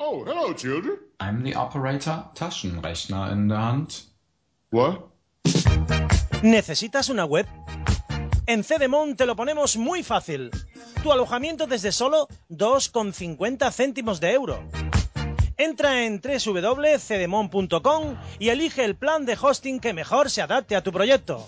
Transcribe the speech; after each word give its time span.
Oh, 0.00 0.24
hello, 0.24 0.54
children. 0.54 0.96
I'm 1.18 1.42
the 1.42 1.56
operator, 1.56 2.24
Taschenrechner 2.34 3.32
in 3.32 3.48
der 3.48 3.58
Hand. 3.58 4.04
What? 4.70 5.00
¿Necesitas 6.42 7.08
una 7.08 7.24
web? 7.24 7.46
En 8.46 8.62
Cedemon 8.62 9.16
te 9.16 9.26
lo 9.26 9.34
ponemos 9.34 9.76
muy 9.76 10.04
fácil. 10.04 10.52
Tu 11.02 11.10
alojamiento 11.10 11.66
desde 11.66 11.90
solo 11.90 12.28
2,50 12.48 13.72
céntimos 13.72 14.20
de 14.20 14.34
euro. 14.34 14.62
Entra 15.56 16.04
en 16.04 16.20
www.cedemon.com 16.20 18.16
y 18.38 18.50
elige 18.50 18.84
el 18.84 18.94
plan 18.94 19.26
de 19.26 19.36
hosting 19.40 19.80
que 19.80 19.94
mejor 19.94 20.30
se 20.30 20.42
adapte 20.42 20.76
a 20.76 20.82
tu 20.84 20.92
proyecto. 20.92 21.44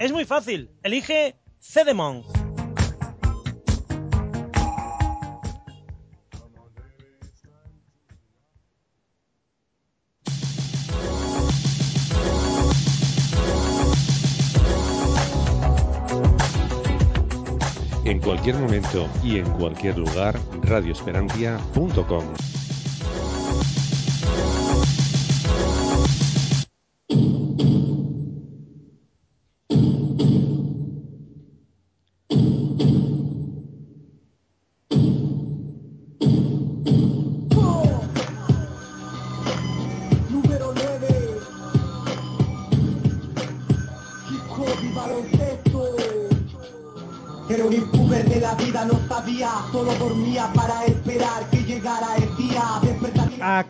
Es 0.00 0.10
muy 0.10 0.24
fácil. 0.24 0.72
Elige 0.82 1.36
Cedemon. 1.60 2.41
Cualquier 18.42 18.60
momento 18.60 19.08
y 19.22 19.38
en 19.38 19.48
cualquier 19.52 19.96
lugar, 19.98 20.36
radioesperantia.com. 20.62 22.51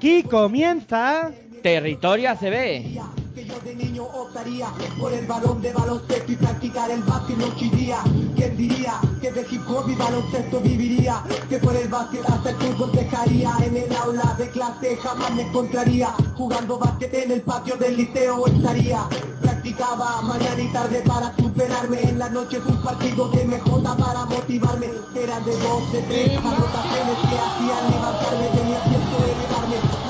Aquí 0.02 0.24
comienza 0.24 1.30
Territorio 1.62 2.30
ACB. 2.30 3.21
Yo 3.44 3.58
de 3.60 3.74
niño 3.74 4.04
optaría 4.04 4.72
por 4.98 5.12
el 5.12 5.26
balón 5.26 5.60
de 5.62 5.72
baloncesto 5.72 6.32
y 6.32 6.36
practicar 6.36 6.90
el 6.90 7.02
básquet 7.02 7.36
noche 7.36 7.66
y 7.66 7.70
día. 7.70 7.98
¿Quién 8.36 8.56
diría 8.56 9.00
que 9.20 9.32
de 9.32 9.46
hip 9.50 9.62
hop 9.68 9.88
y 9.88 9.94
baloncesto 9.94 10.60
viviría? 10.60 11.22
Que 11.48 11.58
por 11.58 11.74
el 11.76 11.88
básquet 11.88 12.28
hasta 12.28 12.50
el 12.50 12.56
fútbol 12.56 12.92
dejaría. 12.92 13.54
En 13.62 13.76
el 13.76 13.96
aula 13.96 14.34
de 14.38 14.48
clase 14.50 14.96
jamás 14.96 15.34
me 15.34 15.42
encontraría. 15.42 16.08
Jugando 16.36 16.78
básquet 16.78 17.14
en 17.14 17.32
el 17.32 17.42
patio 17.42 17.76
del 17.76 17.96
liceo 17.96 18.46
estaría. 18.46 19.08
Practicaba 19.40 20.22
mañana 20.22 20.62
y 20.62 20.72
tarde 20.72 21.02
para 21.06 21.34
superarme. 21.36 22.02
En 22.02 22.18
la 22.18 22.28
noche 22.28 22.60
un 22.66 22.82
partido 22.82 23.28
de 23.30 23.44
MJ 23.44 23.82
para 23.82 24.26
motivarme. 24.26 24.86
Eran 25.14 25.44
de 25.44 25.56
dos, 25.58 25.92
de 25.92 26.02
tres 26.02 26.38
anotaciones 26.38 27.18
que 27.28 27.38
hacían 27.38 27.90
levantarme. 27.90 28.46
Tenía 28.54 28.82
tiempo 28.84 29.16
de 29.24 29.32
elevarme. 29.32 30.01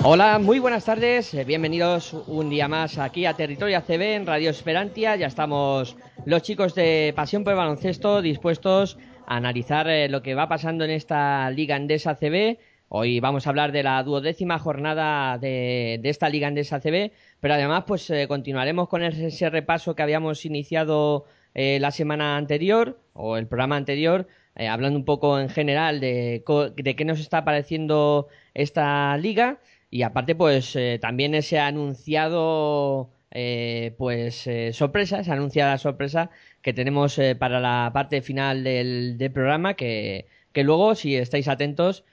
Hola, 0.03 0.39
muy 0.39 0.57
buenas 0.57 0.85
tardes. 0.85 1.33
eh, 1.35 1.43
Bienvenidos 1.43 2.13
un 2.27 2.49
día 2.49 2.67
más 2.67 2.97
aquí 2.97 3.27
a 3.27 3.35
Territorio 3.35 3.77
ACB 3.77 4.01
en 4.01 4.25
Radio 4.25 4.49
Esperantia. 4.49 5.15
Ya 5.15 5.27
estamos 5.27 5.95
los 6.25 6.41
chicos 6.41 6.73
de 6.73 7.13
Pasión 7.15 7.43
por 7.43 7.53
el 7.53 7.57
Baloncesto 7.57 8.23
dispuestos 8.23 8.97
a 9.27 9.35
analizar 9.35 9.87
eh, 9.87 10.09
lo 10.09 10.23
que 10.23 10.33
va 10.33 10.47
pasando 10.47 10.83
en 10.83 10.91
esta 10.91 11.51
Liga 11.51 11.75
Andesa 11.75 12.11
ACB. 12.11 12.57
Hoy 12.89 13.19
vamos 13.19 13.45
a 13.45 13.49
hablar 13.51 13.71
de 13.71 13.83
la 13.83 14.01
duodécima 14.01 14.57
jornada 14.57 15.37
de, 15.37 15.99
esta 16.03 16.29
Liga 16.29 16.47
Andesa 16.47 16.77
ACB, 16.77 17.11
pero 17.39 17.53
además 17.53 17.83
pues 17.85 18.09
eh, 18.09 18.27
continuaremos 18.27 18.87
con 18.89 19.03
ese 19.03 19.49
repaso 19.51 19.95
que 19.95 20.01
habíamos 20.01 20.43
iniciado 20.45 21.25
eh, 21.55 21.79
la 21.79 21.91
semana 21.91 22.37
anterior 22.37 22.99
o 23.13 23.37
el 23.37 23.47
programa 23.47 23.77
anterior, 23.77 24.27
eh, 24.55 24.67
hablando 24.67 24.99
un 24.99 25.05
poco 25.05 25.39
en 25.39 25.49
general 25.49 25.99
de, 25.99 26.43
de 26.75 26.95
qué 26.95 27.05
nos 27.05 27.19
está 27.19 27.43
pareciendo 27.43 28.27
esta 28.53 29.17
liga 29.17 29.59
y 29.89 30.03
aparte 30.03 30.35
pues 30.35 30.75
eh, 30.75 30.99
también 31.01 31.33
ese 31.33 31.59
anunciado 31.59 33.09
eh, 33.31 33.95
pues 33.97 34.47
sorpresa, 34.71 35.19
esa 35.19 35.33
anunciada 35.33 35.77
sorpresa 35.77 36.29
que 36.61 36.73
tenemos 36.73 37.19
para 37.39 37.59
la 37.59 37.91
parte 37.93 38.21
final 38.21 38.63
del, 38.63 39.17
del 39.17 39.31
programa 39.31 39.73
que, 39.75 40.27
que 40.53 40.63
luego 40.63 40.95
si 40.95 41.15
estáis 41.15 41.47
atentos 41.47 42.03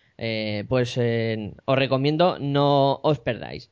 pues 0.69 0.99
os 0.99 1.77
recomiendo 1.79 2.39
no 2.39 3.01
os 3.03 3.19
perdáis. 3.19 3.71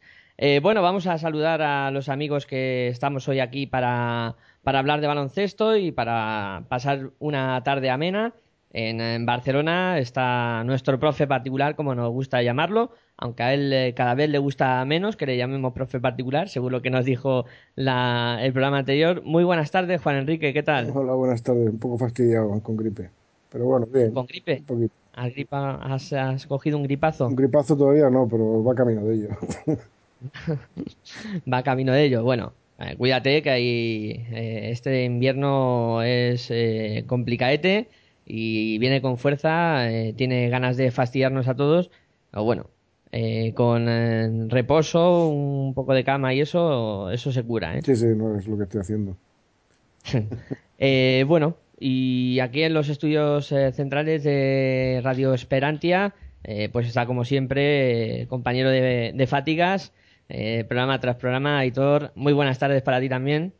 Bueno, 0.63 0.81
vamos 0.83 1.07
a 1.07 1.19
saludar 1.19 1.61
a 1.63 1.91
los 1.91 2.09
amigos 2.09 2.47
que 2.47 2.89
estamos 2.89 3.29
hoy 3.29 3.41
aquí 3.41 3.67
para, 3.67 4.37
para 4.62 4.78
hablar 4.78 5.00
de 5.00 5.06
baloncesto 5.06 5.76
y 5.76 5.93
para 5.93 6.65
pasar 6.69 7.10
una 7.19 7.62
tarde 7.65 7.91
amena. 7.91 8.32
En, 8.72 9.00
en 9.00 9.26
Barcelona 9.26 9.98
está 9.98 10.62
nuestro 10.65 11.00
profe 11.00 11.26
particular, 11.26 11.75
como 11.75 11.93
nos 11.97 12.12
gusta 12.12 12.41
llamarlo, 12.41 12.93
aunque 13.16 13.43
a 13.43 13.53
él 13.53 13.72
eh, 13.72 13.94
cada 13.97 14.15
vez 14.15 14.31
le 14.31 14.38
gusta 14.38 14.84
menos 14.84 15.16
que 15.16 15.26
le 15.26 15.37
llamemos 15.37 15.72
profe 15.72 15.98
particular, 15.98 16.48
según 16.48 16.71
lo 16.71 16.81
que 16.81 16.88
nos 16.91 17.04
dijo 17.04 17.47
la- 17.75 18.38
el 18.41 18.53
programa 18.53 18.78
anterior. 18.78 19.22
Muy 19.25 19.43
buenas 19.43 19.72
tardes, 19.72 20.00
Juan 20.00 20.19
Enrique, 20.19 20.53
¿qué 20.53 20.62
tal? 20.62 20.92
Hola, 20.94 21.15
buenas 21.15 21.42
tardes. 21.42 21.69
Un 21.69 21.81
poco 21.81 21.98
fastidiado 21.98 22.60
con 22.62 22.77
gripe. 22.77 23.10
Pero 23.50 23.65
bueno, 23.65 23.87
bien. 23.92 24.12
¿Con 24.12 24.27
gripe? 24.27 24.59
Un 24.60 24.65
poquito. 24.66 24.94
¿Has, 25.15 25.32
gripa- 25.34 25.81
has- 25.82 26.12
has 26.12 26.47
cogido 26.47 26.77
un 26.78 26.84
gripazo? 26.84 27.27
Un 27.27 27.34
gripazo 27.34 27.77
todavía 27.77 28.09
no, 28.09 28.28
pero 28.28 28.62
va 28.62 28.72
camino 28.77 29.03
de 29.04 29.15
ello. 29.16 29.28
va 31.53 31.62
camino 31.65 31.92
de 31.92 32.04
ello. 32.04 32.22
Bueno, 32.22 32.53
eh, 32.81 32.97
cuídate 32.97 33.43
que 33.43 33.51
ahí 33.51 34.27
eh, 34.33 34.71
este 34.73 35.05
invierno 35.05 36.03
es 36.03 36.51
eh, 36.51 37.05
complicadete 37.07 37.89
y 38.27 38.79
viene 38.79 39.03
con 39.03 39.19
fuerza, 39.19 39.91
eh, 39.91 40.15
tiene 40.17 40.49
ganas 40.49 40.77
de 40.77 40.91
fastidiarnos 40.91 41.49
a 41.49 41.57
todos. 41.57 41.91
Pero 42.31 42.45
bueno, 42.45 42.67
con 43.55 44.51
reposo, 44.51 45.29
un 45.29 45.75
poco 45.75 45.95
de 45.95 46.05
cama 46.05 46.33
y 46.33 46.41
eso, 46.41 47.11
eso 47.11 47.33
se 47.33 47.43
cura. 47.43 47.77
¿eh? 47.77 47.83
Sí, 47.85 47.97
sí, 47.97 48.07
no 48.17 48.39
es 48.39 48.47
lo 48.47 48.57
que 48.57 48.65
estoy 48.65 48.81
haciendo. 48.81 49.17
Eh, 50.83 51.27
bueno, 51.29 51.57
y 51.79 52.39
aquí 52.41 52.63
en 52.63 52.73
los 52.73 52.89
estudios 52.89 53.49
centrales 53.49 54.25
de 54.25 55.03
Radio 55.05 55.35
Esperantia, 55.35 56.15
eh, 56.43 56.71
pues 56.73 56.87
está 56.87 57.05
como 57.05 57.27
siempre, 57.27 58.27
compañero 58.31 58.71
de, 58.71 59.13
de 59.15 59.27
Fatigas, 59.27 59.93
eh, 60.31 60.65
programa 60.65 61.01
tras 61.01 61.17
programa, 61.17 61.59
Aitor. 61.59 62.13
Muy 62.15 62.33
buenas 62.33 62.59
tardes 62.59 62.83
para 62.83 63.01
ti 63.01 63.09
también. 63.09 63.53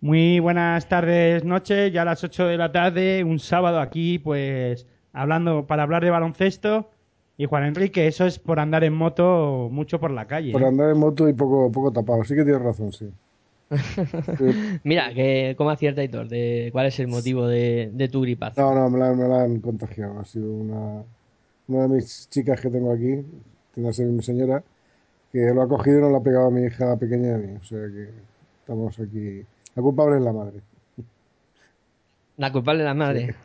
Muy 0.00 0.40
buenas 0.40 0.88
tardes, 0.88 1.44
noches, 1.44 1.92
ya 1.92 2.02
a 2.02 2.04
las 2.06 2.24
8 2.24 2.46
de 2.46 2.56
la 2.56 2.72
tarde, 2.72 3.22
un 3.22 3.38
sábado 3.38 3.80
aquí, 3.80 4.18
pues 4.18 4.86
hablando 5.12 5.66
para 5.66 5.82
hablar 5.82 6.02
de 6.02 6.10
baloncesto. 6.10 6.90
Y 7.36 7.46
Juan 7.46 7.64
Enrique, 7.64 8.06
eso 8.06 8.26
es 8.26 8.38
por 8.38 8.60
andar 8.60 8.82
en 8.82 8.92
moto 8.92 9.68
mucho 9.70 10.00
por 10.00 10.10
la 10.10 10.26
calle. 10.26 10.52
Por 10.52 10.62
¿eh? 10.62 10.66
andar 10.66 10.90
en 10.90 10.98
moto 10.98 11.28
y 11.28 11.32
poco, 11.32 11.70
poco 11.70 11.92
tapado. 11.92 12.24
Sí 12.24 12.34
que 12.34 12.44
tienes 12.44 12.62
razón, 12.62 12.92
sí. 12.92 13.10
Sí. 14.38 14.80
Mira, 14.84 15.14
que, 15.14 15.54
¿cómo 15.56 15.70
acierta 15.70 16.00
Aitor? 16.00 16.28
De, 16.28 16.70
¿Cuál 16.72 16.86
es 16.86 16.98
el 16.98 17.08
motivo 17.08 17.46
de, 17.46 17.90
de 17.92 18.08
tu 18.08 18.22
gripazo? 18.22 18.60
No, 18.60 18.74
no, 18.74 18.90
me 18.90 18.98
la, 18.98 19.12
me 19.14 19.28
la 19.28 19.42
han 19.44 19.60
contagiado. 19.60 20.18
Ha 20.18 20.24
sido 20.24 20.50
una, 20.50 21.04
una 21.68 21.82
de 21.82 21.88
mis 21.88 22.28
chicas 22.28 22.60
que 22.60 22.68
tengo 22.68 22.90
aquí, 22.92 23.22
tiene 23.74 23.88
que 23.90 23.92
ser 23.92 24.06
mi 24.06 24.22
señora, 24.22 24.62
que 25.32 25.52
lo 25.54 25.62
ha 25.62 25.68
cogido 25.68 25.98
y 25.98 26.02
no 26.02 26.10
lo 26.10 26.16
ha 26.18 26.22
pegado 26.22 26.46
a 26.48 26.50
mi 26.50 26.62
hija 26.64 26.96
pequeña 26.96 27.34
a 27.36 27.38
mí. 27.38 27.56
O 27.60 27.64
sea 27.64 27.86
que 27.88 28.10
estamos 28.60 28.98
aquí. 28.98 29.44
La 29.74 29.82
culpable 29.82 30.16
es 30.18 30.22
la 30.22 30.32
madre. 30.32 30.60
La 32.36 32.50
culpable 32.50 32.80
es 32.82 32.86
la 32.86 32.94
madre. 32.94 33.34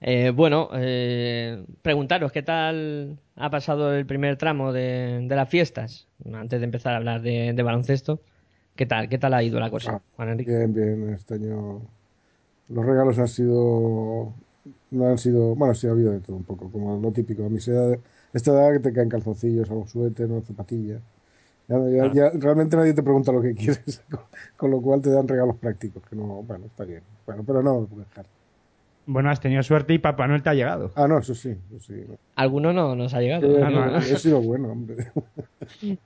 Eh, 0.00 0.30
bueno, 0.30 0.68
eh, 0.74 1.64
preguntaros 1.82 2.30
qué 2.30 2.42
tal 2.42 3.18
ha 3.34 3.50
pasado 3.50 3.92
el 3.94 4.06
primer 4.06 4.36
tramo 4.36 4.72
de, 4.72 5.26
de 5.26 5.36
las 5.36 5.48
fiestas, 5.48 6.06
antes 6.32 6.60
de 6.60 6.64
empezar 6.66 6.94
a 6.94 6.98
hablar 6.98 7.20
de, 7.22 7.52
de 7.52 7.62
baloncesto. 7.64 8.20
¿Qué 8.76 8.86
tal? 8.86 9.08
¿Qué 9.08 9.18
tal 9.18 9.34
ha 9.34 9.42
ido 9.42 9.58
la 9.58 9.70
cosa, 9.70 9.96
Ah, 9.96 10.02
Juan 10.16 10.28
Enrique? 10.30 10.52
Bien, 10.52 10.72
bien. 10.72 11.10
Este 11.14 11.34
año 11.34 11.82
los 12.68 12.86
regalos 12.86 13.18
han 13.18 13.28
sido. 13.28 14.34
No 14.90 15.06
han 15.06 15.18
sido. 15.18 15.54
Bueno, 15.54 15.74
sí 15.74 15.86
ha 15.86 15.90
habido 15.90 16.12
de 16.12 16.20
todo 16.20 16.36
un 16.36 16.44
poco, 16.44 16.70
como 16.70 16.98
lo 17.00 17.12
típico. 17.12 17.46
A 17.46 17.48
mi 17.50 17.58
edad, 17.58 17.98
esta 18.32 18.50
edad 18.52 18.72
que 18.72 18.80
te 18.80 18.92
caen 18.92 19.08
calzoncillos, 19.08 19.70
algún 19.70 19.88
suéter, 19.88 20.26
una 20.30 20.42
zapatilla. 20.42 21.00
Ya, 21.68 21.76
ya- 21.90 22.12
ya 22.12 22.30
realmente 22.34 22.76
nadie 22.76 22.94
te 22.94 23.02
pregunta 23.02 23.32
lo 23.32 23.42
que 23.42 23.54
quieres, 23.54 24.02
con, 24.10 24.20
con 24.56 24.70
lo 24.70 24.80
cual 24.80 25.02
te 25.02 25.10
dan 25.10 25.28
regalos 25.28 25.56
prácticos, 25.56 26.02
que 26.08 26.16
no, 26.16 26.42
bueno, 26.42 26.66
está 26.66 26.84
bien. 26.84 27.02
Bueno, 27.26 27.44
pero 27.46 27.62
no 27.62 27.80
me 27.80 27.86
puedo 27.86 28.02
dejar. 28.02 28.26
Bueno, 29.06 29.30
has 29.30 29.40
tenido 29.40 29.62
suerte 29.62 29.94
y 29.94 29.98
Papá 29.98 30.26
Noel 30.26 30.42
te 30.42 30.50
ha 30.50 30.54
llegado. 30.54 30.90
Ah, 30.94 31.08
no, 31.08 31.18
eso 31.18 31.34
sí, 31.34 31.56
eso 31.70 31.80
sí. 31.80 32.04
Alguno 32.36 32.72
no 32.72 32.94
nos 32.94 33.14
ha 33.14 33.20
llegado. 33.20 33.46
Eh, 33.58 33.62
Ah, 33.64 33.70
no, 33.70 33.86
no. 33.86 33.98
He 33.98 34.16
sido 34.18 34.40
bueno, 34.42 34.68
hombre. 34.70 34.96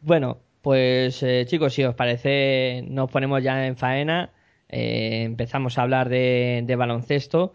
Bueno, 0.00 0.38
pues 0.62 1.22
eh, 1.22 1.44
chicos, 1.46 1.74
si 1.74 1.84
os 1.84 1.94
parece, 1.94 2.84
nos 2.88 3.10
ponemos 3.10 3.42
ya 3.42 3.66
en 3.66 3.76
faena. 3.76 4.32
Eh, 4.68 5.22
empezamos 5.24 5.78
a 5.78 5.82
hablar 5.82 6.08
de, 6.08 6.62
de 6.66 6.76
baloncesto. 6.76 7.54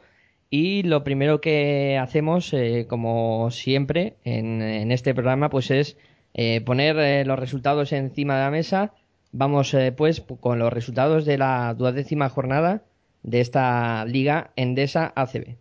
Y 0.54 0.84
lo 0.84 1.06
primero 1.06 1.40
que 1.40 1.98
hacemos, 1.98 2.54
eh, 2.54 2.86
como 2.90 3.50
siempre 3.52 4.18
en, 4.26 4.92
este 4.92 5.14
programa, 5.16 5.50
pues 5.50 5.72
es 5.72 5.98
eh, 6.34 6.60
poner 6.62 6.98
eh, 7.00 7.24
los 7.26 7.40
resultados 7.40 7.94
encima 7.94 8.36
de 8.36 8.42
la 8.44 8.52
mesa. 8.52 8.94
Vamos 9.32 9.74
eh, 9.74 9.94
pues 9.94 10.22
con 10.42 10.60
los 10.60 10.74
resultados 10.74 11.26
de 11.26 11.38
la 11.38 11.74
duodécima 11.74 12.28
jornada 12.28 12.84
de 13.24 13.40
esta 13.40 14.04
liga 14.06 14.52
Endesa 14.58 15.14
ACB. 15.16 15.56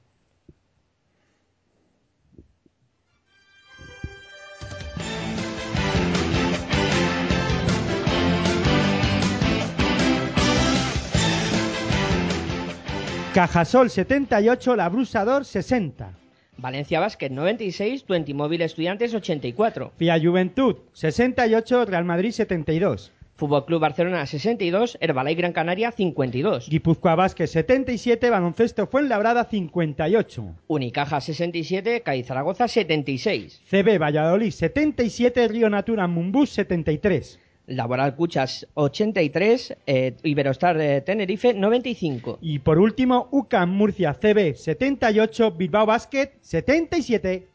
Cajasol 13.34 13.90
78, 13.90 14.74
La 14.74 14.88
Brusador 14.88 15.44
60. 15.44 16.18
Valencia 16.56 16.98
Basket 16.98 17.30
96, 17.30 18.02
Tuentimóvil 18.02 18.60
Estudiantes 18.60 19.14
84. 19.14 19.92
Fia 19.96 20.18
Juventud 20.20 20.78
68, 20.94 21.84
Real 21.84 22.04
Madrid 22.04 22.32
72. 22.32 23.12
Fútbol 23.36 23.64
Club 23.66 23.82
Barcelona 23.82 24.26
62, 24.26 24.98
Herbalife 25.00 25.42
Gran 25.42 25.52
Canaria 25.52 25.92
52. 25.92 26.68
Guipúzcoa 26.68 27.14
Vázquez 27.14 27.52
77, 27.52 28.30
Baloncesto 28.30 28.88
Fuenlabrada 28.88 29.44
58. 29.44 30.56
Unicaja 30.66 31.20
67, 31.20 32.02
Cádiz 32.02 32.26
Zaragoza 32.26 32.66
76. 32.66 33.62
CB 33.64 33.98
Valladolid 33.98 34.50
77, 34.50 35.46
Río 35.46 35.70
Natura 35.70 36.08
Mumbús 36.08 36.50
73. 36.50 37.38
Laboral 37.70 38.14
Cuchas 38.16 38.66
83, 38.74 39.76
eh, 39.86 40.16
Iberostar 40.22 40.80
eh, 40.80 41.00
Tenerife 41.00 41.54
95. 41.54 42.38
Y 42.40 42.58
por 42.58 42.78
último, 42.78 43.28
UCAM 43.30 43.70
Murcia 43.70 44.14
CB 44.14 44.54
78, 44.54 45.52
Bilbao 45.52 45.86
Basket 45.86 46.32
77. 46.40 47.46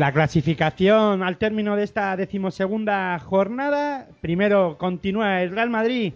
La 0.00 0.12
clasificación 0.12 1.22
al 1.22 1.36
término 1.36 1.76
de 1.76 1.82
esta 1.82 2.16
decimosegunda 2.16 3.18
jornada, 3.18 4.08
primero 4.22 4.78
continúa 4.78 5.42
el 5.42 5.50
Real 5.50 5.68
Madrid, 5.68 6.14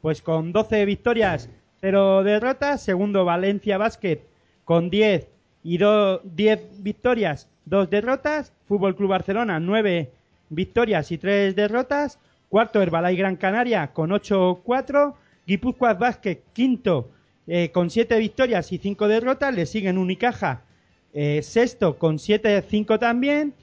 pues 0.00 0.22
con 0.22 0.52
12 0.52 0.86
victorias, 0.86 1.50
0 1.82 2.22
derrotas, 2.24 2.82
segundo 2.82 3.26
Valencia 3.26 3.76
Basket 3.76 4.20
con 4.64 4.88
10 4.88 5.28
y 5.62 5.76
do- 5.76 6.22
10 6.24 6.82
victorias, 6.82 7.46
2 7.66 7.90
derrotas, 7.90 8.54
Fútbol 8.66 8.96
Club 8.96 9.10
Barcelona 9.10 9.60
9 9.60 10.10
victorias 10.48 11.12
y 11.12 11.18
3 11.18 11.54
derrotas, 11.54 12.18
cuarto 12.48 12.80
Herbalife 12.80 13.18
Gran 13.20 13.36
Canaria 13.36 13.88
con 13.88 14.12
8-4, 14.12 15.12
Guipúzcoa 15.46 15.92
Basket 15.92 16.38
quinto 16.54 17.10
eh, 17.46 17.70
con 17.70 17.90
7 17.90 18.18
victorias 18.18 18.72
y 18.72 18.78
5 18.78 19.06
derrotas, 19.08 19.54
le 19.54 19.66
siguen 19.66 19.98
Unicaja 19.98 20.62
eh, 21.18 21.42
sexto 21.42 21.98
con 21.98 22.18
7-5 22.18 22.98
también. 22.98 23.54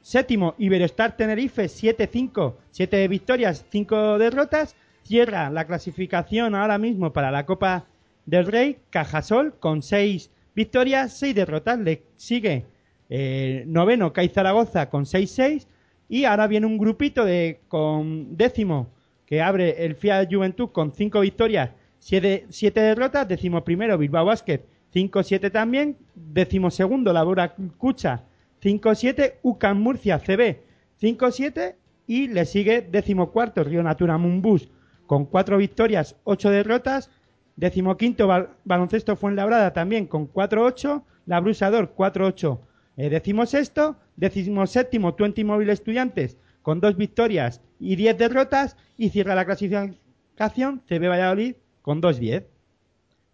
Séptimo, 0.00 0.56
Iberostar 0.58 1.16
Tenerife 1.16 1.66
7-5, 1.66 2.54
7 2.72 3.06
victorias, 3.06 3.64
5 3.70 4.18
derrotas. 4.18 4.74
Cierra 5.04 5.50
la 5.50 5.68
clasificación 5.68 6.56
ahora 6.56 6.78
mismo 6.78 7.12
para 7.12 7.30
la 7.30 7.46
Copa 7.46 7.86
del 8.26 8.46
Rey, 8.46 8.78
Cajasol 8.90 9.56
con 9.60 9.82
6 9.82 10.30
victorias, 10.56 11.16
6 11.16 11.32
derrotas. 11.32 11.78
Le 11.78 12.02
sigue 12.16 12.66
eh, 13.08 13.62
noveno, 13.68 14.12
CAI 14.12 14.28
Zaragoza 14.28 14.90
con 14.90 15.04
6-6. 15.04 15.68
Y 16.08 16.24
ahora 16.24 16.48
viene 16.48 16.66
un 16.66 16.76
grupito 16.76 17.24
de 17.24 17.60
con 17.68 18.36
décimo 18.36 18.88
que 19.26 19.40
abre 19.42 19.84
el 19.84 19.94
Fiat 19.94 20.26
Juventud 20.28 20.70
con 20.70 20.90
5 20.92 21.20
victorias, 21.20 21.70
7, 22.00 22.48
derrotas. 22.74 23.28
Décimo 23.28 23.62
primero, 23.62 23.96
Bilbao 23.96 24.24
Basket 24.24 24.60
5-7 24.94 25.50
también. 25.52 25.96
Décimo 26.14 26.70
segundo, 26.70 27.12
Labora 27.12 27.54
Cucha 27.78 28.24
5-7. 28.62 29.34
UCAM 29.42 29.80
Murcia 29.80 30.18
CB 30.18 30.58
5-7. 31.00 31.74
Y 32.06 32.26
le 32.28 32.44
sigue 32.44 32.82
décimo 32.82 33.30
cuarto, 33.30 33.62
Río 33.62 33.82
Natura 33.84 34.18
Mumbus 34.18 34.68
con 35.06 35.26
4 35.26 35.56
victorias, 35.58 36.16
8 36.24 36.50
derrotas. 36.50 37.10
Décimo 37.56 37.96
quinto, 37.96 38.26
Bal- 38.26 38.48
Baloncesto 38.64 39.14
Fuenlabrada 39.16 39.72
también 39.72 40.06
con 40.06 40.26
4-8. 40.32 41.02
La 41.26 41.40
Brusador 41.40 41.94
4-8. 41.96 42.58
Eh, 42.96 43.10
décimo 43.10 43.46
sexto. 43.46 43.96
Décimo 44.16 44.66
séptimo, 44.66 45.14
Twenty 45.14 45.44
Móvil 45.44 45.70
Estudiantes 45.70 46.36
con 46.62 46.80
2 46.80 46.96
victorias 46.96 47.60
y 47.78 47.94
10 47.96 48.18
derrotas. 48.18 48.76
Y 48.96 49.10
cierra 49.10 49.34
la 49.36 49.44
clasificación 49.44 50.80
CB 50.88 51.08
Valladolid 51.08 51.54
con 51.82 52.02
2-10. 52.02 52.44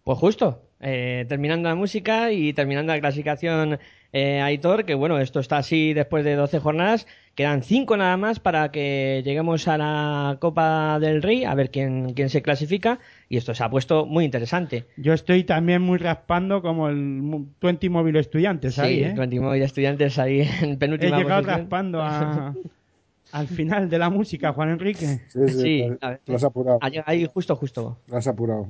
Pues 0.03 0.19
justo, 0.19 0.61
eh, 0.79 1.25
terminando 1.27 1.69
la 1.69 1.75
música 1.75 2.31
y 2.31 2.53
terminando 2.53 2.93
la 2.93 2.99
clasificación 2.99 3.79
eh, 4.13 4.41
Aitor, 4.41 4.85
que 4.85 4.93
bueno, 4.95 5.19
esto 5.19 5.39
está 5.39 5.57
así 5.57 5.93
después 5.93 6.23
de 6.23 6.35
12 6.35 6.59
jornadas, 6.59 7.07
quedan 7.35 7.61
5 7.61 7.97
nada 7.97 8.15
más 8.17 8.39
para 8.39 8.71
que 8.71 9.21
lleguemos 9.25 9.67
a 9.67 9.77
la 9.77 10.37
Copa 10.39 10.97
del 10.99 11.21
Rey, 11.21 11.43
a 11.43 11.53
ver 11.55 11.71
quién, 11.71 12.13
quién 12.13 12.29
se 12.29 12.41
clasifica, 12.41 12.99
y 13.29 13.37
esto 13.37 13.53
se 13.53 13.63
ha 13.63 13.69
puesto 13.69 14.05
muy 14.05 14.23
interesante. 14.23 14.85
Yo 14.95 15.13
estoy 15.13 15.43
también 15.43 15.81
muy 15.81 15.97
raspando 15.97 16.61
como 16.61 16.87
el 16.89 16.95
mu- 16.95 17.47
Twenty 17.59 17.89
Móvil 17.89 18.15
Estudiantes 18.15 18.79
ahí, 18.79 18.99
sí, 18.99 19.03
¿eh? 19.03 19.13
Twenty 19.13 19.39
estudiantes 19.61 20.17
ahí 20.19 20.41
en 20.61 20.71
He 20.71 20.77
penúltima 20.77 21.17
llegado 21.17 21.41
posición. 21.41 21.59
raspando 21.61 22.01
a- 22.01 22.53
al 23.33 23.47
final 23.47 23.89
de 23.89 23.99
la 23.99 24.09
música, 24.09 24.53
Juan 24.53 24.69
Enrique. 24.69 25.05
Sí, 25.27 25.39
sí, 25.49 25.59
Sí, 25.61 25.83
lo 26.27 26.35
has 26.35 26.43
apurado. 26.45 26.79
Llegado 26.79 27.03
Ahí 27.11 27.25
justo, 27.31 27.55
justo. 27.57 27.97
Lo 28.07 28.17
has 28.17 28.25
apurado. 28.27 28.69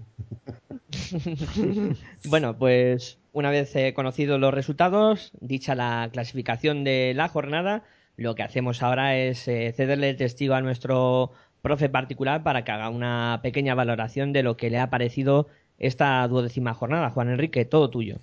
Bueno, 2.30 2.58
pues 2.58 3.20
una 3.34 3.50
vez 3.50 3.74
conocidos 3.94 4.40
los 4.40 4.54
resultados, 4.54 5.32
dicha 5.42 5.76
la 5.76 6.10
clasificación 6.12 6.84
de 6.84 7.14
la 7.16 7.28
jornada, 7.28 7.84
lo 8.16 8.36
que 8.36 8.44
hacemos 8.44 8.82
ahora 8.82 9.16
es 9.16 9.48
eh, 9.48 9.72
cederle 9.76 10.10
el 10.10 10.18
testigo 10.18 10.56
a 10.56 10.62
nuestro 10.62 11.32
profe 11.62 11.90
particular 11.90 12.44
para 12.44 12.64
que 12.64 12.72
haga 12.72 12.90
una 12.90 13.40
pequeña 13.44 13.76
valoración 13.76 14.34
de 14.34 14.44
lo 14.44 14.58
que 14.58 14.70
le 14.70 14.80
ha 14.80 14.90
parecido 14.90 15.48
esta 15.80 16.28
duodécima 16.28 16.74
jornada. 16.74 17.12
Juan 17.12 17.30
Enrique, 17.30 17.66
todo 17.66 17.90
tuyo. 17.90 18.18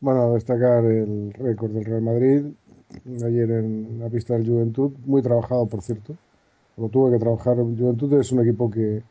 Bueno, 0.00 0.32
destacar 0.32 0.84
el 0.84 1.32
récord 1.34 1.72
del 1.72 1.84
Real 1.84 2.02
Madrid 2.02 2.44
ayer 3.24 3.50
en 3.50 3.98
la 4.00 4.08
pista 4.08 4.34
del 4.34 4.46
Juventud, 4.46 4.92
muy 5.04 5.22
trabajado 5.22 5.66
por 5.66 5.82
cierto. 5.82 6.16
Lo 6.76 6.88
tuve 6.88 7.12
que 7.12 7.18
trabajar. 7.18 7.56
Juventud 7.56 8.12
es 8.18 8.32
un 8.32 8.40
equipo 8.40 8.70
que 8.70 9.02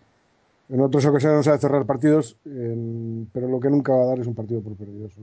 en 0.69 0.81
otras 0.81 1.05
ocasiones 1.05 1.45
sabe 1.45 1.57
cerrar 1.57 1.85
partidos, 1.85 2.37
pero 2.43 3.47
lo 3.47 3.59
que 3.59 3.69
nunca 3.69 3.93
va 3.93 4.03
a 4.03 4.07
dar 4.07 4.19
es 4.19 4.27
un 4.27 4.35
partido 4.35 4.61
por 4.61 4.75
perdido. 4.75 5.07
Eso, 5.07 5.21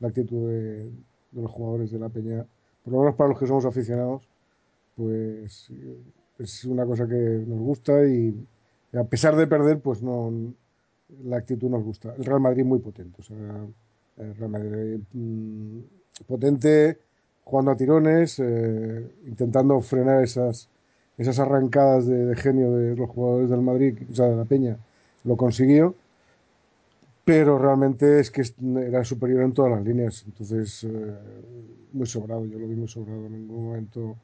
la 0.00 0.08
actitud 0.08 0.48
de, 0.48 0.90
los 1.32 1.50
jugadores 1.50 1.90
de 1.90 1.98
la 1.98 2.08
Peña, 2.08 2.46
por 2.84 2.92
lo 2.92 3.00
menos 3.00 3.14
para 3.14 3.30
los 3.30 3.38
que 3.38 3.46
somos 3.46 3.64
aficionados, 3.64 4.28
pues 4.94 5.70
eh, 5.70 5.98
es 6.38 6.64
una 6.64 6.84
cosa 6.84 7.06
que 7.06 7.44
nos 7.46 7.58
gusta 7.58 8.04
y 8.06 8.34
a 8.92 9.04
pesar 9.04 9.36
de 9.36 9.46
perder, 9.46 9.80
pues 9.80 10.02
no 10.02 10.32
la 11.24 11.38
actitud 11.38 11.68
nos 11.70 11.82
gusta. 11.82 12.14
El 12.16 12.24
Real 12.24 12.40
Madrid 12.40 12.64
muy 12.64 12.78
potente, 12.78 13.22
el 14.18 14.36
Real 14.36 14.50
Madrid 14.50 15.00
mm, 15.12 15.78
potente, 16.26 16.98
jugando 17.44 17.70
a 17.70 17.76
tirones, 17.76 18.38
eh, 18.38 19.10
intentando 19.26 19.80
frenar 19.80 20.22
esas, 20.22 20.68
esas 21.18 21.38
arrancadas 21.40 22.06
de, 22.06 22.34
genio 22.36 22.72
de 22.72 22.96
los 22.96 23.10
jugadores 23.10 23.50
del 23.50 23.60
Madrid, 23.60 23.98
o 24.10 24.14
sea, 24.14 24.26
de 24.26 24.36
la 24.36 24.44
Peña, 24.44 24.78
lo 25.24 25.36
consiguió, 25.36 25.94
pero 27.24 27.58
realmente 27.58 28.20
es 28.20 28.30
que 28.30 28.42
era 28.86 29.04
superior 29.04 29.42
en 29.42 29.52
todas 29.52 29.72
las 29.72 29.84
líneas, 29.84 30.24
entonces 30.26 30.84
eh, 30.84 31.14
muy 31.92 32.06
sobrado, 32.06 32.46
yo 32.46 32.58
lo 32.58 32.68
vi 32.68 32.76
muy 32.76 32.88
sobrado 32.88 33.26
en 33.26 33.32
ningún 33.32 33.66
momento. 33.66 34.16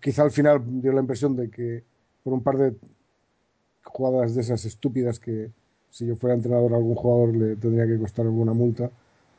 Quizá 0.00 0.22
al 0.22 0.30
final 0.30 0.62
dio 0.80 0.92
la 0.92 1.00
impresión 1.00 1.36
de 1.36 1.50
que 1.50 1.82
por 2.22 2.32
un 2.32 2.42
par 2.42 2.56
de 2.56 2.74
jugadas 3.82 4.34
de 4.34 4.42
esas 4.42 4.64
estúpidas 4.64 5.18
que 5.18 5.50
si 5.90 6.06
yo 6.06 6.16
fuera 6.16 6.36
entrenador 6.36 6.72
a 6.72 6.76
algún 6.76 6.94
jugador 6.94 7.36
le 7.36 7.56
tendría 7.56 7.86
que 7.86 7.98
costar 7.98 8.26
alguna 8.26 8.52
multa 8.52 8.90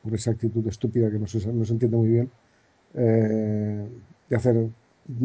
por 0.03 0.13
esa 0.13 0.31
actitud 0.31 0.65
estúpida 0.67 1.09
que 1.09 1.19
no 1.19 1.27
se, 1.27 1.51
no 1.53 1.63
se 1.63 1.73
entiende 1.73 1.97
muy 1.97 2.09
bien 2.09 2.29
eh, 2.95 3.87
de 4.29 4.35
hacer 4.35 4.69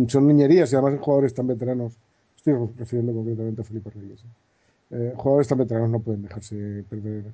son 0.08 0.26
niñerías 0.26 0.72
y 0.72 0.76
además 0.76 1.00
jugadores 1.00 1.34
tan 1.34 1.46
veteranos 1.46 1.98
estoy 2.36 2.54
refiriendo 2.76 3.12
concretamente 3.12 3.62
a 3.62 3.64
Felipe 3.64 3.90
Reyes 3.90 4.24
¿eh? 4.24 4.28
eh, 4.90 5.12
jugadores 5.16 5.48
tan 5.48 5.58
veteranos 5.58 5.90
no 5.90 6.00
pueden 6.00 6.22
dejarse 6.22 6.84
perder, 6.88 7.24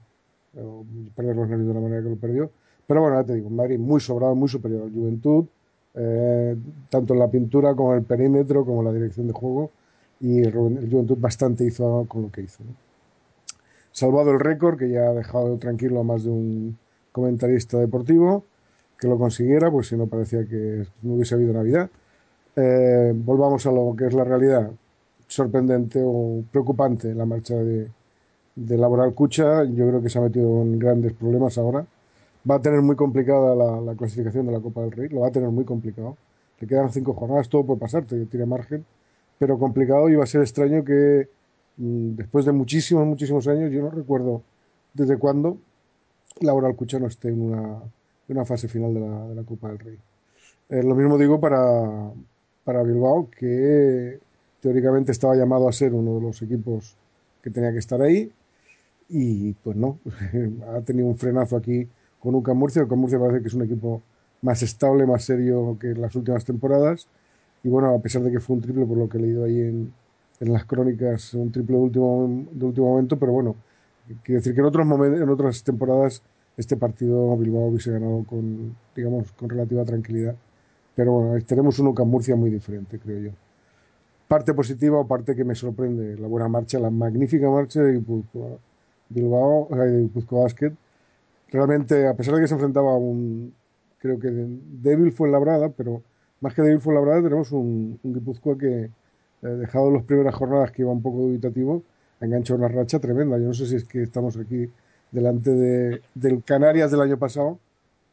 o 0.56 0.84
perder 1.14 1.36
los 1.36 1.48
nervios 1.48 1.68
de 1.68 1.74
la 1.74 1.80
manera 1.80 2.02
que 2.02 2.08
lo 2.10 2.16
perdió. 2.16 2.50
Pero 2.86 3.02
bueno, 3.02 3.20
ya 3.20 3.26
te 3.26 3.34
digo, 3.34 3.50
Madrid 3.50 3.78
muy 3.78 4.00
sobrado, 4.00 4.34
muy 4.34 4.48
superior 4.48 4.82
al 4.82 4.92
Juventud, 4.92 5.44
eh, 5.94 6.56
tanto 6.88 7.14
en 7.14 7.20
la 7.20 7.30
pintura 7.30 7.74
como 7.74 7.92
en 7.92 7.98
el 7.98 8.04
perímetro, 8.04 8.64
como 8.64 8.80
en 8.80 8.86
la 8.86 8.92
dirección 8.92 9.26
de 9.26 9.32
juego, 9.32 9.70
y 10.20 10.40
el, 10.40 10.48
el 10.48 10.90
Juventud 10.90 11.18
bastante 11.18 11.64
hizo 11.64 12.04
con 12.08 12.22
lo 12.22 12.30
que 12.30 12.42
hizo. 12.42 12.64
¿no? 12.64 12.70
Salvado 13.92 14.30
el 14.30 14.40
récord, 14.40 14.78
que 14.78 14.88
ya 14.88 15.08
ha 15.08 15.14
dejado 15.14 15.56
tranquilo 15.58 16.00
a 16.00 16.04
más 16.04 16.24
de 16.24 16.30
un 16.30 16.78
comentarista 17.12 17.78
deportivo, 17.78 18.44
que 18.98 19.08
lo 19.08 19.18
consiguiera, 19.18 19.70
pues 19.70 19.88
si 19.88 19.96
no 19.96 20.06
parecía 20.06 20.44
que 20.46 20.86
no 21.02 21.14
hubiese 21.14 21.34
habido 21.34 21.52
Navidad. 21.52 21.90
Eh, 22.56 23.12
volvamos 23.14 23.64
a 23.66 23.72
lo 23.72 23.94
que 23.96 24.06
es 24.06 24.14
la 24.14 24.24
realidad. 24.24 24.70
Sorprendente 25.26 26.00
o 26.04 26.42
preocupante 26.50 27.14
la 27.14 27.24
marcha 27.24 27.54
de, 27.54 27.88
de 28.56 28.76
Laboral 28.76 29.14
Cucha. 29.14 29.64
Yo 29.64 29.88
creo 29.88 30.02
que 30.02 30.08
se 30.08 30.18
ha 30.18 30.22
metido 30.22 30.62
en 30.62 30.78
grandes 30.78 31.12
problemas 31.12 31.56
ahora. 31.58 31.86
Va 32.48 32.56
a 32.56 32.62
tener 32.62 32.80
muy 32.82 32.96
complicada 32.96 33.54
la, 33.54 33.80
la 33.80 33.94
clasificación 33.94 34.46
de 34.46 34.52
la 34.52 34.60
Copa 34.60 34.82
del 34.82 34.92
Rey. 34.92 35.08
Lo 35.08 35.20
va 35.20 35.28
a 35.28 35.32
tener 35.32 35.50
muy 35.50 35.64
complicado. 35.64 36.16
Le 36.58 36.66
quedan 36.66 36.92
cinco 36.92 37.14
jornadas, 37.14 37.48
todo 37.48 37.64
puede 37.64 37.80
pasar, 37.80 38.04
tiene 38.04 38.46
margen. 38.46 38.84
Pero 39.38 39.58
complicado 39.58 40.08
y 40.10 40.16
va 40.16 40.24
a 40.24 40.26
ser 40.26 40.42
extraño 40.42 40.84
que 40.84 41.28
mm, 41.78 42.16
después 42.16 42.44
de 42.44 42.52
muchísimos, 42.52 43.06
muchísimos 43.06 43.46
años, 43.48 43.70
yo 43.72 43.82
no 43.82 43.90
recuerdo 43.90 44.42
desde 44.92 45.16
cuándo 45.16 45.56
Laboral 46.40 46.76
Cucha 46.76 46.98
no 46.98 47.06
esté 47.06 47.28
en 47.28 47.40
una, 47.40 47.80
una 48.28 48.44
fase 48.44 48.68
final 48.68 48.94
de 48.94 49.00
la, 49.00 49.28
de 49.28 49.34
la 49.34 49.42
Copa 49.42 49.68
del 49.68 49.78
Rey. 49.78 49.98
Eh, 50.68 50.82
lo 50.82 50.94
mismo 50.94 51.18
digo 51.18 51.40
para, 51.40 52.10
para 52.64 52.82
Bilbao, 52.82 53.28
que 53.30 54.20
teóricamente 54.60 55.12
estaba 55.12 55.34
llamado 55.34 55.68
a 55.68 55.72
ser 55.72 55.94
uno 55.94 56.16
de 56.16 56.20
los 56.20 56.42
equipos 56.42 56.96
que 57.42 57.50
tenía 57.50 57.72
que 57.72 57.78
estar 57.78 58.00
ahí 58.02 58.30
y 59.08 59.54
pues 59.54 59.76
no, 59.76 59.98
ha 60.74 60.80
tenido 60.82 61.08
un 61.08 61.16
frenazo 61.16 61.56
aquí 61.56 61.88
con 62.18 62.34
UCAM 62.34 62.56
Murcia. 62.56 62.84
UCAM 62.84 62.98
Murcia 62.98 63.18
parece 63.18 63.42
que 63.42 63.48
es 63.48 63.54
un 63.54 63.62
equipo 63.62 64.02
más 64.42 64.62
estable, 64.62 65.06
más 65.06 65.24
serio 65.24 65.76
que 65.80 65.88
las 65.94 66.14
últimas 66.14 66.44
temporadas 66.44 67.08
y 67.62 67.68
bueno, 67.68 67.94
a 67.94 67.98
pesar 68.00 68.22
de 68.22 68.30
que 68.30 68.40
fue 68.40 68.56
un 68.56 68.62
triple 68.62 68.86
por 68.86 68.96
lo 68.96 69.08
que 69.08 69.18
he 69.18 69.20
leído 69.20 69.44
ahí 69.44 69.60
en, 69.60 69.92
en 70.40 70.52
las 70.52 70.64
crónicas, 70.64 71.34
un 71.34 71.52
triple 71.52 71.76
de 71.76 71.82
último, 71.82 72.46
de 72.52 72.64
último 72.64 72.88
momento, 72.90 73.18
pero 73.18 73.32
bueno, 73.32 73.56
quiero 74.22 74.40
decir 74.40 74.54
que 74.54 74.60
en, 74.60 74.66
otros 74.66 74.86
momentos, 74.86 75.20
en 75.20 75.28
otras 75.28 75.62
temporadas 75.62 76.22
este 76.56 76.76
partido 76.76 77.36
Bilbao 77.36 77.66
hubiese 77.66 77.90
ganado 77.90 78.24
con, 78.24 78.76
digamos, 78.94 79.32
con 79.32 79.48
relativa 79.48 79.84
tranquilidad. 79.84 80.36
Pero 81.00 81.12
bueno, 81.12 81.42
tenemos 81.46 81.78
un 81.78 81.86
UCAM 81.86 82.08
Murcia 82.10 82.36
muy 82.36 82.50
diferente, 82.50 82.98
creo 82.98 83.18
yo. 83.18 83.30
Parte 84.28 84.52
positiva 84.52 84.98
o 84.98 85.06
parte 85.06 85.34
que 85.34 85.44
me 85.44 85.54
sorprende, 85.54 86.18
la 86.18 86.28
buena 86.28 86.46
marcha, 86.46 86.78
la 86.78 86.90
magnífica 86.90 87.48
marcha 87.48 87.80
de 87.80 87.94
Guipúzcoa, 87.94 88.58
Bilbao, 89.08 89.66
de 89.70 90.02
Guipúzcoa 90.02 90.42
Basket. 90.42 90.74
Realmente, 91.48 92.06
a 92.06 92.12
pesar 92.12 92.34
de 92.34 92.42
que 92.42 92.48
se 92.48 92.52
enfrentaba 92.52 92.90
a 92.90 92.96
un, 92.96 93.54
creo 93.96 94.18
que 94.18 94.28
débil 94.30 95.10
fue 95.10 95.30
labrada, 95.30 95.70
pero 95.70 96.02
más 96.42 96.52
que 96.52 96.60
débil 96.60 96.80
fue 96.80 96.92
labrada, 96.92 97.22
tenemos 97.22 97.50
un, 97.50 97.98
un 98.02 98.12
Guipúzcoa 98.12 98.58
que, 98.58 98.82
eh, 98.82 98.90
dejado 99.40 99.90
las 99.90 100.02
primeras 100.02 100.34
jornadas 100.34 100.70
que 100.70 100.82
iba 100.82 100.92
un 100.92 101.00
poco 101.00 101.20
dubitativo, 101.20 101.82
ha 102.20 102.26
enganchado 102.26 102.58
una 102.58 102.68
racha 102.68 102.98
tremenda. 102.98 103.38
Yo 103.38 103.46
no 103.46 103.54
sé 103.54 103.64
si 103.64 103.76
es 103.76 103.84
que 103.84 104.02
estamos 104.02 104.36
aquí 104.36 104.70
delante 105.12 105.50
de, 105.50 106.02
del 106.14 106.44
Canarias 106.44 106.90
del 106.90 107.00
año 107.00 107.16
pasado. 107.16 107.58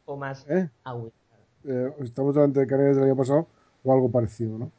O 0.06 0.16
más 0.16 0.46
¿Eh? 0.48 0.70
agua. 0.84 1.10
Eh, 1.64 1.92
estamos 2.00 2.34
delante 2.34 2.60
de 2.60 2.66
Canarias 2.66 2.96
del 2.96 3.04
año 3.06 3.16
pasado 3.16 3.46
o 3.84 3.92
algo 3.92 4.10
parecido, 4.10 4.58
¿no? 4.58 4.70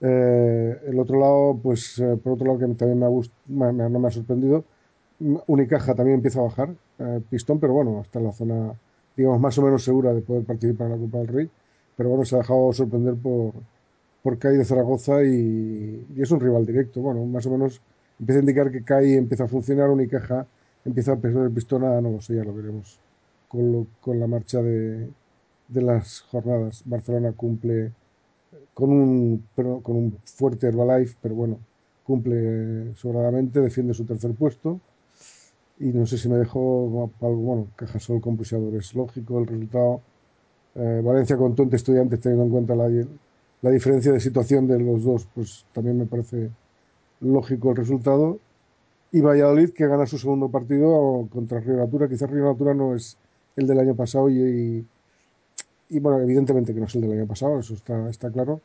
Eh, 0.00 0.80
el 0.88 0.98
otro 1.00 1.20
lado, 1.20 1.58
pues 1.62 1.98
eh, 2.00 2.18
por 2.22 2.34
otro 2.34 2.46
lado 2.46 2.58
que 2.60 2.66
también 2.76 2.98
me 3.00 3.06
ha 3.06 3.10
gust- 3.10 3.32
me- 3.46 3.72
me- 3.72 3.90
no 3.90 3.98
me 4.00 4.08
ha 4.08 4.10
sorprendido, 4.10 4.64
Unicaja 5.48 5.94
también 5.94 6.16
empieza 6.16 6.40
a 6.40 6.44
bajar, 6.44 6.70
eh, 6.98 7.20
pistón, 7.30 7.60
pero 7.60 7.74
bueno, 7.74 8.00
está 8.02 8.18
en 8.20 8.26
la 8.26 8.32
zona, 8.32 8.74
digamos, 9.16 9.40
más 9.40 9.58
o 9.58 9.62
menos 9.62 9.84
segura 9.84 10.14
de 10.14 10.22
poder 10.22 10.44
participar 10.44 10.88
en 10.88 10.92
la 10.94 10.98
Copa 10.98 11.18
del 11.18 11.28
Rey, 11.28 11.50
pero 11.96 12.10
bueno, 12.10 12.24
se 12.24 12.36
ha 12.36 12.38
dejado 12.40 12.72
sorprender 12.72 13.14
por, 13.16 13.54
por 14.22 14.38
CAI 14.38 14.56
de 14.58 14.64
Zaragoza 14.64 15.22
y, 15.24 16.06
y 16.16 16.22
es 16.22 16.30
un 16.30 16.40
rival 16.40 16.66
directo, 16.66 17.00
bueno, 17.00 17.24
más 17.26 17.46
o 17.46 17.50
menos 17.50 17.80
empieza 18.18 18.38
a 18.40 18.42
indicar 18.42 18.70
que 18.70 18.84
CAI 18.84 19.14
empieza 19.14 19.44
a 19.44 19.48
funcionar, 19.48 19.90
Unicaja 19.90 20.46
empieza 20.84 21.12
a 21.12 21.16
perder 21.16 21.44
el 21.44 21.52
pistón, 21.52 21.84
ah, 21.84 22.00
no 22.00 22.20
sé, 22.20 22.36
ya 22.36 22.44
lo 22.44 22.54
veremos 22.54 23.00
con, 23.48 23.72
lo- 23.72 23.86
con 24.00 24.20
la 24.20 24.26
marcha 24.26 24.62
de, 24.62 25.08
de 25.70 25.82
las 25.82 26.20
jornadas. 26.22 26.82
Barcelona 26.84 27.32
cumple 27.32 27.92
con 28.74 28.90
un, 28.90 29.44
con 29.54 29.96
un 29.96 30.18
fuerte 30.24 30.66
Herbalife, 30.66 31.16
pero 31.20 31.34
bueno, 31.34 31.58
cumple 32.04 32.94
sobradamente, 32.96 33.60
defiende 33.60 33.94
su 33.94 34.04
tercer 34.04 34.34
puesto. 34.34 34.80
Y 35.78 35.86
no 35.86 36.06
sé 36.06 36.18
si 36.18 36.28
me 36.28 36.36
dejó 36.36 37.10
algo, 37.20 37.36
bueno, 37.36 37.66
Cajasol 37.76 38.20
con 38.20 38.36
Pulsadores. 38.36 38.94
Lógico 38.94 39.38
el 39.38 39.46
resultado. 39.46 40.02
Eh, 40.74 41.00
Valencia 41.02 41.36
con 41.36 41.54
Tonte 41.54 41.76
Estudiantes, 41.76 42.20
teniendo 42.20 42.44
en 42.44 42.50
cuenta 42.50 42.76
la, 42.76 42.88
la 43.62 43.70
diferencia 43.70 44.12
de 44.12 44.20
situación 44.20 44.66
de 44.66 44.78
los 44.78 45.02
dos, 45.04 45.26
pues 45.34 45.64
también 45.72 45.98
me 45.98 46.06
parece 46.06 46.50
lógico 47.20 47.70
el 47.70 47.76
resultado. 47.76 48.38
Y 49.12 49.20
Valladolid 49.20 49.70
que 49.70 49.86
gana 49.86 50.06
su 50.06 50.18
segundo 50.18 50.48
partido 50.48 51.26
contra 51.32 51.60
Río 51.60 51.76
Natura. 51.76 52.08
Quizás 52.08 52.30
Río 52.30 52.44
Natura 52.44 52.74
no 52.74 52.94
es 52.94 53.16
el 53.56 53.66
del 53.66 53.80
año 53.80 53.94
pasado 53.94 54.30
y, 54.30 54.86
y, 55.90 56.00
bueno, 56.00 56.20
evidentemente 56.20 56.74
que 56.74 56.80
no 56.80 56.86
es 56.86 56.94
el 56.94 57.02
del 57.02 57.12
año 57.12 57.26
pasado, 57.26 57.58
eso 57.60 57.74
está, 57.74 58.08
está 58.08 58.30
claro. 58.30 58.60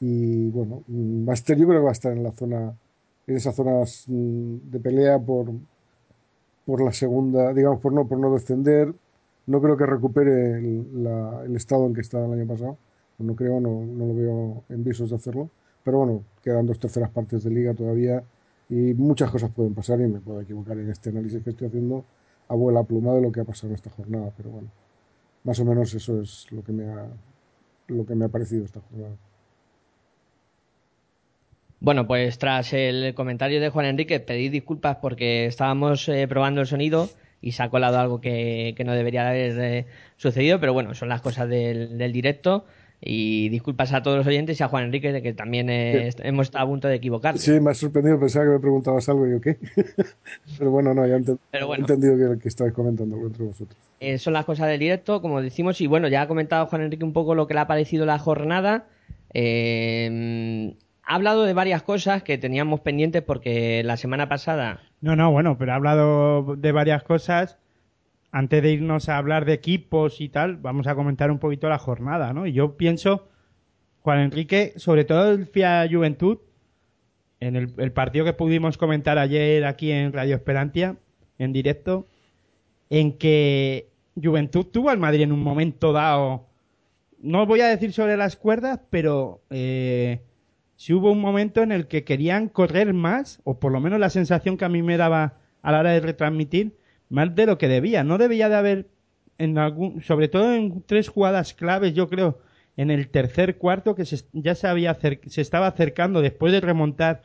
Y 0.00 0.50
bueno, 0.50 0.82
va 0.88 1.32
a 1.32 1.34
estar, 1.34 1.56
yo 1.56 1.66
creo 1.66 1.80
que 1.80 1.84
va 1.84 1.90
a 1.90 1.92
estar 1.92 2.12
en 2.12 2.22
la 2.22 2.32
zona, 2.32 2.76
en 3.26 3.36
esas 3.36 3.54
zonas 3.54 4.04
mm, 4.08 4.56
de 4.70 4.80
pelea 4.80 5.18
por, 5.18 5.52
por 6.66 6.82
la 6.82 6.92
segunda, 6.92 7.52
digamos, 7.52 7.80
por 7.80 7.92
no, 7.92 8.06
por 8.06 8.18
no 8.18 8.32
descender. 8.32 8.94
No 9.46 9.60
creo 9.60 9.76
que 9.76 9.86
recupere 9.86 10.58
el, 10.58 11.04
la, 11.04 11.44
el 11.44 11.56
estado 11.56 11.86
en 11.86 11.94
que 11.94 12.00
estaba 12.00 12.26
el 12.26 12.32
año 12.40 12.46
pasado. 12.46 12.78
No 13.18 13.36
creo, 13.36 13.60
no, 13.60 13.84
no 13.86 14.06
lo 14.06 14.14
veo 14.14 14.64
en 14.68 14.84
visos 14.84 15.10
de 15.10 15.16
hacerlo. 15.16 15.50
Pero 15.84 15.98
bueno, 15.98 16.24
quedan 16.42 16.66
dos 16.66 16.78
terceras 16.78 17.10
partes 17.10 17.44
de 17.44 17.50
liga 17.50 17.74
todavía 17.74 18.24
y 18.68 18.94
muchas 18.94 19.30
cosas 19.30 19.50
pueden 19.50 19.74
pasar 19.74 20.00
y 20.00 20.06
me 20.06 20.20
puedo 20.20 20.40
equivocar 20.40 20.78
en 20.78 20.90
este 20.90 21.10
análisis 21.10 21.42
que 21.42 21.50
estoy 21.50 21.68
haciendo 21.68 22.04
abuela 22.48 22.82
pluma 22.82 23.12
de 23.14 23.20
lo 23.20 23.32
que 23.32 23.40
ha 23.40 23.44
pasado 23.44 23.68
en 23.68 23.74
esta 23.76 23.90
jornada, 23.90 24.32
pero 24.36 24.50
bueno, 24.50 24.68
más 25.44 25.60
o 25.60 25.64
menos 25.64 25.94
eso 25.94 26.20
es 26.20 26.46
lo 26.50 26.64
que 26.64 26.72
me 26.72 26.84
ha, 26.90 27.06
lo 27.88 28.04
que 28.04 28.14
me 28.14 28.24
ha 28.24 28.28
parecido 28.28 28.64
esta 28.64 28.80
jornada. 28.80 29.14
Bueno, 31.80 32.06
pues 32.06 32.38
tras 32.38 32.72
el 32.72 33.14
comentario 33.14 33.60
de 33.60 33.68
Juan 33.68 33.84
Enrique, 33.84 34.18
pedid 34.18 34.50
disculpas 34.50 34.96
porque 35.02 35.44
estábamos 35.44 36.08
eh, 36.08 36.26
probando 36.26 36.62
el 36.62 36.66
sonido 36.66 37.10
y 37.42 37.52
se 37.52 37.62
ha 37.62 37.68
colado 37.68 37.98
algo 37.98 38.22
que, 38.22 38.72
que 38.74 38.84
no 38.84 38.94
debería 38.94 39.28
haber 39.28 39.60
eh, 39.60 39.86
sucedido, 40.16 40.58
pero 40.60 40.72
bueno, 40.72 40.94
son 40.94 41.10
las 41.10 41.20
cosas 41.20 41.46
del, 41.46 41.98
del, 41.98 42.10
directo. 42.10 42.64
Y 43.00 43.48
disculpas 43.50 43.92
a 43.92 44.02
todos 44.02 44.16
los 44.18 44.26
oyentes 44.26 44.58
y 44.58 44.62
a 44.62 44.68
Juan 44.68 44.84
Enrique 44.84 45.12
de 45.12 45.20
que 45.20 45.34
también 45.34 45.68
eh, 45.68 46.10
sí. 46.10 46.22
hemos 46.24 46.46
estado 46.46 46.64
a 46.64 46.68
punto 46.68 46.88
de 46.88 46.94
equivocarnos. 46.94 47.42
Sí, 47.42 47.60
me 47.60 47.70
ha 47.70 47.74
sorprendido, 47.74 48.18
pensaba 48.18 48.46
que 48.46 48.52
me 48.52 48.60
preguntabas 48.60 49.08
algo 49.08 49.26
y 49.26 49.32
yo 49.32 49.40
qué. 49.40 49.58
pero 50.58 50.70
bueno, 50.70 50.94
no, 50.94 51.06
ya 51.06 51.18
pero 51.50 51.66
bueno, 51.66 51.86
he 51.86 51.92
entendido 51.92 52.16
que, 52.16 52.40
que 52.40 52.48
estáis 52.48 52.72
comentando 52.72 53.16
entre 53.16 53.44
vosotros. 53.44 53.76
Eh, 54.00 54.18
son 54.18 54.32
las 54.32 54.44
cosas 54.44 54.68
del 54.68 54.80
directo, 54.80 55.20
como 55.20 55.42
decimos, 55.42 55.80
y 55.80 55.86
bueno, 55.86 56.08
ya 56.08 56.22
ha 56.22 56.28
comentado 56.28 56.66
Juan 56.66 56.82
Enrique 56.82 57.04
un 57.04 57.12
poco 57.12 57.34
lo 57.34 57.46
que 57.46 57.54
le 57.54 57.60
ha 57.60 57.66
parecido 57.66 58.06
la 58.06 58.18
jornada. 58.18 58.86
Eh, 59.34 60.74
ha 61.06 61.14
hablado 61.14 61.44
de 61.44 61.52
varias 61.52 61.82
cosas 61.82 62.22
que 62.22 62.38
teníamos 62.38 62.80
pendientes 62.80 63.22
porque 63.22 63.82
la 63.84 63.96
semana 63.96 64.28
pasada. 64.28 64.80
No, 65.00 65.16
no, 65.16 65.30
bueno, 65.30 65.58
pero 65.58 65.72
ha 65.72 65.76
hablado 65.76 66.56
de 66.56 66.72
varias 66.72 67.02
cosas. 67.02 67.58
Antes 68.36 68.64
de 68.64 68.72
irnos 68.72 69.08
a 69.08 69.16
hablar 69.16 69.44
de 69.44 69.52
equipos 69.52 70.20
y 70.20 70.28
tal, 70.28 70.56
vamos 70.56 70.88
a 70.88 70.96
comentar 70.96 71.30
un 71.30 71.38
poquito 71.38 71.68
la 71.68 71.78
jornada, 71.78 72.32
¿no? 72.32 72.48
Y 72.48 72.52
yo 72.52 72.76
pienso, 72.76 73.28
Juan 74.00 74.18
Enrique, 74.18 74.72
sobre 74.74 75.04
todo 75.04 75.30
el 75.30 75.46
FIA 75.46 75.86
Juventud, 75.88 76.38
en 77.38 77.54
el, 77.54 77.92
partido 77.92 78.24
que 78.24 78.32
pudimos 78.32 78.76
comentar 78.76 79.18
ayer 79.18 79.64
aquí 79.64 79.92
en 79.92 80.12
Radio 80.12 80.34
Esperantia, 80.34 80.96
en 81.38 81.52
directo, 81.52 82.08
en 82.90 83.18
que 83.18 83.92
Juventud 84.20 84.66
tuvo 84.66 84.90
al 84.90 84.98
Madrid 84.98 85.22
en 85.22 85.30
un 85.30 85.44
momento 85.44 85.92
dado, 85.92 86.48
no 87.20 87.46
voy 87.46 87.60
a 87.60 87.68
decir 87.68 87.92
sobre 87.92 88.16
las 88.16 88.34
cuerdas, 88.34 88.80
pero 88.90 89.44
eh, 89.50 90.22
si 90.74 90.92
hubo 90.92 91.12
un 91.12 91.20
momento 91.20 91.62
en 91.62 91.70
el 91.70 91.86
que 91.86 92.02
querían 92.02 92.48
correr 92.48 92.94
más, 92.94 93.40
o 93.44 93.60
por 93.60 93.70
lo 93.70 93.78
menos 93.78 94.00
la 94.00 94.10
sensación 94.10 94.56
que 94.56 94.64
a 94.64 94.68
mí 94.68 94.82
me 94.82 94.96
daba 94.96 95.34
a 95.62 95.70
la 95.70 95.78
hora 95.78 95.92
de 95.92 96.00
retransmitir, 96.00 96.82
más 97.14 97.34
de 97.34 97.46
lo 97.46 97.56
que 97.56 97.68
debía. 97.68 98.04
No 98.04 98.18
debía 98.18 98.48
de 98.48 98.56
haber, 98.56 98.88
en 99.38 99.56
algún, 99.56 100.02
sobre 100.02 100.28
todo 100.28 100.52
en 100.52 100.82
tres 100.82 101.08
jugadas 101.08 101.54
claves, 101.54 101.94
yo 101.94 102.08
creo, 102.08 102.38
en 102.76 102.90
el 102.90 103.08
tercer 103.08 103.56
cuarto, 103.56 103.94
que 103.94 104.04
se, 104.04 104.24
ya 104.32 104.54
se, 104.54 104.66
había 104.66 104.98
se 105.00 105.40
estaba 105.40 105.68
acercando 105.68 106.20
después 106.20 106.52
de 106.52 106.60
remontar, 106.60 107.22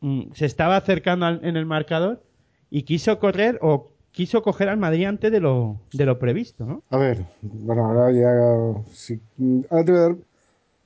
mmm, 0.00 0.32
se 0.32 0.46
estaba 0.46 0.76
acercando 0.76 1.26
al, 1.26 1.40
en 1.44 1.56
el 1.56 1.66
marcador 1.66 2.22
y 2.70 2.82
quiso 2.82 3.18
correr 3.18 3.58
o 3.60 3.90
quiso 4.12 4.42
coger 4.42 4.68
al 4.68 4.78
Madrid 4.78 5.06
antes 5.06 5.32
de 5.32 5.40
lo, 5.40 5.80
de 5.92 6.06
lo 6.06 6.18
previsto, 6.18 6.64
¿no? 6.64 6.82
A 6.90 6.96
ver, 6.96 7.24
bueno, 7.42 7.86
ahora 7.86 8.12
ya. 8.12 8.82
Si, 8.92 9.20
ahora 9.68 9.84
voy 9.84 9.96
a 9.96 10.00
dar 10.00 10.16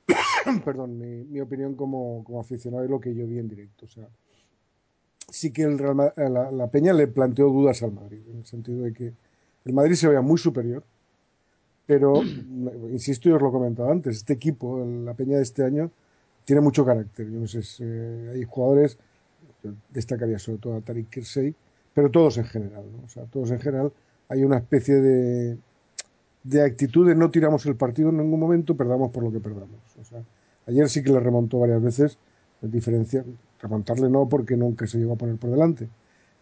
perdón, 0.65 0.97
mi, 0.97 1.23
mi, 1.25 1.39
opinión 1.39 1.75
como, 1.75 2.23
como 2.23 2.39
aficionado 2.39 2.83
y 2.83 2.89
lo 2.89 2.99
que 2.99 3.13
yo 3.13 3.25
vi 3.27 3.39
en 3.39 3.47
directo. 3.47 3.85
O 3.85 3.89
sea, 3.89 4.07
sí 5.29 5.51
que 5.51 5.63
el 5.63 5.79
Real 5.79 5.95
Ma- 5.95 6.13
la, 6.15 6.67
Peña 6.67 6.93
le 6.93 7.07
planteó 7.07 7.49
dudas 7.49 7.83
al 7.83 7.91
Madrid, 7.91 8.21
en 8.29 8.37
el 8.39 8.45
sentido 8.45 8.83
de 8.83 8.93
que 8.93 9.13
el 9.65 9.73
Madrid 9.73 9.95
se 9.95 10.07
veía 10.07 10.21
muy 10.21 10.37
superior, 10.37 10.83
pero, 11.85 12.21
insisto, 12.91 13.27
y 13.27 13.33
os 13.33 13.41
lo 13.41 13.49
he 13.49 13.51
comentado 13.51 13.91
antes, 13.91 14.17
este 14.17 14.33
equipo, 14.33 14.85
la 14.85 15.13
Peña 15.13 15.37
de 15.37 15.43
este 15.43 15.63
año, 15.63 15.91
tiene 16.45 16.61
mucho 16.61 16.85
carácter. 16.85 17.29
Yo 17.29 17.39
no 17.39 17.47
sé, 17.47 17.61
eh, 17.79 18.31
hay 18.35 18.43
jugadores, 18.43 18.97
yo 19.63 19.71
destacaría 19.89 20.39
sobre 20.39 20.59
todo 20.59 20.75
a 20.75 20.81
Tariq 20.81 21.09
Kirsey, 21.09 21.53
pero 21.93 22.09
todos 22.09 22.37
en 22.37 22.45
general. 22.45 22.83
O 23.05 23.09
sea, 23.09 23.23
todos 23.25 23.51
en 23.51 23.59
general 23.59 23.91
hay 24.29 24.43
una 24.43 24.57
especie 24.57 24.95
de, 24.95 25.57
de 26.43 26.61
actitud 26.61 27.07
de 27.07 27.15
no 27.15 27.31
tiramos 27.31 27.65
el 27.65 27.75
partido 27.75 28.09
en 28.09 28.17
ningún 28.17 28.39
momento, 28.39 28.75
perdamos 28.75 29.11
por 29.11 29.23
lo 29.23 29.31
que 29.31 29.39
perdamos. 29.39 29.79
O 30.01 30.03
sea, 30.03 30.23
ayer 30.67 30.89
sí 30.89 31.03
que 31.03 31.11
le 31.11 31.19
remontó 31.19 31.59
varias 31.59 31.81
veces, 31.81 32.17
en 32.61 32.71
diferencia, 32.71 33.25
remontarle 33.63 34.09
no 34.09 34.27
porque 34.29 34.55
nunca 34.55 34.85
se 34.85 34.99
llegó 34.99 35.13
a 35.13 35.15
poner 35.15 35.37
por 35.37 35.49
delante, 35.49 35.87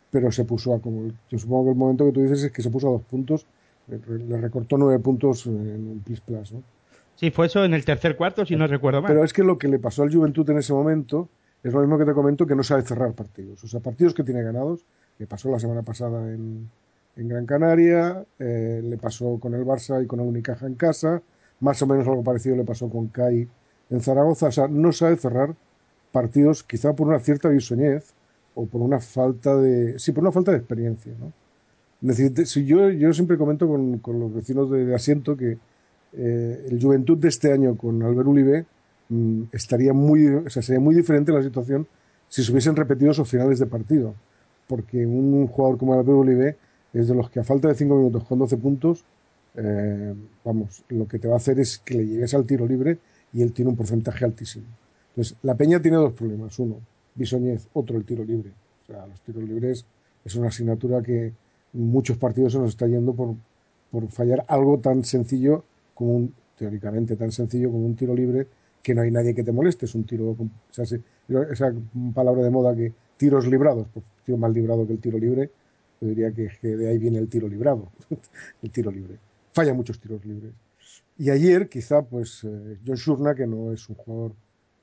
pero 0.09 0.31
se 0.31 0.43
puso 0.43 0.73
a 0.73 0.81
como, 0.81 1.07
yo 1.29 1.39
supongo 1.39 1.65
que 1.65 1.71
el 1.71 1.77
momento 1.77 2.05
que 2.05 2.11
tú 2.11 2.21
dices 2.21 2.43
es 2.43 2.51
que 2.51 2.61
se 2.61 2.69
puso 2.69 2.89
a 2.89 2.91
dos 2.91 3.03
puntos, 3.03 3.45
le, 3.87 4.37
recortó 4.37 4.77
nueve 4.77 4.99
puntos 4.99 5.45
en 5.45 5.87
un 5.87 6.01
plis 6.03 6.21
plas, 6.21 6.51
¿no? 6.51 6.63
Sí, 7.15 7.29
fue 7.29 7.45
eso 7.47 7.63
en 7.63 7.73
el 7.73 7.85
tercer 7.85 8.15
cuarto, 8.15 8.45
si 8.45 8.55
no 8.55 8.65
recuerdo 8.65 9.01
mal. 9.01 9.11
Pero 9.11 9.23
es 9.23 9.33
que 9.33 9.43
lo 9.43 9.57
que 9.57 9.67
le 9.67 9.79
pasó 9.79 10.03
al 10.03 10.11
Juventud 10.11 10.49
en 10.49 10.57
ese 10.57 10.73
momento 10.73 11.29
es 11.63 11.71
lo 11.71 11.81
mismo 11.81 11.97
que 11.97 12.05
te 12.05 12.13
comento, 12.13 12.47
que 12.47 12.55
no 12.55 12.63
sabe 12.63 12.81
cerrar 12.81 13.13
partidos. 13.13 13.63
O 13.63 13.67
sea, 13.67 13.79
partidos 13.79 14.13
que 14.13 14.23
tiene 14.23 14.41
ganados, 14.41 14.85
le 15.19 15.27
pasó 15.27 15.51
la 15.51 15.59
semana 15.59 15.83
pasada 15.83 16.33
en, 16.33 16.69
en 17.15 17.27
Gran 17.27 17.45
Canaria, 17.45 18.25
eh, 18.39 18.81
le 18.83 18.97
pasó 18.97 19.37
con 19.39 19.53
el 19.53 19.63
Barça 19.65 20.03
y 20.03 20.07
con 20.07 20.19
el 20.21 20.27
Unicaja 20.27 20.65
en 20.65 20.75
casa, 20.75 21.21
más 21.59 21.79
o 21.81 21.87
menos 21.87 22.07
algo 22.07 22.23
parecido 22.23 22.55
le 22.55 22.63
pasó 22.63 22.89
con 22.89 23.07
CAI 23.09 23.47
en 23.91 24.01
Zaragoza. 24.01 24.47
O 24.47 24.51
sea, 24.51 24.67
no 24.67 24.91
sabe 24.91 25.17
cerrar 25.17 25.53
partidos, 26.11 26.63
quizá 26.63 26.93
por 26.93 27.07
una 27.07 27.19
cierta 27.19 27.49
bisoñez 27.49 28.13
o 28.55 28.65
por 28.65 28.81
una 28.81 28.99
falta 28.99 29.55
de. 29.55 29.97
Sí, 29.99 30.11
por 30.11 30.23
una 30.23 30.31
falta 30.31 30.51
de 30.51 30.57
experiencia, 30.57 31.13
¿no? 31.19 31.31
Si 32.13 32.65
yo, 32.65 32.89
yo 32.89 33.13
siempre 33.13 33.37
comento 33.37 33.67
con, 33.67 33.99
con 33.99 34.19
los 34.19 34.33
vecinos 34.33 34.71
de, 34.71 34.85
de 34.85 34.95
asiento 34.95 35.37
que 35.37 35.59
eh, 36.13 36.67
el 36.69 36.81
Juventud 36.81 37.17
de 37.17 37.29
este 37.29 37.51
año 37.53 37.77
con 37.77 38.01
Albert 38.03 38.27
Ulibe 38.27 38.65
mm, 39.09 39.43
estaría 39.51 39.93
muy, 39.93 40.27
o 40.27 40.49
sea, 40.49 40.61
sería 40.61 40.79
muy 40.79 40.95
diferente 40.95 41.31
la 41.31 41.43
situación 41.43 41.87
si 42.27 42.43
se 42.43 42.51
hubiesen 42.51 42.75
repetido 42.75 43.11
esos 43.11 43.29
finales 43.29 43.59
de 43.59 43.65
partido. 43.65 44.15
Porque 44.67 45.05
un 45.05 45.47
jugador 45.47 45.77
como 45.77 45.93
Albert 45.93 46.09
Ulibe 46.09 46.57
es 46.93 47.07
de 47.07 47.15
los 47.15 47.29
que 47.29 47.39
a 47.39 47.43
falta 47.43 47.67
de 47.67 47.75
5 47.75 47.95
minutos 47.95 48.23
con 48.23 48.39
12 48.39 48.57
puntos, 48.57 49.05
eh, 49.55 50.13
vamos, 50.43 50.83
lo 50.89 51.07
que 51.07 51.19
te 51.19 51.27
va 51.27 51.35
a 51.35 51.37
hacer 51.37 51.59
es 51.59 51.77
que 51.79 51.95
le 51.95 52.05
llegues 52.05 52.33
al 52.33 52.45
tiro 52.45 52.65
libre 52.65 52.99
y 53.33 53.41
él 53.41 53.53
tiene 53.53 53.69
un 53.71 53.77
porcentaje 53.77 54.25
altísimo. 54.25 54.65
La 55.43 55.55
Peña 55.55 55.81
tiene 55.81 55.97
dos 55.97 56.13
problemas. 56.13 56.57
Uno, 56.59 56.77
bisoñez, 57.15 57.67
otro, 57.73 57.97
el 57.97 58.05
tiro 58.05 58.23
libre. 58.23 58.51
O 58.83 58.85
sea, 58.85 59.05
los 59.05 59.21
tiros 59.21 59.43
libres 59.43 59.85
es 60.23 60.35
una 60.35 60.47
asignatura 60.47 61.01
que 61.01 61.33
muchos 61.73 62.17
partidos 62.17 62.53
se 62.53 62.59
nos 62.59 62.69
está 62.69 62.87
yendo 62.87 63.13
por, 63.13 63.35
por 63.91 64.07
fallar 64.09 64.45
algo 64.47 64.79
tan 64.79 65.03
sencillo 65.03 65.63
como 65.93 66.15
un, 66.15 66.33
teóricamente 66.57 67.15
tan 67.15 67.31
sencillo 67.31 67.71
como 67.71 67.85
un 67.85 67.95
tiro 67.95 68.13
libre 68.15 68.47
que 68.83 68.95
no 68.95 69.01
hay 69.01 69.11
nadie 69.11 69.35
que 69.35 69.43
te 69.43 69.51
moleste, 69.51 69.85
es 69.85 69.93
un 69.93 70.05
tiro, 70.05 70.31
o 70.31 70.37
sea, 70.71 70.85
se- 70.85 71.01
esa 71.51 71.71
palabra 72.15 72.41
de 72.43 72.49
moda 72.49 72.75
que 72.75 72.91
tiros 73.17 73.47
librados, 73.47 73.87
pues 73.93 74.03
tiro 74.25 74.37
más 74.39 74.51
librado 74.51 74.87
que 74.87 74.93
el 74.93 74.99
tiro 74.99 75.19
libre, 75.19 75.51
yo 76.01 76.07
diría 76.07 76.31
que, 76.31 76.49
que 76.59 76.75
de 76.75 76.87
ahí 76.89 76.97
viene 76.97 77.19
el 77.19 77.27
tiro 77.29 77.47
librado, 77.47 77.91
el 78.63 78.71
tiro 78.71 78.89
libre. 78.91 79.17
Falla 79.53 79.73
muchos 79.75 79.99
tiros 79.99 80.25
libres. 80.25 80.53
Y 81.17 81.29
ayer 81.29 81.69
quizá 81.69 82.01
pues 82.01 82.43
eh, 82.43 82.77
John 82.85 82.95
Shurna, 82.95 83.35
que 83.35 83.45
no 83.45 83.71
es 83.71 83.87
un 83.89 83.95
jugador, 83.95 84.33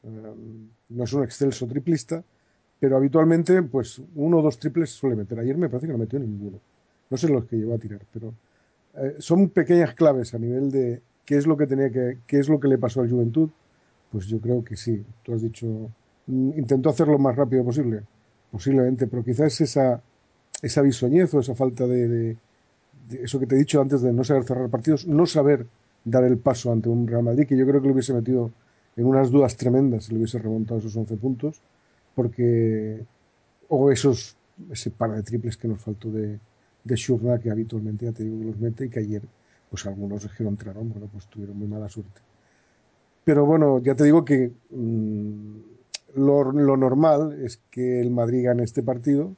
eh, 0.04 0.34
no 0.90 1.04
es 1.04 1.12
un 1.12 1.24
excelso 1.24 1.66
triplista, 1.66 2.22
pero 2.80 2.96
habitualmente 2.96 3.62
pues 3.62 4.00
uno 4.14 4.38
o 4.38 4.42
dos 4.42 4.58
triples 4.58 4.90
suele 4.90 5.16
meter. 5.16 5.38
Ayer 5.40 5.56
me 5.56 5.68
parece 5.68 5.86
que 5.86 5.92
no 5.92 5.98
metió 5.98 6.18
ninguno. 6.18 6.58
No 7.10 7.16
sé 7.16 7.28
los 7.28 7.44
que 7.46 7.56
llevó 7.56 7.74
a 7.74 7.78
tirar, 7.78 8.00
pero 8.12 8.34
eh, 8.94 9.16
son 9.18 9.48
pequeñas 9.50 9.94
claves 9.94 10.34
a 10.34 10.38
nivel 10.38 10.70
de 10.70 11.02
qué 11.24 11.36
es 11.36 11.46
lo 11.46 11.56
que 11.56 11.66
tenía 11.66 11.90
que, 11.90 12.18
qué 12.26 12.38
es 12.38 12.48
lo 12.48 12.60
que 12.60 12.68
le 12.68 12.78
pasó 12.78 13.00
al 13.00 13.10
Juventud. 13.10 13.50
Pues 14.10 14.26
yo 14.26 14.40
creo 14.40 14.64
que 14.64 14.76
sí. 14.76 15.04
Tú 15.22 15.34
has 15.34 15.42
dicho, 15.42 15.66
mm, 16.26 16.58
intentó 16.58 16.90
hacerlo 16.90 17.14
lo 17.14 17.18
más 17.18 17.36
rápido 17.36 17.64
posible, 17.64 18.02
posiblemente, 18.50 19.06
pero 19.06 19.22
quizás 19.24 19.60
esa, 19.60 20.02
esa 20.62 20.82
bisoñez 20.82 21.32
o 21.34 21.40
esa 21.40 21.54
falta 21.54 21.86
de, 21.86 22.36
eso 23.22 23.38
que 23.38 23.46
te 23.46 23.54
he 23.54 23.58
dicho 23.58 23.80
antes 23.80 24.02
de 24.02 24.12
no 24.12 24.24
saber 24.24 24.44
cerrar 24.44 24.68
partidos, 24.68 25.06
no 25.06 25.26
saber 25.26 25.66
dar 26.04 26.24
el 26.24 26.38
paso 26.38 26.72
ante 26.72 26.88
un 26.88 27.06
Real 27.06 27.22
Madrid, 27.22 27.46
que 27.46 27.56
yo 27.56 27.66
creo 27.66 27.80
que 27.80 27.88
lo 27.88 27.94
hubiese 27.94 28.14
metido 28.14 28.50
en 28.98 29.06
unas 29.06 29.30
dudas 29.30 29.56
tremendas 29.56 30.04
si 30.04 30.12
le 30.12 30.18
hubiese 30.18 30.38
remontado 30.40 30.80
esos 30.80 30.96
11 30.96 31.16
puntos, 31.16 31.62
porque 32.16 33.04
o 33.68 33.92
esos 33.92 34.36
ese 34.72 34.90
par 34.90 35.12
de 35.12 35.22
triples 35.22 35.56
que 35.56 35.68
nos 35.68 35.80
faltó 35.80 36.10
de, 36.10 36.40
de 36.82 36.96
Shurna, 36.96 37.38
que 37.38 37.48
habitualmente 37.48 38.06
ya 38.06 38.12
te 38.12 38.24
digo 38.24 38.42
los 38.42 38.58
mete 38.58 38.86
y 38.86 38.88
que 38.88 38.98
ayer 38.98 39.22
pues 39.70 39.86
algunos 39.86 40.26
que 40.26 40.42
no 40.42 40.50
entraron, 40.50 40.88
bueno, 40.88 41.08
pues 41.12 41.26
tuvieron 41.26 41.56
muy 41.56 41.68
mala 41.68 41.88
suerte. 41.88 42.20
Pero 43.22 43.46
bueno, 43.46 43.78
ya 43.80 43.94
te 43.94 44.02
digo 44.02 44.24
que 44.24 44.50
mm, 44.70 45.56
lo, 46.16 46.50
lo 46.50 46.76
normal 46.76 47.38
es 47.44 47.60
que 47.70 48.00
el 48.00 48.10
Madrid 48.10 48.46
gane 48.46 48.64
este 48.64 48.82
partido 48.82 49.36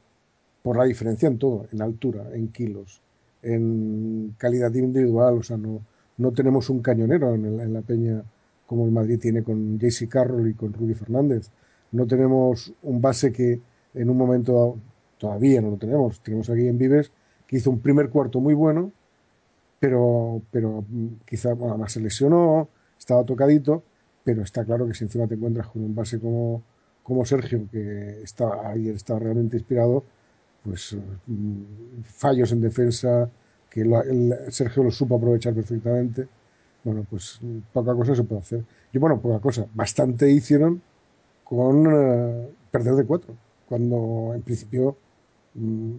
por 0.63 0.79
la 0.79 0.85
diferencia 0.85 1.27
en 1.27 1.37
todo, 1.37 1.67
en 1.71 1.83
altura, 1.83 2.29
en 2.33 2.49
kilos, 2.49 3.03
en 3.43 4.35
calidad 4.39 4.73
individual, 4.73 5.39
o 5.39 5.43
sea, 5.43 5.59
no, 5.59 5.83
no 6.17 6.33
tenemos 6.33 6.71
un 6.71 6.81
cañonero 6.81 7.35
en 7.35 7.73
la 7.75 7.83
peña 7.83 8.23
como 8.71 8.85
el 8.87 8.93
Madrid 8.93 9.19
tiene 9.21 9.43
con 9.43 9.79
JC 9.81 10.09
Carroll 10.09 10.49
y 10.49 10.55
con 10.55 10.73
Rudy 10.73 10.95
Fernández. 10.95 11.51
No 11.91 12.07
tenemos 12.07 12.73
un 12.85 13.01
base 13.01 13.33
que 13.33 13.61
en 13.95 14.09
un 14.11 14.17
momento 14.17 14.79
todavía 15.19 15.61
no 15.61 15.71
lo 15.73 15.77
tenemos, 15.77 16.21
tenemos 16.21 16.49
aquí 16.51 16.69
en 16.69 16.79
Vives, 16.79 17.11
que 17.49 17.57
hizo 17.57 17.71
un 17.71 17.81
primer 17.81 18.11
cuarto 18.11 18.39
muy 18.41 18.55
bueno, 18.55 18.93
pero, 19.81 20.43
pero 20.51 20.85
mm, 20.89 21.07
quizá, 21.27 21.55
bueno, 21.55 21.75
además 21.75 21.93
se 21.93 22.01
lesionó, 22.01 22.69
estaba 22.99 23.25
tocadito, 23.25 23.83
pero 24.25 24.43
está 24.43 24.65
claro 24.65 24.87
que 24.87 24.95
si 24.95 25.05
encima 25.05 25.27
te 25.27 25.35
encuentras 25.35 25.69
con 25.69 25.83
un 25.85 25.95
base 25.95 26.21
como, 26.21 26.63
como 27.03 27.25
Sergio, 27.25 27.69
que 27.73 28.23
está, 28.23 28.69
ayer 28.71 28.95
estaba 28.95 29.21
realmente 29.21 29.57
inspirado, 29.57 30.05
pues 30.65 30.97
mm, 31.27 32.03
fallos 32.05 32.53
en 32.53 32.61
defensa, 32.61 33.31
que 33.71 33.83
el- 33.83 34.35
Sergio 34.51 34.83
lo 34.85 34.91
supo 34.91 35.17
aprovechar 35.17 35.55
perfectamente. 35.55 36.29
Bueno, 36.85 37.05
pues 37.09 37.41
poca 37.73 37.95
cosa 37.95 38.15
se 38.15 38.25
puede 38.25 38.41
hacer. 38.43 38.65
Y 38.93 38.99
bueno, 38.99 39.21
poca 39.21 39.39
cosa. 39.41 39.67
Bastante 39.75 40.31
hicieron 40.31 40.83
con 41.45 41.87
eh, 41.93 42.49
perder 42.71 42.95
de 42.95 43.07
cuatro, 43.07 43.35
cuando 43.69 44.33
en 44.35 44.43
principio 44.43 44.97
mm, 45.55 45.93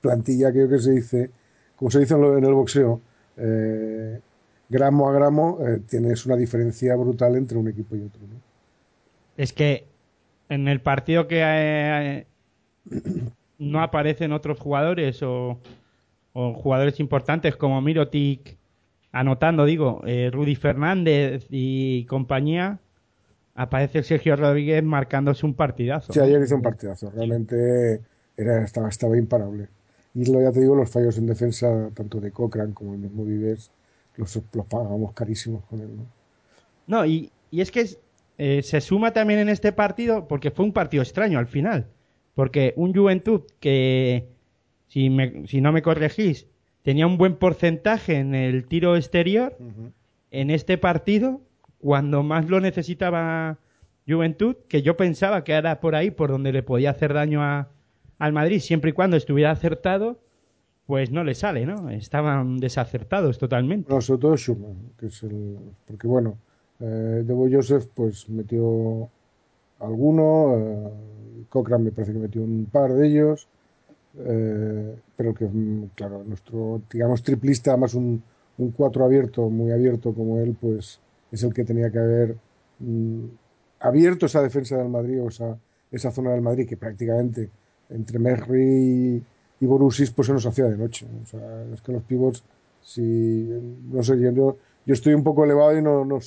plantilla, 0.00 0.52
creo 0.52 0.68
que 0.68 0.78
se 0.78 0.92
dice, 0.92 1.30
como 1.76 1.90
se 1.90 2.00
dice 2.00 2.14
en, 2.14 2.20
lo- 2.22 2.38
en 2.38 2.44
el 2.44 2.54
boxeo, 2.54 3.00
eh, 3.36 4.20
gramo 4.68 5.08
a 5.08 5.12
gramo, 5.14 5.58
eh, 5.66 5.80
tienes 5.88 6.26
una 6.26 6.36
diferencia 6.36 6.94
brutal 6.96 7.36
entre 7.36 7.58
un 7.58 7.68
equipo 7.68 7.96
y 7.96 8.02
otro. 8.02 8.20
Es 9.36 9.52
que 9.52 9.86
en 10.48 10.68
el 10.68 10.80
partido 10.80 11.28
que 11.28 11.40
eh, 11.42 12.26
no 13.58 13.80
aparecen 13.82 14.32
otros 14.32 14.58
jugadores 14.58 15.22
o, 15.22 15.58
o 16.32 16.54
jugadores 16.54 17.00
importantes 17.00 17.56
como 17.56 17.80
Mirotic 17.80 18.57
anotando, 19.12 19.64
digo, 19.64 20.02
eh, 20.06 20.30
Rudy 20.32 20.54
Fernández 20.54 21.46
y 21.50 22.04
compañía, 22.06 22.78
aparece 23.54 24.02
Sergio 24.02 24.36
Rodríguez 24.36 24.82
marcándose 24.84 25.44
un 25.46 25.54
partidazo. 25.54 26.12
Sí, 26.12 26.20
ayer 26.20 26.42
hizo 26.42 26.54
un 26.56 26.62
partidazo, 26.62 27.10
realmente 27.10 28.00
era, 28.36 28.62
estaba, 28.64 28.88
estaba 28.88 29.16
imparable. 29.16 29.68
Y 30.14 30.30
lo, 30.32 30.40
ya 30.40 30.52
te 30.52 30.60
digo, 30.60 30.74
los 30.74 30.90
fallos 30.90 31.18
en 31.18 31.26
defensa, 31.26 31.90
tanto 31.94 32.20
de 32.20 32.30
Cochran 32.32 32.72
como 32.72 32.94
el 32.94 33.00
mismo 33.00 33.24
Vives, 33.24 33.70
los, 34.16 34.40
los 34.52 34.66
pagábamos 34.66 35.12
carísimos 35.12 35.64
con 35.66 35.80
él. 35.80 35.88
¿no? 35.96 36.06
No, 36.86 37.06
y, 37.06 37.30
y 37.50 37.60
es 37.60 37.70
que 37.70 37.80
es- 37.82 37.98
eh, 38.38 38.62
se 38.62 38.80
suma 38.80 39.12
también 39.12 39.40
en 39.40 39.48
este 39.48 39.72
partido, 39.72 40.28
porque 40.28 40.50
fue 40.52 40.64
un 40.64 40.72
partido 40.72 41.02
extraño 41.02 41.38
al 41.38 41.48
final. 41.48 41.86
Porque 42.34 42.72
un 42.76 42.94
Juventud 42.94 43.42
que, 43.58 44.28
si, 44.86 45.10
me- 45.10 45.46
si 45.48 45.60
no 45.60 45.72
me 45.72 45.82
corregís, 45.82 46.46
tenía 46.88 47.06
un 47.06 47.18
buen 47.18 47.36
porcentaje 47.36 48.16
en 48.16 48.34
el 48.34 48.64
tiro 48.64 48.96
exterior, 48.96 49.54
en 50.30 50.48
este 50.48 50.78
partido, 50.78 51.42
cuando 51.80 52.22
más 52.22 52.48
lo 52.48 52.60
necesitaba 52.60 53.58
Juventud, 54.08 54.56
que 54.68 54.80
yo 54.80 54.96
pensaba 54.96 55.44
que 55.44 55.52
era 55.52 55.80
por 55.80 55.94
ahí, 55.94 56.10
por 56.10 56.30
donde 56.30 56.50
le 56.50 56.62
podía 56.62 56.88
hacer 56.88 57.12
daño 57.12 57.42
a, 57.42 57.68
al 58.18 58.32
Madrid, 58.32 58.60
siempre 58.60 58.88
y 58.88 58.92
cuando 58.94 59.18
estuviera 59.18 59.50
acertado, 59.50 60.18
pues 60.86 61.10
no 61.10 61.24
le 61.24 61.34
sale, 61.34 61.66
¿no? 61.66 61.90
Estaban 61.90 62.56
desacertados 62.56 63.36
totalmente. 63.36 63.92
No, 63.92 64.00
sobre 64.00 64.22
todo 64.22 64.36
Schumann, 64.38 64.92
que 64.98 65.08
es 65.08 65.22
el. 65.22 65.58
Porque 65.86 66.06
bueno, 66.06 66.38
eh, 66.80 67.22
Debo 67.22 67.50
Joseph 67.52 67.84
pues 67.94 68.30
metió 68.30 69.10
alguno, 69.78 70.54
eh, 70.56 71.44
Cochran 71.50 71.84
me 71.84 71.92
parece 71.92 72.14
que 72.14 72.18
metió 72.18 72.40
un 72.40 72.64
par 72.72 72.94
de 72.94 73.08
ellos, 73.08 73.46
eh, 74.20 74.96
pero 75.16 75.34
que, 75.34 75.44
mm, 75.46 75.90
claro, 75.94 76.24
nuestro, 76.24 76.82
digamos, 76.90 77.22
triplista, 77.22 77.76
más 77.76 77.94
un, 77.94 78.22
un 78.58 78.70
cuatro 78.72 79.04
abierto, 79.04 79.48
muy 79.48 79.70
abierto 79.70 80.12
como 80.12 80.38
él, 80.38 80.56
pues 80.60 81.00
es 81.30 81.42
el 81.42 81.54
que 81.54 81.64
tenía 81.64 81.90
que 81.90 81.98
haber 81.98 82.36
mm, 82.80 83.24
abierto 83.80 84.26
esa 84.26 84.42
defensa 84.42 84.76
del 84.76 84.88
Madrid 84.88 85.22
o 85.22 85.28
esa, 85.28 85.58
esa 85.90 86.10
zona 86.10 86.32
del 86.32 86.42
Madrid 86.42 86.68
que 86.68 86.76
prácticamente 86.76 87.50
entre 87.90 88.18
Mejri 88.18 88.62
y, 88.62 89.24
y 89.60 89.66
Borussis 89.66 90.10
pues 90.10 90.26
se 90.26 90.32
nos 90.32 90.46
hacía 90.46 90.64
de 90.64 90.76
noche. 90.76 91.06
O 91.22 91.26
sea, 91.26 91.64
es 91.72 91.80
que 91.80 91.92
los 91.92 92.02
pivots, 92.02 92.42
si, 92.80 93.48
no 93.90 94.02
sé, 94.02 94.18
yo, 94.20 94.32
yo 94.32 94.94
estoy 94.94 95.14
un 95.14 95.22
poco 95.22 95.44
elevado 95.44 95.78
y 95.78 95.82
no, 95.82 96.04
no, 96.04 96.18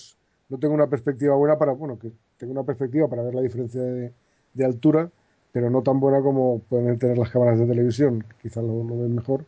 no 0.50 0.58
tengo 0.60 0.74
una 0.74 0.88
perspectiva 0.88 1.36
buena 1.36 1.58
para, 1.58 1.74
bueno, 1.74 2.00
que 2.00 2.12
tengo 2.38 2.54
una 2.54 2.64
perspectiva 2.64 3.08
para 3.08 3.24
ver 3.24 3.36
la 3.36 3.42
diferencia 3.42 3.82
de 3.82 4.66
altura, 4.66 5.12
pero 5.52 5.70
no 5.70 5.82
tan 5.82 6.00
buena 6.00 6.22
como 6.22 6.60
pueden 6.60 6.98
tener 6.98 7.18
las 7.18 7.30
cámaras 7.30 7.60
de 7.60 7.66
televisión, 7.66 8.24
quizás 8.42 8.64
lo, 8.64 8.84
lo 8.84 9.00
ven 9.00 9.16
mejor. 9.16 9.46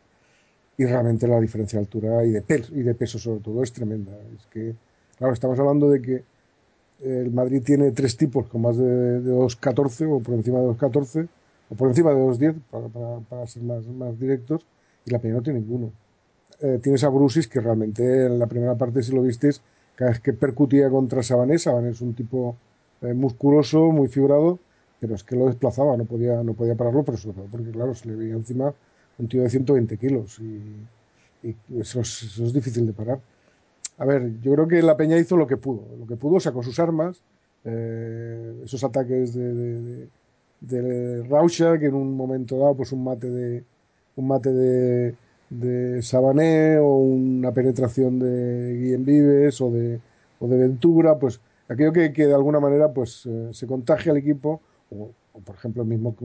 Y 0.77 0.85
realmente 0.85 1.27
la 1.27 1.39
diferencia 1.39 1.77
de 1.77 1.85
altura 1.85 2.25
y 2.25 2.31
de, 2.31 2.41
peso, 2.41 2.73
y 2.75 2.81
de 2.81 2.95
peso 2.95 3.19
sobre 3.19 3.41
todo 3.41 3.61
es 3.61 3.71
tremenda. 3.71 4.11
Es 4.35 4.47
que, 4.47 4.73
claro, 5.17 5.33
estamos 5.33 5.59
hablando 5.59 5.89
de 5.89 6.01
que 6.01 6.23
el 7.03 7.31
Madrid 7.31 7.61
tiene 7.63 7.91
tres 7.91 8.17
tipos 8.17 8.47
con 8.47 8.61
más 8.61 8.77
de, 8.77 9.21
de 9.21 9.31
2.14 9.31 10.07
o 10.11 10.19
por 10.19 10.33
encima 10.35 10.59
de 10.59 10.67
2.14 10.67 11.27
o 11.69 11.75
por 11.75 11.89
encima 11.89 12.11
de 12.11 12.17
2.10 12.17 12.55
para, 12.71 12.87
para, 12.87 13.19
para, 13.19 13.47
ser 13.47 13.63
más, 13.63 13.85
más 13.87 14.19
directos 14.19 14.65
y 15.05 15.11
la 15.11 15.19
Peña 15.19 15.35
no 15.35 15.41
tiene 15.43 15.59
ninguno. 15.59 15.91
Eh, 16.59 16.79
tienes 16.81 17.03
a 17.03 17.09
Brusis 17.09 17.47
que 17.47 17.59
realmente 17.59 18.25
en 18.25 18.39
la 18.39 18.47
primera 18.47 18.75
parte 18.75 19.03
si 19.03 19.11
lo 19.13 19.21
visteis 19.21 19.61
cada 19.95 20.11
vez 20.11 20.19
que 20.21 20.33
percutía 20.33 20.89
contra 20.89 21.21
Sabané, 21.21 21.59
Sabané 21.59 21.89
es 21.89 22.01
un 22.01 22.13
tipo 22.13 22.55
eh, 23.01 23.13
musculoso, 23.13 23.91
muy 23.91 24.07
fibrado, 24.07 24.59
pero 25.03 25.15
es 25.15 25.23
que 25.25 25.35
lo 25.35 25.47
desplazaba, 25.47 25.97
no 25.97 26.05
podía, 26.05 26.41
no 26.43 26.53
podía 26.53 26.75
pararlo, 26.75 27.03
pero 27.03 27.17
sobre 27.17 27.35
todo 27.35 27.47
porque 27.51 27.71
claro, 27.71 27.93
se 27.93 28.07
le 28.07 28.15
veía 28.15 28.35
encima 28.35 28.73
un 29.19 29.27
tío 29.27 29.43
de 29.43 29.49
120 29.49 29.97
kilos 29.97 30.39
y, 30.39 30.61
eso, 31.77 31.99
es, 31.99 32.23
eso 32.23 32.45
es 32.45 32.53
difícil 32.53 32.87
de 32.87 32.93
parar. 32.93 33.19
A 33.97 34.05
ver, 34.05 34.39
yo 34.39 34.53
creo 34.53 34.65
que 34.65 34.81
la 34.81 34.95
Peña 34.95 35.17
hizo 35.17 35.35
lo 35.35 35.45
que 35.45 35.57
pudo. 35.57 35.83
Lo 35.99 36.07
que 36.07 36.15
pudo, 36.15 36.39
sacó 36.39 36.63
sus 36.63 36.79
armas, 36.79 37.21
eh, 37.65 38.61
esos 38.63 38.81
ataques 38.85 39.33
de, 39.33 39.53
de, 39.53 40.07
de, 40.61 40.81
de, 40.81 41.23
Rausha, 41.27 41.77
que 41.77 41.87
en 41.87 41.95
un 41.95 42.15
momento 42.15 42.57
dado, 42.57 42.75
pues 42.75 42.93
un 42.93 43.03
mate 43.03 43.29
de 43.29 43.63
un 44.15 44.27
mate 44.27 44.53
de, 44.53 45.15
de 45.49 46.01
Sabané 46.01 46.77
o 46.77 46.95
una 46.95 47.51
penetración 47.51 48.19
de 48.19 48.77
Guillem 48.79 49.03
Vives 49.03 49.59
o 49.59 49.69
de, 49.69 49.99
o 50.39 50.47
de 50.47 50.57
Ventura, 50.57 51.19
pues 51.19 51.41
aquello 51.67 51.91
que, 51.91 52.13
que 52.13 52.27
de 52.27 52.33
alguna 52.33 52.61
manera 52.61 52.93
pues 52.93 53.25
eh, 53.25 53.49
se 53.51 53.67
contagia 53.67 54.13
al 54.13 54.17
equipo, 54.17 54.61
o, 54.93 55.39
por 55.39 55.55
ejemplo 55.55 55.83
el 55.83 55.89
mismo 55.89 56.15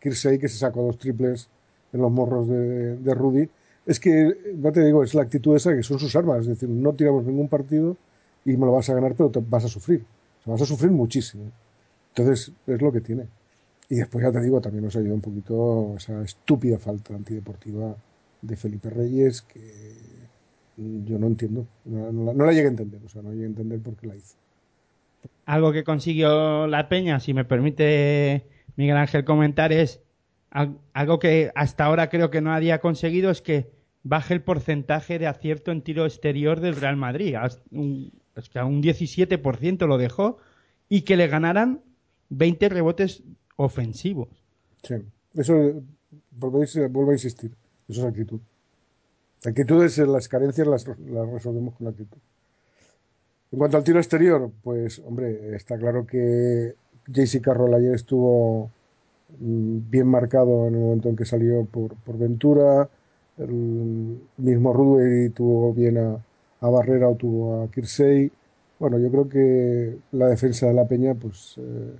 Kirsey 0.00 0.38
que 0.38 0.48
se 0.48 0.58
sacó 0.58 0.82
dos 0.82 0.98
triples 0.98 1.48
en 1.92 2.00
los 2.00 2.10
morros 2.10 2.48
de, 2.48 3.14
Rudy, 3.14 3.48
es 3.86 4.00
que, 4.00 4.54
no 4.56 4.72
te 4.72 4.84
digo, 4.84 5.02
es 5.02 5.14
la 5.14 5.22
actitud 5.22 5.54
esa 5.54 5.74
que 5.74 5.82
son 5.82 5.98
sus 5.98 6.14
armas, 6.16 6.40
es 6.40 6.48
decir, 6.48 6.68
no 6.68 6.92
tiramos 6.94 7.24
ningún 7.24 7.48
partido 7.48 7.96
y 8.44 8.56
me 8.56 8.66
lo 8.66 8.72
vas 8.72 8.88
a 8.90 8.94
ganar, 8.94 9.14
pero 9.14 9.30
te 9.30 9.40
vas 9.40 9.64
a 9.64 9.68
sufrir, 9.68 10.04
vas 10.44 10.60
a 10.60 10.66
sufrir 10.66 10.90
muchísimo. 10.90 11.44
Entonces, 12.14 12.52
es 12.66 12.82
lo 12.82 12.92
que 12.92 13.00
tiene. 13.00 13.26
Y 13.88 13.96
después, 13.96 14.24
ya 14.24 14.32
te 14.32 14.40
digo, 14.40 14.60
también 14.60 14.84
nos 14.84 14.96
ayuda 14.96 15.14
un 15.14 15.20
poquito 15.20 15.94
esa 15.96 16.22
estúpida 16.22 16.78
falta 16.78 17.14
antideportiva 17.14 17.94
de 18.42 18.56
Felipe 18.56 18.90
Reyes 18.90 19.42
que 19.42 19.60
yo 20.76 21.18
no 21.18 21.26
entiendo, 21.26 21.66
no, 21.84 22.12
no, 22.12 22.24
la, 22.24 22.34
no 22.34 22.44
la 22.44 22.52
llegué 22.52 22.66
a 22.66 22.70
entender, 22.70 23.00
o 23.04 23.08
sea, 23.08 23.22
no 23.22 23.30
llegué 23.30 23.44
a 23.44 23.48
entender 23.48 23.80
por 23.80 23.96
qué 23.96 24.08
la 24.08 24.16
hizo. 24.16 24.36
Algo 25.44 25.72
que 25.72 25.84
consiguió 25.84 26.66
la 26.66 26.88
Peña, 26.88 27.20
si 27.20 27.34
me 27.34 27.44
permite 27.44 28.46
Miguel 28.76 28.96
Ángel 28.96 29.24
comentar, 29.24 29.72
es 29.72 30.00
algo 30.50 31.18
que 31.18 31.52
hasta 31.54 31.84
ahora 31.84 32.08
creo 32.08 32.30
que 32.30 32.40
no 32.40 32.52
había 32.52 32.80
conseguido, 32.80 33.30
es 33.30 33.42
que 33.42 33.70
baje 34.02 34.34
el 34.34 34.42
porcentaje 34.42 35.18
de 35.18 35.26
acierto 35.26 35.72
en 35.72 35.82
tiro 35.82 36.06
exterior 36.06 36.60
del 36.60 36.76
Real 36.76 36.96
Madrid. 36.96 37.34
Hasta 37.34 37.62
un, 37.70 38.12
hasta 38.34 38.64
un 38.64 38.82
17% 38.82 39.86
lo 39.86 39.98
dejó 39.98 40.38
y 40.88 41.02
que 41.02 41.16
le 41.16 41.26
ganaran 41.26 41.80
20 42.28 42.68
rebotes 42.68 43.22
ofensivos. 43.56 44.28
Sí, 44.82 44.94
eso 45.34 45.82
vuelvo 46.30 47.10
a 47.10 47.14
insistir, 47.14 47.54
eso 47.88 48.00
es 48.02 48.06
actitud. 48.06 48.40
La 49.42 49.50
actitud 49.50 49.84
es 49.84 49.98
las 49.98 50.28
carencias 50.28 50.66
las, 50.66 50.86
las 50.86 51.28
resolvemos 51.30 51.74
con 51.74 51.88
actitud. 51.88 52.18
En 53.52 53.58
cuanto 53.58 53.76
al 53.76 53.84
tiro 53.84 53.98
exterior, 53.98 54.50
pues 54.62 55.00
hombre, 55.06 55.54
está 55.54 55.78
claro 55.78 56.06
que 56.06 56.74
JC 57.06 57.40
Carroll 57.40 57.74
ayer 57.74 57.94
estuvo 57.94 58.70
bien 59.38 60.06
marcado 60.08 60.68
en 60.68 60.74
el 60.74 60.80
momento 60.80 61.08
en 61.08 61.16
que 61.16 61.24
salió 61.24 61.64
por, 61.64 61.94
por 61.96 62.18
Ventura, 62.18 62.88
el 63.38 64.18
mismo 64.38 64.72
Rudy 64.72 65.30
tuvo 65.30 65.72
bien 65.72 65.98
a, 65.98 66.24
a, 66.60 66.70
Barrera 66.70 67.08
o 67.08 67.16
tuvo 67.16 67.62
a 67.62 67.70
Kirsey. 67.70 68.32
Bueno, 68.78 68.98
yo 68.98 69.10
creo 69.10 69.28
que 69.28 69.98
la 70.12 70.28
defensa 70.28 70.66
de 70.66 70.74
la 70.74 70.86
Peña, 70.86 71.14
pues 71.14 71.54
eh, 71.58 71.96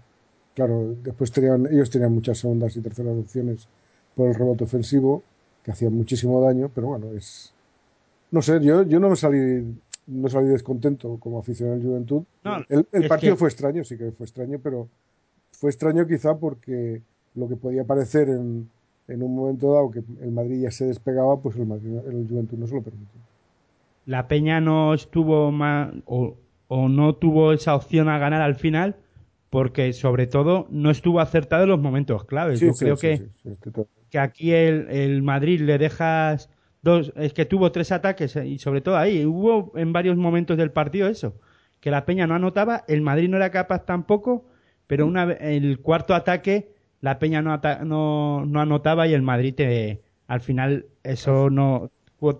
claro, 0.54 0.94
después 1.02 1.30
tenían, 1.32 1.66
ellos 1.66 1.90
tenían 1.90 2.12
muchas 2.12 2.38
segundas 2.38 2.76
y 2.76 2.80
terceras 2.80 3.16
opciones 3.16 3.68
por 4.14 4.28
el 4.28 4.34
rebote 4.34 4.64
ofensivo, 4.64 5.22
que 5.62 5.72
hacían 5.72 5.94
muchísimo 5.94 6.40
daño, 6.40 6.70
pero 6.74 6.88
bueno, 6.88 7.12
es. 7.12 7.52
No 8.30 8.42
sé, 8.42 8.60
yo, 8.60 8.82
yo 8.82 8.98
no 8.98 9.10
me 9.10 9.16
salí, 9.16 9.64
no 10.06 10.28
salí 10.28 10.48
descontento 10.48 11.18
como 11.18 11.38
aficionado 11.38 11.78
de 11.78 11.84
Juventud. 11.84 12.22
No, 12.44 12.58
el, 12.68 12.86
el 12.92 13.08
partido 13.08 13.34
que... 13.34 13.38
fue 13.38 13.48
extraño, 13.48 13.84
sí 13.84 13.96
que 13.96 14.12
fue 14.12 14.24
extraño, 14.24 14.58
pero 14.62 14.88
fue 15.52 15.70
extraño 15.70 16.06
quizá 16.06 16.36
porque 16.36 17.02
lo 17.34 17.48
que 17.48 17.56
podía 17.56 17.84
parecer 17.84 18.28
en, 18.28 18.68
en, 19.08 19.22
un 19.22 19.34
momento 19.34 19.72
dado 19.72 19.90
que 19.90 20.02
el 20.20 20.30
Madrid 20.30 20.62
ya 20.62 20.70
se 20.70 20.86
despegaba, 20.86 21.40
pues 21.40 21.56
el, 21.56 21.66
Madrid, 21.66 21.96
el 22.06 22.26
Juventud 22.28 22.58
no 22.58 22.66
se 22.66 22.74
lo 22.74 22.82
permitió. 22.82 23.20
La 24.06 24.28
Peña 24.28 24.60
no 24.60 24.94
estuvo 24.94 25.50
más 25.50 25.92
o, 26.06 26.36
o, 26.68 26.88
no 26.88 27.14
tuvo 27.16 27.52
esa 27.52 27.74
opción 27.74 28.08
a 28.08 28.18
ganar 28.18 28.40
al 28.40 28.54
final 28.54 28.96
porque 29.50 29.92
sobre 29.92 30.26
todo 30.26 30.66
no 30.70 30.90
estuvo 30.90 31.20
acertado 31.20 31.64
en 31.64 31.70
los 31.70 31.80
momentos 31.80 32.24
claves. 32.24 32.60
Sí, 32.60 32.66
Yo 32.66 32.72
sí, 32.72 32.84
creo 32.84 32.96
sí, 32.96 33.06
que, 33.06 33.28
que 34.10 34.18
aquí 34.18 34.52
el, 34.52 34.88
el, 34.90 35.22
Madrid 35.22 35.60
le 35.60 35.78
dejas 35.78 36.50
dos, 36.86 37.12
es 37.16 37.34
que 37.34 37.44
tuvo 37.44 37.72
tres 37.72 37.92
ataques 37.92 38.36
y 38.36 38.58
sobre 38.58 38.80
todo 38.80 38.96
ahí 38.96 39.26
hubo 39.26 39.72
en 39.76 39.92
varios 39.92 40.16
momentos 40.16 40.56
del 40.56 40.70
partido 40.70 41.08
eso, 41.08 41.34
que 41.80 41.90
la 41.90 42.06
Peña 42.06 42.26
no 42.26 42.34
anotaba, 42.34 42.84
el 42.88 43.02
Madrid 43.02 43.28
no 43.28 43.36
era 43.36 43.50
capaz 43.50 43.84
tampoco, 43.84 44.46
pero 44.86 45.04
una, 45.06 45.24
el 45.32 45.80
cuarto 45.80 46.14
ataque 46.14 46.74
la 47.00 47.18
Peña 47.18 47.42
no, 47.42 47.60
no, 47.84 48.46
no, 48.46 48.60
anotaba 48.60 49.06
y 49.06 49.14
el 49.14 49.22
Madrid 49.22 49.54
te, 49.54 50.02
al 50.28 50.40
final 50.40 50.86
eso 51.02 51.50
no 51.50 51.90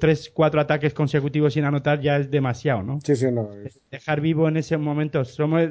tres 0.01 0.31
cuatro 0.33 0.61
ataques 0.61 0.95
consecutivos 0.95 1.53
sin 1.53 1.65
anotar 1.65 2.01
ya 2.01 2.17
es 2.17 2.31
demasiado 2.31 2.83
no 2.83 2.99
sí 3.05 3.15
sí 3.15 3.31
no 3.31 3.53
es... 3.53 3.79
dejar 3.91 4.21
vivo 4.21 4.49
en 4.49 4.57
ese 4.57 4.79
momento 4.79 5.23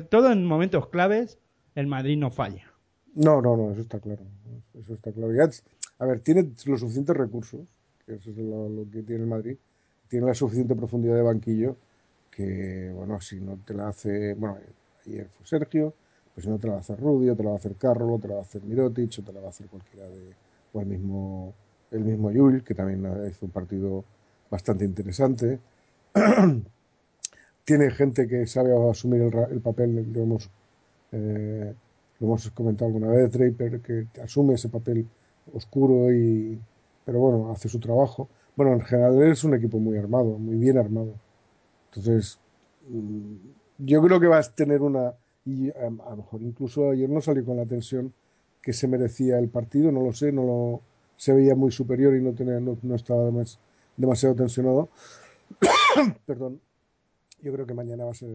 todo 0.09 0.31
en 0.31 0.45
momentos 0.45 0.87
claves 0.89 1.39
el 1.73 1.87
Madrid 1.87 2.17
no 2.17 2.29
falla. 2.29 2.71
No 3.15 3.41
no 3.41 3.57
no 3.57 3.71
eso 3.71 3.81
está 3.81 3.99
claro 3.99 4.23
eso 4.79 4.93
está 4.93 5.11
claro. 5.11 5.33
Ya, 5.33 5.49
a 5.99 6.05
ver 6.05 6.19
tiene 6.19 6.51
los 6.65 6.79
suficientes 6.79 7.17
recursos 7.17 7.74
que 8.05 8.15
eso 8.15 8.29
es 8.31 8.37
lo, 8.37 8.85
que 8.91 9.03
tiene 9.03 9.23
el 9.23 9.29
Madrid 9.29 9.57
tiene 10.07 10.27
la 10.27 10.33
suficiente 10.33 10.75
profundidad 10.75 11.15
de 11.15 11.21
banquillo 11.21 11.75
que 12.31 12.91
bueno 12.93 13.19
si 13.21 13.39
no 13.39 13.57
te 13.65 13.73
la 13.73 13.89
hace 13.89 14.33
bueno 14.35 14.57
ayer 15.05 15.27
fue 15.29 15.45
Sergio 15.45 15.93
pues 16.35 16.43
si 16.43 16.49
no 16.51 16.59
te 16.59 16.67
la 16.67 16.73
va 16.73 16.79
a 16.79 16.81
hacer 16.81 16.99
Rudy, 16.99 17.29
o 17.29 17.35
te 17.35 17.43
la 17.43 17.49
va 17.51 17.55
a 17.55 17.59
hacer 17.59 17.75
Carroll, 17.75 18.11
o 18.11 18.19
te 18.19 18.27
la 18.27 18.35
va 18.35 18.41
a 18.41 18.43
hacer 18.43 18.61
Mirotic, 18.61 19.19
o 19.19 19.21
te 19.23 19.31
la 19.31 19.39
va 19.39 19.47
a 19.47 19.49
hacer 19.49 19.67
cualquiera 19.67 20.05
de. 20.05 20.33
o 20.73 20.81
el 20.81 20.87
mismo, 20.87 21.53
el 21.91 22.01
mismo 22.01 22.29
Yul, 22.29 22.61
que 22.61 22.75
también 22.75 23.07
hizo 23.29 23.45
un 23.45 23.51
partido 23.51 24.03
bastante 24.51 24.83
interesante. 24.83 25.59
Tiene 27.63 27.89
gente 27.89 28.27
que 28.27 28.45
sabe 28.47 28.71
asumir 28.89 29.21
el, 29.21 29.33
el 29.49 29.61
papel, 29.61 30.11
lo 30.11 30.23
hemos, 30.23 30.49
eh, 31.13 31.73
lo 32.19 32.27
hemos 32.27 32.51
comentado 32.51 32.87
alguna 32.87 33.07
vez, 33.07 33.31
Draper, 33.31 33.79
que 33.79 34.07
asume 34.21 34.55
ese 34.55 34.67
papel 34.69 35.07
oscuro 35.53 36.13
y. 36.13 36.59
pero 37.05 37.19
bueno, 37.19 37.51
hace 37.51 37.69
su 37.69 37.79
trabajo. 37.79 38.29
Bueno, 38.55 38.73
en 38.73 38.81
general 38.81 39.21
es 39.23 39.43
un 39.43 39.53
equipo 39.53 39.79
muy 39.79 39.97
armado, 39.97 40.37
muy 40.37 40.57
bien 40.57 40.77
armado. 40.77 41.13
Entonces, 41.89 42.39
yo 43.77 44.01
creo 44.01 44.19
que 44.19 44.27
vas 44.27 44.49
a 44.49 44.55
tener 44.55 44.81
una 44.81 45.13
y 45.45 45.69
a, 45.69 45.85
a, 45.85 46.09
lo 46.09 46.17
mejor 46.17 46.41
incluso 46.41 46.89
ayer 46.89 47.09
no 47.09 47.21
salió 47.21 47.45
con 47.45 47.57
la 47.57 47.65
tensión 47.65 48.13
que 48.61 48.73
se 48.73 48.87
merecía 48.87 49.37
el 49.37 49.47
partido, 49.47 49.91
no 49.91 50.01
lo 50.01 50.11
sé, 50.11 50.31
no 50.31 50.43
lo, 50.43 50.81
se 51.17 51.33
veía 51.33 51.55
muy 51.55 51.71
superior 51.71 52.15
y 52.15 52.21
no, 52.21 52.33
tenía, 52.33 52.59
no, 52.59 52.77
no 52.81 52.95
estaba 52.95 53.23
demas, 53.23 53.59
demasiado 53.95 54.35
tensionado. 54.35 54.89
Perdón, 56.25 56.59
yo 57.41 57.53
creo 57.53 57.67
que 57.67 57.75
mañana 57.75 58.05
va 58.05 58.11
a 58.11 58.15
ser 58.15 58.29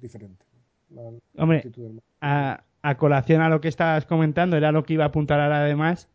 diferente. 0.00 0.44
La, 0.90 1.12
Hombre, 1.42 1.70
a, 2.20 2.64
a, 2.82 2.96
colación 2.96 3.42
a 3.42 3.48
lo 3.48 3.60
que 3.60 3.68
estabas 3.68 4.06
comentando, 4.06 4.56
era 4.56 4.72
lo 4.72 4.84
que 4.84 4.94
iba 4.94 5.04
a 5.04 5.08
apuntar 5.08 5.40
ahora 5.40 5.60
además, 5.60 6.08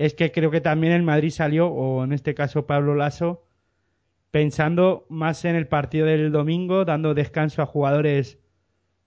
es 0.00 0.14
que 0.14 0.32
creo 0.32 0.50
que 0.50 0.62
también 0.62 0.94
el 0.94 1.02
Madrid 1.02 1.28
salió, 1.28 1.68
o 1.68 2.02
en 2.04 2.14
este 2.14 2.34
caso 2.34 2.66
Pablo 2.66 2.94
Lasso, 2.94 3.44
pensando 4.30 5.04
más 5.10 5.44
en 5.44 5.56
el 5.56 5.66
partido 5.66 6.06
del 6.06 6.32
domingo, 6.32 6.86
dando 6.86 7.12
descanso 7.12 7.60
a 7.60 7.66
jugadores 7.66 8.38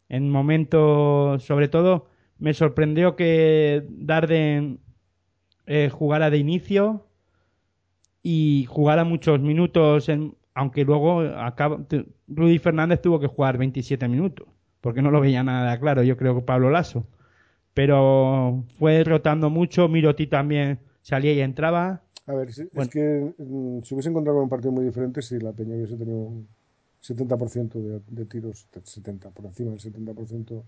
en 0.07 0.29
momentos, 0.29 1.41
sobre 1.43 1.67
todo, 1.67 2.09
me 2.37 2.53
sorprendió 2.53 3.15
que 3.15 3.87
Darden 3.89 4.81
eh, 5.65 5.89
jugara 5.91 6.29
de 6.29 6.37
inicio 6.37 7.07
y 8.21 8.67
jugara 8.69 9.03
muchos 9.03 9.39
minutos, 9.39 10.09
en, 10.09 10.35
aunque 10.53 10.85
luego 10.85 11.21
acaba, 11.21 11.79
Rudy 12.27 12.59
Fernández 12.59 13.01
tuvo 13.01 13.19
que 13.19 13.25
jugar 13.25 13.57
27 13.57 14.07
minutos, 14.07 14.47
porque 14.79 15.01
no 15.01 15.09
lo 15.09 15.21
veía 15.21 15.41
nada 15.41 15.79
claro, 15.79 16.03
yo 16.03 16.17
creo 16.17 16.35
que 16.35 16.43
Pablo 16.43 16.69
Lasso. 16.69 17.07
Pero 17.73 18.63
fue 18.77 19.03
rotando 19.03 19.49
mucho. 19.49 19.87
Miroti 19.87 20.27
también 20.27 20.79
salía 21.01 21.33
y 21.33 21.41
entraba. 21.41 22.01
A 22.27 22.33
ver, 22.33 22.53
si- 22.53 22.63
Bueno. 22.73 22.81
es 22.83 22.89
que 22.89 23.33
mm, 23.37 23.81
se 23.83 23.93
hubiese 23.95 24.09
encontrado 24.09 24.37
con 24.37 24.43
un 24.43 24.49
partido 24.49 24.71
muy 24.71 24.85
diferente 24.85 25.21
si 25.21 25.39
la 25.39 25.51
Peña 25.51 25.75
hubiese 25.75 25.97
tenido 25.97 26.17
un 26.17 26.47
70% 27.01 27.79
de, 27.81 27.99
de 28.07 28.25
tiros, 28.25 28.65
70, 28.83 29.29
por 29.31 29.45
encima 29.45 29.71
del 29.71 29.79
70% 29.79 30.63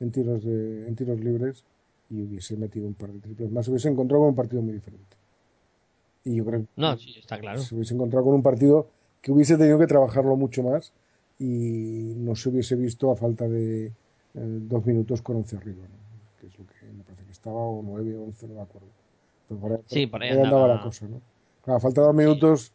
en 0.00 0.10
tiros, 0.12 0.44
de, 0.44 0.86
en 0.86 0.94
tiros 0.94 1.18
libres 1.20 1.64
y 2.10 2.22
hubiese 2.22 2.56
metido 2.56 2.86
un 2.86 2.94
par 2.94 3.10
de 3.12 3.18
triples 3.20 3.50
más. 3.50 3.64
Se 3.64 3.70
hubiese 3.72 3.88
encontrado 3.88 4.20
con 4.22 4.28
un 4.30 4.36
partido 4.36 4.62
muy 4.62 4.72
diferente. 4.74 5.16
Y 6.24 6.36
yo 6.36 6.44
creo 6.44 6.60
que 6.60 6.66
No, 6.76 6.96
sí, 6.96 7.14
está 7.18 7.38
claro. 7.38 7.58
se 7.60 7.74
hubiese 7.74 7.94
encontrado 7.94 8.24
con 8.26 8.34
un 8.34 8.42
partido 8.42 8.88
que 9.22 9.32
hubiese 9.32 9.56
tenido 9.56 9.78
que 9.78 9.86
trabajarlo 9.86 10.36
mucho 10.36 10.62
más 10.62 10.92
y 11.38 12.14
no 12.16 12.34
se 12.36 12.50
hubiese 12.50 12.76
visto 12.76 13.10
a 13.10 13.16
falta 13.16 13.48
de 13.48 13.86
eh, 13.86 13.92
dos 14.34 14.84
minutos 14.86 15.22
con 15.22 15.36
11 15.36 15.56
arriba, 15.56 15.82
¿no? 15.82 15.98
que 16.40 16.46
es 16.46 16.58
lo 16.58 16.66
que 16.66 16.74
me 16.96 17.02
parece 17.02 17.24
que 17.24 17.29
estaba, 17.40 17.56
o 17.56 17.82
9 17.82 18.16
o 18.16 18.24
11, 18.24 18.46
no 18.48 18.54
me 18.54 18.60
acuerdo. 18.60 18.88
Pero 19.48 19.60
por 19.60 19.72
ahí, 19.72 19.78
Sí, 19.86 20.06
por 20.06 20.22
ahí 20.22 20.30
andaba 20.30 20.46
andaba. 20.54 20.76
la 20.76 20.82
cosa. 20.82 21.06
¿no? 21.08 21.20
Claro, 21.64 21.78
a 21.78 21.80
falta 21.80 22.00
de 22.02 22.06
dos 22.06 22.16
minutos 22.16 22.72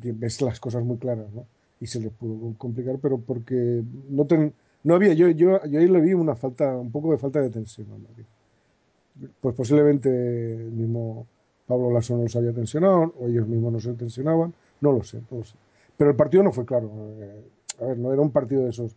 ves 0.00 0.40
las 0.42 0.60
cosas 0.60 0.84
muy 0.84 0.96
claras 0.98 1.26
¿no? 1.32 1.44
y 1.80 1.86
se 1.86 2.00
les 2.00 2.12
pudo 2.12 2.54
complicar, 2.58 2.98
pero 3.00 3.18
porque 3.18 3.82
no, 4.10 4.24
ten- 4.26 4.52
no 4.84 4.94
había, 4.94 5.12
yo, 5.14 5.28
yo, 5.30 5.64
yo 5.66 5.80
ahí 5.80 5.88
le 5.88 6.00
vi 6.00 6.14
una 6.14 6.34
falta, 6.36 6.76
un 6.76 6.90
poco 6.90 7.10
de 7.12 7.18
falta 7.18 7.40
de 7.40 7.50
tensión 7.50 7.86
al 7.92 7.98
Madrid. 8.00 8.24
Pues 9.40 9.54
posiblemente 9.54 10.08
el 10.54 10.70
mismo 10.72 11.26
Pablo 11.66 11.90
Lasso 11.90 12.16
no 12.16 12.24
los 12.24 12.36
había 12.36 12.52
tensionado, 12.52 13.14
o 13.18 13.26
ellos 13.26 13.48
mismos 13.48 13.72
no 13.72 13.80
se 13.80 13.92
tensionaban, 13.94 14.52
no 14.80 14.92
lo 14.92 15.02
sé, 15.02 15.22
no 15.30 15.38
lo 15.38 15.44
sé. 15.44 15.54
Pero 15.96 16.10
el 16.10 16.16
partido 16.16 16.42
no 16.42 16.52
fue 16.52 16.66
claro. 16.66 16.90
eh, 17.18 17.42
a 17.80 17.84
ver, 17.86 17.98
no 17.98 18.12
era 18.12 18.20
un 18.22 18.30
partido 18.30 18.64
de 18.64 18.70
esos 18.70 18.94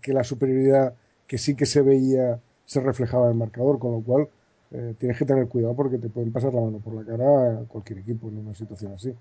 que 0.00 0.12
la 0.12 0.24
superioridad 0.24 0.94
que 1.26 1.38
sí 1.38 1.54
que 1.54 1.66
se 1.66 1.80
veía 1.82 2.40
se 2.66 2.80
reflejaba 2.80 3.26
en 3.26 3.32
el 3.32 3.38
marcador, 3.38 3.78
con 3.78 3.92
lo 3.92 4.00
cual 4.00 4.28
eh, 4.72 4.94
tienes 4.98 5.18
que 5.18 5.26
tener 5.26 5.48
cuidado 5.48 5.74
porque 5.74 5.98
te 5.98 6.08
pueden 6.08 6.32
pasar 6.32 6.54
la 6.54 6.60
mano 6.62 6.78
por 6.78 6.94
la 6.94 7.04
cara 7.04 7.60
a 7.60 7.64
cualquier 7.64 7.98
equipo 7.98 8.28
en 8.28 8.38
una 8.38 8.54
situación 8.54 8.92
así. 8.94 9.14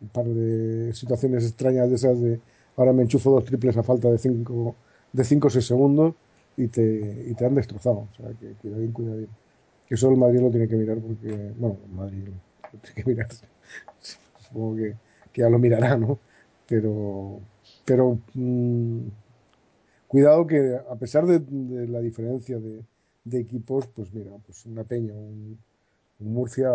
Un 0.00 0.08
par 0.08 0.26
de 0.26 0.92
situaciones 0.94 1.44
extrañas 1.44 1.88
de 1.88 1.96
esas 1.96 2.20
de 2.20 2.40
ahora 2.76 2.92
me 2.92 3.02
enchufo 3.02 3.30
dos 3.30 3.44
triples 3.44 3.76
a 3.76 3.82
falta 3.82 4.10
de 4.10 4.18
5 4.18 4.74
de 5.12 5.24
cinco 5.24 5.48
o 5.48 5.50
6 5.50 5.66
segundos 5.66 6.14
y 6.56 6.68
te, 6.68 7.26
y 7.28 7.34
te 7.34 7.44
han 7.46 7.54
destrozado. 7.54 8.08
O 8.12 8.16
sea, 8.16 8.30
que 8.38 8.52
cuidadín, 8.54 8.92
cuidadín. 8.92 9.28
Eso 9.88 10.10
el 10.10 10.16
Madrid 10.16 10.40
lo 10.40 10.50
tiene 10.50 10.68
que 10.68 10.76
mirar 10.76 10.98
porque, 10.98 11.52
bueno, 11.58 11.78
el 11.84 11.92
Madrid 11.92 12.28
lo 12.72 12.78
tiene 12.78 12.94
que 12.94 13.04
mirar. 13.04 13.28
Supongo 14.38 14.76
que, 14.76 14.94
que 15.32 15.40
ya 15.42 15.50
lo 15.50 15.58
mirará, 15.58 15.96
¿no? 15.96 16.18
Pero, 16.68 17.40
pero 17.84 18.18
mm, 18.34 19.00
cuidado 20.08 20.46
que 20.46 20.76
a 20.88 20.94
pesar 20.96 21.26
de 21.26 21.88
la 21.88 22.00
diferencia 22.00 22.58
de, 22.58 22.82
de 23.24 23.40
equipos, 23.40 23.86
pues 23.88 24.12
mira, 24.12 24.30
pues 24.44 24.66
una 24.66 24.84
Peña, 24.84 25.12
un, 25.12 25.58
un 26.20 26.32
Murcia, 26.32 26.70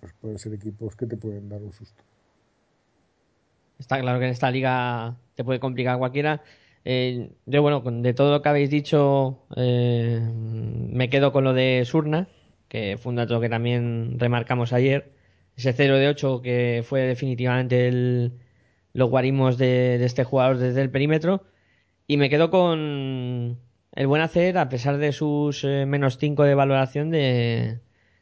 pues 0.00 0.12
pueden 0.20 0.38
ser 0.38 0.54
equipos 0.54 0.96
que 0.96 1.06
te 1.06 1.16
pueden 1.16 1.48
dar 1.48 1.62
un 1.62 1.72
susto. 1.72 2.02
Está 3.78 4.00
claro 4.00 4.18
que 4.18 4.26
en 4.26 4.30
esta 4.30 4.50
liga 4.50 5.16
te 5.34 5.44
puede 5.44 5.60
complicar 5.60 5.98
cualquiera. 5.98 6.42
Eh, 6.84 7.30
yo, 7.46 7.62
bueno, 7.62 7.80
de 7.80 8.14
todo 8.14 8.30
lo 8.32 8.42
que 8.42 8.48
habéis 8.48 8.70
dicho, 8.70 9.38
eh, 9.56 10.20
me 10.32 11.08
quedo 11.10 11.32
con 11.32 11.44
lo 11.44 11.52
de 11.54 11.82
Surna, 11.84 12.28
que 12.68 12.98
fue 12.98 13.10
un 13.10 13.16
dato 13.16 13.40
que 13.40 13.48
también 13.48 14.18
remarcamos 14.18 14.72
ayer. 14.72 15.12
Ese 15.56 15.72
0 15.72 15.96
de 15.98 16.08
8 16.08 16.42
que 16.42 16.82
fue 16.86 17.02
definitivamente 17.02 17.88
el, 17.88 18.32
los 18.92 19.10
guarismos 19.10 19.58
de, 19.58 19.98
de 19.98 20.04
este 20.04 20.24
jugador 20.24 20.58
desde 20.58 20.82
el 20.82 20.90
perímetro. 20.90 21.44
Y 22.06 22.16
me 22.16 22.30
quedo 22.30 22.50
con 22.50 23.58
el 23.94 24.06
buen 24.06 24.22
hacer, 24.22 24.58
a 24.58 24.68
pesar 24.68 24.98
de 24.98 25.12
sus 25.12 25.64
eh, 25.64 25.86
menos 25.86 26.18
5 26.18 26.44
de 26.44 26.54
valoración, 26.54 27.10
de, 27.10 27.80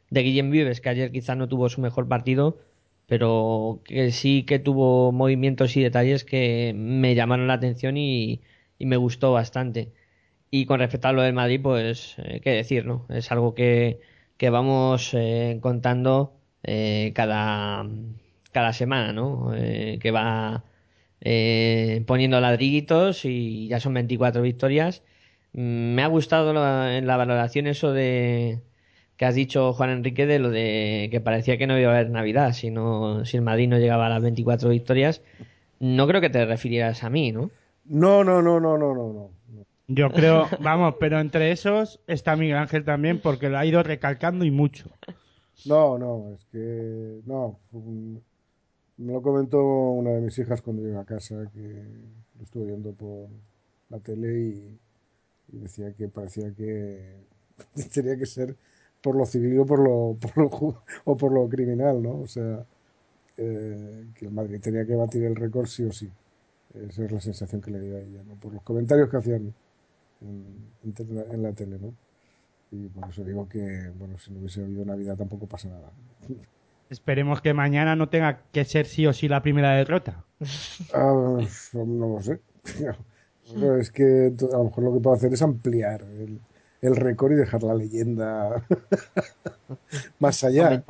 de 0.09 0.23
Guillem 0.23 0.51
Vives, 0.51 0.81
que 0.81 0.89
ayer 0.89 1.11
quizá 1.11 1.35
no 1.35 1.47
tuvo 1.47 1.69
su 1.69 1.81
mejor 1.81 2.07
partido, 2.07 2.59
pero 3.07 3.81
que 3.85 4.11
sí 4.11 4.43
que 4.43 4.59
tuvo 4.59 5.11
movimientos 5.11 5.75
y 5.77 5.83
detalles 5.83 6.23
que 6.25 6.73
me 6.75 7.15
llamaron 7.15 7.47
la 7.47 7.55
atención 7.55 7.97
y, 7.97 8.41
me 8.79 8.97
gustó 8.97 9.31
bastante. 9.33 9.93
Y 10.51 10.65
con 10.65 10.79
respecto 10.79 11.07
a 11.07 11.13
lo 11.13 11.21
del 11.21 11.33
Madrid, 11.33 11.61
pues, 11.63 12.15
eh, 12.19 12.41
qué 12.41 12.51
decir, 12.51 12.85
¿no? 12.85 13.05
Es 13.09 13.31
algo 13.31 13.55
que, 13.55 13.99
que 14.37 14.49
vamos 14.49 15.13
eh, 15.13 15.59
contando 15.61 16.33
eh, 16.63 17.11
cada, 17.15 17.85
cada 18.51 18.73
semana, 18.73 19.13
¿no? 19.13 19.53
Eh, 19.55 19.99
que 20.01 20.11
va 20.11 20.63
eh, 21.21 22.03
poniendo 22.07 22.39
ladrillitos 22.41 23.25
y 23.25 23.67
ya 23.67 23.79
son 23.79 23.93
24 23.95 24.41
victorias. 24.41 25.03
Me 25.53 26.01
ha 26.03 26.07
gustado 26.07 26.51
la- 26.53 26.97
en 26.97 27.05
la 27.07 27.17
valoración 27.17 27.67
eso 27.67 27.93
de 27.93 28.59
que 29.17 29.25
has 29.25 29.35
dicho, 29.35 29.73
Juan 29.73 29.91
Enrique, 29.91 30.25
de 30.25 30.39
lo 30.39 30.49
de 30.49 31.07
que 31.11 31.21
parecía 31.21 31.57
que 31.57 31.67
no 31.67 31.77
iba 31.79 31.91
a 31.91 31.93
haber 31.95 32.09
Navidad 32.09 32.53
si, 32.53 32.71
no, 32.71 33.23
si 33.25 33.37
el 33.37 33.43
Madrid 33.43 33.67
no 33.69 33.77
llegaba 33.77 34.07
a 34.07 34.09
las 34.09 34.23
24 34.23 34.69
victorias. 34.69 35.21
No 35.79 36.07
creo 36.07 36.19
que 36.21 36.29
te 36.31 36.43
refirieras 36.45 37.03
a 37.03 37.09
mí, 37.09 37.31
¿no? 37.31 37.51
No, 37.85 38.23
no, 38.23 38.41
no, 38.41 38.59
no, 38.59 38.77
no, 38.77 38.95
no, 38.95 39.13
no. 39.13 39.29
Yo 39.87 40.09
creo, 40.09 40.47
vamos, 40.61 40.95
pero 40.99 41.19
entre 41.19 41.51
esos 41.51 41.99
está 42.07 42.35
Miguel 42.35 42.57
Ángel 42.57 42.85
también 42.85 43.19
porque 43.19 43.49
lo 43.49 43.57
ha 43.59 43.65
ido 43.65 43.83
recalcando 43.83 44.45
y 44.45 44.51
mucho. 44.51 44.89
No, 45.65 45.97
no, 45.99 46.33
es 46.33 46.45
que 46.51 47.19
no. 47.25 47.59
Me 48.97 49.13
lo 49.13 49.21
comentó 49.21 49.61
una 49.91 50.11
de 50.11 50.21
mis 50.21 50.37
hijas 50.39 50.61
cuando 50.61 50.81
llegué 50.83 50.97
a 50.97 51.03
casa, 51.05 51.35
que 51.53 51.59
lo 52.37 52.43
estuve 52.43 52.65
viendo 52.67 52.93
por 52.93 53.27
la 53.89 53.99
tele 53.99 54.39
y, 54.39 54.77
y 55.53 55.59
decía 55.59 55.93
que 55.93 56.09
parecía 56.09 56.53
que 56.55 57.15
tenía 57.95 58.17
que 58.17 58.27
ser 58.27 58.57
por 59.01 59.15
lo 59.17 59.25
civil 59.27 59.59
o 59.61 59.67
por 59.67 59.79
lo, 59.79 60.17
por 60.21 60.37
lo 60.37 60.49
ju- 60.51 60.81
o 61.05 61.17
por 61.17 61.33
lo 61.33 61.49
criminal, 61.49 62.01
¿no? 62.03 62.21
O 62.21 62.27
sea, 62.27 62.65
eh, 63.37 64.05
que 64.15 64.25
el 64.27 64.31
Madrid 64.33 64.61
tenía 64.61 64.85
que 64.85 64.95
batir 64.95 65.23
el 65.25 65.35
récord 65.35 65.67
sí 65.67 65.83
o 65.85 65.91
sí. 65.91 66.11
Esa 66.73 67.05
es 67.05 67.11
la 67.13 67.21
sensación 67.21 67.61
que 67.61 67.71
le 67.71 67.81
dio 67.81 67.97
a 67.97 68.01
ella, 68.01 68.23
¿no? 68.27 68.35
Por 68.35 68.53
los 68.53 68.63
comentarios 68.63 69.09
que 69.09 69.17
hacían 69.17 69.53
en, 70.21 70.45
en 70.83 70.93
tele- 70.95 71.27
en 71.31 71.43
la 71.43 71.53
tele, 71.53 71.79
¿no? 71.79 71.93
Y 72.71 72.89
por 72.89 73.09
eso 73.09 73.23
digo 73.23 73.47
que, 73.49 73.91
bueno, 73.97 74.17
si 74.19 74.31
no 74.33 74.39
hubiese 74.39 74.63
habido 74.63 74.85
Navidad 74.85 75.17
tampoco 75.17 75.47
pasa 75.47 75.69
nada. 75.69 75.91
Esperemos 76.89 77.41
que 77.41 77.53
mañana 77.53 77.95
no 77.97 78.07
tenga 78.07 78.43
que 78.53 78.63
ser 78.63 78.85
sí 78.85 79.05
o 79.05 79.11
sí 79.13 79.27
la 79.27 79.41
primera 79.41 79.71
derrota. 79.73 80.23
Ah, 80.93 81.11
no 81.73 82.07
lo 82.15 82.21
sé. 82.21 82.39
Es 83.79 83.91
que 83.91 84.33
to- 84.37 84.53
a 84.53 84.57
lo 84.57 84.63
mejor 84.65 84.83
lo 84.85 84.93
que 84.93 84.99
puedo 84.99 85.15
hacer 85.15 85.33
es 85.33 85.41
ampliar 85.41 86.01
el, 86.03 86.39
el 86.81 86.95
récord 86.95 87.33
y 87.33 87.35
dejar 87.35 87.63
la 87.63 87.75
leyenda 87.75 88.65
más 90.19 90.43
allá. 90.43 90.83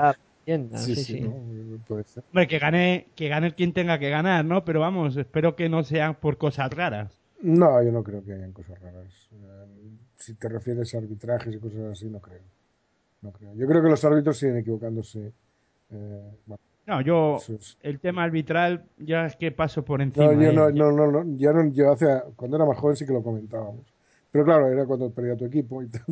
Leyenda, 0.45 0.77
Sí, 0.77 0.95
sí, 0.95 1.03
sí. 1.03 1.21
¿no? 1.21 1.77
Puede 1.87 2.03
ser. 2.03 2.23
Hombre, 2.29 2.47
que 2.47 2.59
gane, 2.59 3.07
que 3.15 3.27
gane 3.29 3.55
quien 3.55 3.73
tenga 3.73 3.97
que 3.97 4.09
ganar, 4.09 4.43
¿no? 4.45 4.65
Pero 4.65 4.81
vamos, 4.81 5.15
espero 5.17 5.55
que 5.55 5.69
no 5.69 5.83
sean 5.83 6.15
por 6.15 6.37
cosas 6.37 6.71
raras. 6.71 7.17
No, 7.41 7.81
yo 7.81 7.91
no 7.91 8.03
creo 8.03 8.23
que 8.23 8.33
hayan 8.33 8.51
cosas 8.53 8.79
raras. 8.81 9.11
Eh, 9.31 9.65
Si 10.17 10.33
te 10.35 10.47
refieres 10.49 10.93
a 10.95 10.97
arbitrajes 10.99 11.55
y 11.55 11.59
cosas 11.59 11.81
así, 11.91 12.09
no 12.09 12.19
creo. 12.19 12.41
No 13.21 13.31
creo. 13.31 13.53
Yo 13.55 13.67
creo 13.67 13.81
que 13.81 13.89
los 13.89 14.03
árbitros 14.05 14.37
siguen 14.37 14.57
equivocándose. 14.57 15.31
eh, 15.91 16.31
bueno, 16.45 16.61
No, 16.85 17.01
yo, 17.01 17.37
el 17.81 17.99
tema 17.99 18.23
arbitral 18.23 18.85
ya 18.97 19.25
es 19.25 19.35
que 19.37 19.51
paso 19.51 19.85
por 19.85 20.01
encima. 20.01 20.33
No, 20.33 20.33
yo 20.33 20.49
¿eh? 20.49 20.53
no, 20.53 20.69
no, 20.71 20.91
no, 20.91 21.23
no, 21.23 21.37
ya 21.37 21.53
no, 21.53 21.65
yo 21.71 21.91
hace, 21.91 22.05
cuando 22.35 22.57
era 22.57 22.65
más 22.65 22.77
joven 22.77 22.95
sí 22.95 23.05
que 23.05 23.13
lo 23.13 23.23
comentábamos. 23.23 23.81
Pero 24.31 24.45
claro, 24.45 24.67
era 24.67 24.85
cuando 24.85 25.09
perdía 25.11 25.37
tu 25.37 25.45
equipo 25.45 25.81
y 25.81 25.87
tal. 25.87 26.03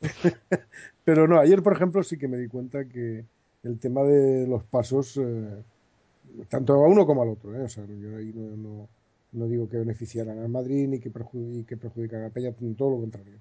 Pero 1.04 1.28
no, 1.28 1.38
ayer, 1.38 1.62
por 1.62 1.74
ejemplo, 1.74 2.02
sí 2.02 2.16
que 2.18 2.26
me 2.26 2.36
di 2.38 2.48
cuenta 2.48 2.84
que 2.86 3.24
el 3.62 3.78
tema 3.78 4.02
de 4.02 4.46
los 4.48 4.64
pasos, 4.64 5.16
eh, 5.18 5.62
tanto 6.48 6.72
a 6.72 6.88
uno 6.88 7.06
como 7.06 7.22
al 7.22 7.28
otro, 7.28 7.54
¿eh? 7.54 7.62
o 7.62 7.68
sea, 7.68 7.84
yo 7.86 8.16
ahí 8.16 8.32
no, 8.34 8.56
no, 8.56 8.88
no 9.32 9.46
digo 9.46 9.68
que 9.68 9.76
beneficiaran 9.76 10.38
al 10.38 10.48
Madrid 10.48 10.88
ni 10.88 10.98
que, 10.98 11.12
perju- 11.12 11.60
y 11.60 11.64
que 11.64 11.76
perjudicaran 11.76 12.26
a 12.26 12.30
Peña, 12.30 12.52
todo 12.76 12.90
lo 12.90 13.00
contrario. 13.00 13.34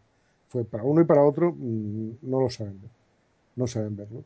Fue 0.49 0.63
para 0.65 0.83
uno 0.83 1.01
y 1.01 1.05
para 1.05 1.23
otro, 1.23 1.53
mm, 1.57 2.09
no 2.23 2.41
lo 2.41 2.49
saben 2.49 2.81
ver, 2.81 2.91
no 3.55 3.65
saben 3.65 3.95
verlos. 3.95 4.25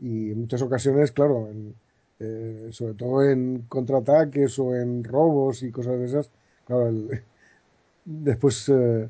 Y 0.00 0.30
en 0.32 0.40
muchas 0.42 0.62
ocasiones, 0.62 1.10
claro, 1.12 1.48
en- 1.50 1.74
eh, 2.20 2.68
sobre 2.72 2.94
todo 2.94 3.22
en 3.22 3.64
contraataques 3.68 4.58
o 4.58 4.74
en 4.74 5.04
robos 5.04 5.62
y 5.62 5.70
cosas 5.70 5.98
de 5.98 6.04
esas, 6.06 6.30
claro, 6.66 6.88
el- 6.88 7.08
después 8.04 8.68
eh, 8.68 9.08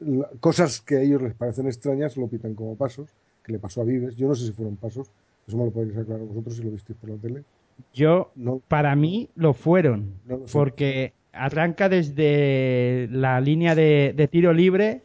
la- 0.00 0.30
cosas 0.40 0.80
que 0.80 0.96
a 0.96 1.00
ellos 1.02 1.22
les 1.22 1.34
parecen 1.34 1.66
extrañas 1.66 2.16
lo 2.16 2.26
pitan 2.28 2.54
como 2.54 2.74
pasos, 2.76 3.08
que 3.44 3.52
le 3.52 3.58
pasó 3.58 3.82
a 3.82 3.84
Vives. 3.84 4.16
Yo 4.16 4.28
no 4.28 4.34
sé 4.34 4.46
si 4.46 4.52
fueron 4.52 4.76
pasos, 4.76 5.10
eso 5.46 5.56
me 5.56 5.64
lo 5.66 5.70
podéis 5.70 5.96
aclarar 5.96 6.26
vosotros 6.26 6.56
si 6.56 6.62
lo 6.62 6.70
visteis 6.70 6.98
por 6.98 7.10
la 7.10 7.16
tele. 7.16 7.44
Yo, 7.94 8.30
No, 8.34 8.60
para 8.68 8.94
mí, 8.94 9.30
lo 9.36 9.54
fueron. 9.54 10.14
No 10.26 10.36
lo 10.38 10.46
sé. 10.48 10.52
porque 10.52 11.12
arranca 11.32 11.88
desde 11.88 13.08
la 13.10 13.40
línea 13.40 13.74
de, 13.74 14.12
de 14.16 14.28
tiro 14.28 14.52
libre 14.52 15.02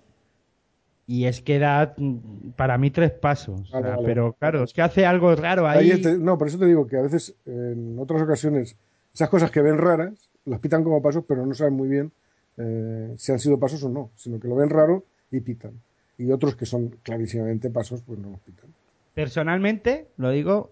y 1.07 1.25
es 1.25 1.41
que 1.41 1.59
da 1.59 1.93
mm, 1.97 2.51
para 2.55 2.77
mí 2.77 2.89
tres 2.91 3.11
pasos. 3.11 3.61
O 3.61 3.65
sea, 3.65 3.79
Vale, 3.81 3.95
vale. 3.95 4.07
Pero 4.07 4.33
claro, 4.33 4.63
es 4.63 4.73
que 4.73 4.81
hace 4.81 5.05
algo 5.05 5.35
raro 5.35 5.67
ahí. 5.67 5.91
Ahí 5.91 6.01
te- 6.01 6.17
no, 6.17 6.37
por 6.37 6.47
eso 6.47 6.57
te 6.57 6.65
digo 6.65 6.87
que 6.87 6.97
a 6.97 7.01
veces, 7.01 7.35
en 7.45 7.97
otras 7.99 8.21
ocasiones, 8.21 8.75
esas 9.13 9.29
cosas 9.29 9.51
que 9.51 9.61
ven 9.61 9.77
raras, 9.77 10.29
las 10.45 10.59
pitan 10.59 10.83
como 10.83 11.01
pasos, 11.01 11.23
pero 11.27 11.45
no 11.45 11.53
saben 11.53 11.73
muy 11.73 11.87
bien 11.87 12.11
eh, 12.57 13.13
si 13.17 13.31
han 13.31 13.39
sido 13.39 13.59
pasos 13.59 13.83
o 13.83 13.89
no, 13.89 14.09
sino 14.15 14.39
que 14.39 14.47
lo 14.47 14.55
ven 14.55 14.69
raro 14.69 15.03
y 15.31 15.39
pitan. 15.41 15.73
y 16.17 16.31
otros 16.31 16.55
que 16.55 16.65
son 16.65 16.89
clarísimamente 17.03 17.69
pasos, 17.69 18.01
pues 18.01 18.17
no 18.19 18.29
los 18.31 18.39
pitan. 18.39 18.69
Personalmente, 19.13 20.07
lo 20.17 20.29
digo, 20.29 20.71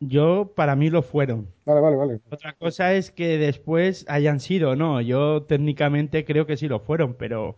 yo 0.00 0.52
para 0.54 0.76
mí 0.76 0.90
lo 0.90 1.02
fueron. 1.02 1.46
Vale, 1.64 1.80
vale, 1.80 1.96
vale. 1.96 2.20
Otra 2.30 2.52
cosa 2.54 2.92
es 2.94 3.10
que 3.10 3.38
después 3.38 4.04
hayan 4.08 4.40
sido, 4.40 4.76
no, 4.76 5.00
yo 5.00 5.42
técnicamente 5.44 6.24
creo 6.24 6.46
que 6.46 6.56
sí 6.56 6.68
lo 6.68 6.80
fueron, 6.80 7.14
pero 7.14 7.56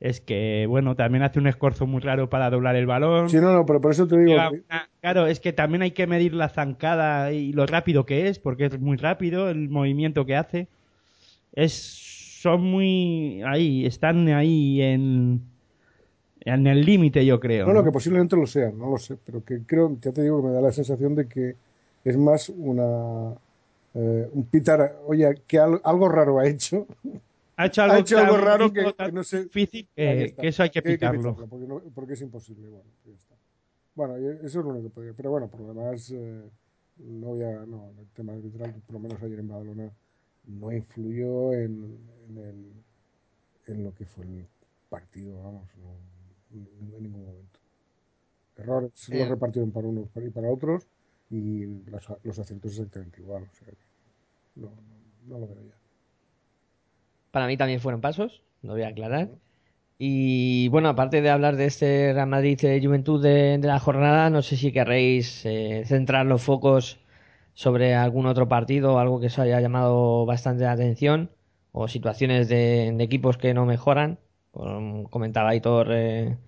es 0.00 0.20
que, 0.20 0.66
bueno, 0.68 0.94
también 0.94 1.24
hace 1.24 1.38
un 1.38 1.46
escorzo 1.48 1.86
muy 1.86 2.00
raro 2.00 2.28
para 2.30 2.50
doblar 2.50 2.76
el 2.76 2.86
balón. 2.86 3.28
Sí, 3.28 3.38
no, 3.38 3.52
no, 3.52 3.66
pero 3.66 3.80
por 3.80 3.90
eso 3.90 4.06
te 4.06 4.16
digo. 4.18 4.32
Una- 4.34 4.88
claro, 5.00 5.26
es 5.26 5.40
que 5.40 5.52
también 5.52 5.82
hay 5.82 5.90
que 5.90 6.06
medir 6.06 6.34
la 6.34 6.48
zancada 6.48 7.32
y 7.32 7.52
lo 7.52 7.66
rápido 7.66 8.06
que 8.06 8.28
es, 8.28 8.38
porque 8.38 8.66
es 8.66 8.78
muy 8.80 8.96
rápido 8.96 9.50
el 9.50 9.68
movimiento 9.68 10.24
que 10.26 10.36
hace. 10.36 10.68
Es, 11.52 11.72
son 12.42 12.62
muy 12.62 13.42
ahí, 13.44 13.84
están 13.86 14.28
ahí 14.28 14.80
en, 14.82 15.40
en 16.42 16.66
el 16.68 16.82
límite, 16.84 17.26
yo 17.26 17.40
creo. 17.40 17.66
No, 17.66 17.72
¿no? 17.74 17.84
que 17.84 17.90
posiblemente 17.90 18.36
lo 18.36 18.46
sean, 18.46 18.78
no 18.78 18.90
lo 18.90 18.98
sé, 18.98 19.16
pero 19.26 19.42
que 19.44 19.60
creo, 19.66 19.96
ya 20.00 20.12
te 20.12 20.22
digo 20.22 20.40
que 20.40 20.48
me 20.48 20.54
da 20.54 20.60
la 20.60 20.72
sensación 20.72 21.14
de 21.16 21.26
que 21.26 21.56
es 22.04 22.16
más 22.16 22.48
una. 22.50 23.32
eh, 23.94 24.28
un 24.32 24.44
pitar, 24.44 24.96
oye, 25.06 25.42
que 25.46 25.58
al- 25.58 25.80
algo 25.82 26.08
raro 26.08 26.38
ha 26.38 26.46
hecho. 26.46 26.86
Ha 27.60 27.66
hecho 27.66 27.82
algo, 27.82 27.94
ha 27.94 27.98
hecho 27.98 28.18
algo 28.18 28.34
tan 28.36 28.44
raro 28.44 28.72
que, 28.72 29.12
no 29.12 29.22
sé. 29.24 29.42
difícil 29.44 29.88
que, 29.94 30.24
está. 30.26 30.42
que 30.42 30.48
eso 30.48 30.62
hay 30.62 30.70
que 30.70 30.80
pitarlo. 30.82 31.20
pitarlo, 31.34 31.48
porque, 31.48 31.66
no- 31.66 31.82
porque 31.94 32.12
es 32.12 32.20
imposible. 32.22 32.68
Bueno, 32.68 32.84
ya 33.04 33.12
está. 33.14 33.34
Bueno, 33.96 34.16
eso 34.16 34.46
es 34.46 34.54
lo 34.64 34.68
único 34.70 34.84
que 34.88 34.90
podría. 34.94 35.12
Pero 35.14 35.30
bueno, 35.32 35.48
por 35.48 35.60
lo 35.62 35.74
demás, 35.74 36.08
eh, 36.12 36.48
no 36.98 37.26
voy 37.28 37.42
a. 37.42 37.66
No, 37.66 37.90
el 37.98 38.06
tema 38.14 38.32
arbitral, 38.34 38.74
por 38.86 38.94
lo 38.94 39.00
menos 39.00 39.20
ayer 39.22 39.40
en 39.40 39.48
Badalona, 39.48 39.92
no 40.44 40.72
influyó 40.72 41.52
en, 41.52 41.98
en, 42.28 42.38
el, 42.38 42.72
en 43.66 43.82
lo 43.84 43.92
que 43.92 44.04
fue 44.06 44.24
el 44.24 44.46
partido, 44.88 45.42
vamos, 45.42 45.68
no, 45.78 45.96
en, 46.56 46.66
en 46.80 46.90
ningún 47.00 47.10
momento. 47.10 47.58
Errores 48.56 49.08
Eh. 49.10 49.18
los 49.18 49.28
repartieron 49.30 49.70
para 49.72 49.88
unos 49.88 50.08
y 50.14 50.30
para 50.30 50.48
otros, 50.50 50.86
y 51.30 51.64
los, 51.90 52.06
los 52.22 52.38
aciertos 52.38 52.70
exactamente 52.72 53.20
igual. 53.20 53.42
O 53.50 53.54
sea, 53.54 53.68
no, 54.54 54.68
no, 54.68 54.76
no 55.26 55.38
lo 55.40 55.46
veo 55.48 55.62
ya. 55.64 55.77
Para 57.30 57.46
mí 57.46 57.56
también 57.56 57.80
fueron 57.80 58.00
pasos, 58.00 58.42
lo 58.62 58.72
voy 58.72 58.82
a 58.82 58.88
aclarar. 58.88 59.30
Y 59.98 60.68
bueno, 60.68 60.88
aparte 60.90 61.22
de 61.22 61.30
hablar 61.30 61.56
de 61.56 61.66
este 61.66 62.12
Real 62.12 62.28
Madrid 62.28 62.58
eh, 62.64 62.80
Juventud 62.82 63.22
de, 63.22 63.58
de 63.58 63.68
la 63.68 63.80
jornada, 63.80 64.30
no 64.30 64.42
sé 64.42 64.56
si 64.56 64.72
querréis 64.72 65.44
eh, 65.46 65.84
centrar 65.86 66.26
los 66.26 66.42
focos 66.42 67.00
sobre 67.54 67.94
algún 67.94 68.26
otro 68.26 68.48
partido 68.48 68.98
algo 68.98 69.20
que 69.20 69.26
os 69.26 69.38
haya 69.38 69.60
llamado 69.60 70.24
bastante 70.26 70.64
la 70.64 70.72
atención 70.72 71.30
o 71.72 71.88
situaciones 71.88 72.48
de, 72.48 72.92
de 72.96 73.04
equipos 73.04 73.38
que 73.38 73.54
no 73.54 73.66
mejoran. 73.66 74.20
Como 74.52 75.08
comentaba 75.10 75.50
Aitor 75.50 75.88
eh, 75.92 76.38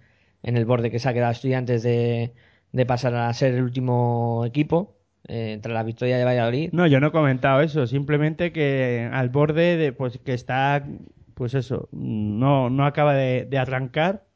en 0.43 0.57
el 0.57 0.65
borde 0.65 0.91
que 0.91 0.99
se 0.99 1.09
ha 1.09 1.15
quedado 1.15 1.33
estudiantes 1.33 1.83
de, 1.83 2.35
de 2.73 2.87
pasar 2.87 3.15
a 3.15 3.33
ser 3.35 3.55
el 3.55 3.63
último 3.63 4.45
equipo 4.47 5.00
eh, 5.29 5.59
tras 5.63 5.75
la 5.75 5.83
victoria 5.83 6.19
de 6.19 6.25
Valladolid. 6.25 6.71
No, 6.73 6.87
yo 6.87 7.01
no 7.01 7.09
he 7.09 7.13
comentado 7.13 7.61
eso, 7.61 7.87
simplemente 7.87 8.53
que 8.53 9.09
al 9.13 9.29
borde 9.29 9.77
de, 9.77 9.93
pues 9.93 10.19
que 10.19 10.35
está, 10.35 10.87
pues 11.35 11.55
eso, 11.55 11.89
no, 11.93 12.71
no 12.71 12.85
acaba 12.87 13.15
de, 13.15 13.49
arrancar. 13.59 14.27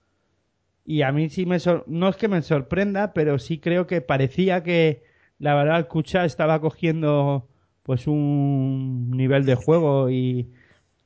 Y 0.84 1.02
a 1.02 1.12
mí 1.12 1.30
sí 1.30 1.46
me, 1.46 1.58
sor- 1.60 1.84
no 1.86 2.08
es 2.08 2.16
que 2.16 2.28
me 2.28 2.42
sorprenda, 2.42 3.12
pero 3.14 3.38
sí 3.38 3.58
creo 3.58 3.86
que 3.86 4.00
parecía 4.02 4.62
que 4.62 5.02
la 5.38 5.54
verdad 5.54 5.78
el 5.78 5.86
Kucha 5.88 6.24
estaba 6.24 6.60
cogiendo 6.60 7.48
pues 7.82 8.06
un 8.06 9.10
nivel 9.10 9.44
de 9.46 9.54
juego 9.56 10.10
y, 10.10 10.52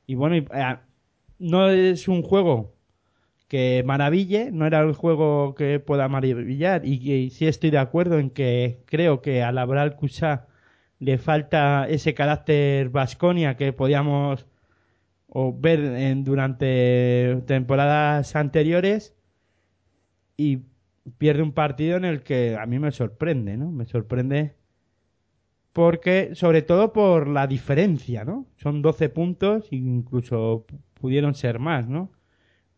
y 0.07 0.15
bueno, 0.15 0.35
y, 0.37 0.39
eh, 0.53 0.77
no 1.39 1.69
es 1.69 2.07
un 2.07 2.21
juego 2.23 2.75
que 3.49 3.83
maraville, 3.85 4.51
no 4.53 4.67
era 4.67 4.81
el 4.81 4.93
juego 4.93 5.55
que 5.55 5.79
pueda 5.81 6.09
maravillar 6.09 6.83
y, 6.85 6.99
que 7.03 7.31
sí 7.35 7.47
estoy 7.47 7.71
de 7.71 7.79
acuerdo 7.79 8.19
en 8.19 8.31
que 8.31 8.83
creo 8.87 9.21
que 9.23 9.43
a 9.43 9.51
Labral 9.53 9.97
Cuchá 9.97 10.47
le 10.99 11.17
falta 11.19 11.87
ese 11.89 12.13
carácter 12.15 12.89
Vasconia 12.91 13.57
que 13.57 13.73
podíamos 13.73 14.47
o 15.27 15.53
ver 15.57 15.79
en- 15.81 16.23
durante 16.25 17.41
temporadas 17.47 18.35
anteriores 18.35 19.15
y 20.37 20.63
pierde 21.17 21.43
un 21.43 21.51
partido 21.53 21.97
en 21.97 22.05
el 22.05 22.23
que 22.23 22.57
a 22.57 22.65
mí 22.65 22.79
me 22.79 22.91
sorprende, 22.91 23.57
¿no? 23.57 23.71
Me 23.71 23.85
sorprende 23.85 24.55
porque, 25.73 26.35
sobre 26.35 26.61
todo 26.61 26.93
por 26.93 27.27
la 27.27 27.47
diferencia, 27.47 28.25
¿no? 28.25 28.47
Son 28.57 28.81
12 28.81 29.09
puntos, 29.09 29.67
incluso 29.71 30.65
pu- 30.67 30.79
pudieron 30.95 31.35
ser 31.35 31.59
más, 31.59 31.87
¿no? 31.87 32.11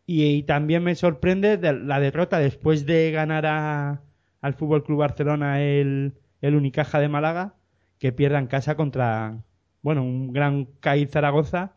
Y, 0.06 0.42
también 0.44 0.82
me 0.82 0.94
sorprende 0.94 1.56
de 1.56 1.72
la 1.72 2.00
derrota 2.00 2.38
después 2.38 2.86
de 2.86 3.10
ganar 3.12 3.46
a, 3.46 4.02
al 4.40 4.54
Fútbol 4.54 4.84
Club 4.84 4.98
Barcelona 4.98 5.62
el, 5.62 6.14
el 6.40 6.54
Unicaja 6.54 7.00
de 7.00 7.08
Málaga, 7.08 7.54
que 7.98 8.12
pierda 8.12 8.38
en 8.38 8.48
casa 8.48 8.76
contra, 8.76 9.44
bueno, 9.82 10.02
un 10.02 10.32
gran 10.32 10.66
CAI 10.80 11.06
Zaragoza, 11.06 11.76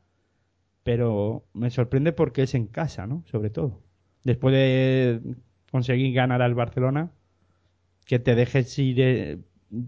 pero 0.83 1.45
me 1.53 1.69
sorprende 1.69 2.13
porque 2.13 2.43
es 2.43 2.55
en 2.55 2.67
casa, 2.67 3.07
¿no? 3.07 3.23
Sobre 3.25 3.49
todo. 3.49 3.81
Después 4.23 4.53
de 4.53 5.21
conseguir 5.71 6.13
ganar 6.13 6.41
al 6.41 6.55
Barcelona, 6.55 7.11
que 8.05 8.19
te 8.19 8.35
dejes 8.35 8.77
ir, 8.79 9.43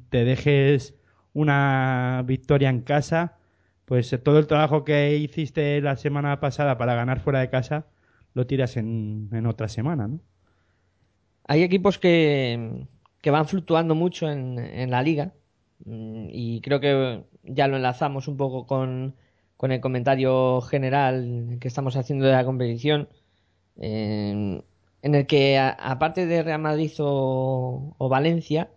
te 0.09 0.25
dejes 0.25 0.95
una 1.33 2.23
victoria 2.25 2.69
en 2.69 2.81
casa, 2.81 3.37
pues 3.85 4.15
todo 4.23 4.39
el 4.39 4.47
trabajo 4.47 4.83
que 4.83 5.17
hiciste 5.17 5.79
la 5.81 5.95
semana 5.95 6.39
pasada 6.39 6.77
para 6.77 6.95
ganar 6.95 7.19
fuera 7.19 7.39
de 7.39 7.49
casa, 7.49 7.87
lo 8.37 8.45
tiras 8.45 8.77
en, 8.77 9.29
en 9.33 9.47
otra 9.47 9.67
semana, 9.67 10.07
¿no? 10.07 10.19
Hay 11.45 11.63
equipos 11.63 11.97
que, 11.97 12.85
que 13.21 13.31
van 13.31 13.47
fluctuando 13.47 13.95
mucho 13.95 14.29
en, 14.29 14.59
en 14.59 14.91
la 14.91 15.01
liga 15.01 15.33
mm, 15.85 16.27
y 16.31 16.61
creo 16.61 16.79
que 16.79 17.23
ya 17.43 17.67
lo 17.67 17.77
enlazamos 17.77 18.27
un 18.27 18.37
poco 18.37 18.67
con, 18.67 19.15
con 19.57 19.71
el 19.71 19.81
comentario 19.81 20.61
general 20.61 21.57
que 21.59 21.67
estamos 21.67 21.95
haciendo 21.95 22.25
de 22.25 22.33
la 22.33 22.45
competición, 22.45 23.09
eh, 23.77 24.61
en 25.01 25.15
el 25.15 25.25
que 25.25 25.57
aparte 25.57 26.25
de 26.27 26.43
Real 26.43 26.61
Madrid 26.61 26.91
o, 26.99 27.95
o 27.97 28.09
Valencia, 28.09 28.71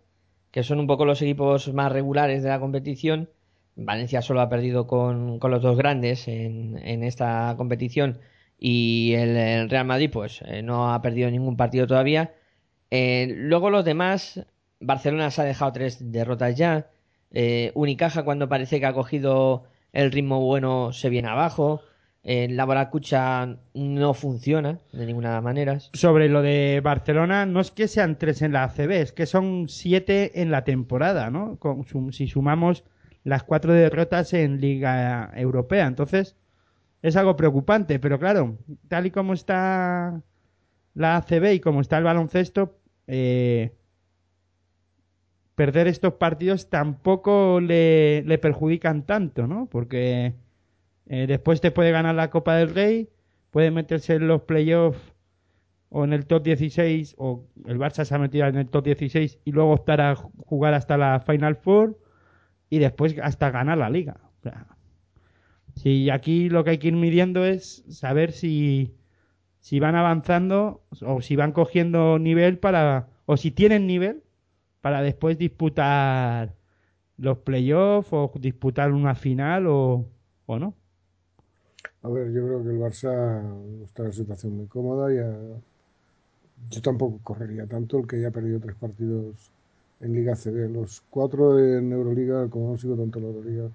que 0.52 0.62
son 0.62 0.80
un 0.80 0.86
poco 0.86 1.04
los 1.04 1.20
equipos 1.22 1.72
más 1.74 1.92
regulares 1.92 2.42
de 2.42 2.48
la 2.48 2.60
competición, 2.60 3.28
Valencia 3.76 4.22
solo 4.22 4.40
ha 4.40 4.48
perdido 4.48 4.86
con, 4.86 5.38
con 5.38 5.50
los 5.50 5.62
dos 5.62 5.76
grandes 5.76 6.28
en, 6.28 6.78
en 6.78 7.02
esta 7.04 7.54
competición 7.58 8.20
y 8.60 9.14
el, 9.14 9.70
Real 9.70 9.86
Madrid 9.86 10.10
pues 10.12 10.42
eh, 10.44 10.62
no 10.62 10.92
ha 10.92 11.00
perdido 11.00 11.30
ningún 11.30 11.56
partido 11.56 11.86
todavía. 11.86 12.34
Eh, 12.90 13.32
luego 13.34 13.70
los 13.70 13.84
demás, 13.84 14.44
Barcelona 14.80 15.30
se 15.30 15.40
ha 15.40 15.44
dejado 15.44 15.72
tres 15.72 16.12
derrotas 16.12 16.56
ya. 16.56 16.90
Eh, 17.32 17.72
Unicaja 17.74 18.22
cuando 18.22 18.48
parece 18.48 18.78
que 18.78 18.86
ha 18.86 18.92
cogido 18.92 19.64
el 19.92 20.12
ritmo 20.12 20.40
bueno 20.40 20.92
se 20.92 21.08
viene 21.08 21.28
abajo. 21.28 21.80
La 22.22 22.66
Baracucha 22.66 23.56
no 23.72 24.12
funciona 24.12 24.78
de 24.92 25.06
ninguna 25.06 25.40
manera. 25.40 25.80
Sobre 25.94 26.28
lo 26.28 26.42
de 26.42 26.82
Barcelona, 26.84 27.46
no 27.46 27.60
es 27.60 27.70
que 27.70 27.88
sean 27.88 28.18
tres 28.18 28.42
en 28.42 28.52
la 28.52 28.64
ACB, 28.64 28.90
es 28.90 29.12
que 29.12 29.24
son 29.24 29.70
siete 29.70 30.42
en 30.42 30.50
la 30.50 30.62
temporada, 30.64 31.30
¿no? 31.30 31.56
Con- 31.58 31.86
si 32.12 32.26
sumamos 32.26 32.84
las 33.24 33.42
cuatro 33.42 33.72
derrotas 33.72 34.34
en 34.34 34.60
Liga 34.60 35.30
Europea. 35.34 35.86
Entonces, 35.86 36.36
es 37.02 37.16
algo 37.16 37.36
preocupante, 37.36 37.98
pero 37.98 38.18
claro, 38.18 38.58
tal 38.88 39.06
y 39.06 39.10
como 39.10 39.32
está 39.34 40.22
la 40.94 41.16
ACB 41.16 41.54
y 41.54 41.60
como 41.60 41.80
está 41.80 41.98
el 41.98 42.04
baloncesto, 42.04 42.78
eh, 43.06 43.72
perder 45.54 45.88
estos 45.88 46.14
partidos 46.14 46.70
tampoco 46.70 47.60
le, 47.60 48.22
le 48.22 48.38
perjudican 48.38 49.04
tanto, 49.04 49.46
¿no? 49.46 49.66
Porque 49.66 50.34
eh, 51.06 51.26
después 51.26 51.60
te 51.60 51.70
puede 51.70 51.90
ganar 51.92 52.14
la 52.14 52.30
Copa 52.30 52.56
del 52.56 52.74
Rey, 52.74 53.10
puede 53.50 53.70
meterse 53.70 54.14
en 54.14 54.28
los 54.28 54.42
playoffs 54.42 55.14
o 55.90 56.04
en 56.04 56.12
el 56.12 56.26
top 56.26 56.44
16, 56.44 57.16
o 57.18 57.44
el 57.66 57.78
Barça 57.78 58.04
se 58.04 58.14
ha 58.14 58.18
metido 58.18 58.46
en 58.46 58.56
el 58.56 58.68
top 58.68 58.84
16 58.86 59.40
y 59.44 59.52
luego 59.52 59.72
optar 59.72 60.00
a 60.00 60.16
ju- 60.16 60.30
jugar 60.46 60.74
hasta 60.74 60.96
la 60.96 61.20
Final 61.20 61.56
Four 61.56 61.98
y 62.70 62.78
después 62.78 63.16
hasta 63.22 63.50
ganar 63.50 63.78
la 63.78 63.90
liga. 63.90 64.18
O 64.40 64.42
sea, 64.42 64.66
si 65.76 66.10
aquí 66.10 66.48
lo 66.48 66.64
que 66.64 66.70
hay 66.70 66.78
que 66.78 66.88
ir 66.88 66.96
midiendo 66.96 67.44
es 67.44 67.84
saber 67.88 68.32
si, 68.32 68.94
si 69.60 69.80
van 69.80 69.96
avanzando 69.96 70.82
o 71.02 71.20
si 71.20 71.36
van 71.36 71.52
cogiendo 71.52 72.18
nivel 72.18 72.58
para, 72.58 73.08
o 73.26 73.36
si 73.36 73.50
tienen 73.50 73.86
nivel 73.86 74.22
para 74.80 75.02
después 75.02 75.38
disputar 75.38 76.54
los 77.16 77.38
playoffs 77.38 78.12
o 78.12 78.32
disputar 78.38 78.92
una 78.92 79.14
final 79.14 79.66
o, 79.66 80.06
o 80.46 80.58
no. 80.58 80.74
A 82.02 82.08
ver, 82.08 82.32
yo 82.32 82.46
creo 82.46 82.62
que 82.62 82.70
el 82.70 82.78
Barça 82.78 83.82
está 83.84 84.02
en 84.02 84.06
una 84.06 84.12
situación 84.12 84.56
muy 84.56 84.66
cómoda. 84.66 85.12
Ya... 85.12 85.30
Yo 86.70 86.82
tampoco 86.82 87.20
correría 87.22 87.66
tanto 87.66 87.98
el 87.98 88.06
que 88.06 88.20
ya 88.20 88.30
perdido 88.30 88.60
tres 88.60 88.76
partidos 88.76 89.52
en 90.00 90.12
Liga 90.14 90.34
CB. 90.34 90.70
Los 90.70 91.02
cuatro 91.10 91.58
en 91.58 91.92
Euroliga, 91.92 92.48
como 92.48 92.72
no 92.72 92.78
sigo 92.78 92.96
tanto 92.96 93.20
la 93.20 93.28
Euroliga, 93.28 93.70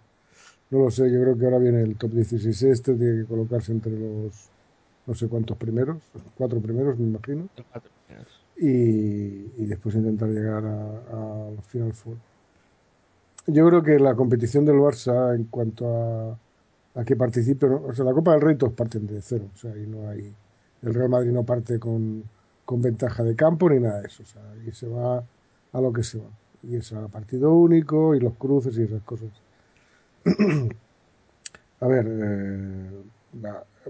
no 0.70 0.80
lo 0.80 0.92
sé. 0.92 1.12
Yo 1.12 1.22
creo 1.22 1.38
que 1.38 1.46
ahora 1.46 1.60
viene 1.60 1.82
el 1.82 1.98
top 1.98 2.12
16 2.14 2.64
este, 2.64 2.96
tiene 2.96 3.22
que 3.22 3.26
colocarse 3.28 3.72
entre 3.72 3.92
los 3.98 4.52
no 5.06 5.14
sé 5.16 5.28
cuántos 5.30 5.58
primeros, 5.58 5.98
cuatro 6.36 6.62
primeros 6.62 6.98
me 7.00 7.08
imagino, 7.08 7.50
Los 7.58 7.68
cuatro 7.72 7.92
primeros. 8.08 8.46
y, 8.58 9.54
y 9.62 9.66
después 9.68 9.96
intentar 9.96 10.30
llegar 10.30 10.66
a, 10.66 10.98
a 11.58 11.62
Final 11.64 11.94
Four. 11.94 12.18
Yo 13.48 13.68
creo 13.68 13.84
que 13.84 14.00
la 14.00 14.16
competición 14.16 14.66
del 14.66 14.78
Barça 14.78 15.36
en 15.36 15.46
cuanto 15.46 15.86
a, 15.88 16.40
a 17.00 17.06
que 17.06 17.16
participe, 17.16 17.68
¿no? 17.68 17.84
o 17.86 17.94
sea, 17.94 18.06
la 18.06 18.14
Copa 18.14 18.32
del 18.34 18.42
Rey 18.42 18.56
todos 18.58 18.74
parten 18.74 19.06
de 19.08 19.22
cero, 19.22 19.52
o 19.54 19.58
sea, 19.58 19.74
ahí 19.74 19.86
no 19.88 20.10
hay, 20.10 20.36
el 20.82 20.94
Real 20.94 21.10
Madrid 21.10 21.32
no 21.32 21.46
parte 21.46 21.80
con, 21.80 22.24
con 22.66 22.82
ventaja 22.82 23.24
de 23.24 23.36
campo 23.36 23.70
ni 23.70 23.80
nada 23.80 24.02
de 24.02 24.08
eso, 24.08 24.24
o 24.24 24.26
sea, 24.26 24.42
y 24.68 24.72
se 24.72 24.88
va 24.88 25.24
a 25.74 25.82
lo 25.82 25.94
que 25.94 26.04
se 26.04 26.18
va, 26.20 26.30
y 26.64 26.76
es 26.78 26.92
a 26.94 27.08
partido 27.10 27.54
único 27.54 28.16
y 28.16 28.20
los 28.20 28.36
cruces 28.36 28.78
y 28.78 28.84
esas 28.84 29.04
cosas. 29.04 29.30
a 31.80 31.88
ver, 31.88 32.06
eh, 32.08 33.04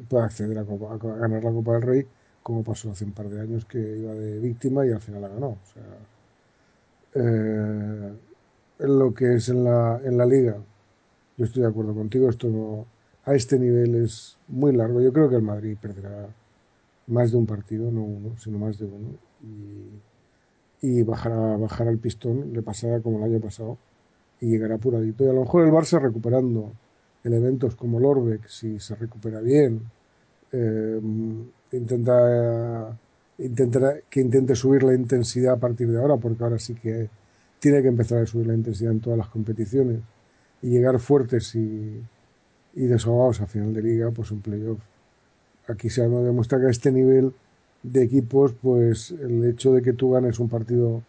puede 0.09 0.23
acceder 0.25 0.57
a, 0.59 0.65
Copa- 0.65 0.93
a 0.93 0.97
ganar 0.97 1.43
la 1.43 1.51
Copa 1.51 1.73
del 1.73 1.81
Rey, 1.81 2.07
como 2.43 2.63
pasó 2.63 2.91
hace 2.91 3.05
un 3.05 3.11
par 3.13 3.29
de 3.29 3.41
años 3.41 3.65
que 3.65 3.79
iba 3.79 4.13
de 4.13 4.39
víctima 4.39 4.85
y 4.85 4.91
al 4.91 5.01
final 5.01 5.21
la 5.21 5.29
ganó. 5.29 5.47
O 5.49 5.65
sea, 5.73 5.83
eh, 7.13 8.13
en 8.79 8.99
lo 8.99 9.13
que 9.13 9.35
es 9.35 9.49
en 9.49 9.63
la, 9.63 10.01
en 10.03 10.17
la 10.17 10.25
liga, 10.25 10.57
yo 11.37 11.45
estoy 11.45 11.63
de 11.63 11.69
acuerdo 11.69 11.93
contigo, 11.95 12.29
esto 12.29 12.49
no- 12.49 12.87
a 13.25 13.35
este 13.35 13.59
nivel 13.59 13.95
es 13.95 14.37
muy 14.47 14.73
largo. 14.73 15.01
Yo 15.01 15.13
creo 15.13 15.29
que 15.29 15.35
el 15.37 15.43
Madrid 15.43 15.77
perderá 15.81 16.27
más 17.07 17.31
de 17.31 17.37
un 17.39 17.47
partido, 17.47 17.91
no 17.91 18.03
uno, 18.03 18.37
sino 18.37 18.59
más 18.59 18.79
de 18.79 18.85
uno. 18.85 19.09
Y, 19.43 20.01
y 20.99 21.03
bajará, 21.03 21.57
bajará 21.57 21.91
el 21.91 21.99
pistón, 21.99 22.53
le 22.53 22.61
pasará 22.61 23.01
como 23.01 23.19
el 23.19 23.25
año 23.33 23.41
pasado 23.41 23.77
y 24.41 24.47
llegará 24.47 24.75
apuradito. 24.75 25.23
Y 25.23 25.29
a 25.29 25.33
lo 25.33 25.41
mejor 25.41 25.65
el 25.65 25.71
Barça 25.71 25.99
recuperando 25.99 26.71
elementos 27.23 27.75
como 27.75 27.99
Lorbeck, 27.99 28.47
si 28.47 28.79
se 28.79 28.95
recupera 28.95 29.41
bien, 29.41 29.81
eh, 30.51 31.01
intenta, 31.71 32.97
intentará 33.39 33.95
que 34.09 34.21
intente 34.21 34.55
subir 34.55 34.83
la 34.83 34.93
intensidad 34.93 35.53
a 35.53 35.59
partir 35.59 35.89
de 35.91 35.99
ahora, 35.99 36.17
porque 36.17 36.43
ahora 36.43 36.59
sí 36.59 36.75
que 36.75 37.09
tiene 37.59 37.81
que 37.81 37.87
empezar 37.87 38.21
a 38.21 38.25
subir 38.25 38.47
la 38.47 38.53
intensidad 38.53 38.91
en 38.91 38.99
todas 38.99 39.17
las 39.17 39.29
competiciones 39.29 39.99
y 40.61 40.69
llegar 40.69 40.99
fuertes 40.99 41.55
y, 41.55 42.01
y 42.75 42.85
desahogados 42.85 43.41
a 43.41 43.47
final 43.47 43.73
de 43.73 43.81
liga, 43.81 44.11
pues 44.11 44.31
en 44.31 44.41
playoff. 44.41 44.79
Aquí 45.67 45.89
se 45.89 46.07
demuestra 46.07 46.59
que 46.59 46.67
a 46.67 46.69
este 46.69 46.91
nivel 46.91 47.33
de 47.81 48.03
equipos, 48.03 48.53
pues 48.53 49.11
el 49.11 49.43
hecho 49.45 49.73
de 49.73 49.81
que 49.81 49.93
tú 49.93 50.11
ganes 50.11 50.39
un 50.39 50.49
partido 50.49 51.01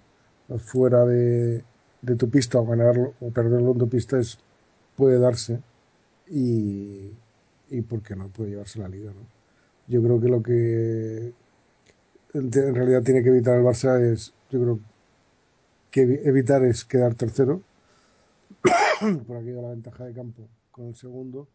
fuera 0.58 1.04
de, 1.04 1.62
de 2.02 2.16
tu 2.16 2.28
pista 2.30 2.58
o 2.58 2.66
ganarlo 2.66 3.14
o 3.20 3.30
perderlo 3.30 3.72
en 3.72 3.78
tu 3.78 3.88
pista 3.88 4.18
es, 4.18 4.38
puede 4.96 5.18
darse 5.18 5.60
y, 6.28 7.10
y 7.70 7.80
por 7.82 8.02
qué 8.02 8.16
no 8.16 8.28
puede 8.28 8.50
llevarse 8.50 8.78
la 8.78 8.88
liga, 8.88 9.10
¿no? 9.12 9.26
Yo 9.88 10.02
creo 10.02 10.20
que 10.20 10.28
lo 10.28 10.42
que 10.42 11.32
en 12.34 12.74
realidad 12.74 13.02
tiene 13.02 13.22
que 13.22 13.28
evitar 13.30 13.56
el 13.58 13.64
Barça 13.64 14.00
es, 14.00 14.32
yo 14.50 14.60
creo 14.60 14.80
que 15.90 16.06
evi- 16.06 16.20
evitar 16.24 16.64
es 16.64 16.84
quedar 16.84 17.14
tercero, 17.14 17.62
por 19.26 19.36
aquí 19.36 19.50
da 19.50 19.62
la 19.62 19.70
ventaja 19.70 20.04
de 20.04 20.12
campo 20.12 20.48
con 20.70 20.86
el 20.88 20.94
segundo, 20.96 21.48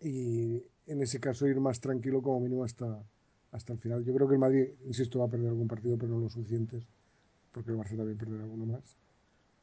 y 0.00 0.62
en 0.86 1.02
ese 1.02 1.20
caso 1.20 1.46
ir 1.46 1.60
más 1.60 1.80
tranquilo 1.80 2.22
como 2.22 2.40
mínimo 2.40 2.64
hasta, 2.64 3.02
hasta 3.52 3.72
el 3.72 3.78
final. 3.78 4.04
Yo 4.04 4.12
creo 4.14 4.26
que 4.26 4.34
el 4.34 4.40
Madrid, 4.40 4.68
insisto, 4.86 5.20
va 5.20 5.26
a 5.26 5.28
perder 5.28 5.48
algún 5.48 5.68
partido, 5.68 5.96
pero 5.96 6.12
no 6.12 6.20
lo 6.20 6.28
suficientes, 6.28 6.82
porque 7.52 7.70
el 7.70 7.76
Barça 7.78 7.96
también 7.96 8.18
perderá 8.18 8.42
alguno 8.44 8.66
más. 8.66 8.96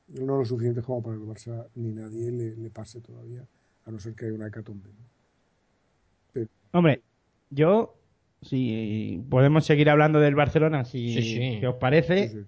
No 0.07 0.37
lo 0.37 0.45
suficiente 0.45 0.81
como 0.81 1.03
para 1.03 1.17
que 1.17 1.23
el 1.23 1.29
Barça 1.29 1.67
ni 1.75 1.91
nadie 1.91 2.31
le, 2.31 2.55
le 2.55 2.69
pase 2.69 3.01
todavía, 3.01 3.43
a 3.85 3.91
no 3.91 3.99
ser 3.99 4.15
que 4.15 4.25
haya 4.25 4.35
una 4.35 4.47
hecatombe. 4.47 4.89
¿no? 4.89 6.45
Hombre, 6.71 7.01
yo, 7.49 7.95
si 8.41 9.23
podemos 9.29 9.65
seguir 9.65 9.89
hablando 9.89 10.19
del 10.19 10.35
Barcelona, 10.35 10.85
si, 10.85 11.13
Sí, 11.13 11.21
sí. 11.21 11.57
si 11.59 11.65
os 11.65 11.75
parece, 11.75 12.29
Sí, 12.29 12.37
sí. 12.39 12.45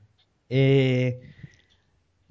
eh, 0.49 1.21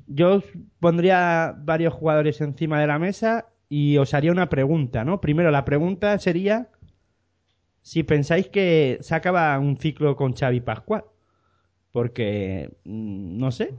yo 0.06 0.36
os 0.36 0.44
pondría 0.80 1.54
varios 1.58 1.94
jugadores 1.94 2.40
encima 2.40 2.80
de 2.80 2.86
la 2.86 2.98
mesa 2.98 3.48
y 3.68 3.96
os 3.98 4.14
haría 4.14 4.32
una 4.32 4.48
pregunta, 4.48 5.04
¿no? 5.04 5.20
Primero, 5.20 5.50
la 5.50 5.64
pregunta 5.64 6.18
sería 6.18 6.68
si 7.82 8.02
pensáis 8.02 8.48
que 8.48 8.98
se 9.00 9.14
acaba 9.14 9.58
un 9.58 9.76
ciclo 9.78 10.16
con 10.16 10.34
Xavi 10.34 10.60
Pascual. 10.60 11.04
Porque, 11.92 12.76
mm, 12.84 13.38
no 13.38 13.50
sé, 13.50 13.74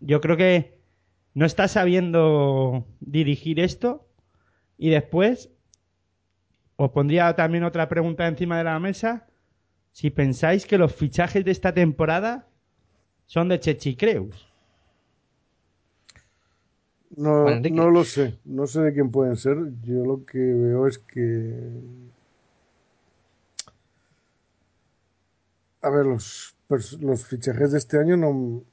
yo 0.00 0.20
creo 0.20 0.36
que 0.36 0.78
no 1.34 1.44
está 1.44 1.68
sabiendo 1.68 2.86
dirigir 3.00 3.60
esto 3.60 4.08
y 4.78 4.90
después 4.90 5.50
os 6.76 6.90
pondría 6.90 7.34
también 7.34 7.64
otra 7.64 7.88
pregunta 7.88 8.26
encima 8.26 8.58
de 8.58 8.64
la 8.64 8.78
mesa. 8.78 9.26
Si 9.92 10.10
pensáis 10.10 10.66
que 10.66 10.78
los 10.78 10.94
fichajes 10.94 11.44
de 11.44 11.50
esta 11.50 11.72
temporada 11.72 12.48
son 13.24 13.48
de 13.48 13.58
Chechicreus. 13.58 14.46
No, 17.16 17.48
no 17.60 17.90
lo 17.90 18.04
sé, 18.04 18.38
no 18.44 18.66
sé 18.66 18.82
de 18.82 18.92
quién 18.92 19.10
pueden 19.10 19.36
ser. 19.36 19.56
Yo 19.82 20.04
lo 20.04 20.24
que 20.26 20.38
veo 20.38 20.86
es 20.86 20.98
que. 20.98 21.54
A 25.82 25.90
ver, 25.90 26.06
los, 26.06 26.56
los 27.00 27.24
fichajes 27.26 27.72
de 27.72 27.78
este 27.78 27.98
año 27.98 28.16
no, 28.16 28.64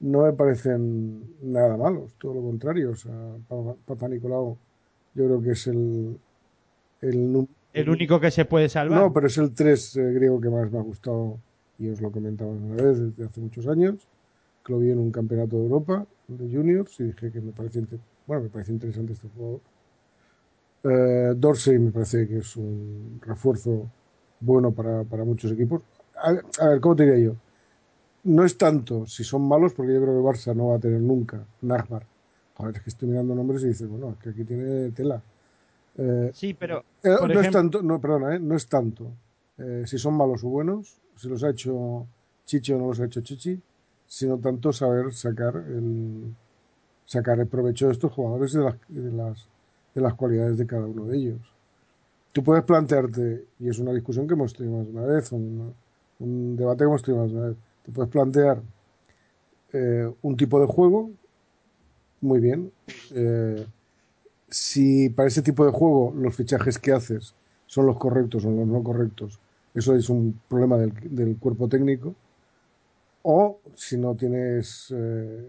no 0.00 0.22
me 0.22 0.32
parecen 0.32 1.36
nada 1.42 1.76
malos, 1.76 2.14
todo 2.18 2.34
lo 2.34 2.42
contrario. 2.42 2.90
O 2.90 2.96
sea, 2.96 3.12
Papa, 3.86 4.08
Nicolau, 4.08 4.58
yo 5.14 5.24
creo 5.26 5.42
que 5.42 5.50
es 5.52 5.66
el. 5.66 6.18
El, 7.00 7.48
El 7.72 7.88
único 7.90 8.20
que 8.20 8.30
se 8.30 8.44
puede 8.44 8.68
salvar. 8.68 9.00
no, 9.00 9.12
pero 9.12 9.26
es 9.28 9.38
el 9.38 9.54
3 9.54 9.96
griego 9.96 10.40
que 10.40 10.50
más 10.50 10.70
me 10.70 10.78
ha 10.78 10.82
gustado 10.82 11.38
y 11.78 11.88
os 11.88 12.00
lo 12.00 12.10
comentaba 12.10 12.50
una 12.50 12.76
vez 12.82 12.98
desde 13.00 13.24
hace 13.24 13.40
muchos 13.40 13.66
años, 13.68 14.08
que 14.64 14.72
lo 14.72 14.78
vi 14.80 14.90
en 14.90 14.98
un 14.98 15.10
campeonato 15.12 15.56
de 15.56 15.62
Europa 15.64 16.06
de 16.28 16.48
juniors 16.54 16.98
y 17.00 17.04
dije 17.04 17.30
que 17.32 17.40
me 17.40 17.52
parece, 17.52 17.82
bueno, 18.26 18.42
me 18.44 18.48
parece 18.50 18.72
interesante 18.72 19.12
este 19.14 19.28
jugador. 19.28 19.60
Eh, 20.82 21.34
Dorsey 21.36 21.78
me 21.78 21.90
parece 21.90 22.26
que 22.26 22.38
es 22.38 22.56
un 22.56 23.20
refuerzo 23.22 23.90
bueno 24.40 24.72
para, 24.72 25.04
para 25.04 25.24
muchos 25.24 25.52
equipos. 25.52 25.82
A, 26.22 26.64
a 26.64 26.68
ver, 26.68 26.80
¿cómo 26.80 26.96
te 26.96 27.04
diría 27.04 27.26
yo? 27.26 27.36
No 28.24 28.44
es 28.44 28.56
tanto 28.58 29.06
si 29.06 29.24
son 29.24 29.42
malos, 29.48 29.72
porque 29.72 29.94
yo 29.94 30.02
creo 30.02 30.14
que 30.14 30.28
Barça 30.28 30.54
no 30.54 30.68
va 30.68 30.76
a 30.76 30.78
tener 30.78 31.00
nunca. 31.00 31.44
Nagbar. 31.62 32.06
Joder, 32.54 32.76
es 32.76 32.82
que 32.82 32.90
estoy 32.90 33.08
mirando 33.08 33.34
nombres 33.34 33.62
y 33.64 33.68
dices, 33.68 33.88
bueno, 33.88 34.10
es 34.10 34.18
que 34.18 34.30
aquí 34.30 34.44
tiene 34.44 34.90
tela. 34.90 35.22
Eh, 35.96 36.30
Sí, 36.34 36.54
pero. 36.54 36.84
eh, 37.02 37.16
por 37.18 37.34
no 37.34 37.40
es 37.40 37.50
tanto, 37.50 37.82
no, 37.82 38.00
perdona, 38.00 38.36
eh, 38.36 38.38
no 38.38 38.54
es 38.54 38.66
tanto 38.68 39.10
eh, 39.58 39.84
si 39.86 39.98
son 39.98 40.14
malos 40.14 40.42
o 40.44 40.48
buenos, 40.48 41.00
si 41.16 41.28
los 41.28 41.42
ha 41.44 41.50
hecho 41.50 42.06
Chichi 42.46 42.72
o 42.72 42.78
no 42.78 42.88
los 42.88 43.00
ha 43.00 43.04
hecho 43.04 43.20
Chichi, 43.20 43.60
sino 44.06 44.38
tanto 44.38 44.72
saber 44.72 45.12
sacar 45.12 45.56
el 45.56 46.34
sacar 47.04 47.40
el 47.40 47.46
provecho 47.46 47.86
de 47.86 47.92
estos 47.92 48.12
jugadores 48.12 48.54
y 48.54 48.58
de 48.58 48.64
las, 48.64 48.76
de 48.88 49.12
las 49.12 49.46
de 49.94 50.00
las 50.00 50.14
cualidades 50.14 50.56
de 50.56 50.66
cada 50.66 50.86
uno 50.86 51.06
de 51.06 51.16
ellos. 51.16 51.40
Tú 52.32 52.44
puedes 52.44 52.62
plantearte, 52.62 53.44
y 53.58 53.68
es 53.68 53.78
una 53.80 53.92
discusión 53.92 54.26
que 54.28 54.34
hemos 54.34 54.54
tenido 54.54 54.78
más 54.78 54.86
de 54.86 54.92
una 54.92 55.02
vez, 55.02 55.32
un, 55.32 55.74
un 56.20 56.56
debate 56.56 56.86
una 56.86 56.96
vez, 57.48 57.56
te 57.84 57.92
puedes 57.92 58.10
plantear 58.10 58.62
eh, 59.72 60.10
un 60.22 60.36
tipo 60.36 60.60
de 60.60 60.66
juego, 60.66 61.10
muy 62.20 62.40
bien, 62.40 62.70
eh, 63.14 63.64
si 64.50 65.10
para 65.10 65.28
ese 65.28 65.42
tipo 65.42 65.64
de 65.66 65.72
juego 65.72 66.12
los 66.16 66.36
fichajes 66.36 66.78
que 66.78 66.92
haces 66.92 67.34
son 67.66 67.86
los 67.86 67.98
correctos 67.98 68.44
o 68.46 68.50
los 68.50 68.66
no 68.66 68.82
correctos, 68.82 69.40
eso 69.74 69.96
es 69.96 70.10
un 70.10 70.40
problema 70.48 70.78
del, 70.78 70.92
del 71.16 71.36
cuerpo 71.38 71.68
técnico. 71.68 72.14
O 73.22 73.60
si 73.74 73.96
no 73.98 74.14
tienes 74.14 74.92
eh, 74.96 75.44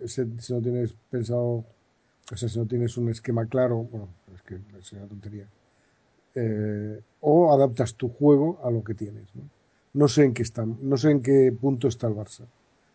ese- 0.00 0.28
si 0.40 0.52
no 0.52 0.60
tienes 0.60 0.94
pensado, 1.10 1.64
o 2.32 2.36
sea, 2.36 2.48
si 2.48 2.58
no 2.58 2.66
tienes 2.66 2.96
un 2.96 3.08
esquema 3.10 3.46
claro, 3.46 3.78
bueno, 3.90 4.08
es 4.34 4.42
que 4.42 4.56
es 4.78 4.92
una 4.92 5.06
tontería. 5.06 5.46
Eh, 6.34 7.00
o 7.20 7.52
adaptas 7.52 7.94
tu 7.96 8.08
juego 8.10 8.60
a 8.64 8.70
lo 8.70 8.84
que 8.84 8.94
tienes. 8.94 9.26
¿no? 9.36 9.42
No 9.94 10.08
sé 10.08 10.24
en 10.24 10.34
qué 10.34 10.42
está, 10.42 10.64
no 10.66 10.96
sé 10.96 11.10
en 11.10 11.22
qué 11.22 11.52
punto 11.58 11.88
está 11.88 12.06
el 12.08 12.14
Barça. 12.14 12.44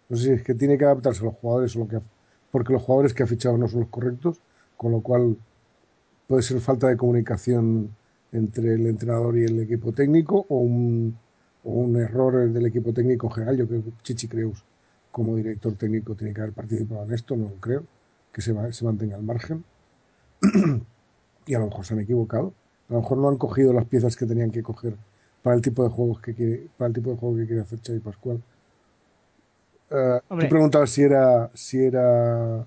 No 0.09 0.17
sé 0.17 0.23
si 0.23 0.31
es 0.31 0.43
que 0.43 0.53
tiene 0.55 0.77
que 0.77 0.85
adaptarse 0.85 1.21
a 1.21 1.25
los 1.25 1.35
jugadores 1.35 1.75
o 1.75 1.79
lo 1.79 1.87
que 1.87 1.99
porque 2.51 2.73
los 2.73 2.83
jugadores 2.83 3.13
que 3.15 3.23
ha 3.23 3.27
fichado 3.27 3.57
no 3.57 3.67
son 3.67 3.81
los 3.81 3.89
correctos, 3.89 4.39
con 4.77 4.91
lo 4.91 5.01
cual 5.01 5.37
puede 6.27 6.43
ser 6.43 6.59
falta 6.61 6.87
de 6.87 6.97
comunicación 6.97 7.95
entre 8.31 8.75
el 8.75 8.87
entrenador 8.87 9.37
y 9.37 9.43
el 9.45 9.59
equipo 9.61 9.91
técnico 9.91 10.45
o 10.49 10.57
un, 10.57 11.17
error 11.97 12.51
del 12.51 12.65
equipo 12.65 12.93
técnico 12.93 13.27
en 13.27 13.33
general. 13.33 13.57
Yo 13.57 13.67
creo 13.67 13.83
que 13.83 13.91
Chichi 14.03 14.27
Creus, 14.27 14.63
como 15.11 15.35
director 15.35 15.73
técnico, 15.75 16.15
tiene 16.15 16.33
que 16.33 16.41
haber 16.41 16.53
participado 16.53 17.03
en 17.03 17.13
esto, 17.13 17.35
no 17.35 17.49
lo 17.49 17.55
creo, 17.55 17.83
que 18.31 18.41
se, 18.41 18.53
va- 18.53 18.71
se 18.71 18.85
mantenga 18.85 19.15
al 19.15 19.23
margen. 19.23 19.63
y 21.45 21.53
a 21.53 21.59
lo 21.59 21.67
mejor 21.67 21.85
se 21.85 21.93
han 21.93 21.99
equivocado. 22.01 22.53
A 22.89 22.93
lo 22.93 23.01
mejor 23.01 23.17
no 23.17 23.29
han 23.29 23.37
cogido 23.37 23.73
las 23.73 23.85
piezas 23.85 24.15
que 24.15 24.25
tenían 24.25 24.51
que 24.51 24.63
coger 24.63 24.95
para 25.43 25.55
el 25.57 25.61
tipo 25.61 25.83
de 25.83 25.89
juegos 25.89 26.21
que 26.21 26.33
quiere, 26.33 26.67
para 26.77 26.87
el 26.87 26.93
tipo 26.93 27.11
de 27.11 27.17
juego 27.17 27.35
que 27.35 27.45
quiere 27.45 27.61
hacer 27.61 27.79
Xavi 27.85 27.99
Pascual. 27.99 28.41
Hombre. 30.29 30.47
tú 30.47 30.49
preguntabas 30.49 30.89
si 30.89 31.03
era 31.03 31.51
si 31.53 31.83
era 31.83 32.65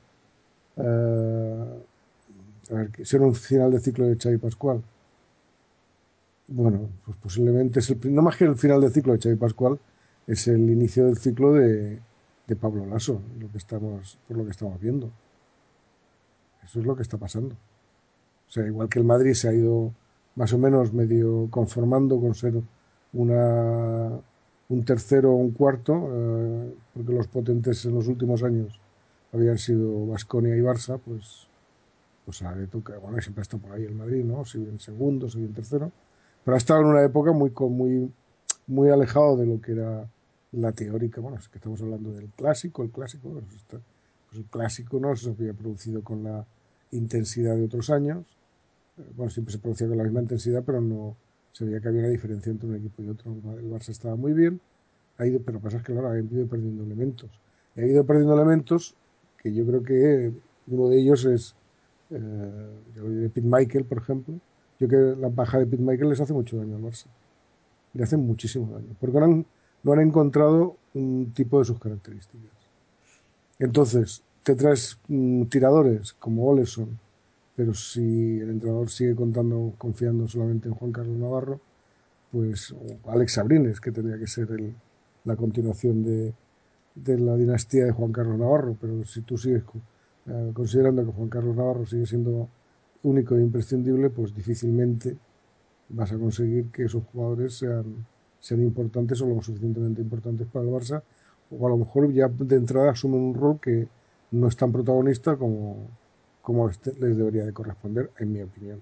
eh, 0.77 1.83
a 2.71 2.75
ver, 2.75 2.91
si 3.05 3.17
era 3.17 3.25
un 3.25 3.35
final 3.35 3.73
de 3.73 3.81
ciclo 3.81 4.07
de 4.07 4.17
Xavi 4.17 4.39
Pascual. 4.39 4.83
bueno, 6.49 6.89
pues 7.05 7.17
posiblemente 7.17 7.81
es 7.81 7.91
el, 7.91 8.15
no 8.15 8.23
más 8.23 8.37
que 8.37 8.45
el 8.45 8.57
final 8.57 8.81
del 8.81 8.93
ciclo 8.93 9.13
de 9.15 9.21
Xavi 9.21 9.37
Pascual, 9.37 9.81
es 10.27 10.47
el 10.49 10.71
inicio 10.71 11.07
del 11.07 11.17
ciclo 11.17 11.53
de, 11.55 11.99
de 12.47 12.57
Pablo 12.57 12.87
Lasso, 12.87 13.21
lo 13.41 13.51
que 13.51 13.59
estamos, 13.59 14.19
por 14.29 14.37
lo 14.37 14.45
que 14.45 14.51
estamos 14.51 14.81
viendo. 14.81 15.11
Eso 16.65 16.81
es 16.81 16.87
lo 16.87 16.97
que 16.97 17.03
está 17.03 17.17
pasando. 17.17 17.55
O 17.55 18.51
sea, 18.51 18.67
igual 18.67 18.89
que 18.89 18.99
el 18.99 19.05
Madrid 19.05 19.35
se 19.35 19.49
ha 19.49 19.53
ido 19.53 19.93
más 20.37 20.53
o 20.53 20.59
menos 20.59 20.93
medio 20.93 21.49
conformando 21.51 22.21
con 22.21 22.35
ser 22.35 22.55
una, 23.13 24.11
un 24.69 24.85
tercero 24.85 25.33
o 25.33 25.37
un 25.37 25.51
cuarto, 25.53 26.09
eh, 26.13 26.75
porque 26.95 27.13
los 27.13 27.27
potentes 27.27 27.85
en 27.87 27.95
los 27.95 28.07
últimos 28.07 28.43
años 28.43 28.79
habían 29.33 29.59
sido 29.59 30.07
Vasconia 30.07 30.55
y 30.57 30.61
Barça, 30.61 31.01
pues, 31.05 31.49
pues 32.25 32.43
ahora 32.43 32.61
le 32.61 32.67
toca, 32.67 32.99
bueno, 32.99 33.21
siempre 33.21 33.43
está 33.43 33.57
por 33.57 33.73
ahí 33.73 33.85
el 33.85 33.95
Madrid, 33.95 34.25
¿no? 34.25 34.45
Si 34.45 34.59
bien 34.59 34.79
segundo, 34.79 35.29
si 35.29 35.39
bien 35.39 35.53
tercero, 35.53 35.91
pero 36.45 36.55
ha 36.55 36.59
estado 36.59 36.81
en 36.81 36.87
una 36.87 37.03
época 37.03 37.33
muy, 37.33 37.53
muy, 37.71 38.13
muy 38.67 38.91
alejado 38.91 39.37
de 39.37 39.47
lo 39.47 39.61
que 39.61 39.73
era 39.73 40.09
la 40.53 40.73
teórica, 40.73 41.21
bueno, 41.21 41.39
es 41.39 41.49
que 41.49 41.59
estamos 41.59 41.81
hablando 41.83 42.13
del 42.13 42.29
clásico, 42.31 42.83
el 42.83 42.91
clásico, 42.91 43.31
pues, 43.31 43.65
pues 43.69 43.83
el 44.35 44.45
clásico 44.45 45.01
no 45.01 45.17
se 45.17 45.31
había 45.31 45.55
producido 45.55 46.03
con 46.03 46.23
la 46.23 46.45
intensidad 46.93 47.57
de 47.57 47.65
otros 47.65 47.91
años, 47.91 48.36
bueno, 49.15 49.31
siempre 49.31 49.53
se 49.53 49.59
producía 49.59 49.89
con 49.89 49.99
la 49.99 50.05
misma 50.05 50.23
intensidad, 50.23 50.63
pero 50.65 50.81
no 50.81 51.17
se 51.53 51.65
veía 51.65 51.81
que 51.81 51.89
había 51.89 52.01
una 52.01 52.11
diferencia 52.11 52.51
entre 52.51 52.69
un 52.69 52.77
equipo 52.77 53.03
y 53.03 53.09
otro. 53.09 53.33
El 53.33 53.71
Barça 53.71 53.91
estaba 53.91 54.17
muy 54.17 54.33
bien, 54.33 54.61
ha 55.19 55.27
ido, 55.27 55.41
pero 55.41 55.61
pasa 55.61 55.79
es 55.79 55.83
que 55.83 55.93
claro, 55.93 56.11
ha 56.11 56.19
ido 56.19 56.47
perdiendo 56.47 56.85
elementos. 56.85 57.31
Y 57.75 57.81
ha 57.81 57.87
ido 57.87 58.05
perdiendo 58.05 58.35
elementos 58.35 58.95
que 59.39 59.53
yo 59.53 59.67
creo 59.67 59.83
que 59.83 60.33
uno 60.67 60.89
de 60.89 61.01
ellos 61.01 61.25
es 61.25 61.55
eh, 62.11 62.71
diré 62.95 63.29
Pete 63.29 63.47
Michael, 63.47 63.85
por 63.85 63.99
ejemplo. 63.99 64.35
Yo 64.79 64.89
creo 64.89 65.15
que 65.15 65.21
la 65.21 65.29
baja 65.29 65.59
de 65.59 65.67
Pete 65.67 65.83
Michael 65.83 66.11
les 66.11 66.21
hace 66.21 66.33
mucho 66.33 66.57
daño 66.57 66.77
al 66.77 66.83
Barça. 66.83 67.07
Le 67.95 68.03
hacen 68.03 68.21
muchísimo 68.21 68.73
daño. 68.73 68.95
Porque 69.01 69.19
no 69.19 69.25
han, 69.25 69.47
no 69.83 69.93
han 69.93 70.01
encontrado 70.01 70.77
un 70.95 71.33
tipo 71.35 71.59
de 71.59 71.65
sus 71.65 71.79
características. 71.79 72.51
Entonces, 73.59 74.23
te 74.43 74.55
traes 74.55 74.99
mm, 75.09 75.45
tiradores 75.45 76.13
como 76.15 76.47
Oleson, 76.47 76.99
pero 77.57 77.75
si 77.75 78.39
el 78.41 78.51
entrenador 78.51 78.91
sigue 78.91 79.15
contando, 79.17 79.75
confiando 79.79 80.29
solamente 80.29 80.69
en 80.69 80.75
Juan 80.75 80.93
Carlos 80.93 81.17
Navarro, 81.19 81.61
pues 82.33 82.75
Alex 83.07 83.33
Sabrines, 83.35 83.81
que 83.81 83.93
tendría 83.93 84.19
que 84.19 84.27
ser 84.27 84.51
el- 84.53 84.75
la 85.25 85.37
continuación 85.37 86.05
de, 86.05 86.35
de 86.95 87.19
la 87.19 87.37
dinastía 87.37 87.85
de 87.87 87.93
Juan 87.93 88.13
Carlos 88.13 88.39
Navarro, 88.39 88.77
pero 88.81 89.05
si 89.05 89.23
tú 89.23 89.39
sigues 89.39 89.65
eh, 90.27 90.51
considerando 90.55 91.05
que 91.05 91.13
Juan 91.13 91.29
Carlos 91.29 91.57
Navarro 91.57 91.87
sigue 91.87 92.07
siendo 92.07 92.49
único 93.03 93.37
e 93.37 93.43
imprescindible, 93.43 94.11
pues 94.11 94.35
difícilmente 94.35 95.17
vas 95.89 96.13
a 96.13 96.19
conseguir 96.19 96.71
que 96.73 96.85
esos 96.85 97.05
jugadores 97.13 97.55
sean, 97.59 98.07
sean 98.41 98.63
importantes 98.63 99.21
o 99.23 99.27
lo 99.27 99.43
suficientemente 99.43 100.01
importantes 100.03 100.47
para 100.49 100.65
el 100.65 100.71
Barça, 100.73 101.03
o 101.51 101.67
a 101.67 101.71
lo 101.71 101.77
mejor 101.79 102.13
ya 102.13 102.29
de 102.29 102.57
entrada 102.57 102.91
asumen 102.91 103.21
un 103.21 103.35
rol 103.35 103.61
que 103.61 103.89
no 104.33 104.49
es 104.49 104.57
tan 104.57 104.73
protagonista 104.73 105.37
como, 105.37 105.89
como 106.47 106.69
este- 106.71 106.93
les 107.01 107.17
debería 107.19 107.45
de 107.45 107.53
corresponder, 107.53 108.13
en 108.21 108.33
mi 108.33 108.41
opinión. 108.41 108.81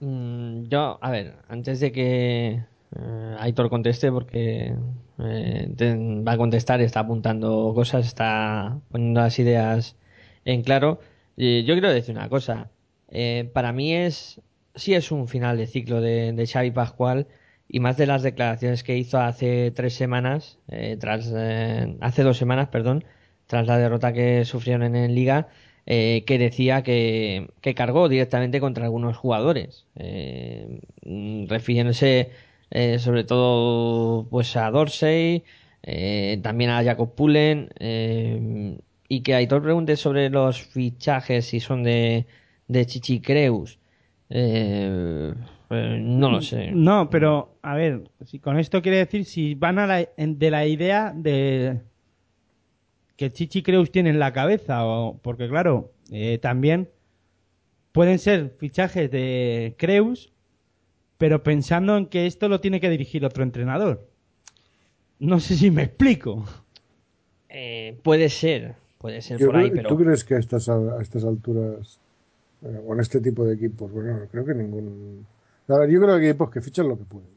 Mm, 0.00 0.64
yo, 0.64 0.98
a 1.00 1.10
ver, 1.12 1.36
antes 1.48 1.78
de 1.78 1.92
que 1.92 2.64
eh, 2.96 3.36
Aitor 3.38 3.70
conteste, 3.70 4.10
porque 4.10 4.74
eh, 5.20 6.22
va 6.26 6.32
a 6.32 6.36
contestar, 6.36 6.80
está 6.80 7.00
apuntando 7.00 7.72
cosas, 7.76 8.06
está 8.06 8.80
poniendo 8.90 9.20
las 9.20 9.38
ideas 9.38 9.96
en 10.44 10.62
claro. 10.64 10.98
yo 11.36 11.74
quiero 11.74 11.90
decir 11.90 12.16
una 12.16 12.28
cosa. 12.28 12.70
Eh, 13.08 13.48
para 13.54 13.72
mí 13.72 13.94
es, 13.94 14.40
sí 14.74 14.94
es 14.94 15.12
un 15.12 15.28
final 15.28 15.56
de 15.58 15.68
ciclo 15.68 16.00
de, 16.00 16.32
de 16.32 16.46
Xavi 16.46 16.72
Pascual 16.72 17.28
y 17.68 17.78
más 17.80 17.96
de 17.96 18.06
las 18.06 18.22
declaraciones 18.24 18.82
que 18.82 18.96
hizo 18.96 19.18
hace 19.20 19.70
tres 19.70 19.94
semanas, 19.94 20.58
tras, 21.00 21.32
hace 22.00 22.22
dos 22.24 22.36
semanas, 22.36 22.68
perdón, 22.68 23.04
tras 23.46 23.66
la 23.66 23.78
derrota 23.78 24.12
que 24.12 24.44
sufrieron 24.44 24.82
en, 24.82 24.96
en 24.96 25.14
Liga, 25.14 25.48
eh, 25.86 26.24
que 26.26 26.38
decía 26.38 26.82
que, 26.82 27.48
que 27.60 27.74
cargó 27.74 28.08
directamente 28.08 28.60
contra 28.60 28.84
algunos 28.84 29.16
jugadores, 29.16 29.86
eh, 29.94 30.80
refiriéndose 31.48 32.30
eh, 32.70 32.98
sobre 32.98 33.22
todo 33.24 34.26
pues 34.28 34.56
a 34.56 34.70
Dorsey, 34.70 35.44
eh, 35.84 36.40
también 36.42 36.70
a 36.70 36.82
Jacob 36.82 37.14
Pullen, 37.14 37.70
eh, 37.78 38.78
y 39.08 39.20
que 39.20 39.34
Aitor 39.36 39.62
pregunte 39.62 39.94
sobre 39.96 40.30
los 40.30 40.60
fichajes 40.60 41.46
si 41.46 41.60
son 41.60 41.84
de, 41.84 42.26
de 42.66 42.86
Chichi 42.86 43.20
Creus. 43.20 43.78
Eh, 44.28 45.32
no 45.70 46.30
lo 46.30 46.42
sé. 46.42 46.72
No, 46.72 47.08
pero 47.10 47.58
a 47.62 47.76
ver, 47.76 48.10
si 48.24 48.40
con 48.40 48.58
esto 48.58 48.82
quiere 48.82 48.98
decir 48.98 49.24
si 49.24 49.54
van 49.54 49.78
a 49.78 49.86
la, 49.86 50.08
de 50.16 50.50
la 50.50 50.66
idea 50.66 51.12
de 51.14 51.80
que 53.16 53.32
Chichi 53.32 53.62
Creus 53.62 53.90
tiene 53.90 54.10
en 54.10 54.18
la 54.18 54.32
cabeza, 54.32 54.84
o 54.86 55.18
porque 55.22 55.48
claro, 55.48 55.92
eh, 56.10 56.38
también 56.38 56.90
pueden 57.92 58.18
ser 58.18 58.54
fichajes 58.58 59.10
de 59.10 59.74
Creus, 59.78 60.32
pero 61.18 61.42
pensando 61.42 61.96
en 61.96 62.06
que 62.06 62.26
esto 62.26 62.48
lo 62.48 62.60
tiene 62.60 62.80
que 62.80 62.90
dirigir 62.90 63.24
otro 63.24 63.42
entrenador. 63.42 64.06
No 65.18 65.40
sé 65.40 65.56
si 65.56 65.70
me 65.70 65.84
explico. 65.84 66.44
Eh, 67.48 67.98
puede 68.02 68.28
ser, 68.28 68.74
puede 68.98 69.22
ser 69.22 69.38
Yo 69.38 69.46
por 69.46 69.56
ahí, 69.56 69.70
creo- 69.70 69.76
pero 69.76 69.88
¿Tú 69.88 69.96
crees 69.96 70.24
que 70.24 70.34
a 70.34 70.38
estas, 70.38 70.68
a 70.68 71.00
estas 71.00 71.24
alturas, 71.24 71.98
eh, 72.62 72.82
o 72.86 72.92
en 72.92 73.00
este 73.00 73.20
tipo 73.20 73.44
de 73.44 73.54
equipos, 73.54 73.90
bueno, 73.90 74.18
no 74.20 74.26
creo 74.26 74.44
que 74.44 74.54
ningún... 74.54 75.26
A 75.68 75.78
ver, 75.78 75.90
yo 75.90 76.00
creo 76.00 76.16
que 76.18 76.24
hay 76.24 76.28
equipos 76.30 76.50
que 76.50 76.60
fichan 76.60 76.88
lo 76.88 76.98
que 76.98 77.04
pueden. 77.04 77.30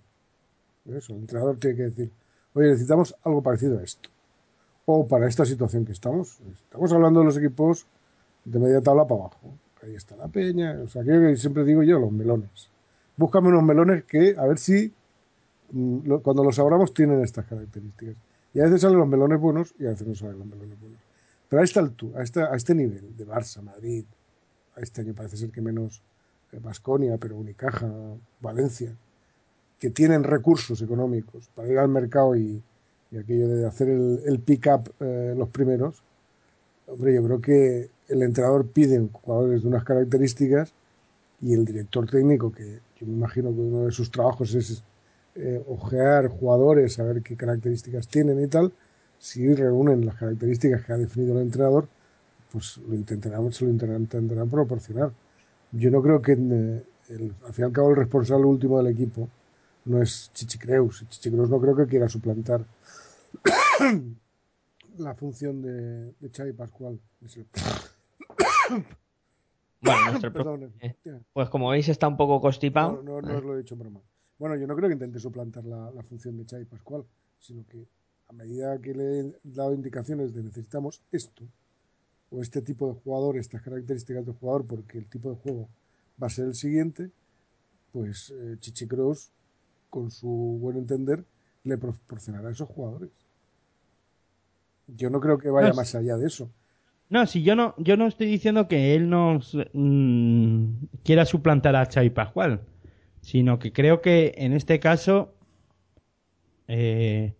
Eso, 0.97 1.13
el 1.13 1.19
entrenador 1.21 1.57
tiene 1.57 1.77
que 1.77 1.83
decir, 1.83 2.11
oye, 2.53 2.67
necesitamos 2.67 3.15
algo 3.23 3.41
parecido 3.41 3.79
a 3.79 3.83
esto. 3.83 4.09
O 4.91 5.07
para 5.07 5.27
esta 5.27 5.45
situación 5.45 5.85
que 5.85 5.91
estamos. 5.91 6.39
Estamos 6.65 6.91
hablando 6.91 7.19
de 7.19 7.25
los 7.27 7.37
equipos 7.37 7.85
de 8.43 8.57
media 8.59 8.81
tabla 8.81 9.05
para 9.07 9.21
abajo. 9.21 9.53
Ahí 9.83 9.93
está 9.93 10.15
la 10.15 10.27
peña, 10.27 10.79
o 10.83 10.87
sea, 10.87 11.03
aquello 11.03 11.21
que 11.27 11.37
siempre 11.37 11.63
digo 11.63 11.83
yo, 11.83 11.99
los 11.99 12.11
melones. 12.11 12.69
Búscame 13.15 13.49
unos 13.49 13.61
melones 13.63 14.03
que, 14.05 14.35
a 14.35 14.45
ver 14.47 14.57
si 14.57 14.91
mm, 15.71 16.15
cuando 16.23 16.43
los 16.43 16.57
abramos 16.57 16.91
tienen 16.93 17.21
estas 17.21 17.45
características. 17.45 18.15
Y 18.55 18.59
a 18.61 18.63
veces 18.63 18.81
salen 18.81 18.97
los 18.97 19.07
melones 19.07 19.39
buenos 19.39 19.75
y 19.77 19.85
a 19.85 19.89
veces 19.89 20.07
no 20.07 20.15
salen 20.15 20.39
los 20.39 20.47
melones 20.47 20.79
buenos. 20.81 20.99
Pero 21.47 21.61
a 21.61 21.65
esta 21.65 21.79
altura, 21.81 22.21
a, 22.21 22.23
esta- 22.23 22.51
a 22.51 22.55
este 22.55 22.73
nivel 22.73 23.15
de 23.15 23.27
Barça, 23.27 23.61
Madrid, 23.61 24.05
a 24.75 24.79
este 24.79 25.01
año 25.01 25.13
parece 25.13 25.37
ser 25.37 25.51
que 25.51 25.61
menos 25.61 26.01
Vasconia, 26.63 27.15
pero 27.19 27.35
Unicaja, 27.37 27.91
Valencia, 28.41 28.91
que 29.79 29.91
tienen 29.91 30.23
recursos 30.23 30.81
económicos 30.81 31.47
para 31.55 31.67
ir 31.67 31.77
al 31.77 31.89
mercado 31.89 32.35
y, 32.35 32.63
y 33.11 33.17
aquello 33.17 33.47
de 33.47 33.65
hacer 33.65 33.89
el, 33.89 34.21
el 34.25 34.39
pick-up 34.39 34.91
eh, 34.99 35.33
los 35.37 35.49
primeros, 35.49 36.03
hombre, 36.87 37.13
yo 37.15 37.23
creo 37.23 37.41
que 37.41 37.89
el 38.09 38.23
entrenador 38.23 38.67
pide 38.67 39.07
jugadores 39.11 39.61
de 39.63 39.67
unas 39.69 39.83
características 39.83 40.73
y 41.41 41.53
el 41.53 41.65
director 41.65 42.09
técnico, 42.09 42.51
que 42.51 42.79
yo 42.99 43.07
me 43.07 43.13
imagino 43.13 43.49
que 43.53 43.61
uno 43.61 43.85
de 43.85 43.91
sus 43.91 44.11
trabajos 44.11 44.53
es 44.55 44.83
eh, 45.35 45.63
ojear 45.67 46.27
jugadores, 46.27 46.93
saber 46.93 47.21
qué 47.21 47.35
características 47.35 48.07
tienen 48.07 48.43
y 48.43 48.47
tal, 48.47 48.71
si 49.19 49.53
reúnen 49.53 50.05
las 50.05 50.15
características 50.15 50.85
que 50.85 50.93
ha 50.93 50.97
definido 50.97 51.35
el 51.35 51.43
entrenador, 51.43 51.87
pues 52.51 52.77
lo 52.87 52.95
intentarán, 52.95 53.51
se 53.53 53.65
lo 53.65 53.71
intentarán, 53.71 54.07
proporcionar. 54.49 55.11
Yo 55.71 55.91
no 55.91 56.01
creo 56.01 56.21
que, 56.21 56.33
eh, 56.33 56.83
el- 57.09 57.33
al 57.45 57.53
fin 57.53 57.63
y 57.65 57.67
al 57.67 57.71
cabo, 57.73 57.89
el 57.91 57.95
responsable 57.97 58.45
último 58.45 58.77
del 58.77 58.87
equipo 58.93 59.29
no 59.85 60.01
es 60.01 60.31
Chichicreus. 60.33 61.05
Chichicreus 61.09 61.49
no 61.49 61.59
creo 61.59 61.75
que 61.75 61.87
quiera 61.87 62.09
suplantar 62.09 62.65
la 64.97 65.15
función 65.15 65.61
de, 65.61 66.13
de 66.19 66.29
Xavi 66.29 66.53
Pascual. 66.53 66.99
Es 67.23 67.37
el- 67.37 67.47
bueno, 69.81 70.05
nuestro 70.11 70.33
Perdón, 70.33 70.73
eh, 70.81 70.95
ya. 71.03 71.19
pues 71.33 71.49
como 71.49 71.69
veis 71.69 71.87
está 71.89 72.07
un 72.07 72.17
poco 72.17 72.41
constipado. 72.41 73.01
No, 73.03 73.21
no, 73.21 73.27
no 73.27 73.37
os 73.37 73.43
lo 73.43 73.55
he 73.55 73.59
dicho 73.59 73.75
en 73.75 73.79
broma. 73.79 74.01
Bueno, 74.37 74.55
yo 74.55 74.67
no 74.67 74.75
creo 74.75 74.87
que 74.89 74.93
intente 74.93 75.19
suplantar 75.19 75.65
la, 75.65 75.91
la 75.91 76.03
función 76.03 76.37
de 76.37 76.45
Xavi 76.45 76.65
Pascual, 76.65 77.03
sino 77.39 77.65
que 77.67 77.85
a 78.27 78.33
medida 78.33 78.79
que 78.79 78.93
le 78.93 79.19
he 79.19 79.33
dado 79.43 79.73
indicaciones 79.73 80.33
de 80.33 80.43
necesitamos 80.43 81.01
esto, 81.11 81.43
o 82.31 82.41
este 82.41 82.61
tipo 82.61 82.87
de 82.87 82.93
jugador, 82.93 83.37
estas 83.37 83.61
características 83.61 84.25
de 84.25 84.33
jugador, 84.33 84.65
porque 84.65 84.97
el 84.99 85.07
tipo 85.07 85.29
de 85.31 85.35
juego 85.37 85.67
va 86.21 86.27
a 86.27 86.29
ser 86.29 86.45
el 86.45 86.53
siguiente, 86.55 87.09
pues 87.91 88.29
eh, 88.29 88.55
Chichi 88.59 88.87
Kroos, 88.87 89.31
con 89.89 90.11
su 90.11 90.27
buen 90.61 90.77
entender, 90.77 91.25
le 91.69 91.77
proporcionará 91.77 92.49
a 92.49 92.51
esos 92.51 92.67
jugadores. 92.67 93.09
Yo 94.87 95.09
no 95.09 95.19
creo 95.19 95.37
que 95.37 95.49
vaya 95.49 95.69
No, 95.69 95.75
más 95.75 95.95
allá 95.95 96.17
de 96.17 96.27
eso. 96.27 96.49
No, 97.09 97.25
si 97.25 97.41
yo 97.41 97.55
no, 97.55 97.73
yo 97.77 97.97
no 97.97 98.05
estoy 98.07 98.27
diciendo 98.27 98.67
que 98.67 98.95
él 98.95 99.09
nos 99.09 99.57
mm, 99.73 100.65
quiera 101.03 101.25
suplantar 101.25 101.75
a 101.75 101.85
Xavi 101.85 102.11
Pascual, 102.11 102.61
sino 103.21 103.57
que 103.57 103.73
creo 103.73 104.01
que 104.01 104.33
en 104.37 104.53
este 104.53 104.79
caso 104.79 105.33
eh, 106.67 107.33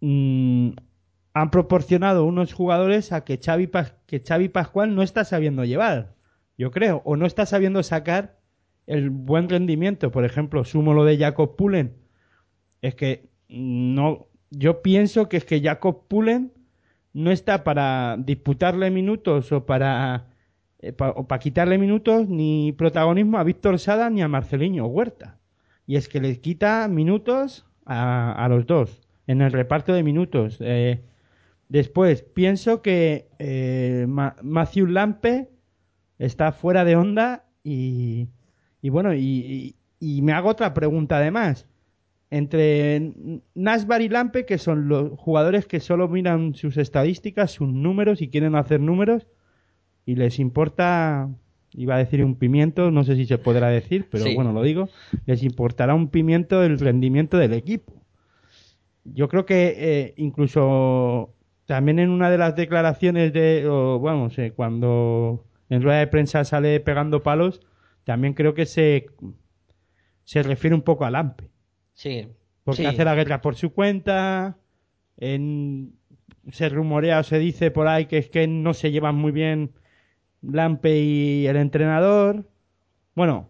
mm, 0.00 0.70
han 1.34 1.50
proporcionado 1.50 2.24
unos 2.24 2.52
jugadores 2.52 3.12
a 3.12 3.24
que 3.24 3.38
Xavi, 3.38 3.70
que 4.06 4.22
Xavi 4.26 4.48
Pascual 4.48 4.94
no 4.94 5.02
está 5.02 5.24
sabiendo 5.24 5.64
llevar, 5.64 6.14
yo 6.58 6.72
creo, 6.72 7.00
o 7.04 7.16
no 7.16 7.26
está 7.26 7.46
sabiendo 7.46 7.82
sacar 7.84 8.38
el 8.86 9.10
buen 9.10 9.48
rendimiento, 9.48 10.10
por 10.10 10.24
ejemplo, 10.24 10.64
sumo 10.64 10.94
lo 10.94 11.04
de 11.04 11.16
Jacob 11.16 11.54
Pullen, 11.56 12.01
es 12.82 12.94
que 12.94 13.28
no, 13.48 14.26
yo 14.50 14.82
pienso 14.82 15.28
que 15.28 15.38
es 15.38 15.44
que 15.44 15.60
Jacob 15.62 16.06
Pullen 16.08 16.52
no 17.14 17.30
está 17.30 17.64
para 17.64 18.16
disputarle 18.18 18.90
minutos 18.90 19.52
o 19.52 19.64
para, 19.66 20.26
eh, 20.80 20.94
o 20.98 21.26
para 21.26 21.38
quitarle 21.40 21.78
minutos 21.78 22.28
ni 22.28 22.72
protagonismo 22.72 23.38
a 23.38 23.44
Víctor 23.44 23.78
Sada 23.78 24.10
ni 24.10 24.22
a 24.22 24.28
Marceliño 24.28 24.86
Huerta. 24.86 25.38
Y 25.86 25.96
es 25.96 26.08
que 26.08 26.20
le 26.20 26.40
quita 26.40 26.88
minutos 26.88 27.66
a, 27.86 28.32
a 28.32 28.48
los 28.48 28.66
dos 28.66 29.00
en 29.26 29.42
el 29.42 29.52
reparto 29.52 29.92
de 29.92 30.02
minutos. 30.02 30.58
Eh, 30.60 31.00
después, 31.68 32.22
pienso 32.22 32.82
que 32.82 33.28
eh, 33.38 34.06
Ma- 34.08 34.36
Matthew 34.42 34.86
Lampe 34.86 35.50
está 36.18 36.52
fuera 36.52 36.84
de 36.84 36.96
onda 36.96 37.44
y, 37.64 38.28
y 38.80 38.88
bueno, 38.90 39.14
y- 39.14 39.76
y 40.00 40.22
me 40.22 40.32
hago 40.32 40.48
otra 40.48 40.72
pregunta 40.74 41.18
además. 41.18 41.66
Entre 42.34 43.12
Nasbar 43.54 44.00
y 44.00 44.08
Lampe, 44.08 44.46
que 44.46 44.56
son 44.56 44.88
los 44.88 45.10
jugadores 45.18 45.66
que 45.66 45.80
solo 45.80 46.08
miran 46.08 46.54
sus 46.54 46.78
estadísticas, 46.78 47.50
sus 47.50 47.68
números 47.68 48.22
y 48.22 48.28
quieren 48.28 48.54
hacer 48.54 48.80
números, 48.80 49.26
y 50.06 50.14
les 50.16 50.38
importa, 50.38 51.28
iba 51.74 51.94
a 51.94 51.98
decir 51.98 52.24
un 52.24 52.36
pimiento, 52.36 52.90
no 52.90 53.04
sé 53.04 53.16
si 53.16 53.26
se 53.26 53.36
podrá 53.36 53.68
decir, 53.68 54.06
pero 54.10 54.24
Sí. 54.24 54.34
bueno, 54.34 54.54
lo 54.54 54.62
digo, 54.62 54.88
les 55.26 55.42
importará 55.42 55.94
un 55.94 56.08
pimiento 56.08 56.62
el 56.62 56.78
rendimiento 56.78 57.36
del 57.36 57.52
equipo. 57.52 57.92
Yo 59.04 59.28
creo 59.28 59.44
que 59.44 59.74
eh, 59.76 60.14
incluso 60.16 61.34
también 61.66 61.98
en 61.98 62.08
una 62.08 62.30
de 62.30 62.38
las 62.38 62.56
declaraciones 62.56 63.34
de, 63.34 63.66
o, 63.68 64.00
vamos, 64.00 64.38
eh, 64.38 64.52
cuando 64.56 65.44
en 65.68 65.82
rueda 65.82 65.98
de 65.98 66.06
prensa 66.06 66.44
sale 66.44 66.80
pegando 66.80 67.22
palos, 67.22 67.60
también 68.04 68.32
creo 68.32 68.54
que 68.54 68.64
se, 68.64 69.06
se 70.24 70.42
refiere 70.42 70.74
un 70.74 70.82
poco 70.82 71.04
a 71.04 71.10
Lampe. 71.10 71.51
Sí. 71.94 72.28
Porque 72.64 72.82
sí. 72.82 72.86
hace 72.86 73.04
la 73.04 73.14
guerra 73.14 73.40
por 73.40 73.56
su 73.56 73.72
cuenta. 73.72 74.56
En, 75.18 75.94
se 76.50 76.68
rumorea 76.68 77.20
o 77.20 77.22
se 77.22 77.38
dice 77.38 77.70
por 77.70 77.86
ahí 77.86 78.06
que 78.06 78.18
es 78.18 78.28
que 78.28 78.46
no 78.46 78.74
se 78.74 78.90
llevan 78.90 79.14
muy 79.14 79.30
bien 79.32 79.72
Lampe 80.42 80.98
y 80.98 81.46
el 81.46 81.56
entrenador. 81.56 82.44
Bueno, 83.14 83.48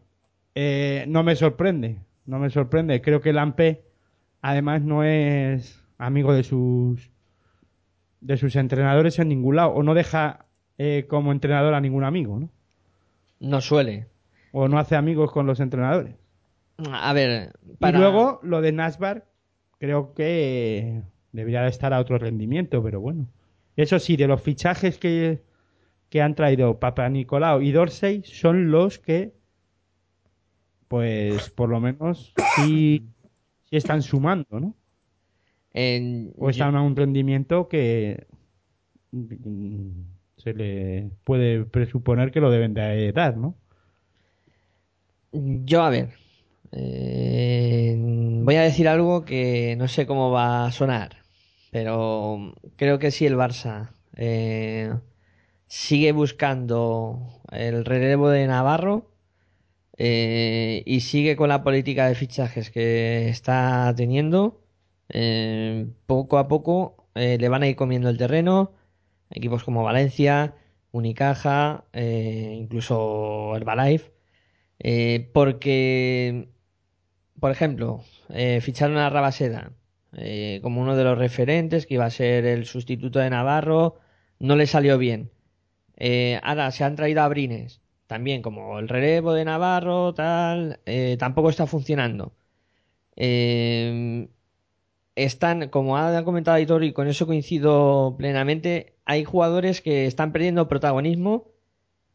eh, 0.54 1.04
no 1.08 1.22
me 1.22 1.36
sorprende. 1.36 1.98
No 2.26 2.38
me 2.38 2.50
sorprende. 2.50 3.00
Creo 3.00 3.20
que 3.20 3.32
Lampe, 3.32 3.84
además, 4.42 4.82
no 4.82 5.04
es 5.04 5.82
amigo 5.98 6.32
de 6.34 6.42
sus 6.42 7.10
de 8.20 8.36
sus 8.36 8.54
entrenadores 8.56 9.18
en 9.18 9.28
ningún 9.28 9.56
lado. 9.56 9.70
O 9.72 9.82
no 9.82 9.94
deja 9.94 10.46
eh, 10.78 11.06
como 11.08 11.32
entrenador 11.32 11.74
a 11.74 11.80
ningún 11.80 12.04
amigo, 12.04 12.38
¿no? 12.38 12.50
No 13.40 13.60
suele. 13.60 14.06
O 14.52 14.68
no 14.68 14.78
hace 14.78 14.94
amigos 14.94 15.32
con 15.32 15.46
los 15.46 15.60
entrenadores. 15.60 16.14
A 16.78 17.12
ver, 17.12 17.52
para... 17.78 17.98
Y 17.98 18.00
luego 18.00 18.40
lo 18.42 18.60
de 18.60 18.72
Nasbar, 18.72 19.26
creo 19.78 20.14
que 20.14 21.02
debería 21.32 21.62
de 21.62 21.68
estar 21.68 21.92
a 21.92 22.00
otro 22.00 22.18
rendimiento, 22.18 22.82
pero 22.82 23.00
bueno. 23.00 23.28
Eso 23.76 23.98
sí, 23.98 24.16
de 24.16 24.26
los 24.26 24.42
fichajes 24.42 24.98
que, 24.98 25.42
que 26.10 26.20
han 26.22 26.34
traído 26.34 26.78
Papa 26.78 27.08
Nicolau 27.08 27.62
y 27.62 27.72
Dorsey 27.72 28.22
son 28.24 28.70
los 28.70 28.98
que, 28.98 29.32
pues 30.88 31.50
por 31.50 31.68
lo 31.70 31.80
menos, 31.80 32.34
sí, 32.56 33.06
sí 33.70 33.76
están 33.76 34.02
sumando, 34.02 34.60
¿no? 34.60 34.74
en- 35.72 36.32
O 36.38 36.50
están 36.50 36.76
a 36.76 36.82
un 36.82 36.94
rendimiento 36.96 37.68
que 37.68 38.26
mm, 39.12 39.88
se 40.36 40.52
le 40.52 41.10
puede 41.24 41.64
presuponer 41.64 42.30
que 42.30 42.40
lo 42.40 42.50
deben 42.50 42.74
de 42.74 43.10
dar, 43.12 43.36
¿no? 43.36 43.56
Yo, 45.64 45.82
a 45.82 45.90
ver, 45.90 46.10
eh, 46.72 47.96
voy 47.98 48.56
a 48.56 48.62
decir 48.62 48.88
algo 48.88 49.24
que 49.24 49.76
no 49.76 49.88
sé 49.88 50.06
cómo 50.06 50.30
va 50.30 50.66
a 50.66 50.72
sonar, 50.72 51.16
pero 51.70 52.54
creo 52.76 52.98
que 52.98 53.10
si 53.10 53.26
el 53.26 53.36
Barça 53.36 53.90
eh, 54.16 54.94
sigue 55.66 56.12
buscando 56.12 57.42
el 57.50 57.84
relevo 57.84 58.30
de 58.30 58.46
Navarro 58.46 59.10
eh, 59.98 60.82
y 60.86 61.00
sigue 61.00 61.36
con 61.36 61.48
la 61.50 61.62
política 61.62 62.08
de 62.08 62.14
fichajes 62.14 62.70
que 62.70 63.28
está 63.28 63.92
teniendo, 63.96 64.60
poco 66.06 66.38
a 66.38 66.48
poco 66.48 67.08
le 67.14 67.48
van 67.48 67.62
a 67.62 67.68
ir 67.68 67.76
comiendo 67.76 68.08
el 68.08 68.18
terreno. 68.18 68.72
Equipos 69.30 69.64
como 69.64 69.82
Valencia, 69.82 70.54
Unicaja, 70.92 71.84
incluso 71.94 73.54
Herbalife. 73.56 74.10
Porque, 75.32 76.51
por 77.42 77.50
ejemplo, 77.50 78.04
eh, 78.28 78.60
ficharon 78.62 78.98
a 78.98 79.10
Rabaseda 79.10 79.72
eh, 80.16 80.60
como 80.62 80.80
uno 80.80 80.94
de 80.94 81.02
los 81.02 81.18
referentes, 81.18 81.86
que 81.86 81.94
iba 81.94 82.04
a 82.04 82.10
ser 82.10 82.46
el 82.46 82.66
sustituto 82.66 83.18
de 83.18 83.30
Navarro, 83.30 83.98
no 84.38 84.54
le 84.54 84.68
salió 84.68 84.96
bien. 84.96 85.32
Eh, 85.96 86.38
ahora 86.44 86.70
se 86.70 86.84
han 86.84 86.94
traído 86.94 87.20
a 87.22 87.28
Brines, 87.28 87.80
también 88.06 88.42
como 88.42 88.78
el 88.78 88.88
relevo 88.88 89.32
de 89.32 89.44
Navarro, 89.44 90.14
tal, 90.14 90.78
eh, 90.86 91.16
tampoco 91.18 91.50
está 91.50 91.66
funcionando. 91.66 92.32
Están, 95.16 95.68
como 95.68 95.96
ha 95.96 96.24
comentado 96.24 96.56
Aitor, 96.58 96.84
y 96.84 96.92
con 96.92 97.08
eso 97.08 97.26
coincido 97.26 98.14
plenamente, 98.18 98.94
hay 99.04 99.24
jugadores 99.24 99.80
que 99.80 100.06
están 100.06 100.30
perdiendo 100.30 100.68
protagonismo 100.68 101.51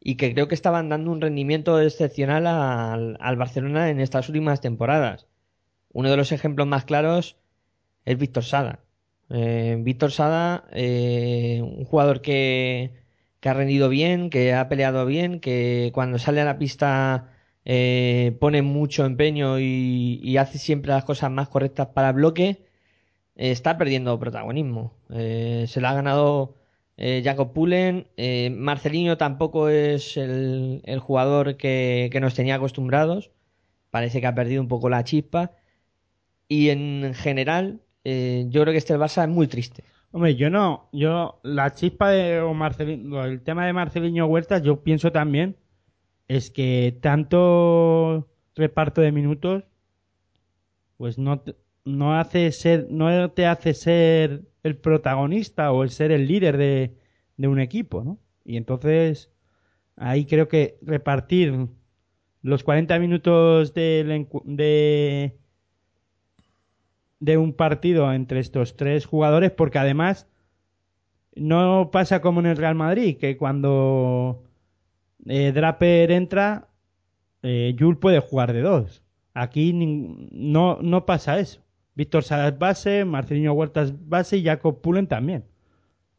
y 0.00 0.16
que 0.16 0.32
creo 0.32 0.48
que 0.48 0.54
estaban 0.54 0.88
dando 0.88 1.10
un 1.10 1.20
rendimiento 1.20 1.80
excepcional 1.80 2.46
al, 2.46 3.36
Barcelona 3.36 3.90
en 3.90 4.00
estas 4.00 4.28
últimas 4.28 4.60
temporadas. 4.60 5.26
Uno 5.92 6.10
de 6.10 6.16
los 6.16 6.32
ejemplos 6.32 6.66
más 6.66 6.84
claros 6.84 7.36
es 8.04 8.18
Víctor 8.18 8.44
Sada. 8.44 8.80
Eh, 9.30 9.76
Víctor 9.80 10.12
Sada, 10.12 10.64
eh, 10.72 11.60
un 11.62 11.84
jugador 11.84 12.22
que, 12.22 12.92
que 13.40 13.48
ha 13.48 13.54
rendido 13.54 13.88
bien, 13.88 14.30
que 14.30 14.54
ha 14.54 14.68
peleado 14.68 15.04
bien, 15.06 15.40
que 15.40 15.90
cuando 15.94 16.18
sale 16.18 16.40
a 16.40 16.44
la 16.44 16.58
pista 16.58 17.32
eh, 17.64 18.36
pone 18.40 18.62
mucho 18.62 19.04
empeño 19.04 19.58
y, 19.58 20.20
y 20.22 20.36
hace 20.38 20.58
siempre 20.58 20.92
las 20.92 21.04
cosas 21.04 21.30
más 21.30 21.48
correctas 21.48 21.88
para 21.88 22.12
bloque, 22.12 22.64
eh, 23.36 23.50
está 23.50 23.78
perdiendo 23.78 24.18
protagonismo. 24.18 24.94
Se 25.08 25.80
lo 25.80 25.88
ha 25.88 25.94
ganado 25.94 26.57
eh, 26.98 27.22
Jacob 27.24 27.52
Pullen. 27.52 28.08
Eh, 28.16 28.50
Marcelinho 28.50 29.16
tampoco 29.16 29.68
es 29.68 30.16
el, 30.16 30.82
jugador 31.00 31.56
que, 31.56 32.10
nos 32.20 32.34
tenía 32.34 32.56
acostumbrados. 32.56 33.30
Parece 33.90 34.20
que 34.20 34.26
ha 34.26 34.34
perdido 34.34 34.60
un 34.60 34.68
poco 34.68 34.90
la 34.90 35.04
chispa. 35.04 35.52
Y 36.48 36.70
en 36.70 37.14
general, 37.14 37.80
eh, 38.04 38.46
yo 38.48 38.62
creo 38.62 38.72
que 38.72 38.78
este 38.78 38.96
Barça 38.96 39.22
es 39.22 39.28
muy 39.28 39.46
triste. 39.46 39.84
Hombre, 40.10 40.34
yo 40.36 40.50
no, 40.50 40.88
yo 40.92 41.40
la 41.42 41.74
chispa 41.74 42.10
de 42.10 42.42
Marcelino, 42.54 43.24
el 43.24 43.42
tema 43.42 43.66
de 43.66 43.72
Marceliño 43.72 44.26
Huertas, 44.26 44.62
yo 44.62 44.82
pienso 44.82 45.12
también 45.12 45.56
es 46.28 46.50
que 46.50 46.98
tanto 47.00 48.28
reparto 48.54 49.00
de 49.00 49.12
minutos, 49.12 49.64
pues 50.96 51.18
no 51.18 51.42
no 51.88 52.18
hace 52.18 52.52
ser, 52.52 52.88
no 52.90 53.30
te 53.32 53.46
hace 53.46 53.74
ser 53.74 54.42
el 54.62 54.76
protagonista 54.76 55.72
o 55.72 55.82
el 55.84 55.90
ser 55.90 56.12
el 56.12 56.26
líder 56.28 56.56
de, 56.58 56.96
de 57.36 57.48
un 57.48 57.60
equipo, 57.60 58.04
¿no? 58.04 58.18
Y 58.44 58.56
entonces 58.56 59.30
ahí 59.96 60.26
creo 60.26 60.48
que 60.48 60.78
repartir 60.82 61.68
los 62.42 62.64
40 62.64 62.98
minutos 62.98 63.74
encu- 63.74 64.44
de 64.44 65.38
de 67.20 67.36
un 67.36 67.52
partido 67.52 68.12
entre 68.12 68.40
estos 68.40 68.76
tres 68.76 69.06
jugadores 69.06 69.52
porque 69.52 69.78
además 69.78 70.26
no 71.34 71.90
pasa 71.92 72.20
como 72.20 72.40
en 72.40 72.46
el 72.46 72.56
Real 72.56 72.74
Madrid 72.74 73.16
que 73.18 73.36
cuando 73.36 74.44
eh, 75.26 75.52
Draper 75.52 76.12
entra 76.12 76.68
eh, 77.42 77.76
Jul 77.78 77.98
puede 77.98 78.20
jugar 78.20 78.52
de 78.52 78.62
dos 78.62 79.02
aquí 79.34 79.72
no, 79.74 80.78
no 80.82 81.06
pasa 81.06 81.40
eso 81.40 81.62
Víctor 81.98 82.24
Salas 82.24 82.58
base, 82.58 83.04
Marcelinho 83.04 83.52
Huertas 83.52 83.92
base 84.08 84.38
y 84.38 84.44
Jacob 84.44 84.80
Pullen 84.80 85.06
también 85.06 85.44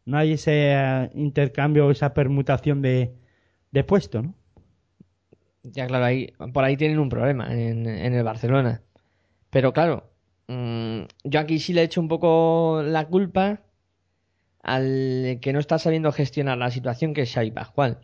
no 0.10 0.18
hay 0.18 0.34
ese 0.34 0.74
eh, 0.74 1.10
intercambio 1.14 1.92
esa 1.92 2.14
permutación 2.14 2.82
de, 2.82 3.14
de 3.72 3.84
puesto 3.84 4.24
¿no? 4.24 4.36
Ya, 5.64 5.88
claro, 5.88 6.06
ahí, 6.06 6.34
por 6.54 6.64
ahí 6.64 6.78
tienen 6.78 7.00
un 7.00 7.10
problema 7.10 7.54
en, 7.54 7.86
en 7.86 8.14
el 8.14 8.24
Barcelona. 8.24 8.82
Pero 9.50 9.74
claro, 9.74 10.10
mm, 10.48 11.02
yo 11.26 11.40
aquí 11.40 11.60
sí 11.60 11.74
le 11.74 11.84
echo 11.84 12.00
un 12.00 12.08
poco 12.08 12.82
la 12.82 13.08
culpa 13.08 13.62
al 14.64 15.40
que 15.42 15.52
no 15.52 15.60
está 15.60 15.78
sabiendo 15.78 16.14
gestionar 16.14 16.58
la 16.58 16.72
situación, 16.72 17.14
que 17.14 17.24
es 17.24 17.34
Xavi 17.34 17.52
Pascual. 17.52 18.00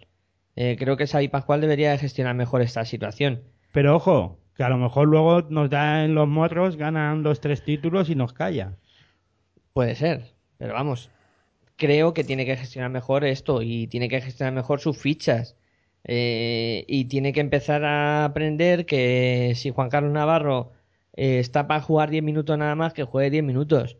Eh, 0.58 0.76
creo 0.78 0.98
que 0.98 1.08
Xavi 1.08 1.30
Pascual 1.30 1.62
debería 1.62 1.92
de 1.92 1.98
gestionar 1.98 2.36
mejor 2.36 2.62
esta 2.62 2.84
situación. 2.84 3.44
pero 3.72 3.96
ojo 3.96 4.38
que 4.56 4.64
a 4.64 4.70
lo 4.70 4.78
mejor 4.78 5.08
luego 5.08 5.42
nos 5.44 5.70
da 5.70 6.06
en 6.06 6.16
los 6.16 6.28
morros 6.28 6.78
ganan 6.78 7.24
los 7.24 7.42
tres 7.42 7.64
títulos 7.64 8.10
y 8.10 8.16
nos 8.16 8.34
calla 8.34 8.78
Puede 9.74 9.96
ser, 9.96 10.34
pero 10.58 10.74
vamos, 10.74 11.12
creo 11.76 12.14
que 12.14 12.24
tiene 12.24 12.46
que 12.46 12.56
gestionar 12.58 12.92
mejor 12.92 13.26
esto 13.26 13.62
y 13.62 13.88
tiene 13.88 14.10
que 14.10 14.22
gestionar 14.22 14.54
mejor 14.54 14.80
sus 14.80 14.98
fichas. 14.98 15.58
Eh, 16.06 16.86
y 16.88 17.06
tiene 17.06 17.34
que 17.34 17.42
empezar 17.42 17.84
a 17.84 18.26
aprender 18.26 18.86
que 18.86 19.54
si 19.56 19.72
Juan 19.72 19.90
Carlos 19.90 20.14
Navarro 20.14 20.72
eh, 21.14 21.40
está 21.40 21.68
para 21.68 21.82
jugar 21.82 22.10
10 22.10 22.24
minutos 22.24 22.58
nada 22.58 22.76
más, 22.76 22.94
que 22.94 23.04
juegue 23.04 23.32
10 23.32 23.44
minutos. 23.44 23.98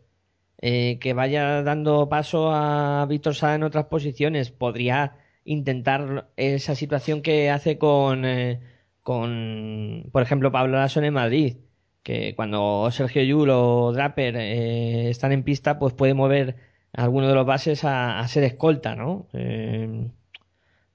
Eh, 0.62 0.98
que 1.00 1.12
vaya 1.12 1.62
dando 1.62 2.08
paso 2.08 2.50
a 2.52 3.06
Víctor 3.08 3.34
Sá 3.34 3.54
en 3.54 3.62
otras 3.62 3.86
posiciones. 3.86 4.50
Podría 4.50 5.16
intentar 5.44 6.30
esa 6.36 6.74
situación 6.74 7.22
que 7.22 7.50
hace 7.50 7.78
con, 7.78 8.24
eh, 8.24 8.60
con 9.06 10.08
por 10.12 10.22
ejemplo, 10.22 10.50
Pablo 10.50 10.78
Lasson 10.78 11.04
en 11.04 11.14
Madrid. 11.14 11.58
Que 12.02 12.34
cuando 12.36 12.90
Sergio 12.90 13.22
Yul 13.22 13.50
o 13.50 13.92
Draper 13.92 14.36
eh, 14.36 15.10
están 15.10 15.32
en 15.32 15.44
pista, 15.44 15.78
pues 15.78 15.94
puede 15.94 16.14
mover 16.14 16.56
a 16.92 17.04
alguno 17.04 17.28
de 17.28 17.34
los 17.34 17.46
bases 17.46 17.84
a, 17.84 18.18
a 18.20 18.28
ser 18.28 18.44
escolta, 18.44 18.96
¿no? 18.96 19.28
Eh, 19.32 20.08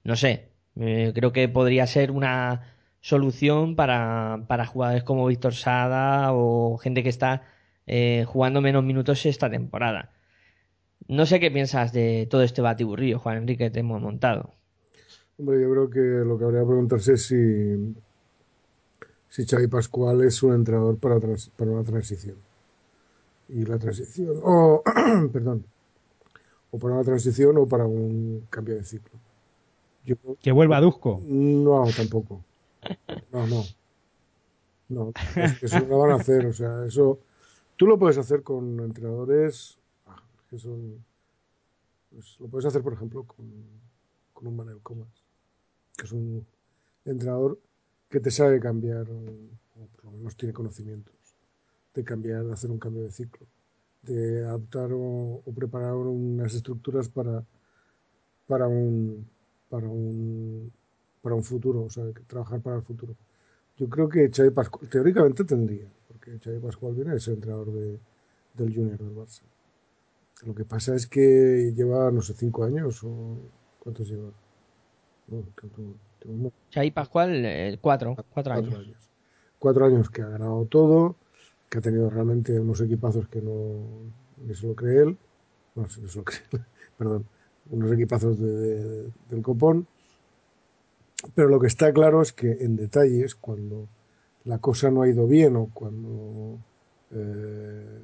no 0.04 0.16
sé. 0.16 0.52
Eh, 0.78 1.12
creo 1.16 1.32
que 1.32 1.48
podría 1.50 1.88
ser 1.88 2.12
una 2.12 2.76
solución 3.02 3.76
para, 3.76 4.44
para 4.48 4.66
jugadores 4.66 5.04
como 5.04 5.28
Víctor 5.28 5.54
Sada 5.56 6.34
o 6.34 6.78
gente 6.78 7.04
que 7.04 7.10
está 7.10 7.44
eh, 7.88 8.26
jugando 8.28 8.62
menos 8.62 8.84
minutos 8.84 9.26
esta 9.26 9.50
temporada. 9.50 10.12
No 11.08 11.26
sé 11.26 11.40
qué 11.40 11.52
piensas 11.52 11.94
de 11.94 12.28
todo 12.30 12.44
este 12.44 12.62
batiburrillo, 12.62 13.20
Juan 13.20 13.38
Enrique, 13.38 13.66
que 13.66 13.72
te 13.72 13.80
hemos 13.82 14.02
montado. 14.02 14.56
Hombre, 15.42 15.60
yo 15.60 15.72
creo 15.72 15.90
que 15.90 16.00
lo 16.00 16.38
que 16.38 16.46
habría 16.46 16.62
que 16.62 16.68
preguntarse 16.68 17.14
es 17.14 17.24
si, 17.26 17.36
si 19.30 19.46
Xavi 19.46 19.68
Pascual 19.68 20.22
es 20.24 20.44
un 20.44 20.54
entrenador 20.54 20.98
para, 20.98 21.20
trans- 21.20 21.50
para 21.58 21.72
una 21.72 21.84
transición. 21.84 22.36
Y 23.50 23.66
la 23.66 23.78
transición, 23.78 24.40
o, 24.44 24.82
perdón, 25.34 25.66
o 26.72 26.80
para 26.80 26.96
una 26.96 27.04
transición 27.04 27.58
o 27.58 27.68
para 27.68 27.86
un 27.86 28.48
cambio 28.50 28.76
de 28.76 28.84
ciclo. 28.84 29.20
Yo, 30.06 30.16
Que 30.42 30.52
vuelva 30.52 30.78
a 30.78 30.82
Dusko. 30.82 31.22
no, 31.26 31.86
tampoco. 31.96 32.44
No, 33.32 33.48
no. 33.48 33.64
No, 34.90 35.12
eso 35.62 35.80
no 35.80 35.88
lo 35.88 36.00
van 36.00 36.12
a 36.12 36.16
hacer. 36.16 36.46
O 36.46 36.54
sea, 36.54 36.86
eso 36.86 37.20
tú 37.78 37.88
lo 37.88 38.00
puedes 38.00 38.18
hacer 38.18 38.44
con 38.44 38.80
entrenadores 38.82 39.80
ah, 40.08 40.22
que 40.50 40.60
son. 40.60 41.04
pues, 42.10 42.40
lo 42.40 42.48
puedes 42.48 42.66
hacer, 42.66 42.82
por 42.82 42.94
ejemplo, 42.94 43.24
con, 43.24 43.46
con 44.34 44.48
un 44.48 44.56
Manuel 44.56 44.80
Comas, 44.82 45.21
que 46.02 46.08
es 46.08 46.14
un 46.14 46.44
entrenador 47.06 47.60
que 48.10 48.20
te 48.20 48.32
sabe 48.32 48.60
cambiar, 48.60 49.08
o 49.08 49.86
por 49.96 50.06
lo 50.06 50.12
menos 50.12 50.36
tiene 50.36 50.52
conocimientos, 50.52 51.14
de 51.94 52.04
cambiar, 52.04 52.44
de 52.44 52.54
hacer 52.54 52.72
un 52.72 52.80
cambio 52.80 53.04
de 53.04 53.12
ciclo, 53.12 53.46
de 54.02 54.44
adaptar 54.44 54.90
o, 54.94 55.44
preparar 55.56 55.94
unas 55.94 56.56
estructuras 56.56 57.08
para, 57.08 57.46
para 58.48 58.68
un 58.68 59.28
para 59.70 59.88
un 59.88 60.72
para 61.22 61.36
un 61.36 61.44
futuro, 61.44 61.84
o 61.84 61.90
sea, 61.92 62.04
trabajar 62.26 62.62
para 62.62 62.78
el 62.78 62.82
futuro. 62.82 63.16
Yo 63.78 63.88
creo 63.88 64.10
que 64.10 64.32
Xavi 64.32 64.50
Pascual, 64.50 64.90
teóricamente 64.90 65.44
tendría, 65.44 65.88
porque 66.08 66.40
Xavi 66.40 66.60
Pascual 66.60 66.96
viene 66.96 67.14
de 67.14 67.20
ser 67.20 67.36
entrenador 67.36 67.72
de, 67.72 68.00
del 68.56 68.74
Junior 68.74 68.98
del 68.98 69.16
Barça. 69.16 69.44
Lo 70.48 70.56
que 70.56 70.66
pasa 70.66 70.96
es 70.96 71.06
que 71.06 71.72
lleva, 71.76 72.10
no 72.10 72.24
sé, 72.24 72.34
cinco 72.34 72.64
años 72.64 73.04
o 73.04 73.38
cuántos 73.80 74.10
lleva. 74.10 74.32
Xavi 76.74 76.92
Pascual, 76.92 77.46
eh, 77.46 77.78
cuatro, 77.82 78.16
cuatro 78.16 78.54
cuatro 78.54 78.54
años. 78.54 78.80
años. 78.80 78.98
Cuatro 79.60 79.86
años 79.86 80.10
que 80.10 80.22
ha 80.22 80.28
ganado 80.28 80.66
todo, 80.66 81.16
que 81.70 81.78
ha 81.78 81.82
tenido 81.82 82.10
realmente 82.10 82.60
unos 82.60 82.82
equipazos 82.82 83.28
que 83.28 83.42
no 83.42 83.80
ni 84.46 84.56
se 84.56 84.68
lo 84.68 84.76
cree 84.76 85.04
él, 85.04 85.18
no 85.76 85.88
se 85.88 86.02
lo 86.02 86.24
cree, 86.24 86.42
perdón, 86.98 87.26
unos 87.70 87.92
equipazos 87.92 88.40
de- 88.40 88.48
de- 88.84 89.12
del 89.30 89.42
copón. 89.42 89.88
Pero 91.36 91.50
lo 91.50 91.60
que 91.60 91.68
está 91.68 91.94
claro 91.94 92.22
es 92.24 92.34
que 92.34 92.52
en 92.52 92.76
detalles, 92.76 93.36
cuando 93.36 93.88
la 94.46 94.58
cosa 94.58 94.90
no 94.90 95.04
ha 95.04 95.08
ido 95.10 95.28
bien 95.28 95.56
o 95.56 95.70
cuando 95.72 96.58
eh, 97.12 98.02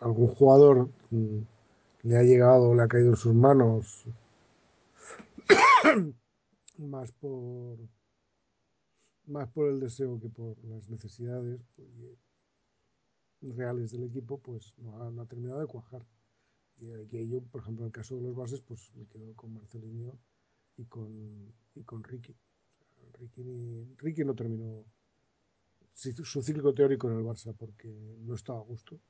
algún 0.00 0.26
jugador 0.28 0.88
mm, 1.10 1.38
le 2.02 2.16
ha 2.18 2.22
llegado, 2.22 2.74
le 2.74 2.82
ha 2.82 2.88
caído 2.88 3.08
en 3.10 3.16
sus 3.16 3.32
manos, 3.34 4.04
más 6.78 7.12
por 7.12 7.78
más 9.26 9.48
por 9.50 9.68
el 9.68 9.78
deseo 9.78 10.18
que 10.18 10.28
por 10.28 10.56
las 10.64 10.88
necesidades 10.88 11.60
pues, 11.76 11.88
y- 11.98 12.18
reales 13.52 13.92
del 13.92 14.04
equipo, 14.04 14.38
pues 14.38 14.74
no 14.78 15.20
ha, 15.20 15.26
terminado 15.26 15.60
de 15.60 15.66
cuajar. 15.66 16.04
Y 16.80 16.90
aquí 16.92 17.28
yo, 17.28 17.40
por 17.42 17.60
ejemplo, 17.60 17.84
en 17.84 17.88
el 17.88 17.92
caso 17.92 18.16
de 18.16 18.22
los 18.22 18.34
bases, 18.34 18.60
pues 18.60 18.90
me 18.96 19.06
quedo 19.06 19.32
con 19.34 19.54
Marcelinho 19.54 20.18
y 20.76 20.84
con, 20.86 21.52
y 21.74 21.82
con 21.82 22.02
Ricky. 22.02 22.34
Ricky, 23.18 23.42
ni- 23.44 23.94
Ricky 23.98 24.24
no 24.24 24.34
terminó 24.34 24.84
su 25.94 26.42
ciclo 26.42 26.72
teórico 26.74 27.10
en 27.10 27.18
el 27.18 27.24
Barça 27.24 27.54
porque 27.56 27.88
no 28.20 28.34
estaba 28.34 28.60
a 28.60 28.62
gusto, 28.62 29.00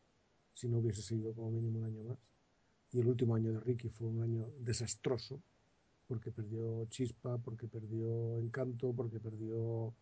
si 0.54 0.68
no 0.68 0.78
hubiese 0.78 1.02
seguido 1.02 1.34
como 1.34 1.50
mínimo 1.50 1.78
un 1.78 1.84
año 1.84 2.02
más. 2.04 2.18
Y 2.92 3.00
el 3.00 3.08
último 3.08 3.34
año 3.34 3.52
de 3.52 3.60
Ricky 3.60 3.88
fue 3.90 4.08
un 4.08 4.22
año 4.22 4.50
desastroso, 4.60 5.42
porque 6.08 6.30
perdió 6.30 6.86
chispa, 6.86 7.38
porque 7.38 7.68
perdió 7.68 8.38
encanto, 8.38 8.92
porque 8.92 9.20
perdió 9.20 9.92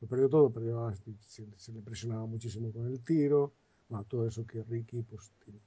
lo 0.00 0.08
perdió 0.08 0.28
todo, 0.30 0.50
perdió, 0.50 0.90
se, 1.26 1.46
se 1.56 1.72
le 1.72 1.82
presionaba 1.82 2.24
muchísimo 2.24 2.72
con 2.72 2.86
el 2.86 3.00
tiro, 3.00 3.52
bueno, 3.88 4.04
todo 4.08 4.26
eso 4.26 4.46
que 4.46 4.62
Ricky 4.62 5.02
pues 5.02 5.30
tiene. 5.44 5.60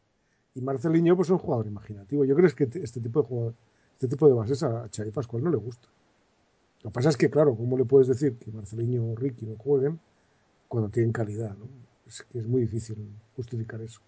Y 0.56 0.62
Marcelinho 0.62 1.16
pues 1.16 1.28
es 1.28 1.32
un 1.32 1.38
jugador 1.38 1.68
imaginativo. 1.68 2.26
Yo 2.26 2.36
creo 2.36 2.50
que 2.56 2.64
este 2.64 2.84
este 2.84 3.00
tipo 3.00 3.22
de 3.22 3.28
jugador, 3.28 3.54
este 3.94 4.08
tipo 4.08 4.28
de 4.28 4.34
bases 4.34 4.64
a 4.64 4.90
Xavi 4.90 5.12
Pascual 5.12 5.44
no 5.44 5.52
le 5.52 5.58
gusta. 5.58 5.88
Lo 6.84 6.90
que 6.90 6.94
pasa 6.94 7.10
es 7.10 7.18
que, 7.18 7.30
claro, 7.30 7.56
¿cómo 7.56 7.78
le 7.78 7.86
puedes 7.86 8.08
decir 8.08 8.38
que 8.38 8.52
Marcelinho 8.52 9.12
o 9.12 9.16
Ricky 9.16 9.46
no 9.46 9.56
jueguen 9.56 10.00
cuando 10.68 10.90
tienen 10.90 11.12
calidad? 11.12 11.56
¿no? 11.56 11.66
Es 12.06 12.24
que 12.24 12.40
es 12.40 12.48
muy 12.48 12.62
difícil 12.62 12.98
justificar 13.36 13.82
eso. 13.82 14.02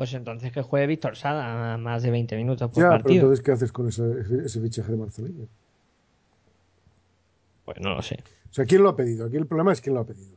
Pues 0.00 0.14
entonces 0.14 0.50
que 0.50 0.62
juegue 0.62 0.86
Víctor 0.86 1.14
Sada 1.14 1.76
más 1.76 2.02
de 2.02 2.10
20 2.10 2.34
minutos 2.34 2.70
por 2.70 2.82
Ya, 2.82 2.88
pero 2.88 3.02
partido. 3.02 3.20
entonces, 3.24 3.44
¿qué 3.44 3.52
haces 3.52 3.70
con 3.70 3.86
ese, 3.86 4.20
ese- 4.22 4.46
ese 4.46 4.58
fichaje 4.62 4.92
de 4.92 4.96
Marcelinho? 4.96 5.46
Pues 7.66 7.78
no 7.82 7.94
lo 7.96 8.00
sé. 8.00 8.24
O 8.50 8.52
sea, 8.54 8.64
¿quién 8.64 8.82
lo 8.82 8.88
ha 8.88 8.96
pedido? 8.96 9.26
Aquí 9.26 9.36
el 9.36 9.46
problema 9.46 9.72
es 9.74 9.82
quién 9.82 9.94
lo 9.94 10.00
ha 10.00 10.06
pedido. 10.06 10.32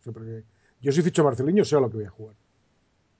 O 0.00 0.02
sea, 0.02 0.12
porque 0.12 0.42
yo 0.80 0.90
si 0.90 1.00
ficho 1.00 1.22
a 1.22 1.26
Marcelinho, 1.26 1.64
sé 1.64 1.76
a 1.76 1.80
lo 1.80 1.90
que 1.90 1.98
voy 1.98 2.06
a 2.06 2.10
jugar. 2.10 2.34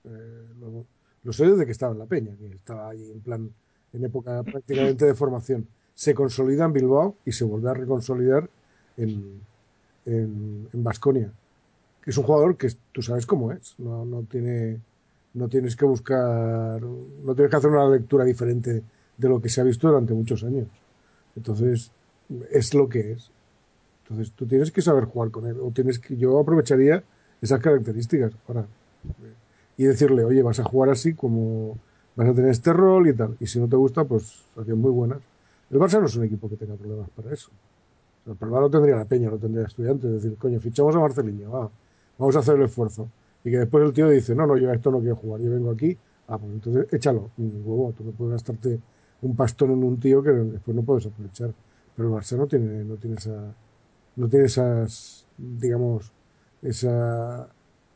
Eh, 0.03 0.43
lo, 0.59 0.85
lo 1.23 1.31
sé 1.31 1.47
desde 1.47 1.65
que 1.65 1.71
estaba 1.71 1.93
en 1.93 1.99
la 1.99 2.07
Peña, 2.07 2.35
que 2.35 2.47
estaba 2.57 2.89
ahí 2.89 3.09
en 3.11 3.21
plan, 3.21 3.49
en 3.93 4.03
época 4.03 4.43
prácticamente 4.43 5.05
de 5.05 5.13
formación. 5.15 5.65
Se 5.95 6.13
consolida 6.13 6.65
en 6.65 6.73
Bilbao 6.73 7.15
y 7.23 7.31
se 7.31 7.45
vuelve 7.45 7.69
a 7.69 7.73
reconsolidar 7.73 8.49
en 8.97 9.39
en 10.05 10.67
en 10.73 10.83
Baskonia. 10.83 11.31
que 12.01 12.09
es 12.09 12.17
un 12.17 12.25
jugador 12.25 12.57
que 12.57 12.67
tú 12.91 13.01
sabes 13.01 13.25
cómo 13.25 13.53
es. 13.53 13.75
No, 13.79 14.03
no 14.03 14.23
tiene, 14.23 14.81
no 15.33 15.47
tienes 15.47 15.75
que 15.75 15.85
buscar, 15.85 16.81
no 16.81 17.35
tienes 17.35 17.49
que 17.49 17.57
hacer 17.57 17.69
una 17.69 17.89
lectura 17.89 18.23
diferente 18.23 18.83
de 19.17 19.29
lo 19.29 19.41
que 19.41 19.49
se 19.49 19.61
ha 19.61 19.63
visto 19.63 19.87
durante 19.87 20.13
muchos 20.13 20.43
años. 20.43 20.67
Entonces, 21.35 21.91
es 22.51 22.73
lo 22.73 22.87
que 22.87 23.13
es. 23.13 23.31
Entonces, 24.03 24.33
tú 24.35 24.45
tienes 24.45 24.71
que 24.71 24.81
saber 24.81 25.05
jugar 25.05 25.31
con 25.31 25.47
él. 25.47 25.57
O 25.61 25.71
tienes 25.71 25.99
que, 25.99 26.15
yo 26.17 26.39
aprovecharía 26.39 27.03
esas 27.41 27.59
características 27.59 28.33
ahora. 28.47 28.65
Y 29.75 29.85
decirle, 29.85 30.23
oye, 30.23 30.43
vas 30.43 30.59
a 30.59 30.63
jugar 30.63 30.91
así 30.91 31.13
como 31.13 31.77
vas 32.15 32.29
a 32.29 32.33
tener 32.33 32.51
este 32.51 32.73
rol 32.73 33.07
y 33.07 33.13
tal. 33.13 33.35
Y 33.39 33.47
si 33.47 33.59
no 33.59 33.67
te 33.67 33.75
gusta, 33.75 34.03
pues 34.03 34.43
hacían 34.55 34.79
muy 34.79 34.91
buenas. 34.91 35.19
El 35.71 35.79
Barça 35.79 35.99
no 35.99 36.05
es 36.05 36.15
un 36.15 36.25
equipo 36.25 36.47
que 36.47 36.55
tenga 36.55 36.75
problemas 36.75 37.09
para 37.09 37.33
eso. 37.33 37.49
El 38.27 38.35
problema 38.35 38.61
lo 38.61 38.69
tendría 38.69 38.95
la 38.95 39.05
Peña, 39.05 39.29
lo 39.29 39.37
tendría 39.37 39.65
estudiantes. 39.65 40.05
Es 40.05 40.23
decir, 40.23 40.37
coño, 40.37 40.59
fichamos 40.59 40.95
a 40.95 40.99
Marcelinho, 40.99 41.51
va, 41.51 41.69
vamos 42.17 42.35
a 42.35 42.39
hacer 42.39 42.55
el 42.55 42.63
esfuerzo. 42.63 43.09
Y 43.43 43.51
que 43.51 43.57
después 43.59 43.83
el 43.85 43.93
tío 43.93 44.09
dice, 44.09 44.35
no, 44.35 44.47
no, 44.47 44.57
yo 44.57 44.69
a 44.71 44.73
esto 44.75 44.91
no 44.91 44.99
quiero 44.99 45.15
jugar, 45.17 45.41
yo 45.41 45.51
vengo 45.51 45.71
aquí. 45.71 45.97
Ah, 46.27 46.37
pues 46.37 46.53
entonces 46.53 46.87
échalo, 46.93 47.31
huevo, 47.37 47.93
tú 47.93 48.03
no 48.03 48.11
puedes 48.11 48.33
gastarte 48.33 48.79
un 49.21 49.35
pastón 49.35 49.71
en 49.71 49.83
un 49.83 49.99
tío 49.99 50.23
que 50.23 50.31
después 50.31 50.75
no 50.75 50.83
puedes 50.83 51.05
aprovechar. 51.05 51.53
Pero 51.95 52.09
el 52.09 52.13
Barça 52.15 52.37
no 52.37 52.47
tiene, 52.47 52.83
no 52.85 52.95
tiene 52.97 53.17
esa, 53.17 53.55
no 54.15 54.29
tiene 54.29 54.45
esas, 54.45 55.27
digamos, 55.37 56.13
esa, 56.61 57.49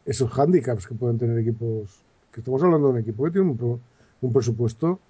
esos 0.06 0.32
hándicaps 0.32 0.88
que 0.88 0.96
pueden 0.96 1.18
tener 1.18 1.38
equipos, 1.40 2.06
que 2.32 2.42
estamos 2.42 2.64
hablando 2.64 2.88
de 2.88 2.94
un 2.96 3.00
equipo 3.00 3.24
que 3.26 3.32
tiene 3.32 3.50
un, 3.52 3.58
pro- 3.58 3.82
un 4.22 4.34
presupuesto, 4.34 5.02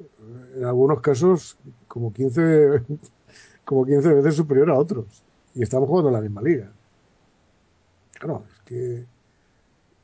eh, 0.00 0.54
en 0.58 0.64
algunos 0.64 1.00
casos, 1.00 1.58
como 1.88 2.12
15, 2.12 2.82
como 3.64 3.84
15 3.86 4.12
veces 4.14 4.36
superior 4.36 4.70
a 4.70 4.78
otros. 4.78 5.24
Y 5.54 5.62
estamos 5.62 5.88
jugando 5.88 6.10
en 6.10 6.14
la 6.16 6.20
misma 6.22 6.42
liga. 6.42 6.72
Claro, 8.12 8.44
es 8.48 8.60
que, 8.64 9.06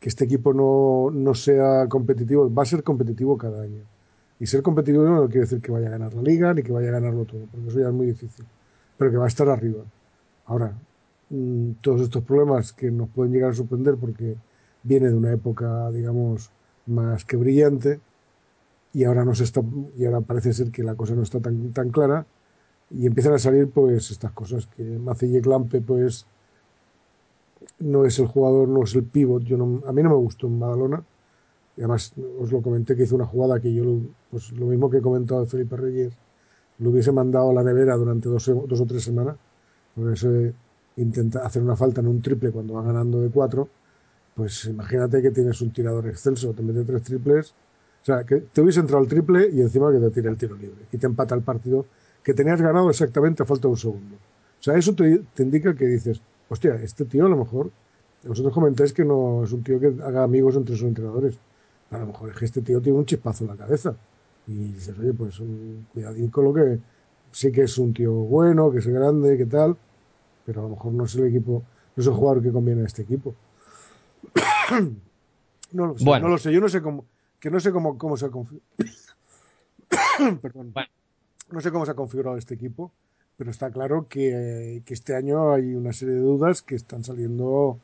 que 0.00 0.08
este 0.08 0.24
equipo 0.24 0.52
no, 0.52 1.10
no 1.12 1.34
sea 1.34 1.88
competitivo, 1.88 2.52
va 2.52 2.62
a 2.62 2.66
ser 2.66 2.82
competitivo 2.82 3.36
cada 3.36 3.62
año. 3.62 3.82
Y 4.40 4.46
ser 4.46 4.62
competitivo 4.62 5.04
no 5.04 5.26
quiere 5.26 5.40
decir 5.40 5.60
que 5.60 5.72
vaya 5.72 5.88
a 5.88 5.90
ganar 5.90 6.14
la 6.14 6.22
liga 6.22 6.54
ni 6.54 6.62
que 6.62 6.72
vaya 6.72 6.88
a 6.88 6.92
ganarlo 6.92 7.24
todo, 7.24 7.40
porque 7.50 7.68
eso 7.68 7.80
ya 7.80 7.88
es 7.88 7.92
muy 7.94 8.06
difícil. 8.06 8.46
Pero 8.96 9.10
que 9.10 9.16
va 9.16 9.24
a 9.24 9.28
estar 9.28 9.48
arriba. 9.48 9.82
Ahora, 10.46 10.72
mm, 11.30 11.72
todos 11.80 12.02
estos 12.02 12.22
problemas 12.22 12.72
que 12.72 12.90
nos 12.90 13.08
pueden 13.08 13.32
llegar 13.32 13.50
a 13.50 13.54
sorprender 13.54 13.96
porque 13.96 14.36
viene 14.82 15.08
de 15.08 15.14
una 15.14 15.32
época, 15.32 15.90
digamos, 15.90 16.50
más 16.86 17.24
que 17.24 17.36
brillante 17.36 18.00
y 18.92 19.04
ahora, 19.04 19.24
no 19.24 19.34
se 19.34 19.44
está, 19.44 19.62
y 19.96 20.04
ahora 20.06 20.20
parece 20.22 20.52
ser 20.52 20.70
que 20.70 20.82
la 20.82 20.94
cosa 20.94 21.14
no 21.14 21.22
está 21.22 21.40
tan, 21.40 21.72
tan 21.72 21.90
clara, 21.90 22.26
y 22.90 23.06
empiezan 23.06 23.34
a 23.34 23.38
salir 23.38 23.68
pues 23.68 24.10
estas 24.10 24.32
cosas 24.32 24.66
que 24.66 24.82
Macille 24.82 25.42
Clampe 25.42 25.80
pues 25.80 26.26
no 27.78 28.04
es 28.04 28.18
el 28.18 28.26
jugador, 28.26 28.68
no 28.68 28.84
es 28.84 28.94
el 28.94 29.04
pivot. 29.04 29.42
Yo 29.44 29.56
no, 29.56 29.82
a 29.86 29.92
mí 29.92 30.02
no 30.02 30.10
me 30.10 30.16
gustó 30.16 30.46
en 30.46 30.58
Badalona. 30.58 31.02
Y 31.76 31.80
además 31.80 32.12
os 32.40 32.50
lo 32.50 32.60
comenté 32.60 32.96
que 32.96 33.04
hizo 33.04 33.14
una 33.14 33.26
jugada 33.26 33.60
que 33.60 33.72
yo, 33.72 33.84
pues 34.30 34.52
lo 34.52 34.66
mismo 34.66 34.90
que 34.90 34.98
he 34.98 35.02
comentado 35.02 35.42
de 35.42 35.46
Felipe 35.46 35.76
Reyes, 35.76 36.12
lo 36.78 36.90
hubiese 36.90 37.12
mandado 37.12 37.50
a 37.50 37.52
la 37.52 37.62
nevera 37.62 37.96
durante 37.96 38.28
dos, 38.28 38.44
dos 38.46 38.80
o 38.80 38.86
tres 38.86 39.02
semanas. 39.04 39.36
Por 39.94 40.12
eso 40.12 40.28
intenta 40.96 41.46
hacer 41.46 41.62
una 41.62 41.76
falta 41.76 42.00
en 42.00 42.08
un 42.08 42.20
triple 42.20 42.50
cuando 42.50 42.74
va 42.74 42.82
ganando 42.82 43.20
de 43.20 43.30
cuatro. 43.30 43.68
Pues 44.34 44.64
imagínate 44.66 45.22
que 45.22 45.30
tienes 45.30 45.60
un 45.60 45.72
tirador 45.72 46.06
excelso, 46.08 46.52
te 46.52 46.62
mete 46.62 46.84
tres 46.84 47.02
triples. 47.02 47.54
O 48.02 48.04
sea, 48.04 48.24
que 48.24 48.36
te 48.36 48.60
hubiese 48.60 48.80
entrado 48.80 49.02
el 49.02 49.08
triple 49.08 49.48
y 49.52 49.60
encima 49.60 49.92
que 49.92 49.98
te 49.98 50.10
tire 50.10 50.28
el 50.28 50.36
tiro 50.36 50.56
libre 50.56 50.86
y 50.92 50.98
te 50.98 51.06
empata 51.06 51.34
el 51.34 51.42
partido 51.42 51.86
que 52.22 52.34
tenías 52.34 52.60
ganado 52.60 52.90
exactamente 52.90 53.42
a 53.42 53.46
falta 53.46 53.62
de 53.62 53.72
un 53.72 53.76
segundo. 53.76 54.16
O 54.16 54.62
sea, 54.62 54.76
eso 54.76 54.94
te, 54.94 55.22
te 55.34 55.42
indica 55.42 55.74
que 55.74 55.86
dices, 55.86 56.20
hostia, 56.48 56.74
este 56.76 57.04
tío 57.04 57.26
a 57.26 57.28
lo 57.28 57.36
mejor, 57.36 57.70
vosotros 58.24 58.52
comentáis 58.52 58.92
que 58.92 59.04
no 59.04 59.44
es 59.44 59.52
un 59.52 59.62
tío 59.62 59.78
que 59.78 59.94
haga 60.02 60.22
amigos 60.24 60.56
entre 60.56 60.76
sus 60.76 60.86
entrenadores. 60.86 61.38
A 61.90 61.98
lo 61.98 62.06
mejor 62.06 62.30
es 62.30 62.36
que 62.36 62.44
este 62.44 62.62
tío 62.62 62.80
tiene 62.80 62.98
un 62.98 63.06
chispazo 63.06 63.44
en 63.44 63.50
la 63.50 63.56
cabeza. 63.56 63.94
Y 64.46 64.72
dices, 64.72 64.98
oye, 64.98 65.12
pues 65.12 65.40
un 65.40 65.86
cuidadín 65.92 66.28
con 66.30 66.44
lo 66.44 66.54
que 66.54 66.78
sí 67.32 67.52
que 67.52 67.62
es 67.62 67.78
un 67.78 67.92
tío 67.92 68.12
bueno, 68.12 68.70
que 68.70 68.78
es 68.78 68.86
grande, 68.86 69.36
que 69.36 69.46
tal, 69.46 69.76
pero 70.44 70.60
a 70.60 70.62
lo 70.64 70.70
mejor 70.70 70.92
no 70.92 71.04
es 71.04 71.14
el 71.14 71.26
equipo, 71.26 71.62
no 71.94 72.00
es 72.00 72.06
el 72.06 72.14
jugador 72.14 72.42
que 72.42 72.50
conviene 72.50 72.82
a 72.82 72.86
este 72.86 73.02
equipo. 73.02 73.34
no 75.72 75.86
lo 75.86 75.98
sé, 75.98 76.04
Bueno. 76.04 76.26
no 76.26 76.32
lo 76.32 76.38
sé, 76.38 76.52
yo 76.52 76.60
no 76.60 76.68
sé 76.68 76.80
cómo, 76.82 77.04
que 77.38 77.50
no 77.50 77.60
sé 77.60 77.72
cómo, 77.72 77.98
cómo 77.98 78.16
se 78.16 78.26
ha 78.26 78.30
configurado. 78.30 78.68
Perdón. 80.42 80.72
Bueno. 80.72 80.88
No 81.50 81.60
sé 81.60 81.70
cómo 81.70 81.86
se 81.86 81.92
ha 81.92 81.94
configurado 81.94 82.36
este 82.36 82.54
equipo, 82.54 82.92
pero 83.38 83.52
está 83.52 83.70
claro 83.70 84.06
que, 84.08 84.82
que 84.84 84.92
este 84.92 85.14
año 85.14 85.52
hay 85.52 85.74
una 85.74 85.92
serie 85.92 86.16
de 86.16 86.20
dudas 86.20 86.60
que 86.60 86.74
están 86.74 87.04
saliendo, 87.04 87.78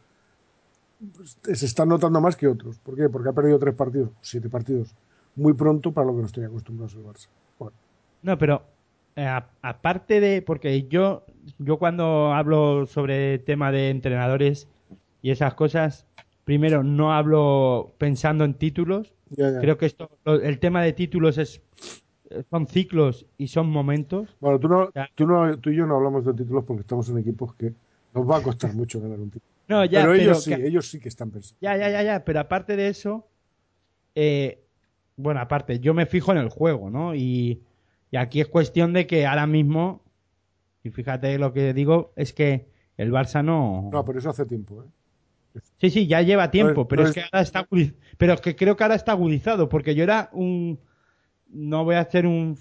pues, 1.14 1.38
se 1.58 1.64
están 1.64 1.88
notando 1.88 2.20
más 2.20 2.34
que 2.34 2.48
otros. 2.48 2.78
¿Por 2.80 2.96
qué? 2.96 3.08
Porque 3.08 3.28
ha 3.28 3.32
perdido 3.32 3.58
tres 3.60 3.74
partidos, 3.74 4.10
siete 4.20 4.48
partidos, 4.48 4.96
muy 5.36 5.52
pronto 5.54 5.92
para 5.92 6.08
lo 6.08 6.14
que 6.14 6.20
no 6.20 6.26
estoy 6.26 6.44
acostumbrados 6.44 6.94
el 6.94 7.04
Barça. 7.04 7.28
Bueno, 7.56 7.76
No, 8.22 8.36
pero 8.36 8.62
eh, 9.14 9.28
aparte 9.62 10.20
de. 10.20 10.42
Porque 10.42 10.88
yo, 10.88 11.24
yo 11.60 11.78
cuando 11.78 12.32
hablo 12.32 12.86
sobre 12.86 13.38
tema 13.38 13.70
de 13.70 13.90
entrenadores 13.90 14.66
y 15.22 15.30
esas 15.30 15.54
cosas, 15.54 16.04
primero 16.44 16.82
no 16.82 17.12
hablo 17.12 17.94
pensando 17.98 18.44
en 18.44 18.54
títulos. 18.54 19.14
ya, 19.30 19.52
ya. 19.52 19.60
Creo 19.60 19.78
que 19.78 19.86
esto, 19.86 20.10
el 20.24 20.58
tema 20.58 20.82
de 20.82 20.92
títulos 20.92 21.38
es 21.38 21.62
son 22.50 22.66
ciclos 22.66 23.26
y 23.38 23.48
son 23.48 23.68
momentos. 23.70 24.36
Bueno, 24.40 24.58
tú, 24.58 24.68
no, 24.68 24.90
tú, 25.14 25.26
no, 25.26 25.58
tú 25.58 25.70
y 25.70 25.76
yo 25.76 25.86
no 25.86 25.96
hablamos 25.96 26.24
de 26.24 26.34
títulos 26.34 26.64
porque 26.64 26.80
estamos 26.82 27.08
en 27.08 27.18
equipos 27.18 27.54
que 27.54 27.72
nos 28.14 28.28
va 28.28 28.38
a 28.38 28.42
costar 28.42 28.72
mucho 28.74 29.00
ganar 29.00 29.18
un 29.20 29.30
título. 29.30 29.50
No, 29.68 29.84
ya, 29.84 30.02
pero 30.02 30.14
ellos 30.14 30.44
que- 30.44 30.56
sí, 30.56 30.62
ellos 30.62 30.88
sí 30.90 31.00
que 31.00 31.08
están 31.08 31.30
pensando. 31.30 31.56
Ya, 31.60 31.76
ya, 31.76 31.88
ya, 31.90 32.02
ya, 32.02 32.24
pero 32.24 32.40
aparte 32.40 32.76
de 32.76 32.88
eso, 32.88 33.26
eh, 34.14 34.60
bueno, 35.16 35.40
aparte, 35.40 35.80
yo 35.80 35.94
me 35.94 36.06
fijo 36.06 36.32
en 36.32 36.38
el 36.38 36.48
juego, 36.48 36.90
¿no? 36.90 37.14
Y, 37.14 37.62
y 38.10 38.16
aquí 38.16 38.40
es 38.40 38.48
cuestión 38.48 38.92
de 38.92 39.06
que 39.06 39.26
ahora 39.26 39.46
mismo, 39.46 40.02
y 40.82 40.90
fíjate 40.90 41.38
lo 41.38 41.52
que 41.52 41.72
digo, 41.72 42.12
es 42.16 42.32
que 42.32 42.66
el 42.96 43.10
Barça 43.12 43.44
no... 43.44 43.88
No, 43.92 44.04
pero 44.04 44.18
eso 44.18 44.30
hace 44.30 44.44
tiempo, 44.44 44.82
¿eh? 44.82 45.60
Sí, 45.78 45.90
sí, 45.90 46.06
ya 46.08 46.20
lleva 46.20 46.50
tiempo, 46.50 46.74
No 46.74 46.82
es- 46.82 46.88
pero 46.88 47.02
no 47.02 47.08
es 47.08 47.16
es- 47.16 47.22
que 47.22 47.28
ahora 47.32 47.42
está 47.42 47.60
agudiz- 47.68 47.94
pero 48.18 48.32
es 48.34 48.40
que 48.40 48.56
creo 48.56 48.76
que 48.76 48.82
ahora 48.82 48.96
está 48.96 49.12
agudizado, 49.12 49.68
porque 49.68 49.94
yo 49.94 50.02
era 50.02 50.28
un 50.32 50.78
no 51.54 51.84
voy 51.84 51.96
a 51.96 52.00
hacer 52.00 52.26
un 52.26 52.56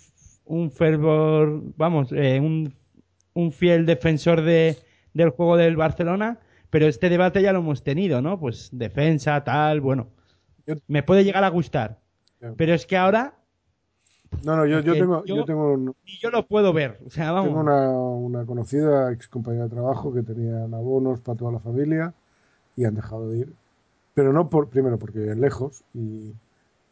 un 0.46 0.72
fervor, 0.72 1.62
vamos, 1.78 2.12
eh, 2.12 2.40
un, 2.42 2.74
un 3.34 3.52
fiel 3.54 3.86
defensor 3.86 4.42
de, 4.42 4.78
del 5.14 5.30
juego 5.30 5.56
del 5.56 5.78
Barcelona, 5.78 6.40
pero 6.70 6.86
este 6.88 7.10
debate 7.10 7.42
ya 7.42 7.54
lo 7.54 7.60
hemos 7.60 7.84
tenido, 7.84 8.22
¿no? 8.22 8.38
Pues 8.40 8.70
defensa, 8.74 9.42
tal, 9.46 9.80
bueno, 9.80 10.08
me 10.88 11.04
puede 11.04 11.24
llegar 11.24 11.44
a 11.46 11.50
gustar, 11.50 12.00
pero 12.58 12.74
es 12.74 12.86
que 12.86 12.98
ahora 12.98 13.36
No, 14.44 14.58
no, 14.58 14.66
yo, 14.66 14.80
Es 14.80 14.86
yo 14.86 14.94
tengo, 14.94 15.24
yo- 15.26 15.38
yo 15.38 15.46
tengo, 15.46 15.74
un- 15.74 15.96
ni 16.06 16.18
yo 16.22 16.30
lo 16.30 16.46
puedo 16.48 16.74
ver, 16.74 17.00
o 17.06 17.10
sea, 17.10 17.32
vamos. 17.32 17.50
tengo 17.50 17.62
una, 17.62 17.90
una 17.90 18.46
conocida 18.46 19.12
ex 19.12 19.28
compañera 19.28 19.66
de 19.66 19.70
trabajo 19.70 20.14
que 20.14 20.24
tenían 20.24 20.74
abonos 20.74 21.22
para 21.22 21.38
toda 21.38 21.52
la 21.54 21.60
familia 21.60 22.14
y 22.76 22.86
han 22.86 22.96
dejado 22.96 23.30
de 23.30 23.40
ir. 23.40 23.54
Pero 24.14 24.34
no 24.34 24.50
por, 24.50 24.70
primero 24.70 24.98
porque 25.00 25.20
viven 25.20 25.42
lejos, 25.42 25.84
y, 25.94 26.34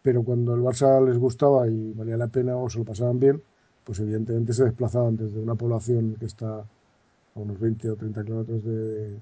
pero 0.01 0.23
cuando 0.23 0.55
el 0.55 0.61
Barça 0.61 1.03
les 1.05 1.17
gustaba 1.17 1.67
y 1.67 1.93
valía 1.93 2.17
la 2.17 2.27
pena 2.27 2.55
o 2.57 2.69
se 2.69 2.79
lo 2.79 2.85
pasaban 2.85 3.19
bien, 3.19 3.41
pues 3.83 3.99
evidentemente 3.99 4.53
se 4.53 4.63
desplazaban 4.63 5.15
desde 5.17 5.39
una 5.39 5.55
población 5.55 6.15
que 6.19 6.25
está 6.25 6.59
a 6.59 7.39
unos 7.39 7.59
20 7.59 7.91
o 7.91 7.95
30 7.95 8.23
kilómetros 8.23 8.63
de, 8.63 9.19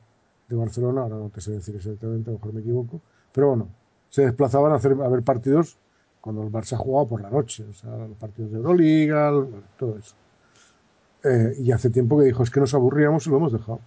Barcelona, 0.52 1.02
ahora 1.02 1.18
no 1.18 1.30
te 1.30 1.42
sé 1.42 1.52
decir 1.52 1.76
exactamente, 1.76 2.32
a 2.32 2.34
lo 2.34 2.40
mejor 2.40 2.54
me 2.54 2.62
equivoco, 2.62 3.02
pero 3.32 3.50
bueno, 3.50 3.68
se 4.10 4.24
desplazaban 4.24 4.72
a, 4.72 4.76
hacer, 4.76 4.94
a 4.94 5.08
ver 5.08 5.22
partidos 5.22 5.78
cuando 6.20 6.42
el 6.42 6.52
Barça 6.52 6.76
jugaba 6.76 7.08
por 7.08 7.22
la 7.22 7.30
noche, 7.30 7.66
o 7.70 7.74
sea, 7.74 7.96
los 8.08 8.18
partidos 8.18 8.52
de 8.52 8.58
Euroliga, 8.58 9.32
todo 9.78 9.98
eso. 9.98 10.16
Eh, 11.24 11.54
y 11.60 11.72
hace 11.72 11.92
tiempo 11.92 12.18
que 12.18 12.26
dijo, 12.26 12.42
es 12.42 12.50
que 12.50 12.60
nos 12.60 12.74
aburríamos 12.74 13.28
y 13.28 13.30
lo 13.30 13.38
hemos 13.38 13.54
dejado. 13.54 13.80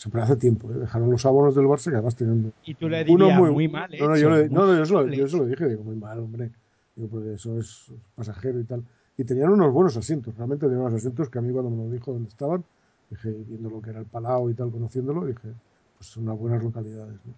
Siempre 0.00 0.22
hace 0.22 0.36
tiempo, 0.36 0.70
¿eh? 0.72 0.76
dejaron 0.78 1.10
los 1.10 1.26
abonos 1.26 1.54
del 1.54 1.66
Barça 1.66 1.90
que 1.90 1.96
además 1.96 2.16
tenían 2.16 2.54
Y 2.64 2.72
tú 2.74 2.88
le 2.88 3.02
uno 3.02 3.26
dirías 3.26 3.38
muy, 3.52 3.68
mal 3.68 3.90
no, 4.00 4.06
no, 4.08 4.14
hecho, 4.14 4.22
yo, 4.22 4.30
le- 4.30 4.48
no, 4.48 4.64
no, 4.66 4.74
yo, 4.78 4.86
se 4.86 4.92
lo, 4.94 5.06
yo 5.08 5.28
se 5.28 5.36
lo 5.36 5.44
dije, 5.44 5.68
digo, 5.68 5.84
muy 5.84 5.94
mal, 5.96 6.18
hombre. 6.20 6.50
Digo, 6.96 7.08
porque 7.10 7.34
eso 7.34 7.58
es 7.58 7.92
pasajero 8.14 8.58
y 8.60 8.64
tal. 8.64 8.82
Y 9.18 9.24
tenían 9.24 9.50
unos 9.50 9.70
buenos 9.70 9.94
asientos, 9.98 10.34
realmente 10.34 10.64
tenían 10.64 10.80
unos 10.86 10.94
asientos 10.94 11.28
que 11.28 11.38
a 11.38 11.42
mí 11.42 11.52
cuando 11.52 11.70
me 11.70 11.84
lo 11.84 11.90
dijo 11.90 12.14
dónde 12.14 12.30
estaban, 12.30 12.64
dije, 13.10 13.30
viendo 13.46 13.68
lo 13.68 13.82
que 13.82 13.90
era 13.90 13.98
el 14.00 14.06
Palau 14.06 14.48
y 14.48 14.54
tal, 14.54 14.70
conociéndolo, 14.70 15.26
dije, 15.26 15.48
pues 15.98 16.08
son 16.08 16.22
unas 16.22 16.38
buenas 16.38 16.64
localidades. 16.64 17.16
¿no? 17.26 17.34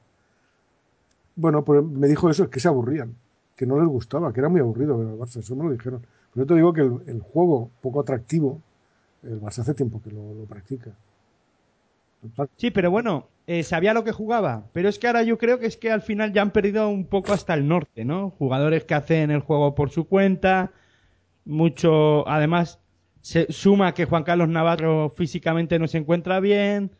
Bueno, 1.34 1.64
pues 1.64 1.82
me 1.84 2.06
dijo 2.06 2.30
eso, 2.30 2.44
es 2.44 2.48
que 2.48 2.60
se 2.60 2.68
aburrían, 2.68 3.12
que 3.56 3.66
no 3.66 3.76
les 3.76 3.88
gustaba, 3.88 4.32
que 4.32 4.38
era 4.38 4.48
muy 4.48 4.60
aburrido 4.60 4.96
ver 4.98 5.08
al 5.08 5.18
Barça, 5.18 5.38
eso 5.40 5.56
me 5.56 5.64
lo 5.64 5.72
dijeron. 5.72 6.00
Pero 6.32 6.44
yo 6.44 6.46
te 6.46 6.54
digo 6.54 6.72
que 6.72 6.82
el, 6.82 7.00
el 7.06 7.20
juego 7.22 7.70
poco 7.80 7.98
atractivo, 8.00 8.60
el 9.24 9.40
Barça 9.40 9.58
hace 9.62 9.74
tiempo 9.74 10.00
que 10.00 10.12
lo, 10.12 10.32
lo 10.34 10.44
practica. 10.44 10.92
Sí, 12.56 12.70
pero 12.70 12.90
bueno, 12.90 13.28
eh, 13.46 13.62
sabía 13.62 13.94
lo 13.94 14.04
que 14.04 14.12
jugaba. 14.12 14.64
Pero 14.72 14.88
es 14.88 14.98
que 14.98 15.06
ahora 15.08 15.22
yo 15.22 15.38
creo 15.38 15.58
que 15.58 15.66
es 15.66 15.76
que 15.76 15.90
al 15.90 16.02
final 16.02 16.32
ya 16.32 16.42
han 16.42 16.52
perdido 16.52 16.88
un 16.88 17.04
poco 17.06 17.32
hasta 17.32 17.54
el 17.54 17.66
norte, 17.66 18.04
¿no? 18.04 18.30
Jugadores 18.30 18.84
que 18.84 18.94
hacen 18.94 19.30
el 19.30 19.40
juego 19.40 19.74
por 19.74 19.90
su 19.90 20.06
cuenta. 20.06 20.70
Mucho. 21.44 22.26
Además, 22.28 22.78
se 23.20 23.46
suma 23.52 23.94
que 23.94 24.04
Juan 24.04 24.22
Carlos 24.24 24.48
Navarro 24.48 25.12
físicamente 25.16 25.78
no 25.78 25.88
se 25.88 25.98
encuentra 25.98 26.40
bien. 26.40 26.92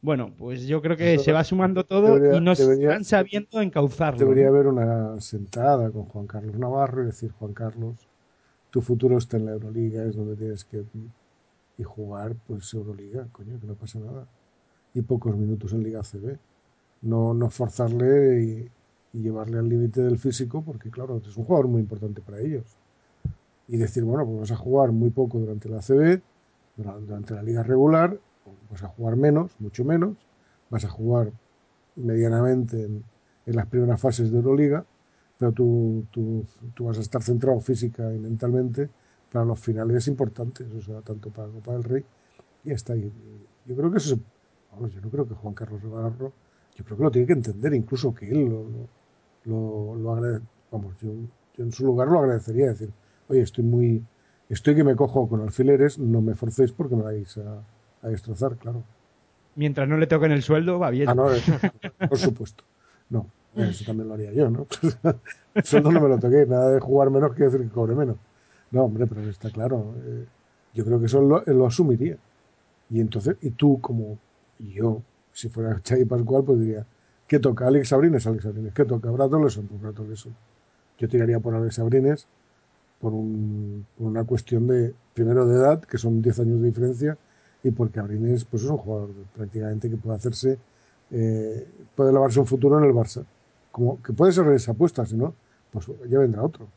Bueno, 0.00 0.32
pues 0.36 0.66
yo 0.66 0.82
creo 0.82 0.96
que 0.96 1.14
Eso 1.14 1.24
se 1.24 1.32
va 1.32 1.44
sumando 1.44 1.84
todo 1.84 2.14
debería- 2.14 2.38
y 2.38 2.40
no 2.40 2.54
debería- 2.54 2.88
están 2.88 3.04
sabiendo 3.04 3.60
encauzarlo. 3.60 4.18
Debería 4.18 4.48
haber 4.48 4.66
una 4.66 5.20
sentada 5.20 5.90
con 5.90 6.06
Juan 6.06 6.26
Carlos 6.26 6.56
Navarro 6.58 7.02
y 7.02 7.06
decir, 7.06 7.30
Juan 7.30 7.52
Carlos, 7.52 7.94
tu 8.70 8.80
futuro 8.80 9.18
está 9.18 9.36
en 9.36 9.46
la 9.46 9.52
Euroliga, 9.52 10.02
es 10.04 10.16
donde 10.16 10.34
tienes 10.34 10.64
que 10.64 10.82
y 11.78 11.82
jugar, 11.84 12.34
pues 12.46 12.72
Euroliga, 12.74 13.26
coño, 13.32 13.60
que 13.60 13.66
no 13.66 13.74
pasa 13.74 13.98
nada. 14.00 14.26
Y 14.94 15.02
pocos 15.02 15.36
minutos 15.36 15.72
en 15.72 15.82
Liga 15.82 16.02
CB. 16.02 16.38
No, 17.02 17.34
no 17.34 17.50
forzarle 17.50 18.42
y, 18.44 18.70
y 19.18 19.22
llevarle 19.22 19.58
al 19.58 19.68
límite 19.68 20.02
del 20.02 20.18
físico, 20.18 20.62
porque 20.62 20.90
claro, 20.90 21.18
es 21.26 21.36
un 21.36 21.44
jugador 21.44 21.68
muy 21.68 21.80
importante 21.82 22.20
para 22.22 22.40
ellos. 22.40 22.76
Y 23.68 23.76
decir, 23.76 24.04
bueno, 24.04 24.26
pues 24.26 24.40
vas 24.40 24.52
a 24.52 24.56
jugar 24.56 24.92
muy 24.92 25.10
poco 25.10 25.38
durante 25.38 25.68
la 25.68 25.80
CB, 25.82 26.22
dura- 26.76 26.98
durante 26.98 27.34
la 27.34 27.42
liga 27.42 27.62
regular, 27.62 28.18
vas 28.70 28.82
a 28.82 28.88
jugar 28.88 29.16
menos, 29.16 29.52
mucho 29.60 29.84
menos, 29.84 30.16
vas 30.70 30.84
a 30.84 30.88
jugar 30.88 31.32
medianamente 31.96 32.84
en, 32.84 33.04
en 33.46 33.56
las 33.56 33.66
primeras 33.66 34.00
fases 34.00 34.30
de 34.30 34.38
Euroliga, 34.38 34.84
pero 35.38 35.52
tú, 35.52 36.06
tú, 36.10 36.46
tú 36.74 36.84
vas 36.86 36.98
a 36.98 37.02
estar 37.02 37.22
centrado 37.22 37.60
física 37.60 38.12
y 38.14 38.18
mentalmente 38.18 38.90
para 39.32 39.44
los 39.44 39.60
finales 39.60 40.08
importantes, 40.08 40.66
o 40.72 40.82
sea, 40.82 41.00
tanto 41.02 41.30
para 41.30 41.48
Copa 41.48 41.72
del 41.72 41.84
Rey 41.84 42.04
y 42.64 42.72
hasta 42.72 42.94
ahí. 42.94 43.12
Yo 43.66 43.76
creo 43.76 43.90
que 43.90 43.98
eso, 43.98 44.18
vamos, 44.72 44.92
yo 44.92 45.00
no 45.00 45.10
creo 45.10 45.26
que 45.28 45.34
Juan 45.34 45.54
Carlos 45.54 45.82
Navarro, 45.84 46.32
yo 46.74 46.84
creo 46.84 46.96
que 46.96 47.02
lo 47.04 47.10
tiene 47.10 47.26
que 47.26 47.32
entender, 47.34 47.74
incluso 47.74 48.14
que 48.14 48.30
él 48.30 48.44
lo, 48.46 48.64
lo, 48.64 48.88
lo, 49.44 49.96
lo 49.96 50.12
agrade- 50.14 50.42
vamos, 50.70 50.96
yo, 51.00 51.10
yo 51.56 51.64
en 51.64 51.72
su 51.72 51.84
lugar 51.84 52.08
lo 52.08 52.20
agradecería, 52.20 52.68
decir, 52.68 52.90
oye, 53.28 53.42
estoy 53.42 53.64
muy, 53.64 54.02
estoy 54.48 54.74
que 54.74 54.84
me 54.84 54.96
cojo 54.96 55.28
con 55.28 55.40
alfileres, 55.42 55.98
no 55.98 56.20
me 56.20 56.34
forcéis 56.34 56.72
porque 56.72 56.96
me 56.96 57.02
vais 57.02 57.36
a, 57.38 57.62
a 58.02 58.08
destrozar, 58.08 58.56
claro. 58.56 58.82
Mientras 59.54 59.86
no 59.88 59.98
le 59.98 60.06
toquen 60.06 60.32
el 60.32 60.42
sueldo, 60.42 60.78
va 60.78 60.90
bien. 60.90 61.08
Ah, 61.10 61.14
no, 61.14 61.26
por 62.08 62.18
supuesto. 62.18 62.64
No, 63.10 63.26
eso 63.56 63.84
también 63.84 64.08
lo 64.08 64.14
haría 64.14 64.32
yo, 64.32 64.50
¿no? 64.50 64.66
El 65.54 65.62
sueldo 65.64 65.92
no 65.92 66.00
me 66.00 66.08
lo 66.08 66.18
toqué, 66.18 66.46
nada 66.46 66.70
de 66.70 66.80
jugar 66.80 67.10
menos 67.10 67.34
que 67.34 67.44
decir 67.44 67.60
que 67.60 67.68
cobre 67.68 67.94
menos. 67.94 68.16
No, 68.70 68.84
hombre, 68.84 69.06
pero 69.06 69.20
está 69.28 69.50
claro. 69.50 69.94
eh, 70.06 70.24
yo 70.72 70.84
creo 70.86 70.98
que 70.98 71.04
eso 71.06 71.20
lo, 71.20 71.42
lo 71.44 71.66
asumiría. 71.66 72.16
Y 72.90 73.00
entonces, 73.00 73.36
y 73.42 73.50
tú 73.50 73.80
como 73.80 74.18
y 74.58 74.72
yo, 74.74 75.02
si 75.32 75.48
fuera 75.48 75.80
Xavi 75.86 76.04
Pascual, 76.04 76.44
pues 76.44 76.60
diría, 76.60 76.86
¿qué 77.26 77.38
toca? 77.38 77.66
Alex 77.66 77.92
Abrines, 77.92 78.26
Alex 78.26 78.46
Abrines. 78.46 78.72
¿Qué 78.74 78.84
toca? 78.84 79.10
Brad 79.10 79.32
Oleson, 79.34 79.66
pues 79.66 79.80
Brad 79.80 79.98
Oleson. 80.00 80.34
Yo 80.98 81.08
tiraría 81.08 81.40
por 81.40 81.54
Alex 81.54 81.78
Abrines 81.78 82.26
por, 83.00 83.12
un- 83.14 83.86
por 83.98 84.06
una 84.08 84.24
cuestión 84.24 84.66
de, 84.68 84.94
primero 85.14 85.46
de 85.46 85.56
edad, 85.56 85.82
que 85.82 85.98
son 85.98 86.22
10 86.22 86.38
años 86.40 86.60
de 86.60 86.66
diferencia, 86.68 87.18
y 87.64 87.70
porque 87.70 88.00
Abrines 88.00 88.44
pues, 88.44 88.62
es 88.64 88.70
un 88.70 88.76
jugador 88.78 89.10
prácticamente 89.34 89.90
que 89.90 89.96
puede 89.96 90.16
hacerse, 90.16 90.58
eh, 91.10 91.66
puede 91.94 92.12
lavarse 92.12 92.40
un 92.40 92.46
futuro 92.46 92.78
en 92.78 92.84
el 92.84 92.92
Barça. 92.92 93.24
Como 93.72 94.02
que 94.02 94.12
puede 94.12 94.32
ser 94.32 94.46
esa 94.52 94.72
apuesta, 94.72 95.04
si 95.06 95.16
no, 95.16 95.34
pues 95.70 95.86
ya 96.08 96.18
vendrá 96.18 96.42
otro. 96.42 96.68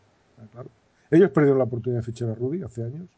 Claro. 0.52 0.70
Ellos 1.12 1.30
perdieron 1.32 1.60
la 1.60 1.66
oportunidad 1.66 2.02
de 2.02 2.06
fichar 2.06 2.30
a 2.30 2.36
Rudy 2.36 2.64
hace 2.64 2.84
años, 2.84 3.10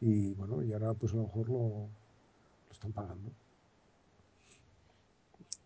y 0.00 0.32
bueno, 0.34 0.62
y 0.62 0.72
ahora 0.72 0.92
pues 0.94 1.12
a 1.12 1.16
lo 1.16 1.22
mejor 1.24 1.48
lo, 1.48 1.58
lo 1.58 2.72
están 2.72 2.92
pagando. 2.92 3.30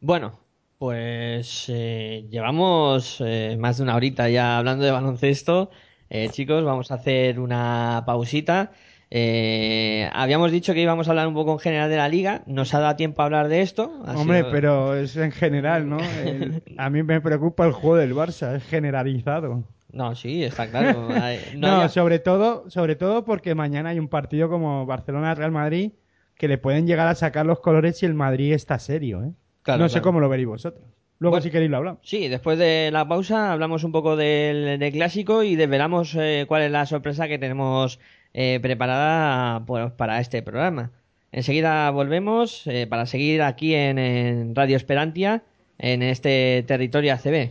Bueno, 0.01 0.39
pues 0.79 1.67
eh, 1.69 2.27
llevamos 2.31 3.21
eh, 3.25 3.57
más 3.59 3.79
de 3.79 3.83
una 3.83 3.97
horita 3.97 4.29
ya 4.29 4.59
hablando 4.59 4.85
de 4.85 4.91
baloncesto. 4.91 5.71
Eh, 6.11 6.29
chicos, 6.31 6.65
vamos 6.65 6.91
a 6.91 6.95
hacer 6.95 7.41
una 7.41 8.03
pausita. 8.07 8.73
Eh, 9.11 10.09
habíamos 10.13 10.53
dicho 10.53 10.75
que 10.75 10.81
íbamos 10.83 11.09
a 11.09 11.11
hablar 11.11 11.27
un 11.29 11.35
poco 11.35 11.53
en 11.53 11.59
general 11.59 11.91
de 11.91 11.97
la 11.97 12.09
liga. 12.09 12.43
Nos 12.47 12.75
ha 12.75 12.81
dado 12.81 12.97
tiempo 12.97 13.23
a 13.23 13.25
hablar 13.27 13.49
de 13.49 13.63
esto. 13.63 13.93
ha 14.07 14.15
Hombre, 14.17 14.39
sido- 14.39 14.51
pero 14.51 14.95
es 14.97 15.17
en 15.17 15.33
general, 15.33 15.89
¿no? 15.89 15.99
El- 15.99 16.63
a 16.77 16.91
mí 16.91 17.03
me 17.03 17.21
preocupa 17.21 17.67
el 17.67 17.73
juego 17.73 17.97
del 17.97 18.15
Barça, 18.15 18.55
es 18.57 18.65
generalizado. 18.65 19.65
No, 19.91 20.15
sí, 20.15 20.45
está 20.45 20.71
claro. 20.71 21.09
No, 21.57 21.89
sobre 21.89 22.19
todo, 22.19 22.71
sobre 22.71 22.95
todo 22.97 23.25
porque 23.25 23.55
mañana 23.55 23.91
hay 23.91 23.99
un 23.99 24.09
partido 24.09 24.49
como 24.51 24.85
Barcelona-Real 24.87 25.51
Madrid 25.51 25.93
que 26.37 26.47
le 26.49 26.59
pueden 26.59 26.87
llegar 26.87 27.09
a 27.09 27.15
sacar 27.15 27.47
los 27.47 27.61
colores 27.61 27.99
si 27.99 28.07
el 28.07 28.15
Madrid 28.15 28.53
está 28.53 28.79
serio, 28.79 29.25
¿eh? 29.25 29.33
Claro, 29.69 29.83
no 29.83 29.89
sé 29.89 29.95
claro. 29.95 30.05
cómo 30.05 30.21
lo 30.21 30.29
veréis 30.29 30.49
vosotros. 30.49 30.83
Luego 31.19 31.33
Bueno. 31.33 31.43
si 31.43 31.51
queréis 31.51 31.71
lo 31.71 31.77
hablamos. 31.77 32.01
Sí, 32.05 32.29
después 32.29 32.59
de 32.59 32.91
la 32.93 33.07
pausa 33.07 33.53
hablamos 33.53 33.85
un 33.85 33.93
poco 33.93 34.17
del, 34.17 34.79
del 34.79 34.93
clásico 34.93 35.43
y 35.43 35.57
desvelamos 35.57 36.15
eh, 36.15 36.47
cuál 36.49 36.63
es 36.63 36.71
la 36.71 36.87
sorpresa 36.87 37.29
que 37.29 37.39
tenemos 37.39 37.99
eh, 38.35 38.61
preparada 38.63 39.65
pues, 39.67 39.91
para 39.93 40.21
este 40.21 40.43
programa. 40.43 40.93
Enseguida 41.33 41.91
volvemos 41.91 42.67
eh, 42.67 42.87
para 42.87 43.05
seguir 43.05 43.43
aquí 43.43 43.75
en, 43.75 43.99
en 43.99 44.55
Radio 44.55 44.77
Esperantia, 44.77 45.43
en 45.79 46.03
este 46.03 46.65
territorio 46.67 47.13
ACB. 47.13 47.51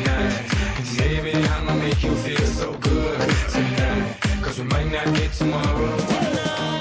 Make 1.91 2.03
you 2.03 2.15
feel 2.15 2.45
so 2.45 2.71
good 2.77 3.19
tonight. 3.49 4.15
Cause 4.41 4.59
we 4.59 4.63
might 4.63 4.89
not 4.89 5.13
get 5.13 5.33
tomorrow. 5.33 6.80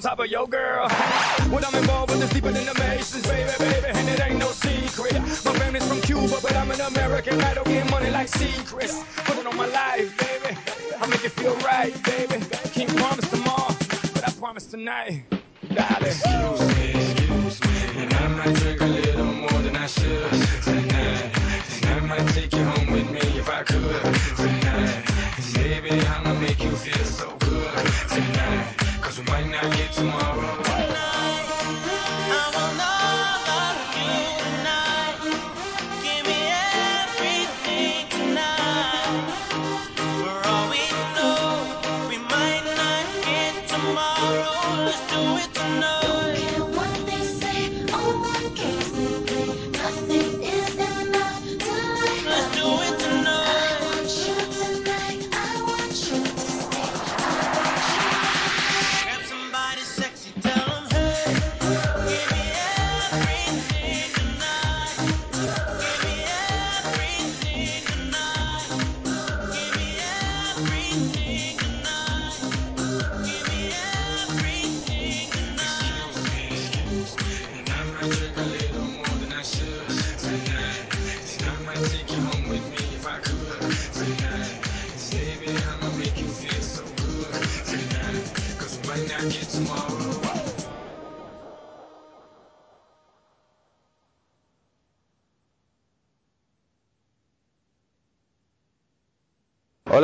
On 0.00 0.10
top 0.10 0.18
of 0.18 0.30
your 0.30 0.48
girl. 0.48 0.88
What 1.52 1.66
I'm 1.66 1.74
involved 1.74 2.10
with 2.10 2.22
is 2.22 2.30
deeper 2.30 2.50
than 2.50 2.64
the 2.64 2.72
Masons, 2.74 3.26
baby, 3.26 3.50
baby. 3.58 3.88
And 3.92 4.08
it 4.08 4.20
ain't 4.20 4.38
no 4.38 4.48
secret. 4.48 5.12
My 5.44 5.52
family's 5.58 5.86
from 5.86 6.00
Cuba, 6.00 6.38
but 6.40 6.56
I'm 6.56 6.70
an 6.70 6.80
American. 6.80 7.38
I 7.42 7.52
don't 7.52 7.66
get 7.66 7.90
money 7.90 8.08
like 8.08 8.28
secrets. 8.28 9.04
Put 9.26 9.36
it 9.36 9.46
on 9.46 9.56
my 9.58 9.66
life, 9.66 10.16
baby. 10.16 10.56
I 10.98 11.06
make 11.06 11.22
it 11.22 11.32
feel 11.32 11.54
right, 11.56 11.92
baby. 12.04 12.42
Can't 12.72 12.96
promise 12.96 13.28
tomorrow, 13.28 13.76
but 14.14 14.26
I 14.26 14.32
promise 14.32 14.66
tonight. 14.66 15.24
Darling. 15.74 16.06
Excuse 16.06 16.60
me, 16.76 16.99
do 45.08 45.36
it 45.36 45.49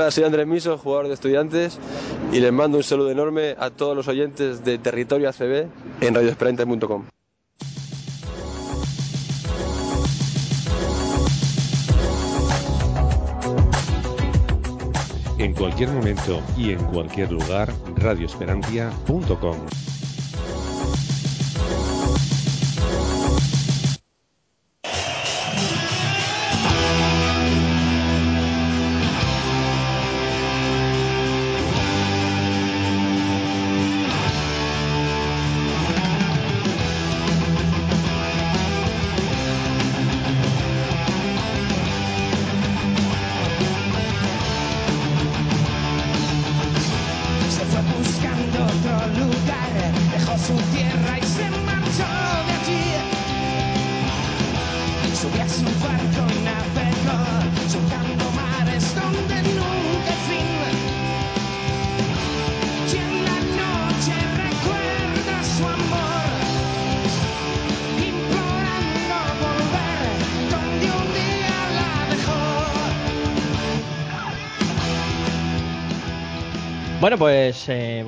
Hola, 0.06 0.12
soy 0.12 0.22
Andrés 0.22 0.46
Miso, 0.46 0.78
jugador 0.78 1.08
de 1.08 1.14
estudiantes, 1.14 1.80
y 2.32 2.38
les 2.38 2.52
mando 2.52 2.76
un 2.76 2.84
saludo 2.84 3.10
enorme 3.10 3.56
a 3.58 3.70
todos 3.70 3.96
los 3.96 4.06
oyentes 4.06 4.62
de 4.62 4.78
Territorio 4.78 5.28
ACB 5.28 5.66
en 6.00 6.14
radioesperante.com. 6.14 7.06
En 15.38 15.54
cualquier 15.54 15.88
momento 15.90 16.40
y 16.56 16.70
en 16.70 16.84
cualquier 16.84 17.32
lugar, 17.32 17.72
radioesperantia.com. 17.96 19.56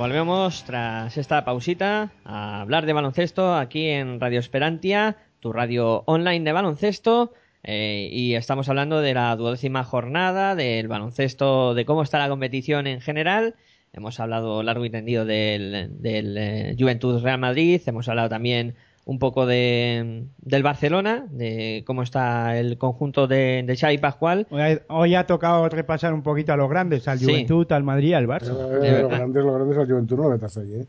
volvemos 0.09 0.64
tras 0.64 1.18
esta 1.18 1.44
pausita 1.44 2.12
a 2.24 2.62
hablar 2.62 2.86
de 2.86 2.94
baloncesto 2.94 3.54
aquí 3.54 3.88
en 3.88 4.20
Radio 4.20 4.40
Esperantia, 4.40 5.18
tu 5.38 5.52
radio 5.52 6.02
online 6.06 6.46
de 6.46 6.52
baloncesto. 6.52 7.34
eh, 7.62 8.09
y 8.11 8.34
estamos 8.34 8.70
hablando 8.70 9.02
de 9.02 9.12
la 9.12 9.36
duodécima 9.36 9.84
jornada, 9.84 10.54
del 10.54 10.88
baloncesto, 10.88 11.74
de 11.74 11.84
cómo 11.84 12.02
está 12.02 12.18
la 12.18 12.30
competición 12.30 12.86
en 12.86 13.02
general. 13.02 13.54
Hemos 13.92 14.18
hablado 14.18 14.62
largo 14.62 14.86
y 14.86 14.90
tendido 14.90 15.26
del, 15.26 16.00
del 16.00 16.38
eh, 16.38 16.76
Juventud 16.78 17.22
Real 17.22 17.38
Madrid, 17.38 17.82
hemos 17.84 18.09
hablado 18.09 18.30
también 18.30 18.76
un 19.09 19.18
poco 19.18 19.46
de, 19.46 20.24
del 20.42 20.62
Barcelona, 20.62 21.26
de 21.30 21.82
cómo 21.86 22.02
está 22.02 22.59
el 22.59 22.76
conjunto 22.76 23.26
de, 23.26 23.64
de 23.66 23.74
Xavi 23.74 23.96
Pascual. 23.96 24.46
Hoy, 24.50 24.80
hoy 24.88 25.14
ha 25.14 25.26
tocado 25.26 25.66
repasar 25.70 26.12
un 26.12 26.22
poquito 26.22 26.52
a 26.52 26.59
los 26.59 26.68
grandes, 26.68 27.09
al 27.09 27.18
Sí. 27.18 27.24
Juventud, 27.24 27.72
al 27.72 27.84
Madrid 27.84 28.12
al 28.12 28.26
Barça. 28.26 28.50
Eh, 28.82 29.00
los 29.02 29.11
grandes, 29.11 29.42
los 29.44 29.54
grandes 29.54 29.78
al 29.78 29.86
Juventud 29.86 30.16
no 30.18 30.22
lo 30.24 30.28
metas 30.30 30.59
ahí, 30.59 30.74
¿eh? 30.74 30.86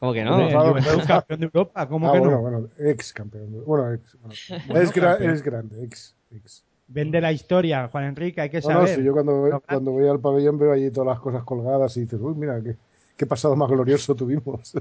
¿Cómo 0.00 0.12
que 0.12 0.24
Juventud 0.26 0.50
claro. 0.82 1.04
campeón 1.06 1.40
de 1.40 1.46
Europa, 1.46 1.88
¿cómo 1.88 2.08
Ah, 2.08 2.12
que 2.12 2.18
bueno, 2.18 2.34
no? 2.34 2.40
bueno, 2.42 2.68
ex 2.78 3.12
campeón. 3.12 3.62
Bueno, 3.64 3.92
ex. 3.94 4.16
bueno. 4.20 4.34
Bueno, 4.66 4.80
es, 4.82 4.92
gra- 4.94 5.20
es 5.32 5.42
grande, 5.42 5.84
ex. 5.84 6.14
ex. 6.34 6.64
Vende 6.88 7.20
la 7.20 7.30
historia, 7.30 7.86
Juan 7.88 8.04
Enrique, 8.04 8.40
hay 8.40 8.50
que 8.50 8.60
No, 8.62 8.68
no, 8.68 8.74
saber. 8.80 8.96
si 8.96 9.04
yo 9.04 9.12
cuando 9.12 9.36
voy, 9.36 9.50
cuando 9.68 9.92
voy 9.92 10.08
al 10.08 10.18
pabellón 10.18 10.58
veo 10.58 10.72
allí 10.72 10.90
todas 10.90 11.06
las 11.08 11.20
cosas 11.20 11.44
colgadas 11.44 11.96
y 11.96 12.00
dices, 12.00 12.18
uy, 12.20 12.34
mira, 12.34 12.60
qué, 12.62 12.74
qué 13.16 13.26
pasado 13.26 13.54
más 13.54 13.68
glorioso 13.70 14.14
tuvimos. 14.16 14.72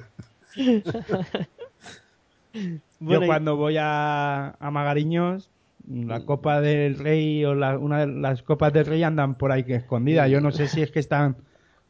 Yo 2.99 3.25
cuando 3.25 3.55
voy 3.55 3.77
a, 3.79 4.55
a 4.59 4.71
Magariños, 4.71 5.49
la 5.87 6.25
Copa 6.25 6.61
del 6.61 6.97
Rey 6.97 7.45
o 7.45 7.53
la- 7.55 7.77
una 7.77 8.05
de 8.05 8.07
las 8.07 8.43
Copas 8.43 8.73
del 8.73 8.85
Rey 8.85 9.03
andan 9.03 9.35
por 9.35 9.51
ahí 9.51 9.63
que 9.63 9.75
escondidas. 9.75 10.29
Yo 10.29 10.41
no 10.41 10.51
sé 10.51 10.67
si 10.67 10.81
es 10.81 10.91
que 10.91 10.99
están 10.99 11.37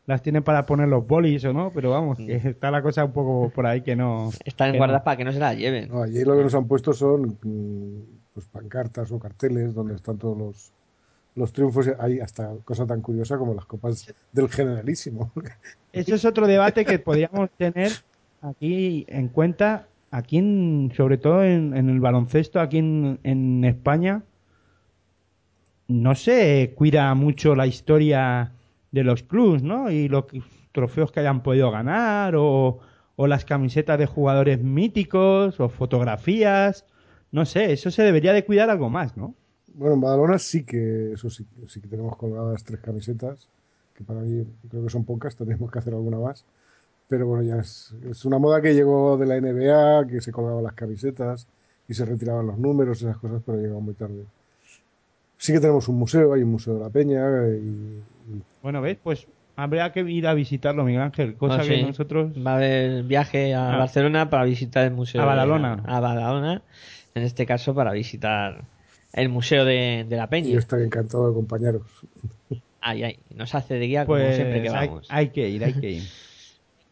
las 0.07 0.22
tienen 0.22 0.41
para 0.41 0.65
poner 0.65 0.88
los 0.88 1.05
bolis 1.05 1.43
o 1.43 1.51
no, 1.53 1.70
pero 1.76 1.91
vamos, 1.91 2.18
que 2.18 2.36
está 2.36 2.72
la 2.72 2.82
cosa 2.82 3.03
un 3.03 3.11
poco 3.11 3.51
por 3.53 3.65
ahí 3.65 3.82
que 3.82 3.93
no... 3.95 4.32
Están 4.45 4.72
que 4.72 4.78
guardadas 4.78 5.01
no. 5.01 5.03
para 5.03 5.18
que 5.18 5.26
no 5.26 5.34
se 5.34 5.39
las 5.39 5.57
lleven. 5.57 5.89
No, 5.89 6.01
allí 6.01 6.24
lo 6.24 6.38
que 6.38 6.43
nos 6.43 6.55
han 6.55 6.65
puesto 6.65 6.93
son 6.93 7.38
mm, 7.43 8.18
pues, 8.34 8.47
pancartas 8.47 9.11
o 9.11 9.20
carteles 9.20 9.74
donde 9.74 9.95
están 9.95 10.18
todos 10.18 10.38
los, 10.38 10.72
los 11.36 11.51
triunfos. 11.51 11.89
Hay 11.99 12.22
hasta 12.22 12.53
cosa 12.63 12.88
tan 12.88 13.01
curiosa 13.01 13.38
como 13.38 13.53
las 13.53 13.65
copas 13.65 14.13
del 14.32 14.47
generalísimo. 14.47 15.34
Eso 15.91 16.15
es 16.15 16.24
otro 16.24 16.47
debate 16.47 16.86
que 16.86 16.99
podríamos 16.99 17.49
tener 17.57 17.91
aquí 18.41 19.05
en 19.09 19.28
cuenta, 19.28 19.88
aquí 20.12 20.38
en, 20.38 20.91
sobre 20.95 21.18
todo 21.18 21.43
en, 21.43 21.74
el 21.74 21.99
baloncesto, 21.99 22.60
aquí 22.60 22.78
en, 22.78 23.20
en 23.24 23.64
España, 23.64 24.24
no 25.88 26.16
se 26.16 26.74
cuida 26.76 27.14
mucho 27.16 27.55
la 27.55 27.68
historia 27.68 28.53
de 28.91 29.03
los 29.03 29.24
clubs, 29.24 29.64
¿no? 29.64 29.89
Y 29.91 30.08
los 30.08 30.26
trofeos 30.72 31.12
que 31.12 31.22
hayan 31.22 31.43
podido 31.43 31.72
ganar, 31.72 32.36
o, 32.36 32.80
o 33.16 33.28
las 33.28 33.45
camisetas 33.45 33.97
de 33.97 34.05
jugadores 34.05 34.62
míticos, 34.62 35.60
o 35.60 35.70
fotografías, 35.70 36.86
no 37.32 37.45
sé, 37.45 37.74
eso 37.74 37.91
se 37.91 38.03
debería 38.03 38.34
de 38.34 38.45
cuidar 38.45 38.70
algo 38.70 38.89
más, 38.89 39.18
¿no? 39.18 39.34
Bueno, 39.74 39.95
en 39.95 40.01
Badalona 40.01 40.39
sí 40.39 40.64
que 40.64 41.14
eso 41.14 41.30
sí, 41.30 41.45
sí 41.68 41.82
que 41.82 41.88
tenemos 41.88 42.16
colgadas 42.18 42.64
tres 42.64 42.80
camisetas, 42.80 43.47
que 43.93 44.03
para 44.03 44.22
mí 44.22 44.45
creo 44.70 44.84
que 44.84 44.89
son 44.89 45.03
pocas, 45.03 45.36
tendremos 45.36 45.72
que 45.72 45.80
hacer 45.80 45.93
alguna 45.93 46.18
más. 46.18 46.45
Pero 47.10 47.26
bueno, 47.28 47.43
ya 47.43 47.58
es, 47.62 47.93
es 48.10 48.26
una 48.26 48.38
moda 48.38 48.62
que 48.62 48.74
llegó 48.74 49.18
de 49.18 49.26
la 49.26 49.39
NBA, 49.39 50.08
que 50.08 50.20
se 50.22 50.32
colgaban 50.32 50.64
las 50.64 50.74
camisetas 50.74 51.47
y 51.88 51.93
se 51.93 52.05
retiraban 52.05 52.47
los 52.47 52.58
números, 52.58 53.01
esas 53.01 53.18
cosas, 53.18 53.41
pero 53.45 53.58
llegó 53.60 53.80
muy 53.80 53.93
tarde. 53.93 54.26
Sí 55.38 55.53
que 55.53 55.60
tenemos 55.60 55.88
un 55.88 55.97
museo, 55.97 56.34
hay 56.34 56.43
un 56.43 56.51
museo 56.51 56.74
de 56.74 56.80
la 56.82 56.89
Peña 56.89 57.22
y, 57.47 58.01
y 58.34 58.41
Bueno, 58.62 58.82
¿ves? 58.82 58.97
Pues 59.01 59.26
habría 59.55 59.91
que 59.93 60.01
ir 60.01 60.28
a 60.28 60.34
visitarlo, 60.34 60.84
Miguel 60.84 61.01
Ángel, 61.03 61.36
cosa 61.36 61.62
que 61.62 61.82
nosotros... 61.84 62.32
Va 62.45 62.53
a 62.53 62.55
haber 62.58 63.03
viaje 63.03 63.53
a 63.53 63.76
Ah. 63.76 63.78
Barcelona 63.78 64.30
para 64.30 64.43
visitar 64.43 64.84
el 64.86 64.91
museo. 64.93 65.22
A 65.22 65.24
de- 65.24 65.30
Badalona. 65.30 65.84
a 65.86 65.99
Badalona. 65.99 66.62
En 67.16 67.24
este 67.24 67.46
caso, 67.46 67.74
para 67.74 67.93
visitar 67.93 68.66
el 69.13 69.29
museo 69.29 69.63
de, 69.63 70.05
de 70.09 70.16
la 70.17 70.28
Peña. 70.28 70.50
yo 70.50 70.59
estaré 70.59 70.84
encantado 70.84 71.25
de 71.28 71.32
acompañaros. 71.32 71.84
Ay, 72.82 73.04
ay, 73.04 73.20
nos 73.34 73.55
hace 73.55 73.75
de 73.75 73.88
guía 73.88 74.05
como 74.05 74.17
Pues 74.20 74.36
siempre 74.36 74.62
que 74.62 74.70
hay, 74.70 74.88
vamos. 74.89 75.08
hay 75.09 75.29
que 75.29 75.47
ir, 75.50 75.63
hay 75.63 75.74
que 75.74 75.89
ir. 75.92 76.04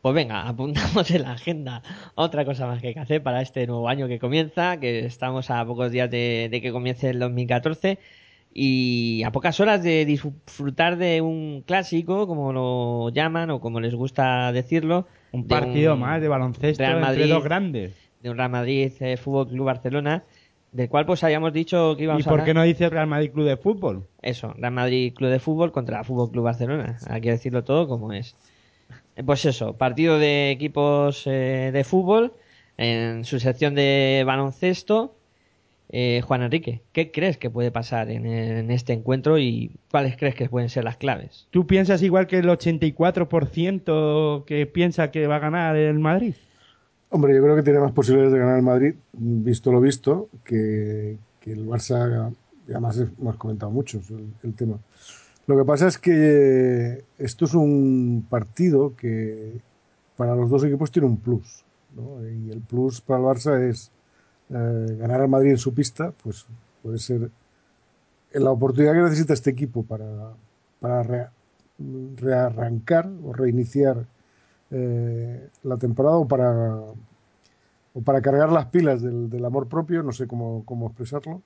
Pues 0.05 0.13
venga, 0.13 0.41
apuntamos 0.47 1.09
en 1.09 1.23
la 1.23 1.31
agenda 1.31 1.81
otra 2.13 2.45
cosa 2.45 2.67
más 2.67 2.79
que 2.79 2.89
hay 2.89 2.93
que 2.93 2.99
hacer 2.99 3.23
para 3.23 3.41
este 3.41 3.65
nuevo 3.65 3.89
año 3.89 4.07
que 4.07 4.19
comienza, 4.19 4.79
que 4.79 4.99
estamos 4.99 5.49
a 5.49 5.65
pocos 5.65 5.91
días 5.91 6.11
de, 6.11 6.47
de 6.51 6.61
que 6.61 6.71
comience 6.71 7.09
el 7.09 7.17
2014 7.17 7.97
y 8.53 9.23
a 9.23 9.31
pocas 9.31 9.59
horas 9.59 9.81
de 9.81 10.05
disfrutar 10.05 10.97
de 10.97 11.21
un 11.21 11.63
clásico, 11.65 12.27
como 12.27 12.53
lo 12.53 13.09
llaman 13.09 13.49
o 13.49 13.59
como 13.59 13.79
les 13.79 13.95
gusta 13.95 14.51
decirlo. 14.51 15.07
Un 15.31 15.41
de 15.41 15.47
partido 15.47 15.95
un 15.95 16.01
más 16.01 16.21
de 16.21 16.27
baloncesto 16.27 16.83
Real 16.83 16.97
entre 16.97 17.07
Madrid, 17.07 17.29
dos 17.33 17.43
grandes. 17.43 17.95
de 18.21 18.29
un 18.29 18.37
Real 18.37 18.51
Madrid 18.51 18.91
eh, 18.99 19.17
Fútbol 19.17 19.47
Club 19.47 19.65
Barcelona, 19.65 20.23
del 20.71 20.87
cual 20.87 21.07
pues 21.07 21.23
habíamos 21.23 21.51
dicho 21.51 21.95
que 21.95 22.03
¿Y 22.03 22.05
íbamos 22.05 22.27
a 22.27 22.29
por 22.29 22.41
hablar. 22.41 22.45
qué 22.45 22.53
no 22.53 22.61
dice 22.61 22.91
Real 22.91 23.07
Madrid 23.07 23.31
Club 23.31 23.47
de 23.47 23.57
Fútbol? 23.57 24.05
Eso, 24.21 24.53
Real 24.55 24.71
Madrid 24.71 25.15
Club 25.15 25.31
de 25.31 25.39
Fútbol 25.39 25.71
contra 25.71 26.03
Fútbol 26.03 26.29
Club 26.29 26.43
Barcelona. 26.43 26.99
Hay 27.09 27.21
que 27.21 27.31
decirlo 27.31 27.63
todo 27.63 27.87
como 27.87 28.13
es. 28.13 28.35
Eh, 29.15 29.23
Pues 29.23 29.45
eso, 29.45 29.73
partido 29.73 30.19
de 30.19 30.51
equipos 30.51 31.23
eh, 31.25 31.71
de 31.73 31.83
fútbol 31.83 32.33
en 32.77 33.23
su 33.25 33.39
sección 33.39 33.75
de 33.75 34.23
baloncesto. 34.25 35.15
Eh, 35.89 36.21
Juan 36.25 36.41
Enrique, 36.41 36.81
¿qué 36.93 37.11
crees 37.11 37.37
que 37.37 37.51
puede 37.51 37.69
pasar 37.71 38.09
en, 38.09 38.25
en 38.25 38.71
este 38.71 38.91
encuentro 38.93 39.37
y 39.37 39.71
cuáles 39.91 40.17
crees 40.17 40.33
que 40.33 40.49
pueden 40.49 40.69
ser 40.69 40.83
las 40.83 40.97
claves? 40.97 41.47
¿Tú 41.51 41.67
piensas 41.67 42.01
igual 42.01 42.25
que 42.25 42.39
el 42.39 42.49
84% 42.49 44.45
que 44.45 44.65
piensa 44.65 45.11
que 45.11 45.27
va 45.27 45.35
a 45.35 45.39
ganar 45.39 45.75
el 45.75 45.99
Madrid? 45.99 46.33
Hombre, 47.09 47.35
yo 47.35 47.43
creo 47.43 47.55
que 47.55 47.61
tiene 47.61 47.79
más 47.79 47.91
posibilidades 47.91 48.33
de 48.33 48.39
ganar 48.39 48.57
el 48.57 48.63
Madrid, 48.63 48.95
visto 49.13 49.71
lo 49.71 49.79
visto, 49.79 50.27
que, 50.43 51.17
que 51.39 51.53
el 51.53 51.67
Barça, 51.67 52.33
y 52.67 52.71
además 52.71 52.99
hemos 53.19 53.35
comentado 53.37 53.71
muchos 53.71 54.09
el, 54.09 54.25
el 54.43 54.53
tema. 54.55 54.79
Lo 55.47 55.57
que 55.57 55.65
pasa 55.65 55.87
es 55.87 55.97
que 55.97 57.03
esto 57.19 57.45
es 57.45 57.53
un 57.53 58.25
partido 58.29 58.95
que 58.95 59.61
para 60.17 60.35
los 60.35 60.49
dos 60.49 60.63
equipos 60.63 60.91
tiene 60.91 61.07
un 61.07 61.17
plus. 61.17 61.63
¿no? 61.95 62.27
Y 62.27 62.49
el 62.51 62.61
plus 62.61 62.99
para 63.01 63.19
el 63.19 63.25
Barça 63.25 63.61
es 63.69 63.91
eh, 64.49 64.97
ganar 64.99 65.21
al 65.21 65.29
Madrid 65.29 65.51
en 65.51 65.57
su 65.57 65.73
pista, 65.73 66.11
pues 66.23 66.45
puede 66.81 66.97
ser 66.97 67.29
la 68.33 68.51
oportunidad 68.51 68.93
que 68.93 69.01
necesita 69.01 69.33
este 69.33 69.51
equipo 69.51 69.83
para, 69.83 70.33
para 70.79 71.03
rea- 71.03 71.31
rearrancar 72.17 73.09
o 73.23 73.31
reiniciar 73.31 74.05
eh, 74.71 75.47
la 75.63 75.77
temporada 75.77 76.17
o 76.17 76.27
para, 76.27 76.75
o 77.93 78.01
para 78.03 78.21
cargar 78.21 78.51
las 78.51 78.65
pilas 78.65 79.01
del, 79.01 79.29
del 79.29 79.45
amor 79.45 79.67
propio, 79.67 80.03
no 80.03 80.11
sé 80.11 80.27
cómo, 80.27 80.63
cómo 80.65 80.87
expresarlo. 80.87 81.41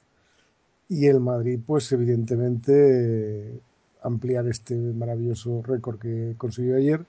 Y 0.88 1.06
el 1.06 1.20
Madrid, 1.20 1.60
pues 1.66 1.92
evidentemente, 1.92 3.60
ampliar 4.02 4.48
este 4.48 4.76
maravilloso 4.76 5.62
récord 5.62 6.00
que 6.00 6.36
consiguió 6.38 6.76
ayer 6.78 7.06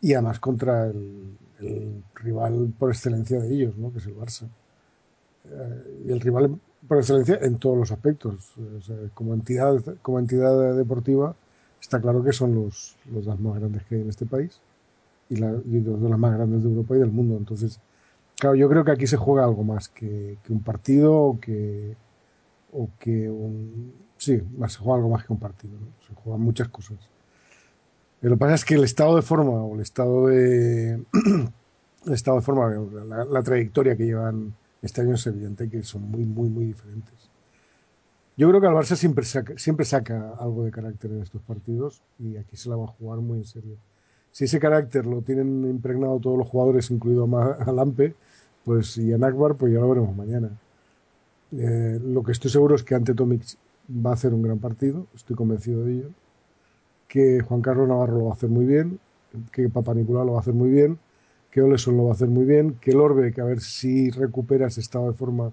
y 0.00 0.14
además 0.14 0.40
contra 0.40 0.86
el, 0.86 1.36
rival 2.14 2.74
por 2.78 2.90
excelencia 2.90 3.40
de 3.40 3.54
ellos, 3.54 3.76
¿no? 3.76 3.92
que 3.92 3.98
es 3.98 4.06
el 4.06 4.16
Barça. 4.16 4.46
Eh, 5.46 6.04
y 6.08 6.12
el 6.12 6.20
rival 6.20 6.58
por 6.86 6.98
excelencia 6.98 7.38
en 7.40 7.58
todos 7.58 7.78
los 7.78 7.90
aspectos. 7.90 8.52
Como, 9.14 9.34
entidad, 9.34 9.82
como 10.02 10.18
entidad 10.18 10.76
deportiva 10.76 11.34
está 11.80 12.00
claro 12.00 12.22
que 12.22 12.32
son 12.32 12.54
los, 12.54 12.96
los 13.12 13.24
dos 13.24 13.40
más 13.40 13.58
grandes 13.58 13.84
que 13.84 13.96
hay 13.96 14.00
en 14.02 14.08
este 14.08 14.26
país 14.26 14.60
y, 15.28 15.36
la, 15.36 15.54
y 15.64 15.80
los 15.80 16.00
de 16.00 16.08
los 16.08 16.18
más 16.18 16.34
grandes 16.34 16.62
de 16.62 16.68
Europa 16.68 16.96
y 16.96 16.98
del 16.98 17.10
mundo. 17.10 17.36
Entonces, 17.36 17.80
claro, 18.38 18.56
yo 18.56 18.68
creo 18.68 18.84
que 18.84 18.92
aquí 18.92 19.06
se 19.06 19.16
juega 19.16 19.44
algo 19.44 19.64
más 19.64 19.88
que, 19.88 20.36
que 20.42 20.52
un 20.52 20.62
partido 20.62 21.14
o 21.14 21.40
que, 21.40 21.96
o 22.72 22.88
que 22.98 23.28
un... 23.28 23.92
Sí, 24.16 24.40
se 24.68 24.78
juega 24.78 24.96
algo 24.96 25.10
más 25.10 25.24
que 25.24 25.32
un 25.32 25.38
partido. 25.38 25.74
¿no? 25.78 25.86
Se 26.06 26.14
juegan 26.14 26.40
muchas 26.40 26.68
cosas. 26.68 26.98
Pero 28.20 28.30
lo 28.30 28.36
que 28.36 28.40
pasa 28.40 28.54
es 28.54 28.64
que 28.64 28.74
el 28.74 28.84
estado 28.84 29.16
de 29.16 29.22
forma 29.22 29.50
o 29.50 29.74
el 29.74 29.80
estado 29.80 30.28
de, 30.28 30.94
el 32.06 32.12
estado 32.12 32.38
de 32.38 32.42
forma, 32.42 32.70
la, 33.30 33.42
trayectoria 33.42 33.96
que 33.96 34.06
llevan 34.06 34.54
este 34.80 35.02
año 35.02 35.14
es 35.14 35.26
evidente 35.26 35.68
que 35.68 35.82
son 35.82 36.10
muy, 36.10 36.24
muy, 36.24 36.48
muy 36.48 36.64
diferentes. 36.64 37.30
Yo 38.36 38.48
creo 38.48 38.60
que 38.60 38.66
el 38.66 38.72
Barça 38.72 38.96
siempre 38.96 39.24
saca, 39.24 39.54
siempre 39.58 39.84
saca 39.84 40.34
algo 40.40 40.64
de 40.64 40.70
carácter 40.70 41.12
en 41.12 41.22
estos 41.22 41.42
partidos 41.42 42.02
y 42.18 42.36
aquí 42.36 42.56
se 42.56 42.68
la 42.68 42.76
va 42.76 42.84
a 42.84 42.88
jugar 42.88 43.20
muy 43.20 43.38
en 43.38 43.44
serio. 43.44 43.76
Si 44.32 44.44
ese 44.44 44.58
carácter 44.58 45.06
lo 45.06 45.22
tienen 45.22 45.64
impregnado 45.68 46.18
todos 46.18 46.38
los 46.38 46.48
jugadores, 46.48 46.90
incluido 46.90 47.28
a 47.36 47.72
Lampe, 47.72 48.14
pues 48.64 48.96
y 48.96 49.12
a 49.12 49.18
Nakbar, 49.18 49.54
pues 49.54 49.72
ya 49.72 49.80
lo 49.80 49.88
veremos 49.90 50.16
mañana. 50.16 50.50
Eh, 51.52 52.00
lo 52.02 52.22
que 52.22 52.32
estoy 52.32 52.50
seguro 52.50 52.74
es 52.74 52.82
que 52.82 52.94
ante 52.94 53.14
Tomic 53.14 53.42
va 53.88 54.10
a 54.10 54.14
hacer 54.14 54.34
un 54.34 54.42
gran 54.42 54.58
partido, 54.58 55.06
estoy 55.14 55.36
convencido 55.36 55.84
de 55.84 55.92
ello. 55.92 56.08
Que 57.08 57.40
Juan 57.40 57.60
Carlos 57.60 57.88
Navarro 57.88 58.18
lo 58.18 58.24
va 58.26 58.30
a 58.30 58.34
hacer 58.34 58.50
muy 58.50 58.64
bien, 58.64 58.98
que 59.52 59.68
Papa 59.68 59.94
Nicolás 59.94 60.26
lo 60.26 60.32
va 60.32 60.38
a 60.38 60.40
hacer 60.40 60.54
muy 60.54 60.70
bien, 60.70 60.98
que 61.50 61.62
Oleson 61.62 61.96
lo 61.96 62.04
va 62.04 62.10
a 62.10 62.14
hacer 62.14 62.28
muy 62.28 62.44
bien, 62.44 62.78
que 62.80 62.90
el 62.92 63.00
Orbe, 63.00 63.32
que 63.32 63.40
a 63.40 63.44
ver 63.44 63.60
si 63.60 64.10
recupera 64.10 64.66
ese 64.66 64.80
estado 64.80 65.10
de 65.10 65.16
forma, 65.16 65.52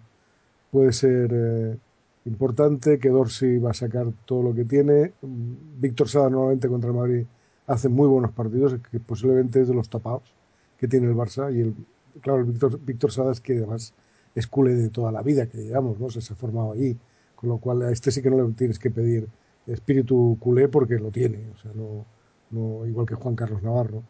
puede 0.71 0.93
ser 0.93 1.29
eh, 1.33 1.77
importante, 2.25 2.99
que 2.99 3.09
Dorsey 3.09 3.57
va 3.57 3.71
a 3.71 3.73
sacar 3.73 4.07
todo 4.25 4.43
lo 4.43 4.55
que 4.55 4.65
tiene. 4.65 5.13
Víctor 5.21 6.09
Sada 6.09 6.29
nuevamente 6.29 6.67
contra 6.67 6.89
el 6.89 6.95
Madrid 6.95 7.25
hace 7.67 7.89
muy 7.89 8.07
buenos 8.07 8.31
partidos, 8.31 8.75
que 8.89 8.99
posiblemente 8.99 9.61
es 9.61 9.67
de 9.67 9.73
los 9.73 9.89
tapados 9.89 10.33
que 10.77 10.87
tiene 10.87 11.07
el 11.07 11.15
Barça. 11.15 11.53
Y 11.55 11.61
el, 11.61 11.75
claro, 12.21 12.45
Víctor, 12.45 12.79
Víctor 12.83 13.11
Sada 13.11 13.31
es 13.31 13.41
que 13.41 13.57
además 13.57 13.93
es 14.33 14.47
culé 14.47 14.73
de 14.75 14.89
toda 14.89 15.11
la 15.11 15.21
vida, 15.21 15.47
que 15.47 15.57
digamos, 15.57 15.99
¿no? 15.99 16.09
Se 16.09 16.33
ha 16.33 16.35
formado 16.35 16.71
allí. 16.71 16.97
Con 17.41 17.49
lo 17.49 17.57
cual 17.57 17.81
a 17.81 17.91
este 17.91 18.11
sí 18.11 18.21
que 18.21 18.29
no 18.29 18.47
le 18.47 18.53
tienes 18.53 18.79
que 18.79 18.91
pedir 18.91 19.27
espíritu 19.67 20.37
culé 20.39 20.67
porque 20.67 20.99
lo 20.99 21.11
tiene. 21.11 21.49
O 21.53 21.57
sea, 21.57 21.71
no, 21.73 22.05
no 22.51 22.85
igual 22.85 23.05
que 23.05 23.15
Juan 23.15 23.35
Carlos 23.35 23.63
Navarro. 23.63 24.03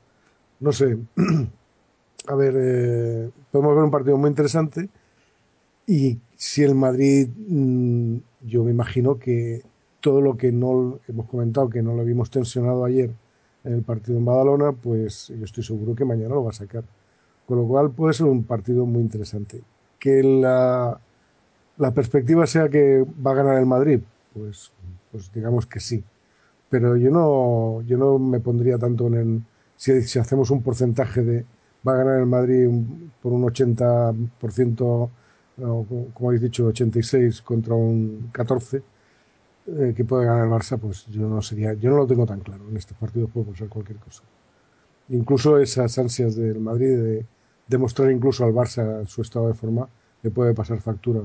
No 0.59 0.71
sé. 0.71 0.97
a 2.27 2.35
ver, 2.35 2.53
eh, 2.57 3.29
podemos 3.51 3.75
ver 3.75 3.83
un 3.85 3.91
partido 3.91 4.17
muy 4.17 4.29
interesante. 4.29 4.89
Y 5.87 6.19
si 6.35 6.63
el 6.63 6.75
Madrid, 6.75 7.29
mmm, 7.47 8.17
yo 8.41 8.63
me 8.63 8.71
imagino 8.71 9.17
que 9.17 9.63
todo 9.99 10.21
lo 10.21 10.37
que 10.37 10.51
no 10.51 10.99
hemos 11.07 11.27
comentado, 11.27 11.69
que 11.69 11.81
no 11.81 11.93
lo 11.95 12.03
vimos 12.03 12.29
tensionado 12.29 12.85
ayer 12.85 13.11
en 13.63 13.73
el 13.73 13.83
partido 13.83 14.17
en 14.17 14.25
Badalona, 14.25 14.71
pues 14.71 15.27
yo 15.27 15.45
estoy 15.45 15.63
seguro 15.63 15.95
que 15.95 16.05
mañana 16.05 16.35
lo 16.35 16.43
va 16.43 16.49
a 16.49 16.53
sacar. 16.53 16.83
Con 17.47 17.59
lo 17.59 17.67
cual 17.67 17.91
puede 17.91 18.13
ser 18.13 18.27
un 18.27 18.43
partido 18.43 18.85
muy 18.85 19.01
interesante. 19.01 19.61
Que 19.99 20.23
la, 20.23 20.99
la 21.81 21.91
perspectiva 21.93 22.45
sea 22.47 22.69
que 22.69 23.05
va 23.25 23.31
a 23.31 23.35
ganar 23.35 23.57
el 23.57 23.65
Madrid, 23.65 24.01
pues, 24.33 24.71
pues 25.11 25.31
digamos 25.33 25.65
que 25.65 25.79
sí. 25.79 26.03
Pero 26.69 26.95
yo 26.95 27.11
no, 27.11 27.81
yo 27.81 27.97
no 27.97 28.19
me 28.19 28.39
pondría 28.39 28.77
tanto 28.77 29.07
en 29.07 29.13
el. 29.15 29.41
Si, 29.75 30.01
si 30.03 30.19
hacemos 30.19 30.51
un 30.51 30.61
porcentaje 30.61 31.23
de 31.23 31.45
va 31.87 31.93
a 31.93 31.97
ganar 31.97 32.19
el 32.19 32.27
Madrid 32.27 32.69
por 33.21 33.33
un 33.33 33.43
80%, 33.43 35.09
no, 35.57 35.85
como 36.13 36.29
habéis 36.29 36.41
dicho, 36.41 36.67
86 36.67 37.41
contra 37.41 37.73
un 37.73 38.29
14, 38.31 38.83
eh, 39.67 39.93
que 39.95 40.05
puede 40.05 40.25
ganar 40.25 40.45
el 40.45 40.51
Barça, 40.51 40.77
pues 40.79 41.07
yo 41.07 41.27
no 41.27 41.41
sería, 41.41 41.73
yo 41.73 41.89
no 41.89 41.97
lo 41.97 42.07
tengo 42.07 42.25
tan 42.25 42.41
claro. 42.41 42.67
En 42.69 42.77
estos 42.77 42.97
partidos 42.97 43.29
puede 43.31 43.47
pasar 43.47 43.69
cualquier 43.69 43.97
cosa. 43.97 44.23
Incluso 45.09 45.57
esas 45.57 45.97
ansias 45.97 46.35
del 46.35 46.59
Madrid 46.59 46.97
de 46.97 47.25
demostrar 47.67 48.11
incluso 48.11 48.45
al 48.45 48.53
Barça 48.53 49.05
su 49.07 49.21
estado 49.21 49.47
de 49.47 49.53
forma, 49.55 49.89
le 50.23 50.29
puede 50.29 50.53
pasar 50.53 50.79
factura. 50.79 51.21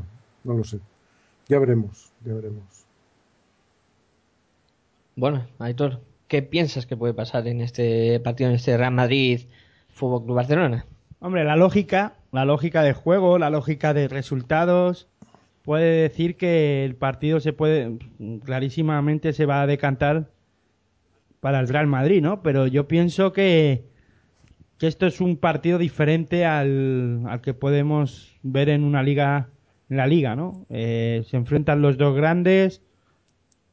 No 0.46 0.54
lo 0.54 0.62
sé. 0.62 0.78
Ya 1.48 1.58
veremos, 1.58 2.12
ya 2.24 2.34
veremos. 2.34 2.86
Bueno, 5.16 5.44
Aitor, 5.58 6.00
¿qué 6.28 6.40
piensas 6.40 6.86
que 6.86 6.96
puede 6.96 7.14
pasar 7.14 7.48
en 7.48 7.60
este 7.60 8.20
partido, 8.20 8.50
en 8.50 8.56
este 8.56 8.76
Real 8.76 8.92
Madrid 8.92 9.40
Fútbol 9.88 10.24
Club 10.24 10.36
Barcelona? 10.36 10.86
Hombre, 11.18 11.42
la 11.42 11.56
lógica, 11.56 12.14
la 12.30 12.44
lógica 12.44 12.82
de 12.82 12.92
juego, 12.92 13.38
la 13.38 13.50
lógica 13.50 13.92
de 13.92 14.06
resultados 14.06 15.08
puede 15.64 16.02
decir 16.02 16.36
que 16.36 16.84
el 16.84 16.94
partido 16.94 17.40
se 17.40 17.52
puede 17.52 17.98
clarísimamente 18.44 19.32
se 19.32 19.46
va 19.46 19.62
a 19.62 19.66
decantar 19.66 20.30
para 21.40 21.58
el 21.58 21.66
Real 21.66 21.88
Madrid, 21.88 22.22
¿no? 22.22 22.40
Pero 22.42 22.68
yo 22.68 22.86
pienso 22.86 23.32
que 23.32 23.84
que 24.78 24.86
esto 24.86 25.06
es 25.06 25.20
un 25.20 25.36
partido 25.36 25.78
diferente 25.78 26.44
al, 26.44 27.22
al 27.26 27.40
que 27.40 27.54
podemos 27.54 28.38
ver 28.42 28.68
en 28.68 28.84
una 28.84 29.02
liga 29.02 29.48
en 29.88 29.96
la 29.96 30.06
liga, 30.06 30.34
¿no? 30.36 30.66
Eh, 30.68 31.24
se 31.28 31.36
enfrentan 31.36 31.82
los 31.82 31.96
dos 31.96 32.14
grandes 32.16 32.82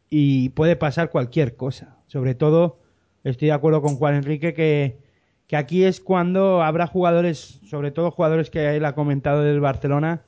y 0.10 0.50
puede 0.50 0.76
pasar 0.76 1.10
cualquier 1.10 1.56
cosa. 1.56 1.98
Sobre 2.08 2.36
todo, 2.36 2.80
estoy 3.24 3.48
de 3.48 3.54
acuerdo 3.54 3.82
con 3.82 3.96
Juan 3.96 4.16
Enrique 4.16 4.54
que, 4.54 4.98
que 5.48 5.56
aquí 5.58 5.84
es 5.86 6.00
cuando 6.02 6.62
habrá 6.62 6.86
jugadores, 6.88 7.60
sobre 7.66 7.92
todo 7.92 8.12
jugadores 8.12 8.50
que 8.50 8.76
él 8.76 8.86
ha 8.86 8.94
comentado 8.96 9.42
del 9.42 9.60
Barcelona, 9.60 10.22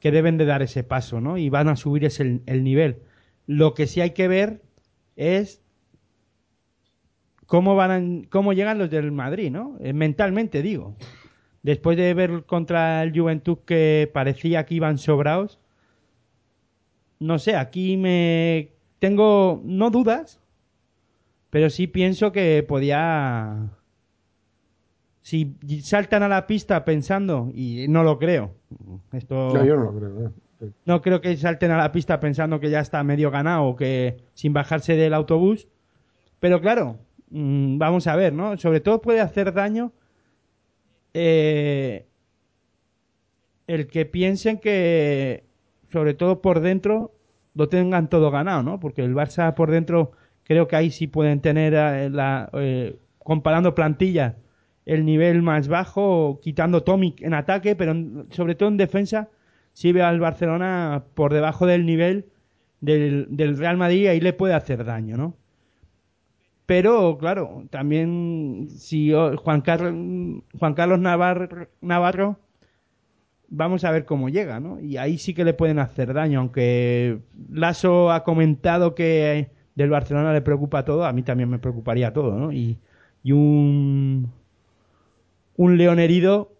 que 0.00 0.10
deben 0.12 0.36
de 0.38 0.44
dar 0.44 0.62
ese 0.62 0.84
paso, 0.84 1.20
¿no? 1.20 1.38
Y 1.38 1.48
van 1.48 1.68
a 1.68 1.76
subir 1.76 2.04
ese, 2.04 2.40
el 2.46 2.62
nivel. 2.64 2.98
Lo 3.46 3.74
que 3.74 3.86
sí 3.86 4.00
hay 4.00 4.10
que 4.10 4.28
ver 4.28 4.62
es 5.16 5.62
cómo 7.46 7.74
van 7.74 7.90
a- 7.90 8.28
cómo 8.30 8.52
llegan 8.52 8.78
los 8.78 8.90
del 8.90 9.12
Madrid, 9.12 9.50
¿no? 9.50 9.76
Eh, 9.80 9.92
mentalmente 9.92 10.62
digo. 10.62 10.94
Después 11.64 11.96
de 11.96 12.12
ver 12.12 12.44
contra 12.44 13.02
el 13.02 13.18
Juventud 13.18 13.56
que 13.64 14.10
parecía 14.12 14.66
que 14.66 14.74
iban 14.74 14.98
sobrados, 14.98 15.58
no 17.18 17.38
sé, 17.38 17.56
aquí 17.56 17.96
me 17.96 18.74
tengo 18.98 19.62
no 19.64 19.90
dudas, 19.90 20.42
pero 21.48 21.70
sí 21.70 21.86
pienso 21.86 22.32
que 22.32 22.62
podía 22.62 23.70
si 25.22 25.56
saltan 25.80 26.22
a 26.22 26.28
la 26.28 26.46
pista 26.46 26.84
pensando 26.84 27.50
y 27.54 27.88
no 27.88 28.02
lo 28.02 28.18
creo. 28.18 28.52
Esto 29.12 29.48
No, 29.54 29.64
yo 29.64 29.76
no 29.76 29.84
lo 29.84 29.96
creo. 29.96 30.26
¿eh? 30.26 30.70
no 30.84 31.00
creo 31.00 31.22
que 31.22 31.34
salten 31.38 31.70
a 31.70 31.78
la 31.78 31.92
pista 31.92 32.20
pensando 32.20 32.60
que 32.60 32.68
ya 32.68 32.80
está 32.80 33.02
medio 33.04 33.30
ganado 33.30 33.64
o 33.64 33.76
que 33.76 34.18
sin 34.34 34.52
bajarse 34.52 34.96
del 34.96 35.14
autobús. 35.14 35.66
Pero 36.40 36.60
claro, 36.60 36.98
mm, 37.30 37.78
vamos 37.78 38.06
a 38.06 38.16
ver, 38.16 38.34
¿no? 38.34 38.58
Sobre 38.58 38.80
todo 38.80 39.00
puede 39.00 39.22
hacer 39.22 39.54
daño 39.54 39.92
eh, 41.14 42.06
el 43.66 43.86
que 43.86 44.04
piensen 44.04 44.58
que, 44.58 45.44
sobre 45.92 46.14
todo 46.14 46.42
por 46.42 46.60
dentro, 46.60 47.12
lo 47.54 47.68
tengan 47.68 48.10
todo 48.10 48.30
ganado, 48.30 48.62
¿no? 48.62 48.80
Porque 48.80 49.02
el 49.02 49.14
Barça 49.14 49.54
por 49.54 49.70
dentro 49.70 50.12
creo 50.44 50.68
que 50.68 50.76
ahí 50.76 50.90
sí 50.90 51.06
pueden 51.06 51.40
tener, 51.40 51.74
eh, 51.74 52.10
la, 52.10 52.50
eh, 52.54 52.96
comparando 53.18 53.74
plantillas, 53.74 54.34
el 54.86 55.06
nivel 55.06 55.42
más 55.42 55.68
bajo, 55.68 56.40
quitando 56.42 56.82
Tomic 56.82 57.22
en 57.22 57.32
ataque, 57.34 57.74
pero 57.76 57.94
sobre 58.30 58.54
todo 58.54 58.68
en 58.68 58.76
defensa, 58.76 59.30
sí 59.72 59.92
veo 59.92 60.06
al 60.06 60.20
Barcelona 60.20 61.04
por 61.14 61.32
debajo 61.32 61.66
del 61.66 61.86
nivel 61.86 62.26
del, 62.80 63.26
del 63.30 63.56
Real 63.56 63.78
Madrid 63.78 64.02
y 64.02 64.06
ahí 64.08 64.20
le 64.20 64.34
puede 64.34 64.54
hacer 64.54 64.84
daño, 64.84 65.16
¿no? 65.16 65.36
Pero, 66.66 67.18
claro, 67.18 67.64
también 67.70 68.68
si 68.70 69.12
oh, 69.12 69.36
Juan 69.36 69.60
Carlos, 69.60 69.92
Juan 70.58 70.74
Carlos 70.74 70.98
Navar- 70.98 71.68
Navarro, 71.82 72.38
vamos 73.48 73.84
a 73.84 73.90
ver 73.90 74.04
cómo 74.04 74.28
llega, 74.28 74.60
¿no? 74.60 74.80
Y 74.80 74.96
ahí 74.96 75.18
sí 75.18 75.34
que 75.34 75.44
le 75.44 75.54
pueden 75.54 75.78
hacer 75.78 76.12
daño, 76.14 76.40
aunque 76.40 77.20
Lasso 77.50 78.10
ha 78.12 78.24
comentado 78.24 78.94
que 78.94 79.50
del 79.74 79.90
Barcelona 79.90 80.32
le 80.32 80.40
preocupa 80.42 80.84
todo, 80.84 81.04
a 81.04 81.12
mí 81.12 81.22
también 81.22 81.50
me 81.50 81.58
preocuparía 81.58 82.12
todo, 82.12 82.38
¿no? 82.38 82.52
Y, 82.52 82.78
y 83.22 83.32
un, 83.32 84.32
un 85.56 85.76
león 85.78 85.98
herido, 85.98 86.52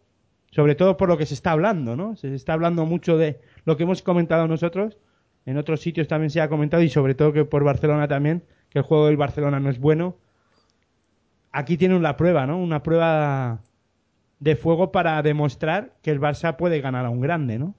sobre 0.50 0.74
todo 0.74 0.96
por 0.96 1.08
lo 1.08 1.16
que 1.18 1.26
se 1.26 1.34
está 1.34 1.52
hablando, 1.52 1.96
¿no? 1.96 2.16
Se 2.16 2.34
está 2.34 2.52
hablando 2.52 2.86
mucho 2.86 3.16
de 3.16 3.40
lo 3.64 3.76
que 3.76 3.84
hemos 3.84 4.02
comentado 4.02 4.46
nosotros, 4.48 4.98
en 5.46 5.56
otros 5.58 5.80
sitios 5.80 6.08
también 6.08 6.30
se 6.30 6.40
ha 6.40 6.48
comentado 6.48 6.82
y 6.82 6.88
sobre 6.88 7.14
todo 7.14 7.32
que 7.32 7.44
por 7.44 7.64
Barcelona 7.64 8.08
también, 8.08 8.44
que 8.70 8.78
el 8.80 8.84
juego 8.84 9.06
del 9.06 9.16
Barcelona 9.16 9.60
no 9.60 9.70
es 9.70 9.78
bueno. 9.78 10.16
Aquí 11.52 11.76
tienen 11.76 12.02
la 12.02 12.16
prueba, 12.16 12.46
¿no? 12.46 12.58
Una 12.58 12.82
prueba 12.82 13.60
de 14.40 14.56
fuego 14.56 14.90
para 14.92 15.22
demostrar 15.22 15.94
que 16.02 16.10
el 16.10 16.20
Barça 16.20 16.56
puede 16.56 16.80
ganar 16.80 17.06
a 17.06 17.10
un 17.10 17.20
grande, 17.20 17.58
¿no? 17.58 17.74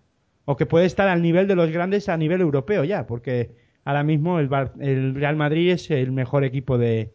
O 0.46 0.56
que 0.56 0.66
puede 0.66 0.86
estar 0.86 1.08
al 1.08 1.22
nivel 1.22 1.48
de 1.48 1.56
los 1.56 1.72
grandes 1.72 2.08
a 2.08 2.18
nivel 2.18 2.42
europeo 2.42 2.84
ya, 2.84 3.06
porque 3.08 3.56
ahora 3.84 4.04
mismo 4.04 4.40
el, 4.40 4.48
Bar- 4.48 4.74
el 4.80 5.16
Real 5.16 5.36
Madrid 5.36 5.72
es 5.72 5.92
el 5.92 6.12
mejor 6.12 6.44
equipo 6.46 6.78
de 6.78 7.14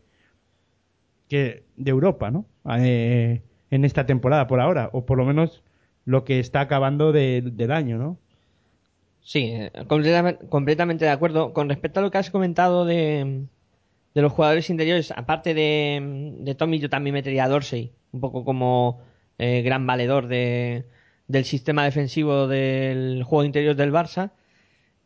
que 1.28 1.64
de 1.76 1.90
Europa, 1.90 2.30
¿no? 2.30 2.46
Eh, 2.78 3.42
en 3.70 3.84
esta 3.84 4.04
temporada 4.06 4.46
por 4.46 4.60
ahora, 4.60 4.90
o 4.92 5.06
por 5.06 5.16
lo 5.18 5.24
menos 5.24 5.62
lo 6.04 6.24
que 6.24 6.40
está 6.40 6.60
acabando 6.60 7.12
de- 7.12 7.42
del 7.52 7.70
año, 7.72 7.98
¿no? 7.98 8.18
Sí, 9.22 9.50
eh, 9.52 9.70
completamente, 9.86 11.04
de 11.04 11.10
acuerdo. 11.10 11.52
Con 11.52 11.68
respecto 11.68 12.00
a 12.00 12.02
lo 12.02 12.10
que 12.10 12.18
has 12.18 12.30
comentado 12.30 12.84
de, 12.84 13.44
de 14.14 14.22
los 14.22 14.32
jugadores 14.32 14.70
interiores, 14.70 15.12
aparte 15.14 15.54
de, 15.54 16.34
de 16.40 16.54
Tommy, 16.54 16.78
yo 16.78 16.88
también 16.90 17.14
metería 17.14 17.44
a 17.44 17.48
Dorsey, 17.48 17.92
un 18.12 18.20
poco 18.20 18.44
como 18.44 19.00
eh, 19.38 19.62
gran 19.62 19.86
valedor 19.86 20.26
de, 20.26 20.86
del 21.28 21.44
sistema 21.44 21.84
defensivo 21.84 22.48
del 22.48 23.22
juego 23.24 23.44
interior 23.44 23.76
del 23.76 23.92
Barça. 23.92 24.30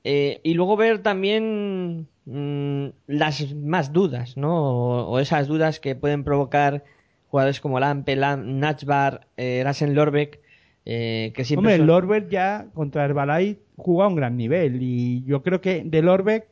Eh, 0.04 0.40
y 0.42 0.54
luego 0.54 0.76
ver 0.76 1.02
también 1.02 2.08
mm, 2.26 2.86
las 3.06 3.54
más 3.54 3.92
dudas, 3.92 4.36
¿no? 4.36 4.54
O, 4.54 5.08
o 5.10 5.18
esas 5.18 5.48
dudas 5.48 5.80
que 5.80 5.96
pueden 5.96 6.24
provocar 6.24 6.84
jugadores 7.28 7.60
como 7.60 7.80
Lampe, 7.80 8.14
Lam, 8.14 8.58
Nachbar, 8.60 9.26
eh, 9.36 9.62
Rasen 9.64 9.94
Lorbeck, 9.94 10.40
eh, 10.84 11.32
que 11.34 11.44
siempre 11.44 11.72
Hombre, 11.72 11.76
son- 11.78 11.86
Lorbeck 11.86 12.28
ya 12.30 12.66
contra 12.74 13.04
Herbalife 13.06 13.60
jugó 13.76 14.02
a 14.04 14.08
un 14.08 14.16
gran 14.16 14.36
nivel 14.36 14.82
y 14.82 15.24
yo 15.24 15.42
creo 15.42 15.60
que 15.60 15.82
de 15.84 16.02
Lorbeck, 16.02 16.46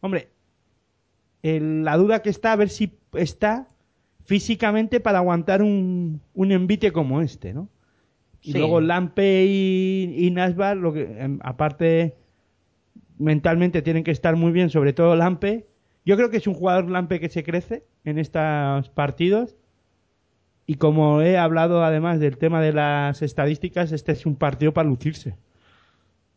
hombre, 0.00 0.28
el- 1.42 1.84
la 1.84 1.96
duda 1.96 2.22
que 2.22 2.30
está 2.30 2.52
a 2.52 2.56
ver 2.56 2.68
si 2.68 2.92
está 3.14 3.68
físicamente 4.24 4.98
para 5.00 5.18
aguantar 5.18 5.62
un, 5.62 6.20
un 6.34 6.52
envite 6.52 6.92
como 6.92 7.20
este, 7.20 7.52
¿no? 7.54 7.68
Y 8.42 8.52
Sí. 8.52 8.58
luego 8.58 8.80
Lampe 8.80 9.44
y, 9.46 10.14
y 10.18 10.30
Nasbar, 10.30 10.76
lo 10.76 10.92
que, 10.92 11.02
em, 11.20 11.38
aparte 11.42 12.16
mentalmente 13.18 13.82
tienen 13.82 14.04
que 14.04 14.10
estar 14.10 14.36
muy 14.36 14.52
bien, 14.52 14.70
sobre 14.70 14.92
todo 14.92 15.16
Lampe. 15.16 15.66
Yo 16.04 16.16
creo 16.16 16.30
que 16.30 16.36
es 16.36 16.46
un 16.46 16.54
jugador 16.54 16.90
Lampe 16.90 17.18
que 17.20 17.28
se 17.28 17.42
crece 17.42 17.84
en 18.04 18.18
estos 18.18 18.88
partidos. 18.90 19.56
Y 20.66 20.74
como 20.76 21.22
he 21.22 21.38
hablado 21.38 21.84
además 21.84 22.18
del 22.20 22.38
tema 22.38 22.60
de 22.60 22.72
las 22.72 23.22
estadísticas, 23.22 23.92
este 23.92 24.12
es 24.12 24.26
un 24.26 24.36
partido 24.36 24.72
para 24.74 24.88
lucirse. 24.88 25.36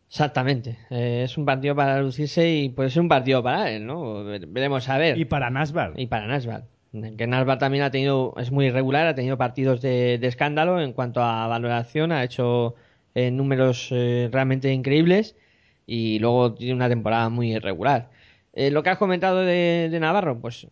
Exactamente. 0.09 0.77
Eh, 0.89 1.21
es 1.25 1.37
un 1.37 1.45
partido 1.45 1.75
para 1.75 2.01
lucirse 2.01 2.49
y 2.49 2.69
puede 2.69 2.89
ser 2.89 3.01
un 3.03 3.09
partido 3.09 3.43
para 3.43 3.69
él, 3.71 3.85
¿no? 3.85 4.23
Ver- 4.23 4.47
Veremos 4.47 4.89
a 4.89 4.97
ver. 4.97 5.17
Y 5.17 5.25
para 5.25 5.49
Nasbar. 5.49 5.93
Y 5.97 6.07
para 6.07 6.25
Nasbar. 6.27 6.65
Que 7.17 7.27
Nasbar 7.27 7.59
también 7.59 7.83
ha 7.83 7.91
tenido, 7.91 8.33
es 8.37 8.51
muy 8.51 8.65
irregular, 8.65 9.05
ha 9.05 9.13
tenido 9.13 9.37
partidos 9.37 9.79
de, 9.81 10.17
de 10.17 10.27
escándalo 10.27 10.81
en 10.81 10.93
cuanto 10.93 11.21
a 11.21 11.45
valoración, 11.45 12.11
ha 12.11 12.23
hecho 12.23 12.73
eh, 13.13 13.29
números 13.29 13.89
eh, 13.91 14.27
realmente 14.31 14.73
increíbles 14.73 15.35
y 15.85 16.17
luego 16.17 16.55
tiene 16.55 16.73
una 16.73 16.89
temporada 16.89 17.29
muy 17.29 17.53
irregular. 17.53 18.09
Eh, 18.53 18.71
lo 18.71 18.81
que 18.81 18.89
has 18.89 18.97
comentado 18.97 19.41
de, 19.41 19.89
de 19.91 19.99
Navarro, 19.99 20.39
pues 20.39 20.65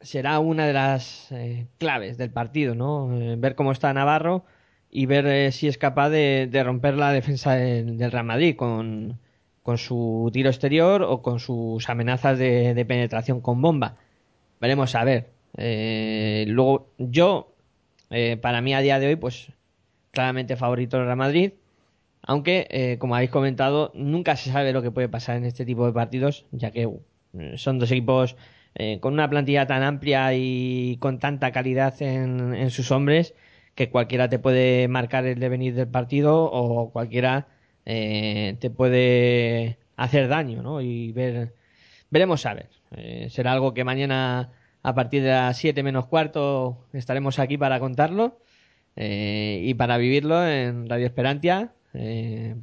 será 0.00 0.38
una 0.38 0.66
de 0.66 0.72
las 0.72 1.32
eh, 1.32 1.66
claves 1.78 2.16
del 2.16 2.30
partido, 2.30 2.76
¿no? 2.76 3.08
Ver 3.38 3.56
cómo 3.56 3.72
está 3.72 3.92
Navarro 3.92 4.44
y 4.90 5.06
ver 5.06 5.26
eh, 5.26 5.52
si 5.52 5.68
es 5.68 5.78
capaz 5.78 6.10
de, 6.10 6.48
romper 6.64 6.94
la 6.94 7.12
defensa 7.12 7.54
del, 7.54 7.96
del 7.98 8.12
Real 8.12 8.24
Madrid 8.24 8.56
con, 8.56 9.18
con 9.62 9.78
su 9.78 10.30
tiro 10.32 10.48
exterior 10.50 11.02
o 11.02 11.22
con 11.22 11.38
sus 11.38 11.88
amenazas 11.88 12.38
de, 12.38 12.84
penetración 12.86 13.40
con 13.40 13.60
bomba. 13.62 13.96
Veremos 14.60 14.94
a 14.94 15.04
ver. 15.04 15.30
Eh, 15.56 16.44
luego, 16.48 16.90
yo, 16.98 17.54
eh, 18.10 18.36
para 18.36 18.60
mí 18.62 18.74
a 18.74 18.80
día 18.80 18.98
de 18.98 19.08
hoy, 19.08 19.16
pues 19.16 19.52
claramente 20.10 20.56
favorito 20.56 20.96
el 20.98 21.04
Real 21.04 21.16
Madrid. 21.16 21.52
Aunque, 22.22 22.66
eh, 22.70 22.96
como 22.98 23.14
habéis 23.14 23.30
comentado, 23.30 23.92
nunca 23.94 24.36
se 24.36 24.50
sabe 24.50 24.72
lo 24.72 24.82
que 24.82 24.90
puede 24.90 25.08
pasar 25.08 25.36
en 25.36 25.44
este 25.44 25.64
tipo 25.64 25.86
de 25.86 25.92
partidos, 25.92 26.46
ya 26.52 26.70
que 26.70 26.88
eh, 27.38 27.54
son 27.56 27.78
dos 27.78 27.90
equipos 27.90 28.36
con 29.00 29.14
una 29.14 29.28
plantilla 29.28 29.66
tan 29.66 29.82
amplia 29.82 30.32
y 30.32 30.96
con 31.00 31.18
tanta 31.18 31.50
calidad 31.50 32.00
en, 32.00 32.54
en 32.54 32.70
sus 32.70 32.92
hombres 32.92 33.34
que 33.80 33.88
cualquiera 33.88 34.28
te 34.28 34.38
puede 34.38 34.88
marcar 34.88 35.24
el 35.24 35.40
devenir 35.40 35.74
del 35.74 35.88
partido 35.88 36.44
o 36.52 36.90
cualquiera 36.92 37.48
eh, 37.86 38.58
te 38.60 38.68
puede 38.68 39.78
hacer 39.96 40.28
daño, 40.28 40.62
¿no? 40.62 40.82
Y 40.82 41.12
ver, 41.12 41.54
veremos 42.10 42.44
a 42.44 42.52
ver. 42.52 42.68
Eh, 42.94 43.28
será 43.30 43.52
algo 43.52 43.72
que 43.72 43.82
mañana 43.84 44.52
a 44.82 44.94
partir 44.94 45.22
de 45.22 45.30
las 45.30 45.56
7 45.56 45.82
menos 45.82 46.04
cuarto 46.08 46.84
estaremos 46.92 47.38
aquí 47.38 47.56
para 47.56 47.80
contarlo 47.80 48.38
eh, 48.96 49.62
y 49.64 49.72
para 49.72 49.96
vivirlo 49.96 50.46
en 50.46 50.86
Radio 50.86 51.06
Esperantia. 51.06 51.72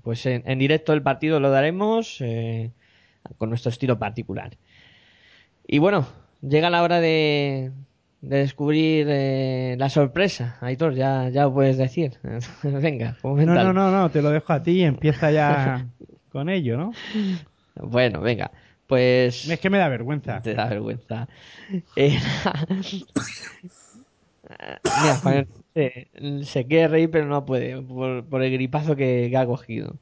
Pues 0.04 0.24
en, 0.28 0.44
en 0.46 0.60
directo 0.60 0.94
el 0.94 1.02
partido 1.02 1.40
lo 1.40 1.50
daremos 1.50 2.24
con 3.40 3.50
nuestro 3.50 3.72
estilo 3.72 3.98
particular. 3.98 4.56
Y 5.66 5.80
bueno, 5.80 6.06
llega 6.44 6.70
la 6.70 6.84
hora 6.84 7.00
de, 7.02 7.72
de 8.22 8.38
descubrir 8.38 9.08
eh, 9.10 9.76
la 9.78 9.90
sorpresa. 9.90 10.58
Aitor, 10.62 10.94
ya, 10.96 11.30
ya 11.30 11.44
lo 11.44 11.54
puedes 11.54 11.78
decir. 11.78 12.14
Venga, 12.64 13.12
No, 13.12 13.18
coméntalo. 13.22 13.74
no, 13.74 13.92
no, 13.92 13.92
no, 14.02 14.10
te 14.10 14.22
lo 14.22 14.30
dejo 14.32 14.54
a 14.54 14.62
ti 14.64 14.72
y 14.72 14.84
empieza 14.84 15.32
ya 15.32 15.88
con 16.32 16.50
ello, 16.50 16.78
¿no? 16.78 16.92
Bueno, 17.76 18.22
venga. 18.22 18.52
Pues. 18.88 19.48
Es 19.50 19.60
que 19.60 19.70
me 19.70 19.78
da 19.78 19.90
vergüenza. 19.90 20.42
Te 20.42 20.54
da 20.54 20.68
vergüenza. 20.68 21.28
Eh, 21.96 22.18
Mira, 24.84 25.16
Juan, 25.22 25.48
se, 25.74 26.08
se 26.44 26.66
quiere 26.66 26.88
reír, 26.88 27.12
pero 27.12 27.26
no 27.26 27.46
puede, 27.46 27.82
por, 27.82 28.26
por 28.26 28.42
el 28.44 28.52
gripazo 28.54 28.96
que, 28.96 29.28
que 29.30 29.38
ha 29.38 29.46
cogido. 29.46 29.98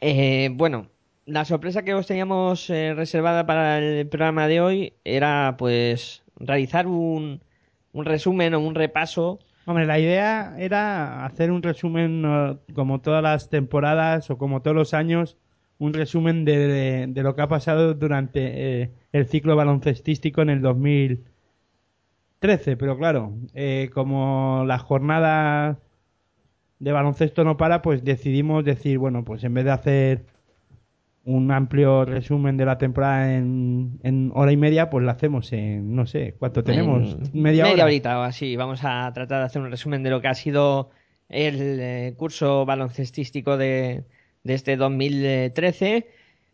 Eh, 0.00 0.50
bueno, 0.52 0.88
la 1.26 1.44
sorpresa 1.44 1.82
que 1.82 1.94
os 1.94 2.06
teníamos 2.06 2.68
eh, 2.70 2.92
reservada 2.94 3.46
para 3.46 3.78
el 3.78 4.06
programa 4.08 4.48
de 4.48 4.60
hoy 4.60 4.92
era, 5.04 5.54
pues, 5.58 6.22
realizar 6.40 6.86
un, 6.86 7.40
un 7.92 8.04
resumen 8.04 8.54
o 8.54 8.60
un 8.60 8.74
repaso. 8.74 9.38
Hombre, 9.66 9.86
la 9.86 9.98
idea 10.00 10.54
era 10.58 11.24
hacer 11.26 11.50
un 11.52 11.62
resumen 11.62 12.22
no, 12.22 12.58
como 12.74 13.00
todas 13.00 13.22
las 13.22 13.48
temporadas 13.50 14.30
o 14.30 14.38
como 14.38 14.62
todos 14.62 14.76
los 14.76 14.94
años, 14.94 15.36
un 15.78 15.92
resumen 15.94 16.44
de, 16.44 16.58
de- 16.58 17.06
de 17.08 17.22
lo 17.22 17.34
que 17.36 17.42
ha 17.42 17.48
pasado 17.48 17.94
durante 17.94 18.82
eh, 18.82 18.90
el 19.12 19.26
ciclo 19.26 19.56
baloncestístico 19.56 20.42
en 20.42 20.50
el 20.50 20.60
2013. 20.62 21.28
Pero 22.76 22.96
claro, 22.96 23.34
eh, 23.54 23.90
como 23.92 24.64
la 24.66 24.78
jornada 24.78 25.78
de 26.78 26.92
baloncesto 26.92 27.44
no 27.44 27.56
para, 27.56 27.82
pues 27.82 28.04
decidimos 28.04 28.64
decir, 28.64 28.98
bueno, 28.98 29.24
pues 29.24 29.44
en 29.44 29.54
vez 29.54 29.64
de 29.66 29.70
hacer 29.70 30.24
un 31.24 31.50
amplio 31.52 32.04
resumen 32.04 32.56
de 32.56 32.64
la 32.64 32.78
temporada 32.78 33.34
en, 33.34 34.00
en 34.02 34.32
hora 34.34 34.52
y 34.52 34.56
media, 34.56 34.88
pues 34.90 35.04
lo 35.04 35.10
hacemos 35.10 35.52
en, 35.52 35.94
no 35.94 36.06
sé, 36.06 36.34
¿cuánto 36.38 36.64
tenemos? 36.64 37.16
en 37.32 37.42
media 37.42 37.70
hora. 37.70 37.84
horita 37.84 38.18
o 38.18 38.22
así. 38.22 38.56
Vamos 38.56 38.80
a 38.84 39.12
tratar 39.12 39.40
de 39.40 39.44
hacer 39.44 39.62
un 39.62 39.70
resumen 39.70 40.02
de 40.02 40.10
lo 40.10 40.20
que 40.20 40.28
ha 40.28 40.34
sido 40.34 40.90
el 41.28 41.78
eh, 41.80 42.14
curso 42.16 42.64
baloncestístico 42.64 43.56
de, 43.56 44.04
de 44.44 44.54
este 44.54 44.76
2013, 44.76 46.08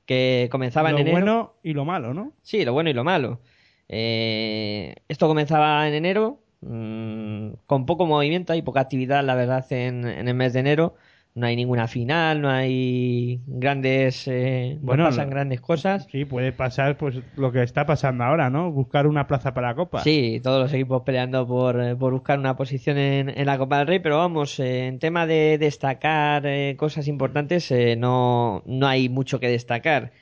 que 0.04 0.48
comenzaba 0.50 0.90
lo 0.90 0.98
en 0.98 1.08
enero. 1.08 1.16
bueno 1.16 1.54
y 1.62 1.72
lo 1.72 1.84
malo, 1.84 2.12
¿no? 2.12 2.32
Sí, 2.42 2.64
lo 2.64 2.72
bueno 2.72 2.90
y 2.90 2.92
lo 2.92 3.04
malo. 3.04 3.40
Eh, 3.88 4.94
esto 5.08 5.28
comenzaba 5.28 5.86
en 5.88 5.94
enero, 5.94 6.40
mm, 6.60 7.50
con 7.66 7.86
poco 7.86 8.04
movimiento, 8.06 8.52
hay 8.52 8.62
poca 8.62 8.80
actividad, 8.80 9.24
la 9.24 9.36
verdad, 9.36 9.64
en, 9.70 10.06
en 10.06 10.28
el 10.28 10.34
mes 10.34 10.52
de 10.52 10.60
enero. 10.60 10.96
No 11.36 11.46
hay 11.46 11.54
ninguna 11.54 11.86
final, 11.86 12.40
no 12.40 12.48
hay 12.48 13.42
grandes, 13.46 14.26
eh, 14.26 14.78
no 14.80 14.86
Bueno, 14.86 15.04
pasan 15.04 15.28
grandes 15.28 15.60
cosas. 15.60 16.08
Sí, 16.10 16.24
puede 16.24 16.50
pasar 16.50 16.96
pues 16.96 17.16
lo 17.36 17.52
que 17.52 17.62
está 17.62 17.84
pasando 17.84 18.24
ahora, 18.24 18.48
¿no? 18.48 18.72
Buscar 18.72 19.06
una 19.06 19.26
plaza 19.26 19.52
para 19.52 19.68
la 19.68 19.74
Copa. 19.74 20.02
Sí, 20.02 20.40
todos 20.42 20.62
los 20.62 20.72
equipos 20.72 21.02
peleando 21.02 21.46
por, 21.46 21.78
eh, 21.78 21.94
por 21.94 22.14
buscar 22.14 22.38
una 22.38 22.56
posición 22.56 22.96
en, 22.96 23.28
en 23.28 23.44
la 23.44 23.58
Copa 23.58 23.76
del 23.76 23.86
Rey, 23.86 23.98
pero 23.98 24.16
vamos, 24.16 24.58
eh, 24.60 24.86
en 24.86 24.98
tema 24.98 25.26
de 25.26 25.58
destacar 25.58 26.46
eh, 26.46 26.74
cosas 26.78 27.06
importantes, 27.06 27.70
eh, 27.70 27.96
no, 27.96 28.62
no 28.64 28.86
hay 28.86 29.10
mucho 29.10 29.38
que 29.38 29.50
destacar. 29.50 30.12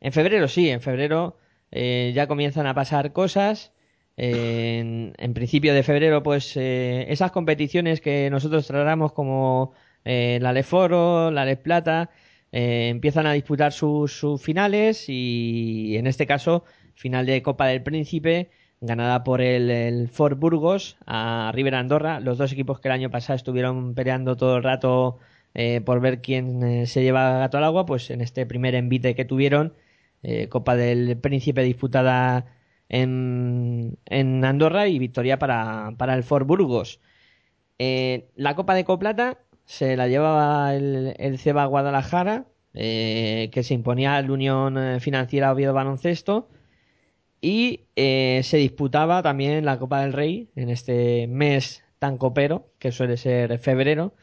En 0.00 0.12
febrero 0.12 0.48
sí, 0.48 0.70
en 0.70 0.80
febrero 0.80 1.36
ya 1.70 2.26
comienzan 2.26 2.66
a 2.66 2.72
pasar 2.72 3.12
cosas. 3.12 3.74
En, 4.16 5.12
en 5.18 5.34
principio 5.34 5.74
de 5.74 5.82
febrero, 5.82 6.22
pues 6.22 6.56
eh, 6.56 7.04
esas 7.12 7.30
competiciones 7.32 8.00
que 8.00 8.30
nosotros 8.30 8.66
tratamos 8.66 9.12
como 9.12 9.74
eh, 10.06 10.38
la 10.40 10.52
Leforo, 10.52 11.30
la 11.32 11.44
Les 11.44 11.58
Plata, 11.58 12.10
eh, 12.52 12.88
empiezan 12.90 13.26
a 13.26 13.32
disputar 13.32 13.72
sus, 13.72 14.12
sus 14.18 14.40
finales 14.40 15.06
y 15.08 15.96
en 15.96 16.06
este 16.06 16.26
caso 16.26 16.64
final 16.94 17.26
de 17.26 17.42
Copa 17.42 17.66
del 17.66 17.82
Príncipe 17.82 18.50
ganada 18.80 19.24
por 19.24 19.40
el, 19.40 19.70
el 19.70 20.08
Fort 20.08 20.38
Burgos 20.38 20.96
a 21.06 21.50
River 21.54 21.74
Andorra, 21.74 22.20
los 22.20 22.38
dos 22.38 22.52
equipos 22.52 22.80
que 22.80 22.88
el 22.88 22.92
año 22.92 23.10
pasado 23.10 23.36
estuvieron 23.36 23.94
peleando 23.94 24.36
todo 24.36 24.56
el 24.58 24.62
rato 24.62 25.18
eh, 25.54 25.80
por 25.80 26.00
ver 26.00 26.20
quién 26.22 26.86
se 26.86 27.02
lleva 27.02 27.38
gato 27.38 27.58
al 27.58 27.64
agua, 27.64 27.86
pues 27.86 28.10
en 28.10 28.20
este 28.20 28.46
primer 28.46 28.74
envite 28.74 29.14
que 29.14 29.24
tuvieron, 29.24 29.74
Copa 30.50 30.74
del 30.76 31.18
Príncipe 31.18 31.62
disputada 31.62 32.46
en, 32.88 33.98
en 34.06 34.44
Andorra 34.44 34.88
y 34.88 34.98
victoria 34.98 35.38
para, 35.38 35.94
para 35.98 36.14
el 36.14 36.24
Fort 36.24 36.46
Burgos. 36.46 37.00
Eh, 37.78 38.30
la 38.36 38.54
Copa 38.56 38.74
de 38.74 38.84
Coplata 38.84 39.38
se 39.66 39.96
la 39.96 40.08
llevaba 40.08 40.74
el, 40.74 41.14
el 41.18 41.38
Ceba 41.38 41.66
Guadalajara, 41.66 42.46
eh, 42.74 43.50
que 43.52 43.62
se 43.62 43.74
imponía 43.74 44.20
la 44.20 44.32
Unión 44.32 44.78
eh, 44.78 45.00
Financiera 45.00 45.52
Oviedo 45.52 45.74
Baloncesto 45.74 46.48
y 47.40 47.86
eh, 47.96 48.40
se 48.44 48.56
disputaba 48.56 49.22
también 49.22 49.64
la 49.64 49.78
Copa 49.78 50.00
del 50.00 50.12
Rey 50.12 50.50
en 50.56 50.70
este 50.70 51.26
mes 51.26 51.84
tan 51.98 52.18
copero, 52.18 52.68
que 52.78 52.92
suele 52.92 53.16
ser 53.16 53.58
febrero, 53.58 54.14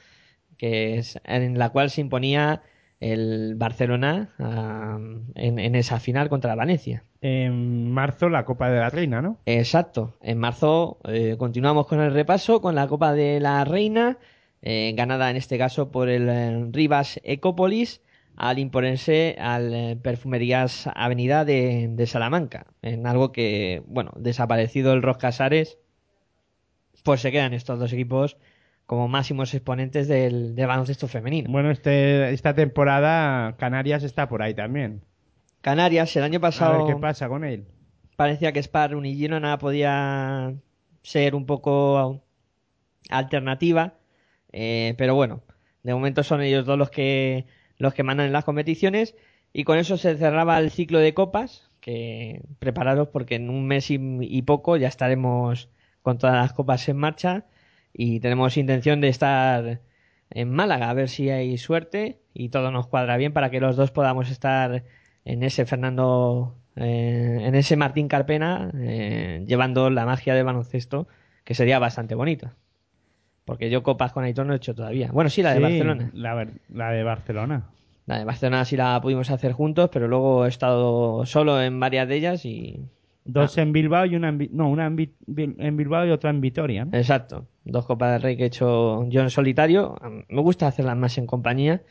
que 0.58 0.98
es 0.98 1.20
en 1.26 1.58
la 1.58 1.70
cual 1.70 1.90
se 1.90 2.02
imponía 2.02 2.62
el 3.00 3.56
Barcelona 3.56 4.30
ah, 4.40 4.98
en, 5.36 5.60
en 5.60 5.76
esa 5.76 6.00
final 6.00 6.30
contra 6.30 6.56
Valencia. 6.56 7.04
En 7.22 7.92
marzo 7.92 8.30
la 8.30 8.46
Copa 8.46 8.70
de 8.70 8.80
la 8.80 8.90
Reina, 8.90 9.22
¿no? 9.22 9.40
Exacto. 9.46 10.16
En 10.22 10.38
marzo 10.38 11.00
eh, 11.06 11.36
continuamos 11.38 11.88
con 11.88 12.00
el 12.00 12.14
repaso 12.14 12.62
con 12.62 12.76
la 12.76 12.88
Copa 12.88 13.14
de 13.14 13.40
la 13.40 13.64
Reina, 13.66 14.18
eh, 14.64 14.94
ganada 14.96 15.30
en 15.30 15.36
este 15.36 15.60
caso 15.60 15.92
por 15.92 16.10
el 16.10 16.28
eh, 16.28 16.66
Rivas 16.72 17.20
Ecopolis 17.24 18.02
al 18.36 18.58
imponerse 18.58 19.36
al 19.38 19.74
eh, 19.74 19.96
Perfumerías 20.02 20.90
Avenida 20.96 21.46
de, 21.46 21.88
de 21.92 22.08
Salamanca. 22.08 22.66
En 22.82 23.06
algo 23.06 23.32
que, 23.32 23.84
bueno, 23.86 24.12
desaparecido 24.16 24.94
el 24.94 25.04
Ros 25.04 25.18
Casares, 25.18 25.78
pues 27.04 27.22
se 27.22 27.32
quedan 27.32 27.54
estos 27.54 27.78
dos 27.78 27.94
equipos 27.94 28.38
como 28.86 29.08
máximos 29.08 29.54
exponentes 29.54 30.08
del, 30.08 30.56
del 30.56 30.68
baloncesto 30.68 31.08
femenino. 31.08 31.52
Bueno, 31.52 31.70
este, 31.70 32.32
esta 32.32 32.54
temporada 32.56 33.56
Canarias 33.58 34.04
está 34.04 34.28
por 34.28 34.42
ahí 34.42 34.54
también. 34.54 35.04
Canarias, 35.62 36.16
el 36.16 36.24
año 36.24 36.40
A 36.40 36.42
pasado 36.42 36.86
ver 36.86 36.96
qué 36.96 37.02
pasa 37.02 37.30
con 37.30 37.44
él. 37.44 37.66
parecía 38.16 38.52
que 38.52 38.62
Spar 38.62 38.96
Unigirona 38.96 39.58
podía 39.58 40.54
ser 41.02 41.36
un 41.36 41.46
poco 41.46 42.24
alternativa, 43.10 43.96
eh, 44.54 44.96
pero 44.98 45.16
bueno, 45.16 45.44
de 45.84 45.94
momento 45.94 46.24
son 46.24 46.42
ellos 46.42 46.66
dos 46.66 46.78
los 46.78 46.90
que 46.90 47.46
los 47.78 47.94
que 47.94 48.04
mandan 48.04 48.28
en 48.28 48.34
las 48.34 48.46
competiciones. 48.46 49.16
Y 49.54 49.66
con 49.66 49.78
eso 49.78 49.98
se 49.98 50.18
cerraba 50.18 50.58
el 50.60 50.72
ciclo 50.72 51.00
de 51.00 51.14
copas, 51.14 51.70
que 51.80 52.42
prepararos 52.60 53.10
porque 53.10 53.36
en 53.36 53.50
un 53.50 53.68
mes 53.68 53.92
y, 53.92 54.42
poco 54.44 54.78
ya 54.78 54.88
estaremos 54.88 55.70
con 56.02 56.18
todas 56.18 56.36
las 56.36 56.54
copas 56.54 56.88
en 56.90 56.98
marcha. 56.98 57.46
Y 57.94 58.20
tenemos 58.20 58.58
intención 58.58 59.02
de 59.02 59.10
estar 59.10 59.82
en 60.32 60.52
Málaga 60.52 60.90
a 60.90 60.94
ver 60.94 61.10
si 61.10 61.30
hay 61.30 61.58
suerte 61.58 62.20
y 62.34 62.50
todo 62.50 62.72
nos 62.72 62.88
cuadra 62.88 63.18
bien 63.18 63.34
para 63.34 63.52
que 63.52 63.60
los 63.60 63.76
dos 63.76 63.92
podamos 63.92 64.32
estar 64.32 64.84
en 65.26 65.44
ese 65.44 65.66
Fernando 65.66 66.56
eh, 66.76 67.40
en 67.44 67.56
ese 67.56 67.76
Martín 67.78 68.08
Carpena 68.08 68.72
eh, 68.76 69.44
llevando 69.48 69.90
la 69.92 70.06
magia 70.06 70.34
del 70.34 70.46
baloncesto 70.46 71.08
que 71.44 71.54
sería 71.54 71.80
bastante 71.80 72.16
bonito 72.16 72.52
porque 73.46 73.70
yo 73.70 73.84
copas 73.84 74.12
con 74.14 74.24
Aitor 74.24 74.46
no 74.46 74.54
he 74.54 74.58
hecho 74.58 74.74
todavía 74.76 75.12
bueno 75.12 75.30
sí 75.30 75.42
la 75.44 75.52
de 75.54 75.58
Sí, 75.58 75.62
Barcelona 75.64 76.10
La, 76.14 76.92
de 76.92 77.04
Barcelona. 77.04 77.64
la 78.06 78.18
de 78.20 78.24
Barcelona 78.26 78.66
sí 78.66 78.78
la 78.78 79.00
pudimos 79.02 79.30
hacer 79.30 79.52
juntos 79.54 79.90
pero 79.92 80.08
luego 80.08 80.46
he 80.46 80.50
estado 80.50 81.26
solo 81.26 81.62
en 81.62 81.80
varias 81.80 82.08
de 82.08 82.16
ellas 82.16 82.46
y 82.46 82.80
Dos 83.26 83.58
en 83.58 83.72
Bilbao 83.72 84.06
y 84.06 84.18
una 84.18 84.28
en, 84.30 84.50
no, 84.52 84.70
una 84.70 84.86
en, 84.86 85.78
Bilbao 85.78 86.06
y 86.06 86.10
otra 86.10 86.30
en 86.30 86.42
Vitoria. 86.42 86.84
¿no? 86.84 86.98
Exacto, 86.98 87.48
dos 87.64 87.86
copas 87.86 88.12
del 88.12 88.22
rey 88.22 88.36
que 88.36 88.44
he 88.44 88.48
hecho 88.48 89.08
yo 89.08 89.22
en 89.22 89.30
solitario. 89.30 89.96
Me 90.28 90.42
gusta 90.42 90.68
hacerlas 90.68 90.98
más 90.98 91.18
en 91.18 91.26
compañía, 91.26 91.84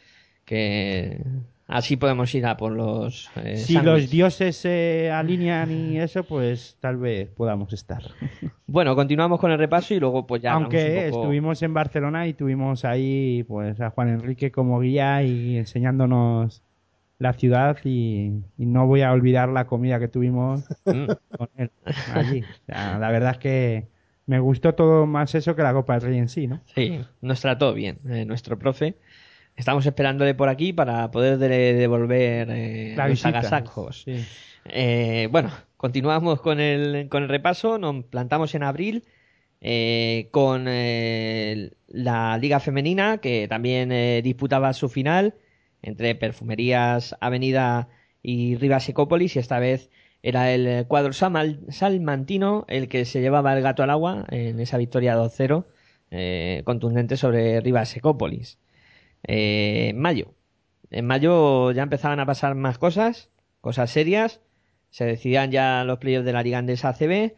que 0.44 1.24
así 1.72 1.96
podemos 1.96 2.34
ir 2.34 2.46
a 2.46 2.56
por 2.56 2.72
los 2.72 3.30
eh, 3.36 3.56
Si 3.56 3.80
los 3.80 4.08
dioses 4.10 4.56
se 4.56 5.10
alinean 5.10 5.70
y 5.70 5.98
eso, 5.98 6.24
pues 6.24 6.76
tal 6.80 6.96
vez 6.96 7.28
podamos 7.30 7.72
estar. 7.72 8.02
Bueno, 8.66 8.96
continuamos 8.96 9.38
con 9.38 9.50
el 9.50 9.58
repaso 9.58 9.92
y 9.92 10.00
luego 10.00 10.26
pues 10.26 10.40
ya 10.40 10.52
Aunque 10.54 11.04
un 11.04 11.10
poco- 11.10 11.22
estuvimos 11.24 11.62
en 11.62 11.74
Barcelona 11.74 12.26
y 12.26 12.32
tuvimos 12.32 12.86
ahí 12.86 13.44
pues 13.46 13.78
a 13.82 13.90
Juan 13.90 14.08
Enrique 14.08 14.50
como 14.50 14.80
guía 14.80 15.22
y 15.22 15.58
enseñándonos 15.58 16.62
la 17.18 17.34
ciudad 17.34 17.76
y, 17.84 18.32
y 18.56 18.64
no 18.66 18.86
voy 18.86 19.02
a 19.02 19.12
olvidar 19.12 19.50
la 19.50 19.66
comida 19.66 19.98
que 20.00 20.08
tuvimos 20.08 20.64
Mm. 20.86 21.06
con 21.36 21.48
él 21.56 21.70
allí. 22.14 22.40
O 22.42 22.64
sea, 22.66 22.98
la 22.98 23.10
verdad 23.10 23.32
es 23.32 23.38
que 23.38 23.88
me 24.24 24.38
gustó 24.40 24.74
todo 24.74 25.04
más 25.04 25.34
eso 25.34 25.54
que 25.54 25.62
la 25.62 25.74
Copa 25.74 25.94
del 25.98 26.02
Rey 26.08 26.18
en 26.18 26.28
sí, 26.28 26.46
¿no? 26.46 26.60
Sí, 26.74 26.98
nos 27.20 27.40
trató 27.42 27.74
bien 27.74 27.98
eh, 28.08 28.24
nuestro 28.24 28.58
profe. 28.58 28.96
Estamos 29.62 29.86
esperándole 29.86 30.34
por 30.34 30.48
aquí 30.48 30.72
para 30.72 31.12
poder 31.12 31.38
de- 31.38 31.74
devolver 31.74 32.48
eh, 32.50 32.94
La 32.96 33.06
los 33.06 33.24
agasajos. 33.24 34.02
Sí. 34.02 34.16
Eh, 34.64 35.28
bueno, 35.30 35.52
continuamos 35.76 36.40
con 36.40 36.58
el, 36.58 37.08
con 37.08 37.22
el 37.22 37.28
repaso. 37.28 37.78
Nos 37.78 38.02
plantamos 38.06 38.56
en 38.56 38.64
abril 38.64 39.04
eh, 39.60 40.26
con 40.32 40.64
eh, 40.66 41.70
la 41.86 42.36
Liga 42.38 42.58
Femenina, 42.58 43.18
que 43.18 43.46
también 43.46 43.92
eh, 43.92 44.20
disputaba 44.24 44.72
su 44.72 44.88
final 44.88 45.34
entre 45.80 46.16
Perfumerías 46.16 47.14
Avenida 47.20 47.88
y 48.20 48.56
Rivas 48.56 48.88
Ecópolis, 48.88 49.36
y 49.36 49.38
esta 49.38 49.60
vez 49.60 49.90
era 50.24 50.50
el 50.52 50.86
cuadro 50.88 51.12
samal- 51.12 51.60
salmantino 51.70 52.64
el 52.66 52.88
que 52.88 53.04
se 53.04 53.20
llevaba 53.20 53.56
el 53.56 53.62
gato 53.62 53.84
al 53.84 53.90
agua 53.90 54.24
en 54.30 54.58
esa 54.58 54.76
victoria 54.76 55.16
2-0 55.16 55.66
eh, 56.10 56.62
contundente 56.64 57.16
sobre 57.16 57.60
Rivas 57.60 57.96
Ecópolis. 57.96 58.58
Eh, 59.24 59.88
en 59.90 59.98
mayo. 59.98 60.34
En 60.90 61.06
mayo 61.06 61.72
ya 61.72 61.82
empezaban 61.84 62.20
a 62.20 62.26
pasar 62.26 62.54
más 62.54 62.78
cosas, 62.78 63.30
cosas 63.60 63.90
serias. 63.90 64.40
Se 64.90 65.04
decidían 65.04 65.50
ya 65.50 65.84
los 65.84 65.98
playoffs 65.98 66.26
de 66.26 66.32
la 66.32 66.42
Liga 66.42 66.58
Andesa 66.58 66.90
ACB, 66.90 67.34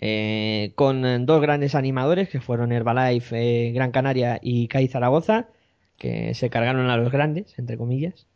eh, 0.00 0.72
con 0.74 1.26
dos 1.26 1.40
grandes 1.42 1.74
animadores 1.74 2.28
que 2.28 2.40
fueron 2.40 2.72
Herbalife 2.72 3.68
eh, 3.68 3.72
Gran 3.72 3.92
Canaria 3.92 4.38
y 4.42 4.68
CAI 4.68 4.88
Zaragoza, 4.88 5.48
que 5.98 6.34
se 6.34 6.50
cargaron 6.50 6.90
a 6.90 6.96
los 6.96 7.12
grandes, 7.12 7.58
entre 7.58 7.78
comillas, 7.78 8.26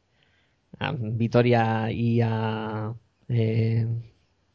a 0.78 0.92
Vitoria 0.92 1.90
y 1.92 2.20
a... 2.22 2.94
eh, 3.28 3.86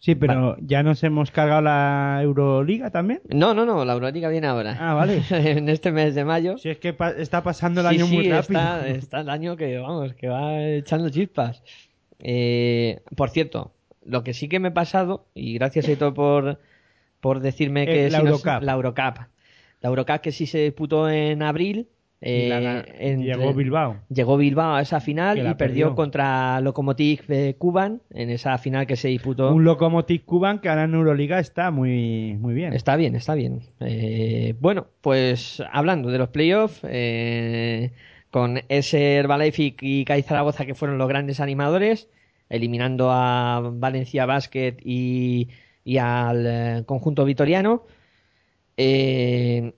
Sí, 0.03 0.15
pero 0.15 0.57
ya 0.59 0.81
nos 0.81 1.03
hemos 1.03 1.29
cargado 1.29 1.61
la 1.61 2.19
Euroliga 2.23 2.89
también. 2.89 3.21
No, 3.29 3.53
no, 3.53 3.67
no, 3.67 3.85
la 3.85 3.93
Euroliga 3.93 4.29
viene 4.29 4.47
ahora. 4.47 4.75
Ah, 4.79 4.95
vale. 4.95 5.21
en 5.29 5.69
este 5.69 5.91
mes 5.91 6.15
de 6.15 6.25
mayo. 6.25 6.57
Si 6.57 6.69
es 6.69 6.79
que 6.79 6.91
pa- 6.91 7.11
está 7.11 7.43
pasando 7.43 7.81
el 7.81 7.87
Sí, 7.89 7.95
año 7.97 8.05
sí, 8.07 8.15
muy 8.15 8.29
rápido. 8.29 8.59
Está, 8.59 8.87
está 8.87 9.19
el 9.21 9.29
año 9.29 9.55
que, 9.55 9.77
vamos, 9.77 10.13
que 10.15 10.27
va 10.27 10.59
echando 10.59 11.09
chispas. 11.11 11.61
Eh, 12.19 13.01
por 13.15 13.29
cierto, 13.29 13.73
lo 14.03 14.23
que 14.23 14.33
sí 14.33 14.49
que 14.49 14.59
me 14.59 14.69
he 14.69 14.71
pasado, 14.71 15.27
y 15.35 15.53
gracias 15.53 15.87
a 15.87 15.95
todo 15.95 16.13
por, 16.15 16.59
por 17.19 17.39
decirme 17.39 17.85
que 17.85 18.07
Eh, 18.07 18.09
la 18.09 18.17
si 18.19 18.23
no- 18.23 18.29
Eurocup. 18.31 18.63
la 18.63 18.73
Eurocup. 18.73 19.17
La 19.81 19.89
Eurocup 19.89 20.21
que 20.21 20.31
sí 20.31 20.47
se 20.47 20.59
disputó 20.63 21.09
en 21.09 21.43
abril. 21.43 21.87
Eh, 22.23 22.83
entre- 22.99 23.23
llegó 23.25 23.51
Bilbao. 23.53 23.97
Llegó 24.09 24.37
Bilbao 24.37 24.75
a 24.75 24.81
esa 24.81 24.99
final 24.99 25.39
y 25.39 25.41
perdió, 25.41 25.57
perdió. 25.57 25.95
contra 25.95 26.61
Lokomotiv 26.61 27.21
eh, 27.29 27.55
Kuban 27.57 28.01
en 28.11 28.29
esa 28.29 28.57
final 28.59 28.85
que 28.85 28.95
se 28.95 29.07
disputó. 29.07 29.51
Un 29.53 29.63
Lokomotiv 29.63 30.23
Cuban 30.25 30.59
que 30.59 30.69
ahora 30.69 30.83
en 30.83 30.93
Euroliga 30.93 31.39
está 31.39 31.71
muy, 31.71 32.37
muy 32.39 32.53
bien. 32.53 32.73
Está 32.73 32.95
bien, 32.95 33.15
está 33.15 33.33
bien. 33.33 33.61
Eh, 33.79 34.53
bueno, 34.59 34.85
pues 35.01 35.63
hablando 35.71 36.11
de 36.11 36.17
los 36.19 36.29
playoffs, 36.29 36.81
eh, 36.83 37.91
con 38.29 38.59
ese 38.69 39.15
Herbalife 39.15 39.73
y 39.81 40.05
CAI 40.05 40.21
Zaragoza 40.21 40.65
que 40.67 40.75
fueron 40.75 40.99
los 40.99 41.07
grandes 41.09 41.39
animadores, 41.39 42.07
eliminando 42.49 43.09
a 43.11 43.61
Valencia 43.73 44.27
Basket 44.27 44.75
y, 44.85 45.49
y 45.83 45.97
al 45.97 46.45
eh, 46.45 46.83
conjunto 46.85 47.25
vitoriano. 47.25 47.83
Eh, 48.77 49.73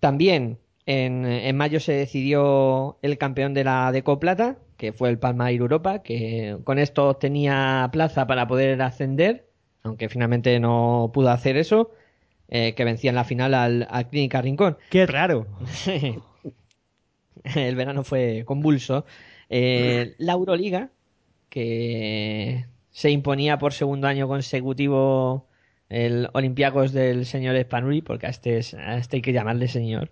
también 0.00 0.58
en, 0.88 1.26
en 1.26 1.56
mayo 1.56 1.80
se 1.80 1.92
decidió 1.92 2.96
el 3.02 3.18
campeón 3.18 3.52
de 3.52 3.62
la 3.64 3.92
Deco 3.92 4.18
Plata, 4.18 4.56
que 4.78 4.92
fue 4.94 5.10
el 5.10 5.18
Palma 5.18 5.50
Air 5.50 5.60
Europa, 5.60 6.02
que 6.02 6.56
con 6.64 6.78
esto 6.78 7.14
tenía 7.16 7.88
plaza 7.92 8.26
para 8.26 8.46
poder 8.48 8.80
ascender, 8.80 9.46
aunque 9.82 10.08
finalmente 10.08 10.58
no 10.60 11.10
pudo 11.12 11.28
hacer 11.30 11.56
eso, 11.58 11.90
eh, 12.48 12.74
que 12.74 12.84
vencía 12.84 13.10
en 13.10 13.16
la 13.16 13.24
final 13.24 13.52
al, 13.54 13.86
al 13.90 14.08
Clínica 14.08 14.40
Rincón. 14.40 14.78
Qué 14.88 15.04
raro. 15.06 15.46
el 17.54 17.76
verano 17.76 18.04
fue 18.04 18.44
convulso. 18.46 19.04
Eh, 19.50 20.14
la 20.18 20.32
Euroliga, 20.32 20.90
que 21.50 22.66
se 22.90 23.10
imponía 23.10 23.58
por 23.58 23.72
segundo 23.72 24.06
año 24.06 24.28
consecutivo 24.28 25.46
el 25.88 26.28
Olympiacos 26.32 26.92
del 26.92 27.26
señor 27.26 27.56
Spanuli, 27.60 28.02
porque 28.02 28.26
a 28.26 28.30
este, 28.30 28.58
es- 28.58 28.74
a 28.74 28.96
este 28.98 29.16
hay 29.16 29.22
que 29.22 29.32
llamarle 29.32 29.68
señor, 29.68 30.10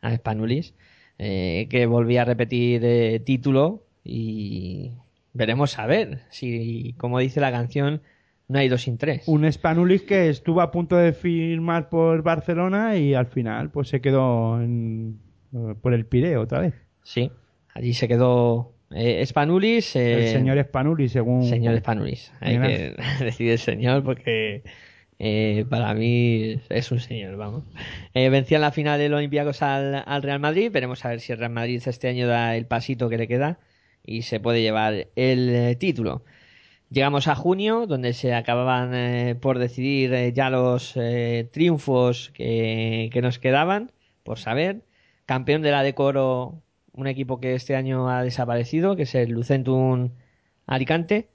a 0.00 0.14
Spanulis, 0.14 0.74
eh, 1.18 1.66
que 1.70 1.86
volvía 1.86 2.22
a 2.22 2.24
repetir 2.24 2.80
eh, 2.84 3.20
título 3.24 3.84
y 4.04 4.92
veremos 5.32 5.78
a 5.78 5.86
ver 5.86 6.20
si, 6.30 6.94
como 6.98 7.18
dice 7.18 7.40
la 7.40 7.50
canción, 7.52 8.02
no 8.48 8.58
hay 8.58 8.68
dos 8.68 8.82
sin 8.82 8.96
tres. 8.98 9.28
Un 9.28 9.50
Spanulis 9.52 10.02
que 10.02 10.28
estuvo 10.30 10.60
a 10.62 10.70
punto 10.70 10.96
de 10.96 11.12
firmar 11.12 11.88
por 11.90 12.22
Barcelona 12.22 12.96
y 12.96 13.14
al 13.14 13.26
final 13.26 13.70
pues 13.70 13.88
se 13.88 14.00
quedó 14.00 14.60
en- 14.62 15.18
eh, 15.54 15.74
por 15.80 15.92
el 15.94 16.06
Pireo 16.06 16.42
otra 16.42 16.60
vez. 16.60 16.74
Sí, 17.02 17.30
allí 17.74 17.92
se 17.94 18.08
quedó 18.08 18.72
eh, 18.90 19.24
Spanulis. 19.26 19.94
eh, 19.96 20.22
el 20.24 20.28
señor 20.28 20.62
Spanulis, 20.64 21.12
según... 21.12 21.44
Señor 21.44 21.76
Spanulis. 21.78 22.32
Hay 22.40 22.58
que 22.58 22.94
decir 23.24 23.50
el 23.50 23.58
señor 23.58 24.02
porque 24.02 24.62
eh, 25.18 25.64
para 25.68 25.94
mí 25.94 26.60
es 26.68 26.92
un 26.92 27.00
señor, 27.00 27.36
vamos. 27.36 27.64
Eh, 28.14 28.28
vencía 28.30 28.58
en 28.58 28.62
la 28.62 28.72
final 28.72 28.98
del 28.98 29.14
Olympiacos 29.14 29.62
al, 29.62 30.02
al 30.06 30.22
Real 30.22 30.40
Madrid. 30.40 30.70
Veremos 30.72 31.04
a 31.04 31.10
ver 31.10 31.20
si 31.20 31.32
el 31.32 31.38
Real 31.38 31.52
Madrid 31.52 31.82
este 31.84 32.08
año 32.08 32.26
da 32.26 32.56
el 32.56 32.66
pasito 32.66 33.08
que 33.08 33.18
le 33.18 33.28
queda 33.28 33.58
y 34.08 34.22
se 34.22 34.40
puede 34.40 34.62
llevar 34.62 35.08
el 35.16 35.48
eh, 35.50 35.76
título. 35.76 36.24
Llegamos 36.90 37.28
a 37.28 37.34
junio, 37.34 37.86
donde 37.86 38.14
se 38.14 38.34
acababan 38.34 38.94
eh, 38.94 39.34
por 39.34 39.58
decidir 39.58 40.14
eh, 40.14 40.32
ya 40.32 40.50
los 40.50 40.98
triunfos 41.52 42.30
que, 42.34 43.10
que 43.12 43.22
nos 43.22 43.38
quedaban, 43.38 43.92
por 44.24 44.38
saber. 44.38 44.82
Campeón 45.26 45.62
de 45.62 45.70
la 45.70 45.82
Decoro, 45.82 46.62
un 46.92 47.06
equipo 47.06 47.40
que 47.40 47.54
este 47.54 47.76
año 47.76 48.08
ha 48.08 48.22
desaparecido, 48.22 48.96
que 48.96 49.02
es 49.02 49.14
el 49.14 49.30
Lucentum 49.30 50.10
Alicante, 50.66 51.28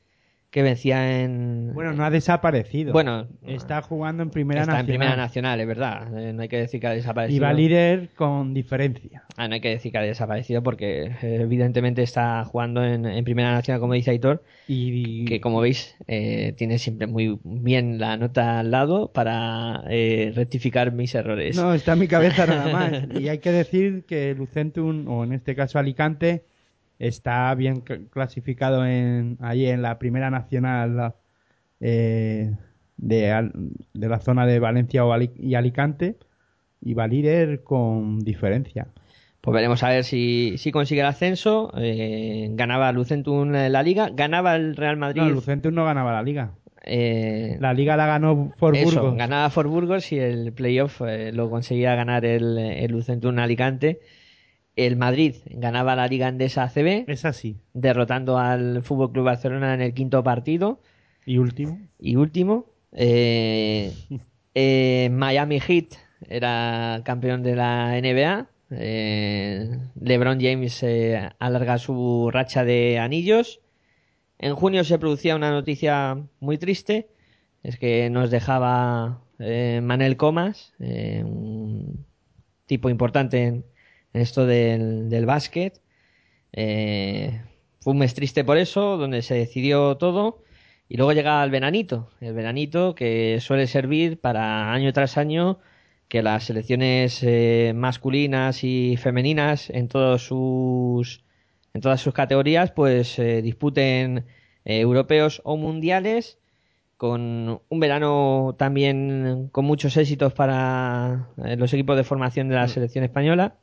que 0.53 0.61
vencía 0.61 1.21
en... 1.23 1.71
Bueno, 1.73 1.93
no 1.93 2.05
ha 2.05 2.11
desaparecido. 2.11 2.93
Bueno, 2.93 3.27
está 3.43 3.81
jugando 3.81 4.21
en 4.21 4.29
Primera 4.29 4.61
está 4.61 4.73
Nacional. 4.73 4.81
en 4.81 4.99
Primera 4.99 5.15
Nacional, 5.17 5.59
es 5.59 5.67
verdad. 5.67 6.15
Eh, 6.19 6.31
no 6.31 6.43
hay 6.43 6.47
que 6.47 6.57
decir 6.57 6.79
que 6.79 6.85
ha 6.85 6.93
Y 6.93 6.97
desaparecido. 6.97 7.43
va 7.43 7.53
líder 7.53 8.09
con 8.15 8.53
diferencia. 8.53 9.23
Ah, 9.35 9.47
no 9.47 9.55
hay 9.55 9.61
que 9.61 9.69
decir 9.69 9.91
que 9.91 9.97
ha 9.97 10.01
desaparecido 10.03 10.61
porque 10.61 11.05
eh, 11.23 11.39
evidentemente 11.41 12.03
está 12.03 12.45
jugando 12.45 12.85
en, 12.85 13.07
en 13.07 13.23
Primera 13.25 13.51
Nacional, 13.51 13.79
como 13.81 13.93
dice 13.95 14.11
Aitor, 14.11 14.43
y 14.67 15.25
que 15.25 15.41
como 15.41 15.59
veis 15.59 15.95
eh, 16.05 16.53
tiene 16.55 16.77
siempre 16.77 17.07
muy 17.07 17.39
bien 17.43 17.97
la 17.97 18.15
nota 18.17 18.59
al 18.59 18.69
lado 18.69 19.11
para 19.11 19.83
eh, 19.89 20.33
rectificar 20.35 20.91
mis 20.91 21.15
errores. 21.15 21.55
No, 21.57 21.73
está 21.73 21.93
en 21.93 21.99
mi 21.99 22.07
cabeza 22.07 22.45
nada 22.45 22.71
más. 22.71 23.19
Y 23.19 23.27
hay 23.27 23.39
que 23.39 23.51
decir 23.51 24.03
que 24.05 24.35
Lucentum, 24.35 25.07
o 25.07 25.23
en 25.23 25.33
este 25.33 25.55
caso 25.55 25.79
Alicante, 25.79 26.43
está 26.99 27.53
bien 27.55 27.83
cl- 27.83 28.09
clasificado 28.09 28.85
en, 28.85 29.37
ahí 29.41 29.65
en 29.65 29.81
la 29.81 29.99
primera 29.99 30.29
nacional 30.29 31.13
eh, 31.79 32.51
de, 32.97 33.51
de 33.93 34.07
la 34.09 34.19
zona 34.19 34.45
de 34.45 34.59
Valencia 34.59 35.03
y 35.35 35.55
Alicante 35.55 36.15
y 36.81 36.93
va 36.93 37.07
líder 37.07 37.63
con 37.63 38.19
diferencia. 38.19 38.87
Pues 39.41 39.53
veremos 39.55 39.83
a 39.83 39.89
ver 39.89 40.05
si, 40.05 40.57
si 40.57 40.71
consigue 40.71 41.01
el 41.01 41.07
ascenso. 41.07 41.71
Eh, 41.77 42.47
ganaba 42.51 42.91
Lucentum 42.93 43.53
eh, 43.55 43.69
la 43.69 43.83
liga, 43.83 44.09
ganaba 44.13 44.55
el 44.55 44.75
Real 44.77 44.95
Madrid. 44.95 45.21
No, 45.21 45.29
Lucentum 45.29 45.73
no 45.73 45.83
ganaba 45.83 46.13
la 46.13 46.23
liga. 46.23 46.51
eh, 46.85 47.57
La 47.59 47.73
liga 47.73 47.97
la 47.97 48.05
ganó 48.05 48.53
por 48.57 48.73
Eso, 48.75 49.01
Burgos. 49.01 49.17
ganaba 49.17 49.49
Fort 49.49 49.69
Burgos 49.69 50.11
y 50.13 50.19
el 50.19 50.53
playoff 50.53 51.01
eh, 51.05 51.31
lo 51.33 51.49
conseguía 51.49 51.93
ganar 51.95 52.23
el, 52.23 52.57
el 52.57 52.91
Lucentum 52.91 53.37
Alicante. 53.39 53.99
El 54.75 54.95
Madrid 54.97 55.35
ganaba 55.45 55.95
la 55.95 56.07
Liga 56.07 56.27
Endesa 56.27 56.63
ACB. 56.63 57.05
Es 57.07 57.25
así. 57.25 57.57
Derrotando 57.73 58.37
al 58.37 58.81
Fútbol 58.83 59.11
Club 59.11 59.25
Barcelona 59.25 59.73
en 59.73 59.81
el 59.81 59.93
quinto 59.93 60.23
partido. 60.23 60.81
Y 61.25 61.37
último. 61.37 61.79
Y 61.99 62.15
último. 62.15 62.65
eh, 62.91 63.93
eh, 64.55 65.09
Miami 65.11 65.59
Heat 65.59 65.95
era 66.29 67.01
campeón 67.05 67.43
de 67.43 67.55
la 67.55 67.97
NBA. 67.99 68.47
eh, 68.71 69.79
LeBron 69.99 70.39
James 70.41 70.81
eh, 70.83 71.29
alarga 71.39 71.77
su 71.77 72.29
racha 72.31 72.63
de 72.63 72.99
anillos. 72.99 73.61
En 74.39 74.55
junio 74.55 74.83
se 74.83 74.99
producía 74.99 75.35
una 75.35 75.51
noticia 75.51 76.17
muy 76.39 76.57
triste. 76.57 77.09
Es 77.63 77.77
que 77.77 78.09
nos 78.09 78.29
dejaba 78.31 79.21
eh, 79.39 79.79
Manel 79.83 80.17
Comas, 80.17 80.73
un 80.79 82.05
tipo 82.65 82.89
importante 82.89 83.43
en, 83.45 83.65
en 84.13 84.21
esto 84.21 84.45
del, 84.45 85.09
del 85.09 85.25
básquet. 85.25 85.81
Eh, 86.53 87.41
fue 87.81 87.93
un 87.93 87.99
mes 87.99 88.13
triste 88.13 88.43
por 88.43 88.57
eso, 88.57 88.97
donde 88.97 89.21
se 89.21 89.35
decidió 89.35 89.97
todo. 89.97 90.43
Y 90.89 90.97
luego 90.97 91.13
llega 91.13 91.43
el 91.43 91.51
veranito, 91.51 92.09
el 92.21 92.33
veranito 92.33 92.95
que 92.95 93.39
suele 93.41 93.67
servir 93.67 94.19
para 94.19 94.71
año 94.73 94.93
tras 94.93 95.17
año 95.17 95.59
que 96.07 96.21
las 96.21 96.43
selecciones 96.45 97.23
eh, 97.23 97.73
masculinas 97.75 98.63
y 98.63 98.97
femeninas 98.97 99.69
en 99.69 99.87
todos 99.87 100.23
sus 100.23 101.23
en 101.73 101.81
todas 101.81 102.01
sus 102.01 102.13
categorías 102.13 102.71
pues 102.71 103.17
eh, 103.19 103.41
disputen 103.41 104.25
eh, 104.65 104.79
europeos 104.79 105.41
o 105.43 105.57
mundiales 105.57 106.37
con 106.97 107.61
un 107.67 107.79
verano 107.79 108.55
también 108.57 109.49
con 109.51 109.65
muchos 109.65 109.97
éxitos 109.97 110.33
para 110.33 111.29
eh, 111.43 111.55
los 111.57 111.73
equipos 111.73 111.97
de 111.97 112.03
formación 112.03 112.47
de 112.49 112.55
la 112.55 112.67
selección 112.67 113.03
española 113.03 113.57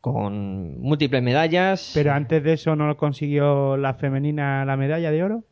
con 0.00 0.80
múltiples 0.80 1.22
medallas 1.22 1.90
Pero 1.94 2.12
antes 2.12 2.42
de 2.42 2.54
eso 2.54 2.76
no 2.76 2.96
consiguió 2.96 3.76
la 3.76 3.94
femenina 3.94 4.64
la 4.64 4.76
medalla 4.76 5.10
de 5.10 5.22
oro. 5.22 5.44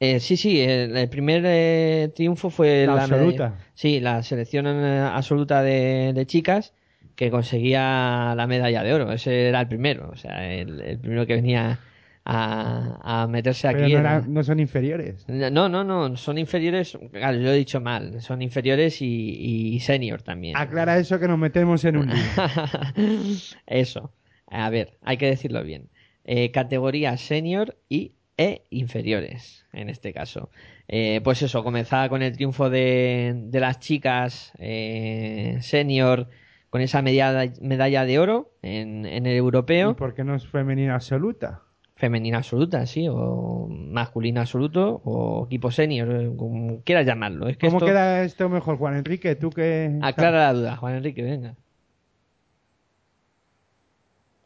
Eh, 0.00 0.20
sí, 0.20 0.36
sí, 0.36 0.60
el, 0.60 0.96
el 0.96 1.08
primer 1.08 1.42
eh, 1.46 2.12
triunfo 2.14 2.50
fue 2.50 2.84
La 2.86 2.94
la, 2.94 3.02
absoluta. 3.02 3.48
medalla- 3.50 3.64
sí, 3.74 4.00
la 4.00 4.22
selección 4.22 4.66
eh, 4.66 5.00
absoluta 5.00 5.62
de, 5.62 6.12
de 6.14 6.26
chicas 6.26 6.74
que 7.14 7.30
conseguía 7.30 8.34
la 8.36 8.46
medalla 8.46 8.82
de 8.82 8.92
oro. 8.92 9.12
Ese 9.12 9.48
era 9.48 9.60
el 9.60 9.68
primero, 9.68 10.10
o 10.10 10.16
sea, 10.16 10.52
el, 10.52 10.80
el 10.80 10.98
primero 10.98 11.26
que 11.26 11.34
venía 11.34 11.78
a, 12.26 13.22
a 13.22 13.26
meterse 13.26 13.68
Pero 13.68 13.84
aquí. 13.84 13.92
no, 13.92 13.98
era- 14.00 14.20
no 14.26 14.42
son 14.42 14.60
inferiores. 14.60 15.24
No, 15.28 15.68
no, 15.68 15.84
no, 15.84 16.16
son 16.16 16.38
inferiores. 16.38 16.96
Claro, 17.12 17.38
yo 17.38 17.50
he 17.52 17.56
dicho 17.56 17.80
mal, 17.80 18.20
son 18.22 18.40
inferiores 18.42 19.02
y, 19.02 19.74
y 19.74 19.80
senior 19.80 20.22
también. 20.22 20.56
Aclara 20.56 20.98
eso 20.98 21.18
que 21.20 21.28
nos 21.28 21.38
metemos 21.38 21.84
en 21.84 21.96
un. 21.98 22.10
Eso. 23.66 24.12
A 24.50 24.70
ver, 24.70 24.98
hay 25.02 25.16
que 25.16 25.26
decirlo 25.26 25.62
bien. 25.64 25.88
Eh, 26.24 26.50
categoría 26.50 27.16
senior 27.16 27.76
y 27.88 28.12
e 28.36 28.64
inferiores, 28.70 29.64
en 29.72 29.88
este 29.90 30.12
caso. 30.12 30.50
Eh, 30.88 31.20
pues 31.22 31.42
eso, 31.42 31.62
comenzaba 31.62 32.08
con 32.08 32.22
el 32.22 32.32
triunfo 32.34 32.68
de, 32.70 33.32
de 33.46 33.60
las 33.60 33.78
chicas 33.80 34.52
eh, 34.58 35.58
senior 35.60 36.28
con 36.70 36.80
esa 36.80 37.00
medalla, 37.02 37.52
medalla 37.60 38.04
de 38.04 38.18
oro 38.18 38.52
en, 38.62 39.06
en 39.06 39.26
el 39.26 39.34
¿Y 39.34 39.36
europeo. 39.36 39.94
por 39.96 40.14
qué 40.14 40.24
no 40.24 40.34
es 40.34 40.46
femenina 40.46 40.94
absoluta? 40.96 41.62
Femenina 42.04 42.36
absoluta, 42.38 42.84
sí, 42.84 43.06
o 43.08 43.66
masculina 43.70 44.42
absoluto, 44.42 45.00
o 45.04 45.46
equipo 45.46 45.70
senior, 45.70 46.08
eh, 46.20 46.30
como 46.36 46.82
quieras 46.82 47.06
llamarlo. 47.06 47.48
Es 47.48 47.56
que 47.56 47.66
¿Cómo 47.68 47.78
esto- 47.78 47.86
queda 47.86 48.22
esto 48.24 48.48
mejor, 48.50 48.76
Juan 48.76 48.96
Enrique? 48.96 49.36
Tú 49.36 49.48
que... 49.48 49.98
Aclara 50.02 50.40
la 50.46 50.52
duda, 50.52 50.76
Juan 50.76 50.96
Enrique, 50.96 51.22
venga. 51.22 51.54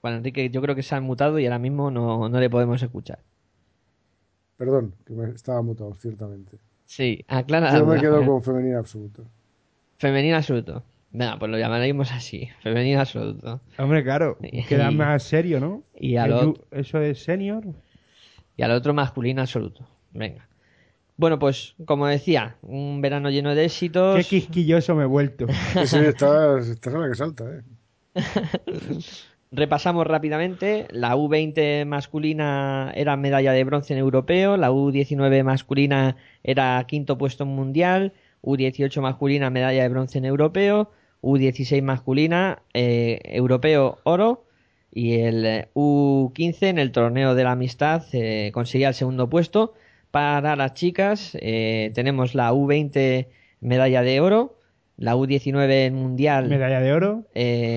Juan 0.01 0.15
Enrique, 0.15 0.51
yo 0.51 0.63
creo 0.63 0.77
que 0.77 0.85
se 0.85 0.95
ha 0.95 1.01
mutado 1.01 1.41
y 1.41 1.47
ahora 1.47 1.59
mismo 1.59 1.91
no, 1.91 2.29
no 2.29 2.39
le 2.39 2.49
podemos 2.49 2.81
escuchar. 2.81 3.19
Perdón, 4.57 4.95
que 5.05 5.15
me 5.15 5.31
estaba 5.31 5.61
mutado, 5.63 5.95
ciertamente. 5.95 6.59
Sí, 6.87 7.25
aclara 7.27 7.73
la 7.73 7.79
Yo 7.81 7.87
me 7.87 7.93
duda. 7.95 8.01
quedo 8.01 8.25
con 8.25 8.41
femenina 8.43 8.79
absoluta. 8.79 9.23
Femenino 9.99 10.37
absoluto. 10.37 10.85
Venga, 11.11 11.39
pues 11.39 11.51
lo 11.51 11.59
llamaremos 11.59 12.13
así. 12.13 12.49
Femenino 12.63 13.01
absoluto. 13.01 13.61
Hombre, 13.79 14.03
claro. 14.05 14.37
Y- 14.43 14.65
Queda 14.65 14.91
más 14.91 15.23
serio, 15.23 15.59
¿no? 15.61 15.83
y 15.99 16.17
al 16.17 16.33
otro- 16.33 16.65
Eso 16.71 17.01
es 17.01 17.23
senior. 17.23 17.65
Y 18.57 18.63
al 18.63 18.73
otro 18.73 18.93
masculino 18.95 19.41
absoluto. 19.41 19.89
Venga. 20.13 20.47
Bueno, 21.17 21.39
pues 21.39 21.75
como 21.85 22.07
decía, 22.07 22.57
un 22.63 23.01
verano 23.01 23.31
lleno 23.31 23.55
de 23.55 23.65
éxitos. 23.65 24.17
Qué 24.19 24.25
quisquilloso 24.25 24.95
me 24.95 25.03
he 25.05 25.07
vuelto. 25.07 25.47
Sí, 25.85 25.97
estás, 25.99 26.69
estás 26.69 26.95
a 26.95 26.99
la 26.99 27.09
que 27.09 27.15
salta, 27.15 27.45
¿eh? 27.45 27.63
Repasamos 29.51 30.07
rápidamente. 30.07 30.87
La 30.91 31.17
U20 31.17 31.87
masculina 31.87 32.93
era 32.95 33.17
medalla 33.17 33.53
de 33.53 33.65
bronce 33.65 33.95
en 33.95 33.99
europeo. 34.01 34.57
La 34.57 34.71
U19 34.71 35.43
masculina 35.43 36.17
era 36.45 36.85
quinto 36.87 37.17
puesto 37.17 37.45
en 37.45 37.51
mundial. 37.51 38.13
U18 38.43 39.01
masculina 39.01 39.49
medalla 39.51 39.83
de 39.83 39.89
bronce 39.89 40.19
en 40.19 40.27
europeo. 40.27 40.91
U16 41.23 41.83
masculina 41.83 42.63
eh, 42.75 43.21
europeo 43.25 43.99
oro. 44.05 44.45
Y 44.91 45.21
el 45.21 45.45
eh, 45.45 45.69
U15 45.75 46.63
en 46.63 46.79
el 46.79 46.93
torneo 46.93 47.35
de 47.35 47.45
la 47.45 47.53
amistad 47.53 48.05
eh, 48.13 48.51
conseguía 48.53 48.89
el 48.89 48.95
segundo 48.95 49.29
puesto. 49.29 49.75
Para 50.11 50.57
las 50.57 50.75
chicas 50.75 51.37
eh, 51.41 51.93
tenemos 51.95 52.35
la 52.35 52.53
U20 52.53 53.27
medalla 53.61 54.03
de 54.03 54.21
oro. 54.21 54.59
La 54.97 55.15
U19 55.15 55.71
en 55.71 55.95
mundial 55.95 56.49
Medalla 56.49 56.81
de 56.81 56.93
oro. 56.93 57.25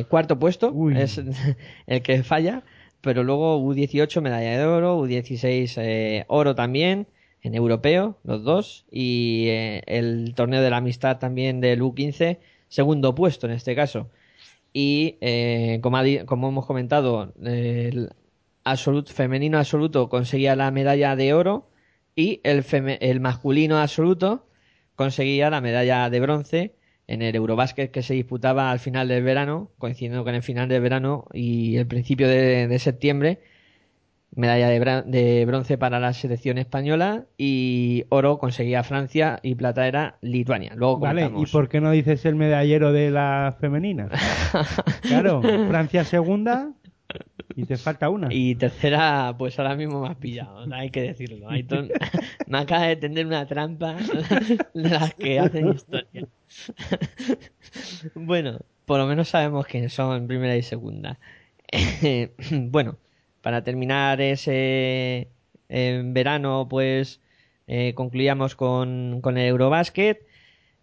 cuarto 0.09 0.39
puesto 0.39 0.71
Uy. 0.71 0.97
es 0.97 1.21
el 1.87 2.01
que 2.01 2.23
falla, 2.23 2.63
pero 3.01 3.23
luego 3.23 3.59
U18 3.59 4.21
medalla 4.21 4.57
de 4.57 4.65
oro, 4.65 5.03
U16 5.03 5.73
eh, 5.77 6.25
oro 6.27 6.55
también 6.55 7.07
en 7.41 7.55
europeo, 7.55 8.17
los 8.23 8.43
dos, 8.43 8.85
y 8.91 9.47
el 9.87 10.33
torneo 10.35 10.61
de 10.61 10.69
la 10.69 10.77
amistad 10.77 11.17
también 11.17 11.59
del 11.59 11.81
U15, 11.81 12.37
segundo 12.71 13.13
puesto 13.13 13.45
en 13.47 13.53
este 13.53 13.75
caso. 13.75 14.09
Y 14.73 15.17
eh, 15.21 15.79
como, 15.83 15.97
ha 15.97 16.03
como 16.25 16.47
hemos 16.49 16.65
comentado, 16.65 17.33
el 17.43 18.09
femenino 19.07 19.57
absoluto 19.59 20.09
conseguía 20.09 20.55
la 20.55 20.71
medalla 20.71 21.15
de 21.15 21.33
oro 21.33 21.69
y 22.15 22.39
el, 22.43 22.63
feme- 22.63 22.97
el 23.01 23.19
masculino 23.19 23.77
absoluto 23.77 24.47
conseguía 24.95 25.49
la 25.49 25.61
medalla 25.61 26.09
de 26.09 26.19
bronce 26.21 26.75
en 27.07 27.21
el 27.21 27.35
Eurobásquet 27.35 27.91
que 27.91 28.03
se 28.03 28.13
disputaba 28.13 28.71
al 28.71 28.79
final 28.79 29.07
del 29.09 29.23
verano, 29.23 29.71
coincidiendo 29.77 30.23
con 30.23 30.33
el 30.35 30.43
final 30.43 30.69
del 30.69 30.81
verano 30.81 31.25
y 31.33 31.75
el 31.75 31.85
principio 31.87 32.27
de 32.29 32.79
septiembre. 32.79 33.39
Medalla 34.33 34.69
de, 34.69 35.45
bronce 35.45 35.77
para 35.77 35.99
la 35.99 36.13
selección 36.13 36.57
española 36.57 37.25
y 37.37 38.05
oro 38.07 38.37
conseguía 38.37 38.81
Francia 38.83 39.39
y 39.43 39.55
plata 39.55 39.87
era 39.87 40.17
Lituania. 40.21 40.71
Luego 40.75 40.99
Vale, 40.99 41.29
¿y 41.35 41.45
por 41.47 41.67
qué 41.67 41.81
no 41.81 41.91
dices 41.91 42.23
el 42.25 42.35
medallero 42.35 42.93
de 42.93 43.11
la 43.11 43.57
femenina? 43.59 44.09
Claro, 45.01 45.41
Francia 45.41 46.05
segunda 46.05 46.71
Y 47.55 47.65
te 47.65 47.75
falta 47.75 48.09
una. 48.09 48.29
Y 48.31 48.55
tercera, 48.55 49.35
pues 49.37 49.59
ahora 49.59 49.75
mismo 49.75 50.01
me 50.01 50.07
has 50.07 50.15
pillado, 50.15 50.65
hay 50.73 50.89
que 50.91 51.01
decirlo. 51.01 51.49
Me 52.47 52.57
acaba 52.57 52.85
de 52.85 52.95
tender 52.95 53.25
una 53.25 53.45
trampa 53.45 53.95
de 54.73 54.89
las 54.89 55.13
que 55.15 55.39
hacen 55.39 55.73
historia. 55.73 56.27
bueno, 58.15 58.59
por 58.85 58.99
lo 58.99 59.07
menos 59.07 59.27
sabemos 59.27 59.65
quiénes 59.65 59.91
son 59.91 60.27
primera 60.27 60.55
y 60.55 60.61
segunda. 60.61 61.19
bueno, 62.49 62.97
para 63.41 63.63
terminar 63.63 64.21
ese 64.21 65.29
en 65.69 66.13
verano, 66.13 66.67
pues 66.69 67.21
eh, 67.67 67.93
concluíamos 67.95 68.55
con, 68.55 69.21
con 69.21 69.37
el 69.37 69.47
Eurobasket 69.47 70.25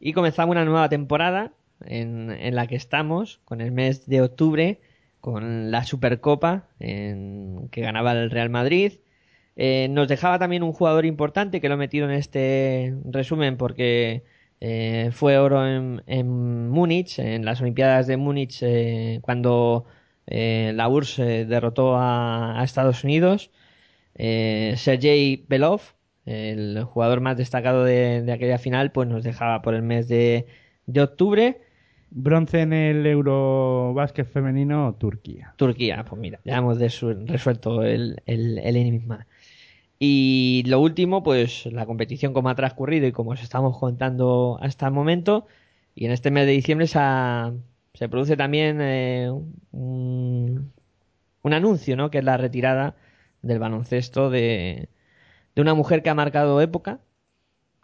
y 0.00 0.12
comenzamos 0.12 0.52
una 0.52 0.64
nueva 0.64 0.88
temporada 0.88 1.52
en, 1.84 2.30
en 2.30 2.54
la 2.54 2.66
que 2.66 2.76
estamos, 2.76 3.40
con 3.44 3.60
el 3.60 3.72
mes 3.72 4.06
de 4.06 4.22
octubre, 4.22 4.80
con 5.20 5.70
la 5.70 5.84
Supercopa 5.84 6.68
en, 6.80 7.68
que 7.70 7.82
ganaba 7.82 8.12
el 8.12 8.30
Real 8.30 8.50
Madrid. 8.50 8.94
Eh, 9.56 9.88
nos 9.90 10.08
dejaba 10.08 10.38
también 10.38 10.62
un 10.62 10.72
jugador 10.72 11.04
importante 11.04 11.60
que 11.60 11.68
lo 11.68 11.74
he 11.74 11.78
metido 11.78 12.08
en 12.08 12.14
este 12.14 12.94
resumen 13.04 13.56
porque 13.56 14.22
eh, 14.60 15.10
fue 15.12 15.38
oro 15.38 15.66
en, 15.66 16.02
en 16.06 16.68
Múnich, 16.68 17.18
en 17.18 17.44
las 17.44 17.60
Olimpiadas 17.60 18.06
de 18.06 18.16
Múnich, 18.16 18.62
eh, 18.62 19.18
cuando 19.22 19.84
eh, 20.28 20.72
la 20.74 20.88
URSS 20.88 21.18
eh, 21.42 21.44
derrotó 21.46 21.96
a, 21.96 22.60
a 22.60 22.64
Estados 22.64 23.04
Unidos. 23.04 23.50
Eh, 24.14 24.74
Sergei 24.76 25.44
Belov, 25.48 25.80
el 26.26 26.82
jugador 26.84 27.20
más 27.20 27.36
destacado 27.36 27.84
de, 27.84 28.22
de 28.22 28.32
aquella 28.32 28.58
final, 28.58 28.92
pues 28.92 29.08
nos 29.08 29.24
dejaba 29.24 29.62
por 29.62 29.74
el 29.74 29.82
mes 29.82 30.08
de, 30.08 30.46
de 30.86 31.00
octubre. 31.02 31.62
Bronce 32.10 32.62
en 32.62 32.72
el 32.72 33.06
Eurobásquet 33.06 34.26
femenino, 34.26 34.94
Turquía. 34.98 35.54
Turquía, 35.56 36.04
pues 36.04 36.20
mira, 36.20 36.40
ya 36.44 36.56
hemos 36.56 36.78
resuelto 36.78 37.82
el, 37.82 38.22
el, 38.26 38.58
el 38.58 38.76
enigma. 38.76 39.26
Y 39.98 40.62
lo 40.66 40.80
último, 40.80 41.22
pues 41.22 41.66
la 41.66 41.86
competición 41.86 42.32
como 42.32 42.48
ha 42.50 42.54
transcurrido 42.54 43.06
y 43.06 43.12
como 43.12 43.32
os 43.32 43.42
estamos 43.42 43.78
contando 43.78 44.58
hasta 44.62 44.86
el 44.86 44.92
momento. 44.92 45.46
Y 45.94 46.06
en 46.06 46.12
este 46.12 46.30
mes 46.30 46.46
de 46.46 46.52
diciembre 46.52 46.86
se, 46.86 46.98
ha- 47.00 47.52
se 47.98 48.08
produce 48.08 48.36
también 48.36 48.80
eh, 48.80 49.28
un, 49.72 50.72
un 51.42 51.52
anuncio, 51.52 51.96
¿no? 51.96 52.10
Que 52.10 52.18
es 52.18 52.24
la 52.24 52.36
retirada 52.36 52.94
del 53.42 53.58
baloncesto 53.58 54.30
de, 54.30 54.88
de 55.56 55.62
una 55.62 55.74
mujer 55.74 56.04
que 56.04 56.10
ha 56.10 56.14
marcado 56.14 56.60
época, 56.60 57.00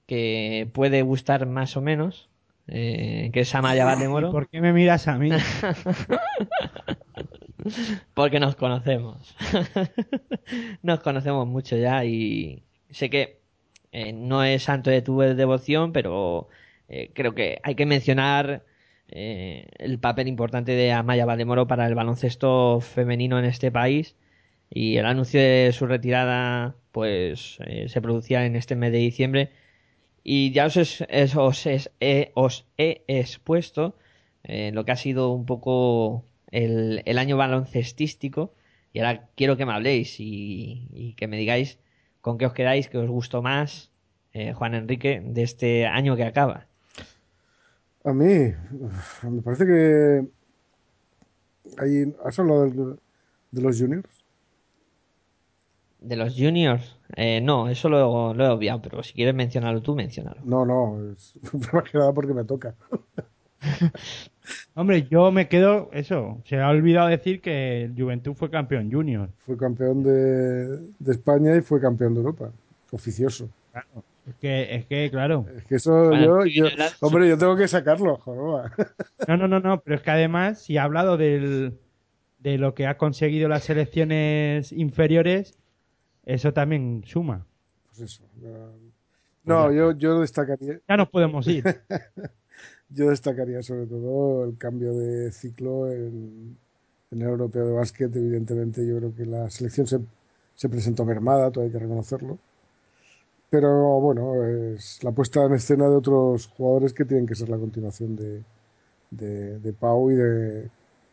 que 0.07 0.70
puede 0.73 1.03
gustar 1.03 1.47
más 1.47 1.77
o 1.77 1.81
menos, 1.81 2.31
eh, 2.69 3.31
que 3.32 3.41
es 3.41 3.53
Amaya 3.57 3.85
Valdemoro. 3.85 4.31
¿Por 4.31 4.49
qué 4.49 4.61
me 4.61 4.73
miras 4.73 5.09
a 5.09 5.19
mí? 5.19 5.31
Porque 8.15 8.39
nos 8.39 8.55
conocemos. 8.55 9.35
nos 10.82 11.01
conocemos 11.01 11.49
mucho 11.49 11.77
ya 11.77 12.05
y 12.05 12.62
sé 12.89 13.11
que 13.11 13.41
eh, 13.91 14.12
no 14.12 14.45
es 14.45 14.62
santo 14.62 14.91
de 14.91 15.03
tu 15.03 15.19
devoción, 15.19 15.93
pero 15.93 16.47
eh, 16.89 17.11
creo 17.15 17.35
que 17.35 17.59
hay 17.65 17.74
que 17.74 17.86
mencionar 17.86 18.65
eh, 19.09 19.66
el 19.78 19.98
papel 19.98 20.28
importante 20.28 20.72
de 20.72 20.93
Amaya 20.93 21.26
Valdemoro 21.26 21.66
para 21.66 21.86
el 21.86 21.94
baloncesto 21.94 22.81
femenino 22.81 23.39
en 23.39 23.44
este 23.47 23.70
país. 23.72 24.16
Y 24.70 24.97
el 24.97 25.06
anuncio 25.06 25.40
de 25.40 25.72
su 25.72 25.86
retirada 25.86 26.76
pues 26.93 27.59
eh, 27.66 27.89
se 27.89 28.01
producía 28.02 28.47
en 28.47 28.56
este 28.56 28.76
mes 28.76 28.93
de 28.93 28.98
diciembre. 28.98 29.51
Y 30.24 30.52
ya 30.52 30.66
os, 30.66 30.76
es- 30.76 31.36
os, 31.36 31.66
es- 31.66 31.90
eh, 32.01 32.32
os 32.35 32.66
he 32.78 33.05
expuesto 33.09 33.97
eh, 34.44 34.70
lo 34.72 34.85
que 34.85 34.93
ha 34.93 34.97
sido 34.97 35.31
un 35.32 35.47
poco 35.47 36.24
el, 36.51 37.02
el 37.06 37.18
año 37.18 37.36
baloncestístico. 37.36 38.55
Y 38.93 39.01
ahora 39.01 39.28
quiero 39.36 39.56
que 39.56 39.66
me 39.66 39.72
habléis 39.72 40.16
y, 40.20 41.14
que 41.16 41.26
me 41.28 41.36
digáis 41.39 41.78
con 42.20 42.39
qué 42.39 42.47
os 42.47 42.52
quedáis, 42.55 42.89
qué 42.89 42.98
os 42.98 43.10
gustó 43.10 43.43
más, 43.43 43.93
Juan 44.55 44.74
Enrique, 44.74 45.22
de 45.24 45.43
este 45.43 45.86
año 45.86 46.16
que 46.16 46.24
acaba. 46.24 46.66
A 48.05 48.12
mí, 48.12 48.52
me 49.22 49.43
parece 49.43 49.66
que. 49.66 50.28
Hay, 51.78 52.14
¿Has 52.24 52.39
hablado 52.39 52.98
de 53.51 53.62
los 53.62 53.78
juniors? 53.78 54.09
De 56.01 56.16
los 56.16 56.35
juniors, 56.36 56.98
eh, 57.16 57.40
no, 57.40 57.68
eso 57.70 57.89
lo, 57.89 58.35
lo 58.35 58.44
he 58.44 58.48
obviado, 58.48 58.82
pero 58.82 59.02
si 59.02 59.14
quieres 59.14 59.35
mencionarlo 59.35 59.81
tú, 59.81 59.94
menciónalo. 59.94 60.43
No, 60.44 60.66
no, 60.66 61.12
es 61.12 61.35
más 61.72 61.85
que 61.90 61.97
nada 61.97 62.12
porque 62.12 62.35
me 62.35 62.44
toca. 62.44 62.74
Hombre, 64.74 65.06
yo 65.09 65.32
me 65.32 65.48
quedo, 65.48 65.89
eso, 65.93 66.43
se 66.44 66.60
ha 66.60 66.68
olvidado 66.68 67.09
decir 67.09 67.40
que 67.40 67.85
el 67.85 67.94
Juventud 67.97 68.35
fue 68.35 68.51
campeón 68.51 68.93
junior. 68.93 69.31
Fue 69.47 69.56
campeón 69.56 70.02
de, 70.02 70.78
de 70.98 71.12
España 71.12 71.56
y 71.56 71.62
fue 71.62 71.81
campeón 71.81 72.12
de 72.12 72.20
Europa, 72.20 72.51
oficioso. 72.93 73.48
Es 74.27 74.35
que, 74.37 74.75
es 74.75 74.87
que 74.87 75.11
claro. 75.11 75.47
Es 75.55 75.65
que 75.65 75.75
eso 75.77 76.09
Bueno, 76.09 76.47
yo, 76.47 76.65
hombre, 77.01 77.29
yo 77.29 77.37
tengo 77.37 77.57
que 77.57 77.69
sacarlo, 77.69 78.17
joder. 78.17 78.71
No, 79.29 79.37
no, 79.37 79.49
no, 79.49 79.61
no, 79.61 79.81
pero 79.83 79.97
es 79.97 80.03
que 80.03 80.11
además, 80.11 80.63
si 80.63 80.79
ha 80.79 80.85
hablado 80.85 81.17
del, 81.19 81.79
de 82.39 82.57
lo 82.59 82.75
que 82.75 82.87
ha 82.87 82.97
conseguido 82.97 83.49
las 83.49 83.65
selecciones 83.65 84.73
inferiores, 84.73 85.59
eso 86.25 86.53
también 86.55 87.03
suma. 87.07 87.47
Pues 87.89 88.01
eso. 88.01 88.25
ya- 88.41 88.71
No, 89.45 89.71
yo, 89.71 89.93
yo 89.93 90.21
destacaría. 90.21 90.81
Ya 90.89 90.97
nos 90.97 91.11
podemos 91.11 91.47
ir. 91.47 91.63
yo 92.89 93.11
destacaría 93.11 93.63
sobre 93.63 93.87
todo 93.87 94.45
el 94.47 94.57
cambio 94.57 94.95
de 94.95 95.33
ciclo 95.33 95.91
en, 95.93 96.57
en 97.11 97.23
el 97.23 97.29
europeo 97.29 97.67
de 97.67 97.73
básquet. 97.75 98.15
Evidentemente, 98.17 98.87
yo 98.87 98.97
creo 98.99 99.15
que 99.15 99.27
la 99.27 99.51
selección 99.51 99.87
se, 99.87 100.01
se 100.55 100.69
presentó 100.71 101.05
mermada, 101.05 101.51
todo 101.51 101.65
hay 101.65 101.71
que 101.71 101.79
reconocerlo. 101.79 102.39
Pero 103.55 104.01
bueno, 104.01 104.43
es 104.44 105.05
la 105.05 105.12
puesta 105.12 105.44
en 105.44 105.55
escena 105.55 105.89
de 105.89 105.94
otros 105.94 106.48
jugadores 106.48 106.93
que 106.93 107.05
tienen 107.05 107.24
que 107.24 107.36
ser 107.36 107.48
la 107.48 107.56
continuación 107.56 108.16
de, 108.16 108.43
de, 109.12 109.72
Pau 109.72 110.10
y 110.10 110.16
de, 110.16 110.68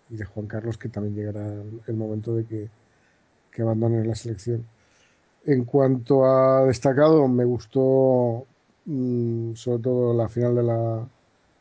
y 0.10 0.16
de 0.16 0.26
Juan 0.26 0.48
Carlos, 0.48 0.76
que 0.80 0.90
también 0.90 1.14
llegará 1.14 1.46
el 1.86 1.96
momento 1.96 2.34
de 2.34 2.46
que, 2.46 2.68
que 3.52 3.62
abandonen 3.62 4.08
la 4.08 4.16
selección. 4.16 4.66
En 5.46 5.66
cuanto 5.66 6.26
a 6.26 6.66
destacado, 6.66 7.28
me 7.28 7.46
gustó 7.46 8.48
mm, 8.86 9.54
sobre 9.54 9.84
todo 9.84 10.12
la 10.16 10.28
final 10.28 10.56
de 10.56 10.64
la, 10.64 11.08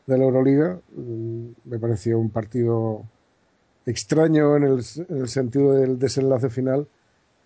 de 0.07 0.17
la 0.17 0.23
Euroliga. 0.23 0.79
Mm, 0.95 1.47
Me 1.65 1.77
pareció 1.77 2.17
un 2.17 2.31
partido 2.31 3.03
extraño 3.85 4.57
en 4.57 4.63
el 4.63 5.27
sentido 5.27 5.73
del 5.73 5.99
desenlace 5.99 6.49
final, 6.49 6.87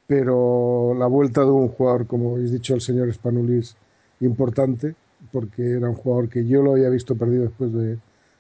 pero 0.08 0.94
la 0.98 1.08
vuelta 1.08 1.42
de 1.42 1.52
un 1.52 1.70
jugador, 1.70 2.08
como 2.08 2.36
habéis 2.36 2.52
dicho 2.52 2.76
el 2.76 2.82
señor 2.82 3.12
Spanulis, 3.14 3.76
importante, 4.20 4.96
porque 5.32 5.72
era 5.72 5.90
un 5.90 5.96
jugador 5.96 6.30
que 6.30 6.46
yo 6.46 6.62
lo 6.62 6.74
había 6.74 6.90
visto 6.90 7.16
perdido 7.16 7.44
después 7.44 7.74
de, 7.74 7.98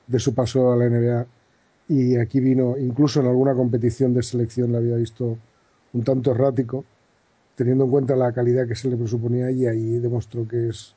de 0.08 0.20
su 0.20 0.34
paso 0.34 0.72
a 0.72 0.76
la 0.76 0.90
NBA 0.90 1.26
y 1.88 2.18
aquí 2.18 2.40
vino, 2.40 2.78
incluso 2.78 3.20
en 3.20 3.28
alguna 3.28 3.54
competición 3.54 4.14
de 4.14 4.24
selección 4.24 4.72
la 4.72 4.80
había 4.80 4.96
visto 4.96 5.38
un 5.94 6.04
tanto 6.04 6.32
errático, 6.32 6.84
teniendo 7.56 7.86
en 7.86 7.92
cuenta 7.92 8.16
la 8.16 8.32
calidad 8.34 8.68
que 8.68 8.76
se 8.76 8.90
le 8.90 8.98
presuponía 8.98 9.52
y 9.52 9.66
ahí 9.66 10.00
demostró 10.00 10.48
que 10.48 10.70
es 10.70 10.96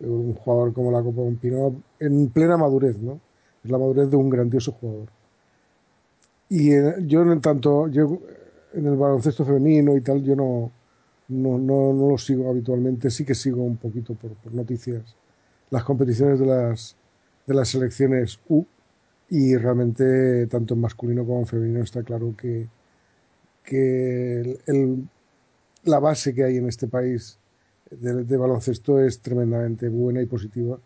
un 0.00 0.34
jugador 0.34 0.72
como 0.72 0.92
la 0.92 1.02
Copa 1.02 1.22
Pino 1.40 1.74
en 1.98 2.28
plena 2.28 2.56
madurez, 2.56 2.96
¿no? 2.98 3.20
Es 3.64 3.70
la 3.70 3.78
madurez 3.78 4.08
de 4.08 4.16
un 4.16 4.30
grandioso 4.30 4.72
jugador. 4.72 5.08
Y 6.48 6.72
eh, 6.72 6.94
yo 7.06 7.22
en 7.22 7.40
tanto, 7.40 7.88
en 8.74 8.86
el 8.86 8.96
baloncesto 8.96 9.44
femenino 9.44 9.96
y 9.96 10.00
tal, 10.00 10.22
yo 10.22 10.36
no, 10.36 10.70
no, 11.28 11.58
no, 11.58 11.92
no 11.92 12.10
lo 12.10 12.18
sigo 12.18 12.50
habitualmente, 12.50 13.10
sí 13.10 13.24
que 13.24 13.34
sigo 13.34 13.62
un 13.62 13.76
poquito 13.76 14.14
por, 14.14 14.32
por 14.34 14.52
noticias 14.54 15.16
las 15.70 15.84
competiciones 15.84 16.40
de 16.40 16.46
las, 16.46 16.96
de 17.46 17.54
las 17.54 17.68
selecciones 17.70 18.40
U 18.48 18.64
y 19.30 19.56
realmente 19.56 20.46
tanto 20.48 20.74
en 20.74 20.80
masculino 20.82 21.26
como 21.26 21.40
en 21.40 21.46
femenino 21.46 21.82
está 21.84 22.02
claro 22.04 22.34
que, 22.36 22.68
que 23.64 24.40
el- 24.40 24.60
el- 24.66 25.08
la 25.84 26.00
base 26.00 26.34
que 26.34 26.44
hay 26.44 26.56
en 26.58 26.68
este 26.68 26.88
país 26.88 27.38
de, 27.90 28.24
de 28.24 28.36
baloncesto 28.36 29.00
es 29.02 29.20
tremendamente 29.20 29.88
buena 29.88 30.22
y 30.22 30.26
positiva. 30.26 30.78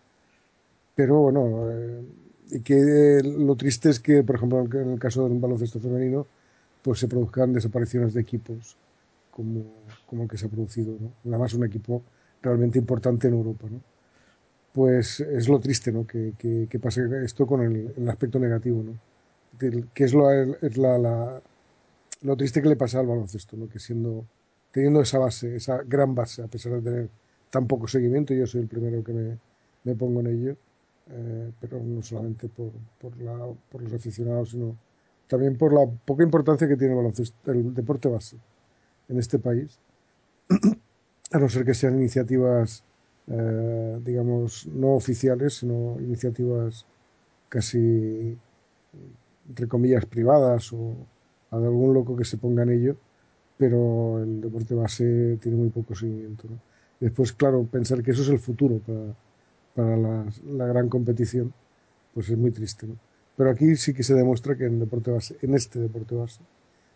Pero 0.94 1.20
bueno, 1.20 1.70
eh, 1.70 2.02
y 2.50 2.60
que 2.60 3.18
eh, 3.18 3.22
lo 3.22 3.56
triste 3.56 3.88
es 3.90 4.00
que, 4.00 4.22
por 4.22 4.36
ejemplo, 4.36 4.60
en 4.80 4.90
el 4.92 4.98
caso 4.98 5.28
del 5.28 5.38
baloncesto 5.38 5.80
femenino, 5.80 6.26
pues 6.82 6.98
se 7.00 7.08
produzcan 7.08 7.52
desapariciones 7.52 8.14
de 8.14 8.20
equipos 8.22 8.76
como, 9.30 9.64
como 10.06 10.24
el 10.24 10.28
que 10.28 10.36
se 10.38 10.46
ha 10.46 10.48
producido. 10.50 10.96
¿no? 11.00 11.12
Además, 11.30 11.54
un 11.54 11.64
equipo 11.64 12.02
realmente 12.42 12.78
importante 12.78 13.28
en 13.28 13.34
Europa. 13.34 13.66
¿no? 13.70 13.80
Pues 14.72 15.20
es 15.20 15.48
lo 15.48 15.60
triste 15.60 15.92
¿no? 15.92 16.06
que, 16.06 16.34
que, 16.38 16.66
que 16.70 16.78
pase 16.78 17.02
esto 17.24 17.46
con 17.46 17.62
el, 17.62 17.92
el 17.96 18.08
aspecto 18.08 18.38
negativo. 18.38 18.82
¿no? 18.82 18.98
Que 19.58 20.04
es, 20.04 20.14
lo, 20.14 20.30
es 20.32 20.76
la, 20.78 20.98
la- 20.98 21.42
lo 22.22 22.36
triste 22.36 22.62
que 22.62 22.68
le 22.68 22.76
pasa 22.76 23.00
al 23.00 23.06
baloncesto, 23.06 23.56
¿no? 23.56 23.68
que 23.68 23.78
siendo 23.78 24.24
teniendo 24.72 25.02
esa 25.02 25.18
base, 25.18 25.56
esa 25.56 25.82
gran 25.84 26.14
base, 26.14 26.42
a 26.42 26.48
pesar 26.48 26.72
de 26.74 26.82
tener 26.82 27.10
tan 27.50 27.66
poco 27.66 27.86
seguimiento, 27.88 28.32
yo 28.34 28.46
soy 28.46 28.62
el 28.62 28.68
primero 28.68 29.04
que 29.04 29.12
me, 29.12 29.38
me 29.84 29.94
pongo 29.94 30.20
en 30.20 30.28
ello, 30.28 30.56
eh, 31.10 31.52
pero 31.60 31.80
no 31.80 32.02
solamente 32.02 32.48
por, 32.48 32.70
por, 33.00 33.16
la, 33.18 33.36
por 33.70 33.82
los 33.82 33.92
aficionados, 33.92 34.50
sino 34.50 34.76
también 35.32 35.56
por 35.56 35.72
la 35.72 35.86
poca 36.04 36.22
importancia 36.22 36.68
que 36.68 36.76
tiene 36.76 36.92
el 36.92 37.32
el 37.46 37.72
deporte 37.72 38.06
base 38.06 38.36
en 39.08 39.18
este 39.18 39.38
país, 39.38 39.78
a 41.32 41.38
no 41.38 41.48
ser 41.48 41.64
que 41.64 41.72
sean 41.72 41.94
iniciativas, 41.94 42.84
eh, 43.28 43.98
digamos, 44.04 44.66
no 44.66 44.90
oficiales, 44.92 45.54
sino 45.54 45.98
iniciativas 46.00 46.84
casi, 47.48 48.36
entre 49.48 49.68
comillas, 49.68 50.04
privadas 50.04 50.70
o 50.74 50.96
a 51.50 51.56
algún 51.56 51.94
loco 51.94 52.14
que 52.14 52.26
se 52.26 52.36
ponga 52.36 52.64
en 52.64 52.72
ello, 52.72 52.96
pero 53.56 54.22
el 54.22 54.42
deporte 54.42 54.74
base 54.74 55.38
tiene 55.40 55.56
muy 55.56 55.70
poco 55.70 55.94
seguimiento. 55.94 56.46
Después, 57.00 57.32
claro, 57.32 57.64
pensar 57.64 58.02
que 58.02 58.10
eso 58.10 58.20
es 58.20 58.28
el 58.28 58.38
futuro 58.38 58.80
para, 58.86 59.16
para 59.74 59.96
la, 59.96 60.26
la 60.58 60.66
gran 60.66 60.90
competición, 60.90 61.54
pues 62.12 62.28
es 62.28 62.36
muy 62.36 62.50
triste. 62.50 62.86
¿no? 62.86 62.96
Pero 63.36 63.50
aquí 63.50 63.76
sí 63.76 63.94
que 63.94 64.02
se 64.02 64.14
demuestra 64.14 64.56
que 64.56 64.66
en, 64.66 64.78
deporte 64.78 65.10
base, 65.10 65.36
en 65.42 65.54
este 65.54 65.78
deporte 65.80 66.14
base 66.14 66.40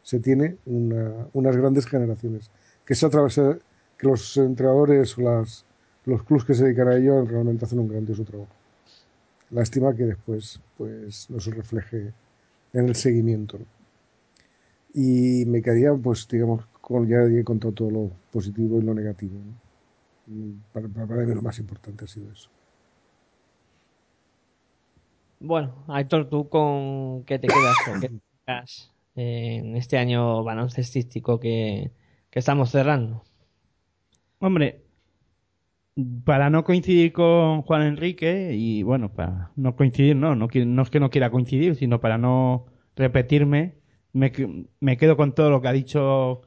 se 0.03 0.21
tiene 0.21 0.57
una- 0.67 1.27
unas 1.33 1.57
grandes 1.57 1.87
generaciones. 1.87 2.51
Que 2.85 2.93
es 2.95 3.03
a 3.05 3.11
través 3.11 3.37
de- 3.37 3.59
que 3.99 4.07
los 4.07 4.37
entrenadores 4.37 5.17
o 5.19 5.23
las, 5.23 5.65
los 6.05 6.23
clubes 6.23 6.45
que 6.45 6.55
se 6.55 6.65
dedican 6.65 6.89
a 6.89 6.97
ello 6.97 7.25
realmente 7.25 7.65
hacen 7.65 7.79
un 7.81 7.89
grandioso 7.89 8.25
trabajo. 8.25 8.53
Lástima 9.51 9.95
que 9.95 10.05
después 10.05 10.61
pues 10.77 11.29
no 11.31 11.41
se 11.41 11.51
refleje 11.53 12.13
en 12.73 12.89
el 12.89 12.95
seguimiento. 12.97 13.59
Y 14.95 15.45
me 15.47 15.61
quedaría, 15.63 15.93
pues 15.95 16.27
digamos, 16.29 16.67
con, 16.81 17.07
ya 17.07 17.23
he 17.25 17.45
contado 17.45 17.73
todo 17.73 17.91
lo 17.91 18.11
positivo 18.33 18.79
y 18.79 18.83
lo 18.83 18.95
negativo. 18.95 19.35
¿no? 19.39 19.55
Para, 20.73 20.89
para 20.89 21.25
mí 21.25 21.35
lo 21.35 21.43
más 21.43 21.59
importante 21.59 22.05
ha 22.05 22.09
sido 22.09 22.31
eso. 22.33 22.49
Bueno, 25.41 25.85
Aitor, 25.89 26.29
¿tú 26.29 26.49
con 26.49 27.25
qué 27.25 27.39
te 27.39 27.51
quedas? 27.53 27.81
¿Con 27.83 27.99
qué 28.01 28.09
te 28.09 28.15
quedas 28.47 28.93
en 29.15 29.77
este 29.77 29.99
año 29.99 30.43
baloncestístico 30.45 31.41
que, 31.41 31.93
que 32.31 32.39
estamos 32.39 32.71
cerrando? 32.71 33.23
Hombre, 34.41 34.85
para 36.25 36.51
no 36.51 36.65
coincidir 36.65 37.13
con 37.13 37.63
Juan 37.63 37.83
Enrique, 37.83 38.53
y 38.55 38.83
bueno, 38.83 39.13
para 39.15 39.51
no 39.57 39.77
coincidir, 39.77 40.15
no, 40.17 40.35
no, 40.37 40.49
no 40.53 40.83
es 40.83 40.91
que 40.91 41.01
no 41.01 41.11
quiera 41.11 41.31
coincidir, 41.31 41.75
sino 41.77 42.01
para 42.01 42.19
no 42.19 42.67
repetirme, 42.97 43.77
me, 44.13 44.31
que- 44.33 44.67
me 44.81 44.97
quedo 44.99 45.17
con 45.17 45.35
todo 45.35 45.51
lo 45.51 45.61
que 45.63 45.69
ha 45.69 45.73
dicho 45.73 46.43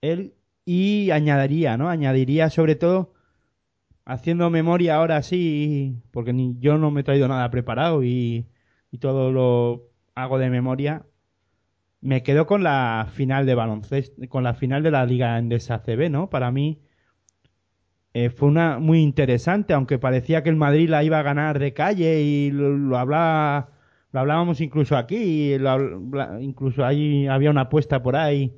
él 0.00 0.34
y 0.64 1.10
añadiría, 1.10 1.76
¿no? 1.76 1.88
Añadiría 1.88 2.50
sobre 2.50 2.76
todo, 2.76 3.12
haciendo 4.06 4.48
memoria 4.50 4.96
ahora 4.96 5.22
sí, 5.22 6.00
porque 6.12 6.32
ni 6.32 6.56
yo 6.58 6.78
no 6.78 6.90
me 6.90 7.02
he 7.02 7.04
traído 7.04 7.28
nada 7.28 7.50
preparado 7.50 8.02
y, 8.02 8.46
todo 8.98 9.30
lo 9.30 9.90
hago 10.14 10.38
de 10.38 10.48
memoria, 10.48 11.04
me 12.00 12.22
quedo 12.22 12.46
con 12.46 12.62
la 12.62 13.08
final 13.12 13.44
de 13.44 13.54
baloncesto, 13.54 14.26
con 14.30 14.42
la 14.42 14.54
final 14.54 14.82
de 14.82 14.90
la 14.90 15.04
Liga 15.04 15.38
Endesa 15.38 15.82
CB, 15.82 16.08
¿no? 16.08 16.30
Para 16.30 16.50
mí 16.50 16.80
eh, 18.14 18.30
fue 18.30 18.48
una 18.48 18.78
muy 18.78 19.00
interesante, 19.00 19.74
aunque 19.74 19.98
parecía 19.98 20.42
que 20.42 20.48
el 20.48 20.56
Madrid 20.56 20.88
la 20.88 21.04
iba 21.04 21.18
a 21.18 21.22
ganar 21.22 21.58
de 21.58 21.74
calle 21.74 22.22
y 22.22 22.50
lo, 22.50 22.70
lo 22.70 22.96
hablaba, 22.96 23.68
lo 24.12 24.20
hablábamos 24.20 24.62
incluso 24.62 24.96
aquí, 24.96 25.58
lo 25.58 26.40
incluso 26.40 26.86
ahí 26.86 27.26
había 27.26 27.50
una 27.50 27.62
apuesta 27.62 28.02
por 28.02 28.16
ahí 28.16 28.56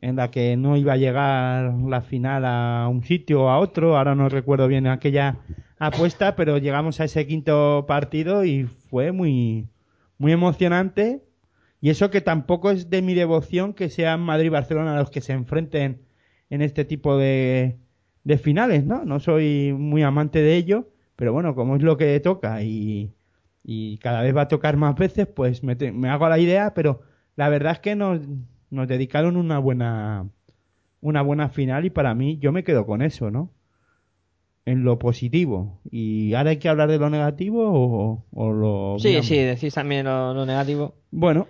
en 0.00 0.16
la 0.16 0.30
que 0.30 0.56
no 0.56 0.76
iba 0.76 0.94
a 0.94 0.96
llegar 0.96 1.74
la 1.74 2.00
final 2.02 2.44
a 2.44 2.88
un 2.88 3.04
sitio 3.04 3.42
o 3.44 3.48
a 3.48 3.58
otro, 3.58 3.96
ahora 3.96 4.14
no 4.14 4.28
recuerdo 4.28 4.66
bien 4.66 4.86
aquella 4.86 5.38
apuesta, 5.78 6.36
pero 6.36 6.58
llegamos 6.58 7.00
a 7.00 7.04
ese 7.04 7.26
quinto 7.26 7.84
partido 7.86 8.44
y 8.44 8.64
fue 8.64 9.12
muy, 9.12 9.68
muy 10.18 10.32
emocionante. 10.32 11.22
Y 11.80 11.90
eso 11.90 12.10
que 12.10 12.20
tampoco 12.20 12.70
es 12.70 12.90
de 12.90 13.02
mi 13.02 13.14
devoción 13.14 13.74
que 13.74 13.88
sean 13.88 14.20
Madrid 14.20 14.46
y 14.46 14.50
Barcelona 14.50 14.96
los 14.96 15.10
que 15.10 15.20
se 15.20 15.32
enfrenten 15.32 16.02
en 16.50 16.62
este 16.62 16.84
tipo 16.84 17.16
de, 17.16 17.78
de 18.24 18.38
finales, 18.38 18.84
¿no? 18.84 19.04
No 19.04 19.20
soy 19.20 19.74
muy 19.76 20.02
amante 20.02 20.42
de 20.42 20.56
ello, 20.56 20.88
pero 21.16 21.32
bueno, 21.32 21.54
como 21.54 21.76
es 21.76 21.82
lo 21.82 21.96
que 21.96 22.18
toca 22.20 22.62
y, 22.62 23.14
y 23.64 23.98
cada 23.98 24.22
vez 24.22 24.36
va 24.36 24.42
a 24.42 24.48
tocar 24.48 24.76
más 24.76 24.94
veces, 24.96 25.26
pues 25.26 25.62
me, 25.62 25.74
me 25.92 26.08
hago 26.08 26.28
la 26.28 26.38
idea, 26.38 26.74
pero 26.74 27.02
la 27.36 27.48
verdad 27.48 27.72
es 27.72 27.78
que 27.80 27.96
nos, 27.96 28.20
nos 28.70 28.88
dedicaron 28.88 29.36
una 29.36 29.58
buena 29.58 30.28
una 31.00 31.22
buena 31.22 31.48
final 31.48 31.84
y 31.84 31.90
para 31.90 32.14
mí 32.14 32.38
yo 32.38 32.52
me 32.52 32.64
quedo 32.64 32.86
con 32.86 33.02
eso, 33.02 33.30
¿no? 33.30 33.50
En 34.66 34.84
lo 34.84 34.98
positivo. 34.98 35.80
¿Y 35.90 36.34
ahora 36.34 36.50
hay 36.50 36.58
que 36.58 36.68
hablar 36.68 36.90
de 36.90 36.98
lo 36.98 37.08
negativo 37.08 37.70
o, 37.72 38.26
o 38.30 38.52
lo... 38.52 38.98
Sí, 38.98 39.22
sí, 39.22 39.38
decís 39.38 39.74
también 39.74 40.04
lo, 40.04 40.34
lo 40.34 40.44
negativo. 40.44 40.94
Bueno, 41.10 41.46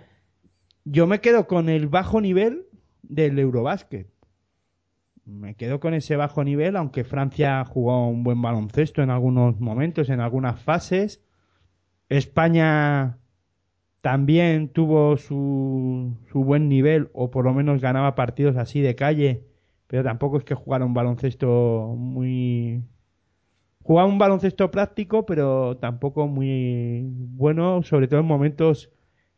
yo 0.85 1.07
me 1.07 1.19
quedo 1.19 1.47
con 1.47 1.69
el 1.69 1.87
bajo 1.87 2.21
nivel 2.21 2.65
del 3.03 3.37
Eurobásquet. 3.37 4.07
Me 5.25 5.55
quedo 5.55 5.79
con 5.79 5.93
ese 5.93 6.15
bajo 6.15 6.43
nivel, 6.43 6.75
aunque 6.75 7.03
Francia 7.03 7.63
jugó 7.65 8.07
un 8.07 8.23
buen 8.23 8.41
baloncesto 8.41 9.03
en 9.03 9.09
algunos 9.09 9.59
momentos, 9.59 10.09
en 10.09 10.19
algunas 10.19 10.59
fases. 10.59 11.21
España 12.09 13.20
también 14.01 14.69
tuvo 14.69 15.17
su, 15.17 16.17
su 16.31 16.43
buen 16.43 16.69
nivel, 16.69 17.09
o 17.13 17.31
por 17.31 17.45
lo 17.45 17.53
menos 17.53 17.81
ganaba 17.81 18.15
partidos 18.15 18.57
así 18.57 18.81
de 18.81 18.95
calle, 18.95 19.45
pero 19.87 20.03
tampoco 20.03 20.37
es 20.37 20.43
que 20.43 20.55
jugara 20.55 20.85
un 20.85 20.93
baloncesto 20.93 21.93
muy... 21.97 22.83
Jugaba 23.83 24.07
un 24.07 24.19
baloncesto 24.19 24.69
práctico, 24.71 25.25
pero 25.25 25.77
tampoco 25.77 26.27
muy 26.27 27.03
bueno, 27.05 27.81
sobre 27.83 28.07
todo 28.07 28.19
en 28.19 28.27
momentos 28.27 28.91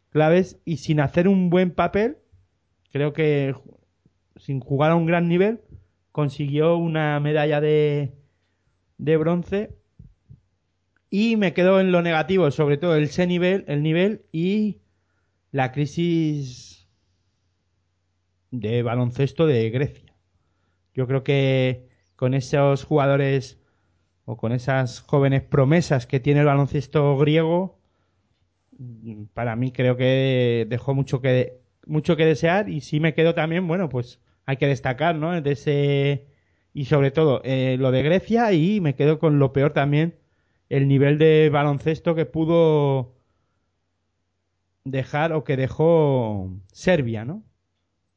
claves 0.10 0.60
y 0.66 0.78
sin 0.78 1.00
hacer 1.00 1.28
un 1.28 1.50
buen 1.50 1.72
papel, 1.72 2.18
creo 2.92 3.14
que 3.14 3.56
sin 4.36 4.60
jugar 4.60 4.92
a 4.92 4.96
un 4.96 5.06
gran 5.06 5.28
nivel, 5.28 5.62
consiguió 6.12 6.78
una 6.78 7.20
medalla 7.20 7.62
de, 7.62 8.14
de 8.98 9.18
bronce 9.18 9.76
y 11.16 11.38
me 11.38 11.54
quedo 11.54 11.80
en 11.80 11.92
lo 11.92 12.02
negativo, 12.02 12.50
sobre 12.50 12.78
todo 12.78 12.96
el 12.96 13.04
ese 13.04 13.28
nivel, 13.28 13.66
el 13.68 13.84
nivel 13.84 14.26
y 14.32 14.80
la 15.52 15.72
crisis 15.72 16.88
de 18.50 18.82
baloncesto 18.82 19.46
de 19.46 19.70
Grecia. 19.70 20.12
Yo 20.96 21.06
creo 21.06 21.24
que 21.24 21.88
con 22.16 22.34
esos 22.34 22.84
jugadores 22.84 23.60
o 24.26 24.38
con 24.38 24.54
esas 24.54 25.02
jóvenes 25.02 25.44
promesas 25.44 26.08
que 26.08 26.20
tiene 26.20 26.40
el 26.40 26.48
baloncesto 26.48 27.16
griego, 27.20 27.78
para 29.36 29.56
mí 29.56 29.72
creo 29.72 29.96
que 29.96 30.66
dejó 30.68 30.96
mucho 30.96 31.22
que 31.22 31.60
mucho 31.86 32.18
que 32.18 32.26
desear 32.26 32.70
y 32.70 32.82
sí 32.82 33.00
me 33.00 33.14
quedo 33.14 33.36
también 33.36 33.68
bueno 33.68 33.88
pues 33.88 34.20
hay 34.48 34.58
que 34.58 34.66
destacar 34.66 35.16
no 35.16 35.40
de 35.40 35.52
ese 35.52 36.26
y 36.74 36.86
sobre 36.86 37.12
todo 37.12 37.42
eh, 37.44 37.78
lo 37.78 37.92
de 37.92 38.02
Grecia 38.02 38.52
y 38.54 38.82
me 38.82 38.96
quedo 38.96 39.20
con 39.20 39.38
lo 39.38 39.54
peor 39.54 39.74
también 39.74 40.16
el 40.70 40.88
nivel 40.88 41.18
de 41.20 41.50
baloncesto 41.52 42.16
que 42.16 42.26
pudo 42.26 43.14
dejar 44.86 45.34
o 45.34 45.44
que 45.44 45.58
dejó 45.58 46.52
Serbia 46.72 47.26
no 47.26 47.44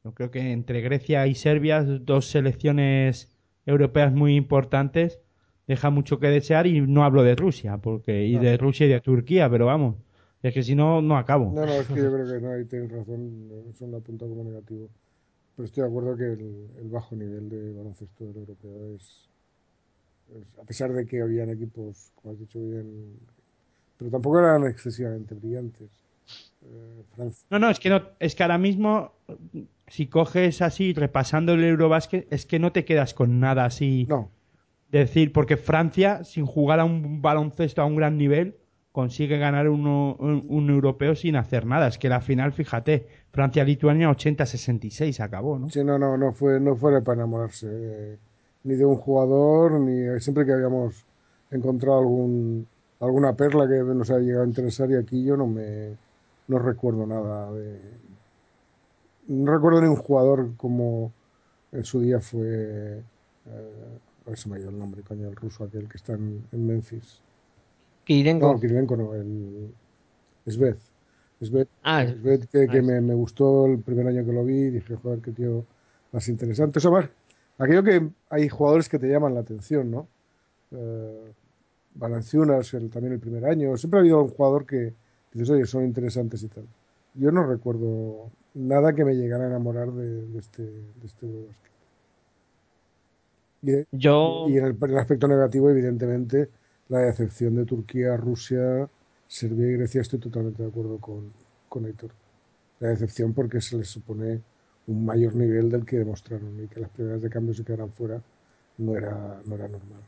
yo 0.03 0.13
creo 0.15 0.31
que 0.31 0.53
entre 0.53 0.81
Grecia 0.81 1.27
y 1.27 1.35
Serbia 1.35 1.83
dos 1.83 2.27
selecciones 2.27 3.35
europeas 3.65 4.13
muy 4.13 4.35
importantes 4.35 5.19
deja 5.67 5.89
mucho 5.91 6.19
que 6.19 6.27
desear 6.29 6.67
y 6.67 6.81
no 6.81 7.03
hablo 7.05 7.23
de 7.23 7.35
Rusia 7.35 7.77
porque 7.79 8.25
y 8.25 8.37
de 8.39 8.57
Rusia 8.57 8.87
y 8.87 8.89
de 8.89 9.01
Turquía 9.01 9.49
pero 9.49 9.67
vamos 9.67 9.97
es 10.43 10.53
que 10.53 10.63
si 10.63 10.75
no 10.75 11.01
no 11.01 11.17
acabo 11.17 11.57
No, 11.57 11.65
no, 11.65 11.81
es 11.81 11.89
que 11.89 12.01
yo 12.01 12.11
creo 12.13 12.27
que 12.27 12.39
no, 12.41 12.51
ahí 12.51 12.65
tienes 12.65 12.91
razón, 12.91 13.49
eso 13.69 13.87
lo 13.87 13.97
apunta 13.97 14.25
como 14.27 14.43
negativo. 14.43 14.89
Pero 15.55 15.65
estoy 15.67 15.83
de 15.83 15.89
acuerdo 15.89 16.17
que 16.17 16.25
el, 16.25 16.69
el 16.79 16.89
bajo 16.89 17.15
nivel 17.15 17.49
de 17.49 17.73
baloncesto 17.73 18.25
del 18.25 18.37
europeo 18.37 18.95
es- 18.95 19.26
a 20.61 20.63
pesar 20.65 20.91
de 20.93 21.05
que 21.05 21.21
habían 21.21 21.49
equipos, 21.49 22.11
como 22.15 22.33
has 22.33 22.39
dicho 22.39 22.59
bien, 22.59 23.15
pero 23.97 24.11
tampoco 24.11 24.39
eran 24.39 24.65
excesivamente 24.67 25.35
brillantes. 25.35 25.89
Eh, 26.63 27.03
No, 27.49 27.59
no, 27.59 27.69
es 27.69 27.79
que 27.79 27.89
no, 27.89 28.01
es 28.19 28.35
que 28.35 28.43
ahora 28.43 28.57
mismo 28.57 29.13
si 29.87 30.07
coges 30.07 30.61
así 30.61 30.93
repasando 30.93 31.53
el 31.53 31.63
Eurobásquet 31.63 32.27
es 32.31 32.45
que 32.45 32.59
no 32.59 32.71
te 32.71 32.83
quedas 32.85 33.13
con 33.13 33.39
nada 33.39 33.65
así. 33.65 34.05
No. 34.09 34.29
Decir, 34.91 35.33
porque 35.33 35.57
Francia 35.57 36.23
sin 36.23 36.45
jugar 36.45 36.79
a 36.79 36.85
un 36.85 37.21
baloncesto 37.21 37.81
a 37.81 37.85
un 37.85 37.95
gran 37.95 38.17
nivel 38.17 38.55
consigue 38.91 39.37
ganar 39.37 39.69
uno- 39.69 40.15
un, 40.19 40.45
un 40.47 40.69
europeo 40.69 41.13
sin 41.15 41.35
hacer 41.35 41.65
nada. 41.65 41.87
Es 41.87 41.97
que 41.97 42.09
la 42.09 42.19
final, 42.21 42.51
fíjate, 42.51 43.05
Francia-Lituania 43.31 44.09
80-66 44.09 45.19
acabó, 45.19 45.59
¿no? 45.59 45.69
Sí, 45.69 45.83
no, 45.83 45.99
no, 45.99 46.17
no 46.17 46.31
fue, 46.33 46.59
no 46.59 46.75
fue 46.75 47.01
para 47.03 47.17
enamorarse 47.17 47.67
eh, 47.69 48.17
ni 48.63 48.75
de 48.75 48.85
un 48.85 48.95
jugador, 48.95 49.79
ni 49.79 50.19
siempre 50.19 50.45
que 50.45 50.53
habíamos 50.53 51.05
encontrado 51.51 51.99
algún, 51.99 52.67
alguna 52.99 53.33
perla 53.35 53.67
que 53.67 53.75
nos 53.83 54.09
haya 54.09 54.19
llegado 54.19 54.43
a 54.43 54.47
interesar 54.47 54.89
y 54.91 54.95
aquí 54.95 55.23
yo 55.23 55.37
no 55.37 55.47
me 55.47 55.95
no 56.47 56.59
recuerdo 56.59 57.05
nada 57.05 57.51
de 57.51 57.79
no 59.27 59.51
recuerdo 59.53 59.81
ni 59.81 59.87
un 59.87 59.95
jugador 59.97 60.55
como 60.57 61.11
en 61.71 61.83
su 61.83 62.01
día 62.01 62.19
fue 62.21 63.03
eh, 63.45 63.97
a 64.25 64.29
ver 64.29 64.37
si 64.37 64.49
me 64.49 64.57
ha 64.57 64.59
ido 64.59 64.69
el 64.69 64.77
nombre, 64.77 65.01
coño, 65.03 65.29
el 65.29 65.35
ruso 65.35 65.63
aquel 65.63 65.87
que 65.87 65.97
está 65.97 66.13
en, 66.13 66.43
en 66.51 66.67
Memphis. 66.67 67.21
Kirilenko. 68.03 68.53
No, 68.53 68.59
Kirilenko 68.59 68.97
no, 68.97 69.13
el 69.15 69.73
Svez. 70.47 70.77
Sved, 71.39 71.67
Ah, 71.83 72.03
Sved 72.05 72.45
que, 72.51 72.67
que 72.67 72.79
ah, 72.79 72.81
me, 72.81 72.99
me 72.99 73.13
gustó 73.13 73.67
el 73.67 73.79
primer 73.79 74.07
año 74.07 74.25
que 74.25 74.33
lo 74.33 74.43
vi, 74.43 74.69
dije, 74.69 74.95
joder, 74.95 75.21
qué 75.21 75.31
tío 75.31 75.65
más 76.11 76.27
interesante. 76.27 76.79
Más, 76.89 77.09
aquello 77.57 77.83
que 77.83 78.09
hay 78.29 78.49
jugadores 78.49 78.89
que 78.89 78.99
te 78.99 79.07
llaman 79.09 79.33
la 79.33 79.41
atención, 79.41 79.89
¿no? 79.91 80.07
Eh, 80.71 81.33
Valanciunas, 81.95 82.73
el, 82.75 82.89
también 82.89 83.13
el 83.13 83.19
primer 83.19 83.45
año. 83.45 83.75
Siempre 83.77 83.99
ha 83.99 84.01
habido 84.01 84.21
un 84.21 84.29
jugador 84.29 84.65
que 84.65 84.93
dices, 85.33 85.49
oye, 85.49 85.65
son 85.65 85.83
interesantes 85.85 86.43
y 86.43 86.47
tal. 86.47 86.65
Yo 87.15 87.31
no 87.31 87.45
recuerdo 87.45 88.29
nada 88.53 88.93
que 88.93 89.03
me 89.05 89.15
llegara 89.15 89.45
a 89.45 89.47
enamorar 89.47 89.91
de, 89.91 90.27
de 90.27 90.39
este, 90.39 90.63
de 90.63 91.05
este 91.05 91.25
Eurobasket. 91.25 91.71
Y, 93.61 93.71
de- 93.71 93.87
Yo, 93.91 94.45
y 94.47 94.57
en 94.57 94.65
el, 94.65 94.77
en 94.79 94.89
el 94.91 94.97
aspecto 94.97 95.27
negativo, 95.27 95.69
evidentemente, 95.69 96.49
la 96.89 96.99
decepción 96.99 97.55
de 97.55 97.65
Turquía, 97.65 98.15
Rusia, 98.17 98.89
Serbia 99.27 99.67
y 99.67 99.73
Grecia, 99.73 100.01
estoy 100.01 100.19
totalmente 100.19 100.63
de 100.63 100.69
acuerdo 100.69 100.99
con, 100.99 101.31
con 101.67 101.85
Héctor. 101.85 102.11
La 102.79 102.89
decepción 102.89 103.33
porque 103.33 103.61
se 103.61 103.77
les 103.77 103.87
supone 103.87 104.41
un 104.87 105.05
mayor 105.05 105.35
nivel 105.35 105.69
del 105.69 105.85
que 105.85 105.97
demostraron 105.99 106.63
y 106.63 106.67
que 106.67 106.79
las 106.81 106.89
primeras 106.89 107.21
de 107.21 107.29
cambio 107.29 107.53
se 107.53 107.63
quedaran 107.63 107.91
fuera 107.91 108.21
no 108.77 108.95
era, 108.97 109.41
no 109.45 109.55
era 109.55 109.67
normal. 109.67 110.01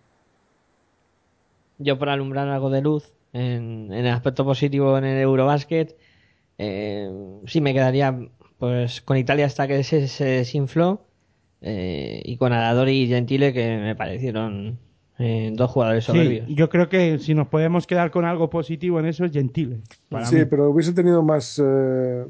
yo 1.77 1.97
por 1.97 2.09
alumbrar 2.09 2.47
algo 2.49 2.69
de 2.69 2.81
luz 2.81 3.13
en, 3.33 3.91
en 3.93 4.05
el 4.05 4.07
aspecto 4.13 4.43
positivo 4.45 4.97
en 4.97 5.05
el 5.05 5.17
Eurobasket, 5.21 5.97
eh, 6.57 7.09
sí 7.45 7.61
me 7.61 7.73
quedaría 7.73 8.29
pues 8.57 9.01
con 9.01 9.17
Italia 9.17 9.45
hasta 9.45 9.67
que 9.67 9.83
se, 9.83 10.07
se 10.07 10.25
desinfló 10.25 11.07
eh, 11.61 12.21
y 12.25 12.37
con 12.37 12.53
Aradori 12.53 13.03
y 13.03 13.07
Gentile 13.07 13.53
que 13.53 13.77
me 13.77 13.95
parecieron 13.95 14.79
eh, 15.19 15.51
dos 15.55 15.71
jugadores 15.71 16.05
Sí, 16.05 16.05
soberbios. 16.05 16.47
yo 16.47 16.69
creo 16.69 16.89
que 16.89 17.19
si 17.19 17.33
nos 17.35 17.47
podemos 17.47 17.85
quedar 17.87 18.11
con 18.11 18.25
algo 18.25 18.49
positivo 18.49 18.99
en 18.99 19.05
eso 19.07 19.25
es 19.25 19.31
Gentile. 19.31 19.81
para 20.09 20.25
sí, 20.25 20.35
mí. 20.35 20.45
pero 20.45 20.69
hubiese 20.69 20.93
tenido 20.93 21.21
más. 21.23 21.59
eh, 21.63 22.25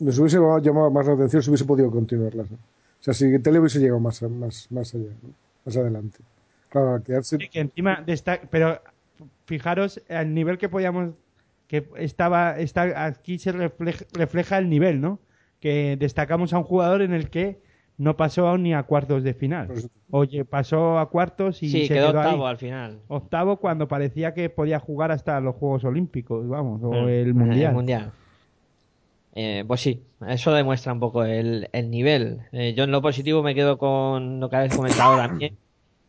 nos 0.00 0.18
hubiese 0.18 0.38
llamado 0.62 0.90
más 0.90 1.06
la 1.06 1.12
atención 1.14 1.42
si 1.42 1.50
hubiese 1.50 1.64
podido 1.64 1.90
continuarlas. 1.90 2.50
¿no? 2.50 2.56
O 2.56 3.02
sea, 3.02 3.14
si 3.14 3.38
Tele 3.38 3.58
hubiese 3.60 3.78
llegado 3.78 4.00
más, 4.00 4.20
más, 4.22 4.66
más 4.70 4.94
allá, 4.94 5.10
¿no? 5.22 5.30
más 5.64 5.76
adelante. 5.76 6.18
Claro, 6.68 7.02
quedarse. 7.02 7.36
Sí, 7.38 7.48
que 7.48 7.60
encima 7.60 8.02
desta- 8.06 8.40
pero 8.50 8.80
fijaros 9.44 10.00
al 10.08 10.32
nivel 10.34 10.58
que 10.58 10.68
podíamos 10.68 11.10
que 11.66 11.88
estaba 11.96 12.58
está 12.58 13.04
aquí 13.06 13.38
se 13.38 13.52
refleja, 13.52 14.04
refleja 14.12 14.58
el 14.58 14.68
nivel, 14.68 15.00
¿no? 15.00 15.18
Que 15.60 15.96
destacamos 15.98 16.52
a 16.52 16.58
un 16.58 16.64
jugador 16.64 17.00
en 17.02 17.12
el 17.12 17.30
que 17.30 17.60
no 17.96 18.16
pasó 18.16 18.56
ni 18.58 18.72
a 18.74 18.82
cuartos 18.84 19.22
de 19.22 19.34
final. 19.34 19.68
Oye, 20.10 20.44
pasó 20.44 20.98
a 20.98 21.08
cuartos 21.10 21.62
y 21.62 21.68
Sí, 21.68 21.86
se 21.86 21.94
quedó 21.94 22.08
quedó 22.08 22.20
ahí. 22.20 22.26
octavo 22.26 22.46
al 22.46 22.56
final. 22.56 22.98
Octavo 23.08 23.56
cuando 23.58 23.86
parecía 23.86 24.32
que 24.34 24.48
podía 24.50 24.80
jugar 24.80 25.12
hasta 25.12 25.38
los 25.40 25.54
Juegos 25.54 25.84
Olímpicos, 25.84 26.48
vamos, 26.48 26.80
o 26.82 26.90
Mm, 26.92 27.08
el 27.08 27.34
Mundial. 27.34 27.68
el 27.70 27.74
Mundial. 27.74 28.12
Eh, 29.34 29.64
pues 29.66 29.80
sí, 29.80 30.02
eso 30.26 30.52
demuestra 30.52 30.92
un 30.92 31.00
poco 31.00 31.24
el, 31.24 31.68
el 31.72 31.90
nivel. 31.90 32.40
Eh, 32.52 32.74
yo 32.76 32.84
en 32.84 32.90
lo 32.90 33.00
positivo 33.02 33.42
me 33.42 33.54
quedo 33.54 33.78
con 33.78 34.40
lo 34.40 34.50
que 34.50 34.56
habéis 34.56 34.74
comentado 34.76 35.16
también. 35.16 35.56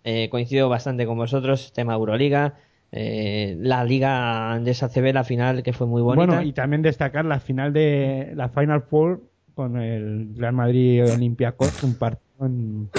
Eh, 0.03 0.29
coincido 0.29 0.67
bastante 0.69 1.05
con 1.05 1.17
vosotros, 1.17 1.71
tema 1.73 1.93
Euroliga. 1.93 2.55
eh, 2.91 3.55
la 3.59 3.83
Liga 3.83 4.51
Andesa 4.51 4.89
CB, 4.89 5.13
la 5.13 5.23
final 5.23 5.63
que 5.63 5.73
fue 5.73 5.87
muy 5.87 6.01
bonita. 6.01 6.25
Bueno, 6.25 6.41
y 6.41 6.51
también 6.53 6.81
destacar 6.81 7.23
la 7.25 7.39
final 7.39 7.71
de 7.73 8.33
la 8.35 8.49
Final 8.49 8.81
Four 8.81 9.21
con 9.53 9.77
el 9.77 10.35
Real 10.35 10.53
Madrid 10.53 11.05
Olympiacos, 11.05 11.83
un 11.83 11.95
partido 11.95 12.45
en 12.45 12.89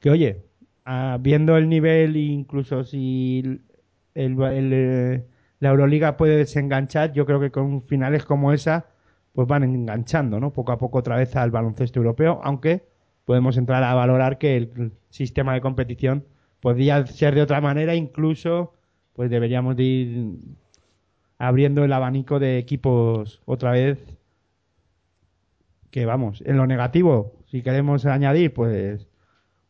que, 0.00 0.10
oye, 0.10 0.42
ah, 0.84 1.18
viendo 1.20 1.56
el 1.56 1.68
nivel, 1.68 2.16
incluso 2.16 2.84
si 2.84 3.40
el, 4.14 4.40
el, 4.40 4.70
eh, 4.72 5.24
la 5.58 5.68
Euroliga 5.70 6.16
puede 6.16 6.36
desenganchar, 6.36 7.12
yo 7.12 7.26
creo 7.26 7.40
que 7.40 7.50
con 7.50 7.82
finales 7.82 8.24
como 8.24 8.52
esa, 8.52 8.86
pues 9.32 9.46
van 9.48 9.62
enganchando, 9.64 10.40
¿no? 10.40 10.52
Poco 10.52 10.72
a 10.72 10.78
poco 10.78 10.98
otra 10.98 11.16
vez 11.16 11.36
al 11.36 11.50
baloncesto 11.50 12.00
europeo, 12.00 12.40
aunque 12.42 12.84
podemos 13.24 13.56
entrar 13.56 13.82
a 13.84 13.94
valorar 13.94 14.38
que 14.38 14.56
el 14.56 14.92
sistema 15.08 15.54
de 15.54 15.60
competición 15.60 16.24
podría 16.60 17.06
ser 17.06 17.34
de 17.34 17.42
otra 17.42 17.60
manera, 17.60 17.94
incluso 17.94 18.74
pues 19.12 19.30
deberíamos 19.30 19.76
de 19.76 19.82
ir 19.82 20.34
abriendo 21.38 21.84
el 21.84 21.92
abanico 21.92 22.38
de 22.38 22.58
equipos 22.58 23.40
otra 23.44 23.72
vez. 23.72 24.18
Que 25.90 26.06
vamos, 26.06 26.42
en 26.46 26.56
lo 26.56 26.66
negativo, 26.66 27.32
si 27.46 27.62
queremos 27.62 28.06
añadir, 28.06 28.54
pues 28.54 29.08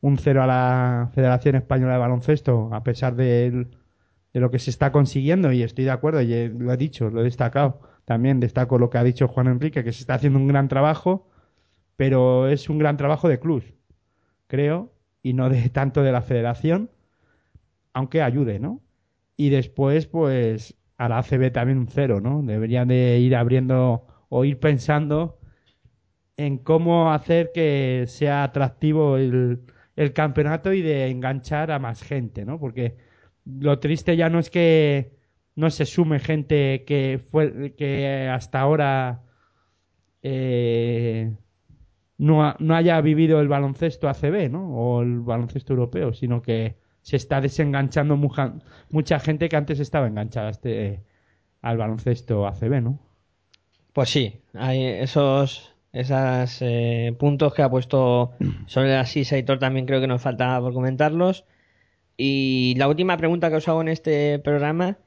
un 0.03 0.19
cero 0.19 0.43
a 0.43 0.47
la 0.47 1.11
Federación 1.15 1.55
Española 1.57 1.95
de 1.95 1.99
Baloncesto, 1.99 2.69
a 2.73 2.82
pesar 2.82 3.15
de, 3.16 3.66
de 4.32 4.41
lo 4.41 4.51
que 4.51 4.59
se 4.59 4.70
está 4.70 4.93
consiguiendo, 4.93 5.53
y 5.53 5.62
estoy 5.62 5.85
de 5.85 5.91
acuerdo, 5.91 6.20
y 6.20 6.49
lo 6.49 6.73
he 6.73 6.77
dicho, 6.77 7.11
lo 7.11 7.20
he 7.20 7.24
destacado. 7.24 7.81
También 8.05 8.40
destaco 8.40 8.78
lo 8.78 8.90
que 8.90 8.98
ha 8.98 9.05
dicho 9.05 9.28
Juan 9.28 9.48
Enrique, 9.48 9.85
que 9.85 9.93
se 9.93 10.01
está 10.01 10.14
haciendo 10.14 10.39
un 10.39 10.48
gran 10.48 10.68
trabajo, 10.68 11.28
pero 11.97 12.48
es 12.48 12.68
un 12.68 12.78
gran 12.78 12.97
trabajo 12.97 13.28
de 13.28 13.40
club, 13.40 13.62
creo, 14.47 14.93
y 15.22 15.32
no 15.35 15.48
de 15.48 15.68
tanto 15.70 16.02
de 16.02 16.12
la 16.12 16.22
federación, 16.22 16.90
aunque 17.93 18.22
ayude, 18.22 18.59
¿no? 18.59 18.81
Y 19.36 19.51
después, 19.51 20.06
pues, 20.06 20.77
a 20.97 21.09
la 21.09 21.18
ACB 21.18 21.52
también 21.52 21.78
un 21.78 21.89
cero, 21.89 22.20
¿no? 22.20 22.43
Deberían 22.43 22.89
de 22.89 23.18
ir 23.18 23.35
abriendo 23.36 24.06
o 24.28 24.44
ir 24.44 24.59
pensando 24.60 25.39
en 26.36 26.59
cómo 26.59 27.12
hacer 27.12 27.52
que 27.52 28.05
sea 28.06 28.44
atractivo 28.44 29.16
el, 29.16 29.62
el 29.97 30.12
campeonato 30.12 30.72
y 30.72 30.82
de 30.82 31.09
enganchar 31.09 31.70
a 31.70 31.78
más 31.78 32.02
gente, 32.02 32.44
¿no? 32.44 32.59
Porque 32.59 32.97
lo 33.44 33.78
triste 33.78 34.16
ya 34.16 34.31
no 34.31 34.39
es 34.39 34.51
que 34.51 35.19
no 35.56 35.70
se 35.70 35.85
sume 35.86 36.18
gente 36.20 36.85
que 36.86 37.20
fue 37.31 37.74
que 37.77 38.28
hasta 38.32 38.60
ahora 38.60 39.22
eh, 40.22 41.32
no, 42.18 42.44
ha- 42.44 42.56
no 42.59 42.74
haya 42.77 43.01
vivido 43.01 43.40
el 43.40 43.48
baloncesto 43.48 44.09
ACB, 44.09 44.51
¿no? 44.51 44.68
O 44.77 45.02
el 45.02 45.20
baloncesto 45.20 45.72
europeo, 45.72 46.12
sino 46.12 46.43
que 46.43 46.77
se 47.02 47.16
está 47.16 47.40
desenganchando 47.40 48.16
mucha, 48.16 48.55
mucha 48.90 49.18
gente 49.20 49.48
que 49.48 49.56
antes 49.56 49.81
estaba 49.81 50.06
enganchada 50.06 50.51
este, 50.51 51.02
al 51.62 51.78
baloncesto 51.78 52.47
ACB, 52.47 52.82
¿no? 52.82 52.98
Pues 53.93 54.10
sí, 54.10 54.40
hay 54.55 54.85
esos 54.85 55.74
esos 55.93 56.59
eh, 56.62 57.16
puntos 57.18 57.52
que 57.52 57.62
ha 57.62 57.70
puesto 57.70 58.32
sobre 58.66 58.90
la 58.94 59.05
sisa 59.06 59.35
Aitor 59.35 59.59
también 59.59 59.86
creo 59.86 60.01
que 60.01 60.06
nos 60.06 60.22
falta 60.22 60.60
por 60.60 60.72
comentarlos. 60.72 61.44
Y 62.16 62.74
la 62.78 62.86
última 62.86 63.16
pregunta 63.16 63.51
que 63.51 63.56
os 63.56 63.68
hago 63.68 63.81
en 63.81 63.89
este 63.89 64.39
programa 64.39 64.98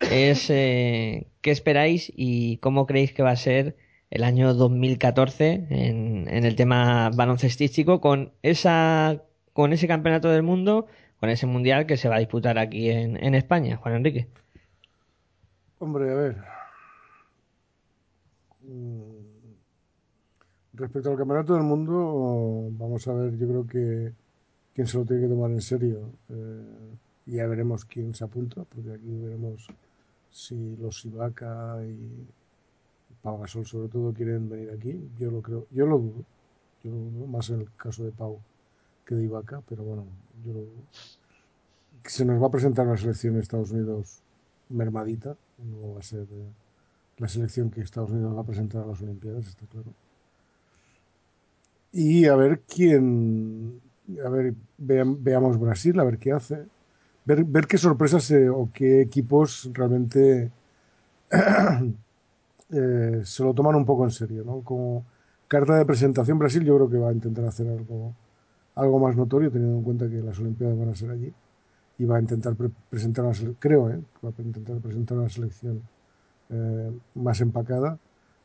es 0.00 0.50
eh, 0.50 1.26
¿qué 1.40 1.50
esperáis 1.50 2.12
y 2.14 2.58
cómo 2.58 2.86
creéis 2.86 3.12
que 3.12 3.22
va 3.22 3.30
a 3.30 3.36
ser 3.36 3.76
el 4.10 4.24
año 4.24 4.54
2014 4.54 5.66
en, 5.70 6.28
en 6.28 6.44
el 6.44 6.56
tema 6.56 7.10
baloncestístico 7.10 8.00
con 8.00 8.32
esa 8.42 9.22
con 9.52 9.72
ese 9.72 9.88
campeonato 9.88 10.28
del 10.30 10.44
mundo, 10.44 10.86
con 11.18 11.30
ese 11.30 11.46
mundial 11.46 11.86
que 11.86 11.96
se 11.96 12.08
va 12.08 12.14
a 12.14 12.20
disputar 12.20 12.58
aquí 12.58 12.90
en, 12.90 13.34
España, 13.34 13.76
Juan 13.76 13.96
Enrique? 13.96 14.28
Hombre, 15.80 16.12
a 16.12 16.14
ver. 16.14 16.36
Mm, 18.62 19.18
Respecto 20.74 21.10
al 21.10 21.16
campeonato 21.16 21.54
del 21.54 21.64
mundo, 21.64 22.68
vamos 22.70 23.08
a 23.08 23.14
ver, 23.14 23.36
yo 23.36 23.48
creo 23.48 23.66
que 23.66 24.12
quién 24.74 24.86
se 24.86 24.96
lo 24.96 25.04
tiene 25.04 25.22
que 25.22 25.28
tomar 25.28 25.50
en 25.50 25.60
serio. 25.60 26.12
eh, 26.28 26.94
ya 27.26 27.46
veremos 27.48 27.84
quién 27.84 28.14
se 28.14 28.22
apunta, 28.22 28.62
porque 28.62 28.92
aquí 28.92 29.18
veremos 29.18 29.66
si 30.42 30.76
los 30.82 31.04
Ibaka 31.04 31.82
y 31.84 31.98
Pau 33.22 33.36
Gasol 33.40 33.66
sobre 33.66 33.88
todo 33.94 34.12
quieren 34.18 34.48
venir 34.48 34.70
aquí. 34.70 34.92
Yo 35.18 35.30
lo 35.30 35.40
creo, 35.42 35.66
yo 35.70 35.84
lo 35.86 35.98
dudo. 35.98 36.22
Yo 36.82 36.90
lo 36.92 36.98
dudo, 36.98 37.26
más 37.26 37.50
en 37.50 37.60
el 37.62 37.68
caso 37.76 38.04
de 38.04 38.12
Pau 38.12 38.38
que 39.04 39.14
de 39.16 39.24
Ibaka, 39.24 39.62
pero 39.68 39.82
bueno, 39.82 40.04
yo 40.44 40.52
lo 40.52 40.60
dudo. 40.60 40.82
Se 42.04 42.24
nos 42.24 42.40
va 42.42 42.46
a 42.46 42.50
presentar 42.50 42.86
una 42.86 42.96
selección 42.96 43.34
de 43.34 43.40
Estados 43.40 43.70
Unidos 43.72 44.20
mermadita, 44.70 45.36
no 45.58 45.94
va 45.94 46.00
a 46.00 46.02
ser 46.02 46.26
la 47.18 47.28
selección 47.28 47.70
que 47.70 47.80
Estados 47.80 48.10
Unidos 48.10 48.36
va 48.36 48.42
a 48.42 48.50
presentar 48.50 48.82
a 48.82 48.86
las 48.86 49.02
Olimpiadas, 49.02 49.46
está 49.48 49.66
claro. 49.66 49.90
Y 51.92 52.26
a 52.26 52.36
ver 52.36 52.60
quién, 52.68 53.80
a 54.24 54.28
ver, 54.28 54.54
veam- 54.78 55.16
veamos 55.20 55.58
Brasil, 55.58 55.98
a 55.98 56.04
ver 56.04 56.18
qué 56.18 56.32
hace, 56.32 56.66
ver, 57.28 57.44
ver 57.44 57.66
qué 57.66 57.78
sorpresas 57.78 58.30
eh, 58.30 58.48
o 58.48 58.70
qué 58.72 59.00
equipos 59.02 59.70
realmente 59.78 60.50
eh, 62.72 63.20
se 63.24 63.42
lo 63.44 63.54
toman 63.54 63.74
un 63.76 63.84
poco 63.84 64.04
en 64.04 64.10
serio, 64.10 64.44
¿no? 64.44 64.60
Como 64.62 65.04
carta 65.48 65.76
de 65.76 65.86
presentación, 65.86 66.38
Brasil 66.38 66.64
yo 66.64 66.76
creo 66.76 66.90
que 66.90 66.98
va 66.98 67.10
a 67.10 67.12
intentar 67.12 67.44
hacer 67.46 67.68
algo, 67.68 68.12
algo 68.74 68.98
más 68.98 69.16
notorio, 69.16 69.50
teniendo 69.50 69.78
en 69.78 69.84
cuenta 69.84 70.08
que 70.08 70.22
las 70.22 70.38
Olimpiadas 70.38 70.78
van 70.78 70.90
a 70.90 70.94
ser 70.94 71.10
allí 71.10 71.32
y 71.98 72.04
va 72.04 72.16
a 72.18 72.20
intentar 72.20 72.54
pre- 72.56 72.70
presentar 72.90 73.24
una 73.24 73.34
creo 73.58 73.90
¿eh? 73.90 74.00
va 74.24 74.30
a 74.36 74.42
intentar 74.42 74.78
presentar 74.78 75.18
una 75.18 75.28
selección 75.28 75.82
eh, 76.50 76.92
más 77.16 77.40
empacada 77.40 77.98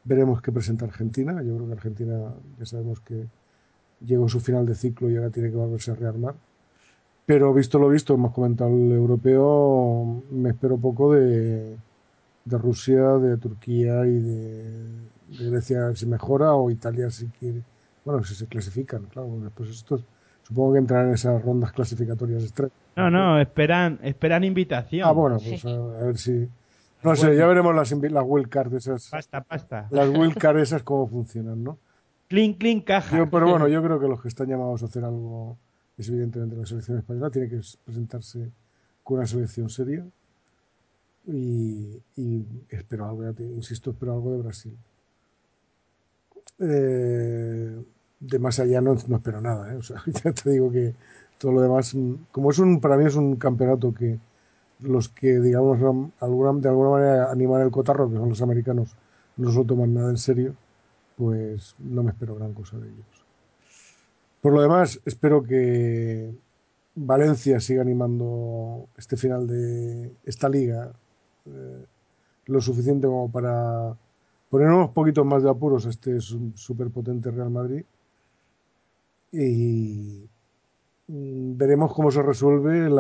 veremos 0.03 0.41
qué 0.41 0.51
presenta 0.51 0.85
Argentina 0.85 1.41
yo 1.43 1.55
creo 1.55 1.67
que 1.67 1.73
Argentina 1.73 2.33
ya 2.59 2.65
sabemos 2.65 2.99
que 3.01 3.27
llegó 4.05 4.25
a 4.25 4.29
su 4.29 4.39
final 4.39 4.65
de 4.65 4.75
ciclo 4.75 5.09
y 5.09 5.17
ahora 5.17 5.29
tiene 5.29 5.49
que 5.51 5.57
volverse 5.57 5.91
a 5.91 5.95
rearmar 5.95 6.35
pero 7.25 7.53
visto 7.53 7.79
lo 7.79 7.89
visto 7.89 8.13
hemos 8.13 8.33
comentado 8.33 8.69
el 8.69 8.91
europeo 8.91 10.23
me 10.31 10.49
espero 10.49 10.77
poco 10.77 11.13
de 11.13 11.77
de 12.45 12.57
Rusia, 12.57 13.17
de 13.17 13.37
Turquía 13.37 14.05
y 14.05 14.19
de, 14.19 14.63
de 15.27 15.49
Grecia 15.49 15.95
si 15.95 16.05
mejora 16.05 16.53
o 16.53 16.69
Italia 16.69 17.09
si 17.09 17.27
quiere. 17.27 17.61
Bueno, 18.05 18.23
si 18.23 18.35
se 18.35 18.47
clasifican, 18.47 19.03
claro. 19.05 19.29
Después 19.41 19.69
estos 19.69 20.03
supongo 20.43 20.73
que 20.73 20.79
entrarán 20.79 21.07
en 21.07 21.13
esas 21.13 21.41
rondas 21.41 21.71
clasificatorias 21.71 22.43
extra. 22.43 22.69
No, 22.95 23.09
no, 23.09 23.39
esperan, 23.39 23.99
esperan 24.03 24.43
invitación. 24.43 25.07
Ah, 25.07 25.11
bueno, 25.11 25.37
pues 25.37 25.63
a, 25.65 25.69
a 25.69 26.03
ver 26.03 26.17
si. 26.17 26.47
No 27.01 27.15
sé, 27.15 27.35
ya 27.35 27.47
veremos 27.47 27.75
las, 27.75 27.91
las 27.91 28.23
wildcards 28.25 28.73
esas. 28.73 29.09
Pasta, 29.09 29.41
pasta. 29.41 29.87
Las 29.91 30.09
wildcards 30.09 30.61
esas 30.61 30.83
cómo 30.83 31.07
funcionan, 31.07 31.63
¿no? 31.63 31.77
Clean, 32.29 32.53
clean, 32.53 32.81
caja. 32.81 33.17
Yo, 33.17 33.29
pero 33.29 33.49
bueno, 33.49 33.67
yo 33.67 33.83
creo 33.83 33.99
que 33.99 34.07
los 34.07 34.21
que 34.21 34.29
están 34.29 34.47
llamados 34.47 34.81
a 34.83 34.85
hacer 34.85 35.03
algo 35.03 35.57
es 35.97 36.09
evidentemente 36.09 36.55
la 36.55 36.65
selección 36.65 36.97
española. 36.99 37.29
Tiene 37.31 37.49
que 37.49 37.61
presentarse 37.85 38.51
con 39.03 39.17
una 39.17 39.27
selección 39.27 39.69
seria. 39.69 40.05
Y, 41.25 42.01
espero 42.69 43.05
algo, 43.05 43.23
ya 43.23 43.33
te- 43.33 43.43
insisto, 43.43 43.91
espero 43.91 44.13
algo 44.13 44.31
de 44.33 44.41
Brasil. 44.43 44.77
Eh, 46.59 47.83
de 48.19 48.39
más 48.39 48.59
allá 48.59 48.79
no, 48.81 48.95
no 49.07 49.15
espero 49.17 49.41
nada, 49.41 49.73
¿eh? 49.73 49.79
Ya 50.23 50.31
te 50.33 50.49
digo 50.51 50.71
que 50.71 50.95
todo 51.37 51.51
lo 51.51 51.61
demás, 51.61 51.93
mm, 51.95 52.13
como 52.31 52.51
es 52.51 52.59
un, 52.59 52.79
para 52.79 52.97
mí 52.97 53.05
es 53.05 53.15
un 53.15 53.35
campeonato 53.35 53.93
que 53.93 54.19
los 54.81 55.09
que, 55.09 55.39
digamos, 55.41 55.79
de 55.79 56.67
alguna 56.69 56.89
manera 56.91 57.31
animan 57.31 57.61
el 57.63 57.71
cotarro, 57.71 58.09
que 58.09 58.17
son 58.17 58.29
los 58.29 58.41
americanos, 58.41 58.95
no 59.37 59.51
se 59.51 59.57
lo 59.59 59.65
toman 59.65 59.93
nada 59.93 60.09
en 60.11 60.17
serio, 60.17 60.55
pues 61.17 61.75
no 61.79 62.03
me 62.03 62.11
espero 62.11 62.35
gran 62.35 62.53
cosa 62.53 62.77
de 62.79 62.89
ellos. 62.89 63.22
Por 64.43 64.51
lo 64.51 64.61
demás, 64.61 64.99
espero 65.05 65.41
que 65.41 66.35
Valencia 66.95 67.61
siga 67.61 67.81
animando 67.81 68.89
este 68.97 69.15
final 69.15 69.47
de 69.47 70.17
esta 70.25 70.49
liga 70.49 70.91
eh, 71.45 71.85
lo 72.47 72.59
suficiente 72.59 73.07
como 73.07 73.31
para 73.31 73.95
poner 74.49 74.67
unos 74.67 74.89
poquitos 74.89 75.25
más 75.25 75.43
de 75.43 75.49
apuros 75.49 75.85
a 75.85 75.91
este 75.91 76.19
súper 76.19 76.89
potente 76.89 77.31
Real 77.31 77.51
Madrid. 77.51 77.85
Y 79.31 80.27
mm, 81.07 81.55
veremos 81.55 81.93
cómo 81.93 82.11
se 82.11 82.21
resuelve 82.21 82.91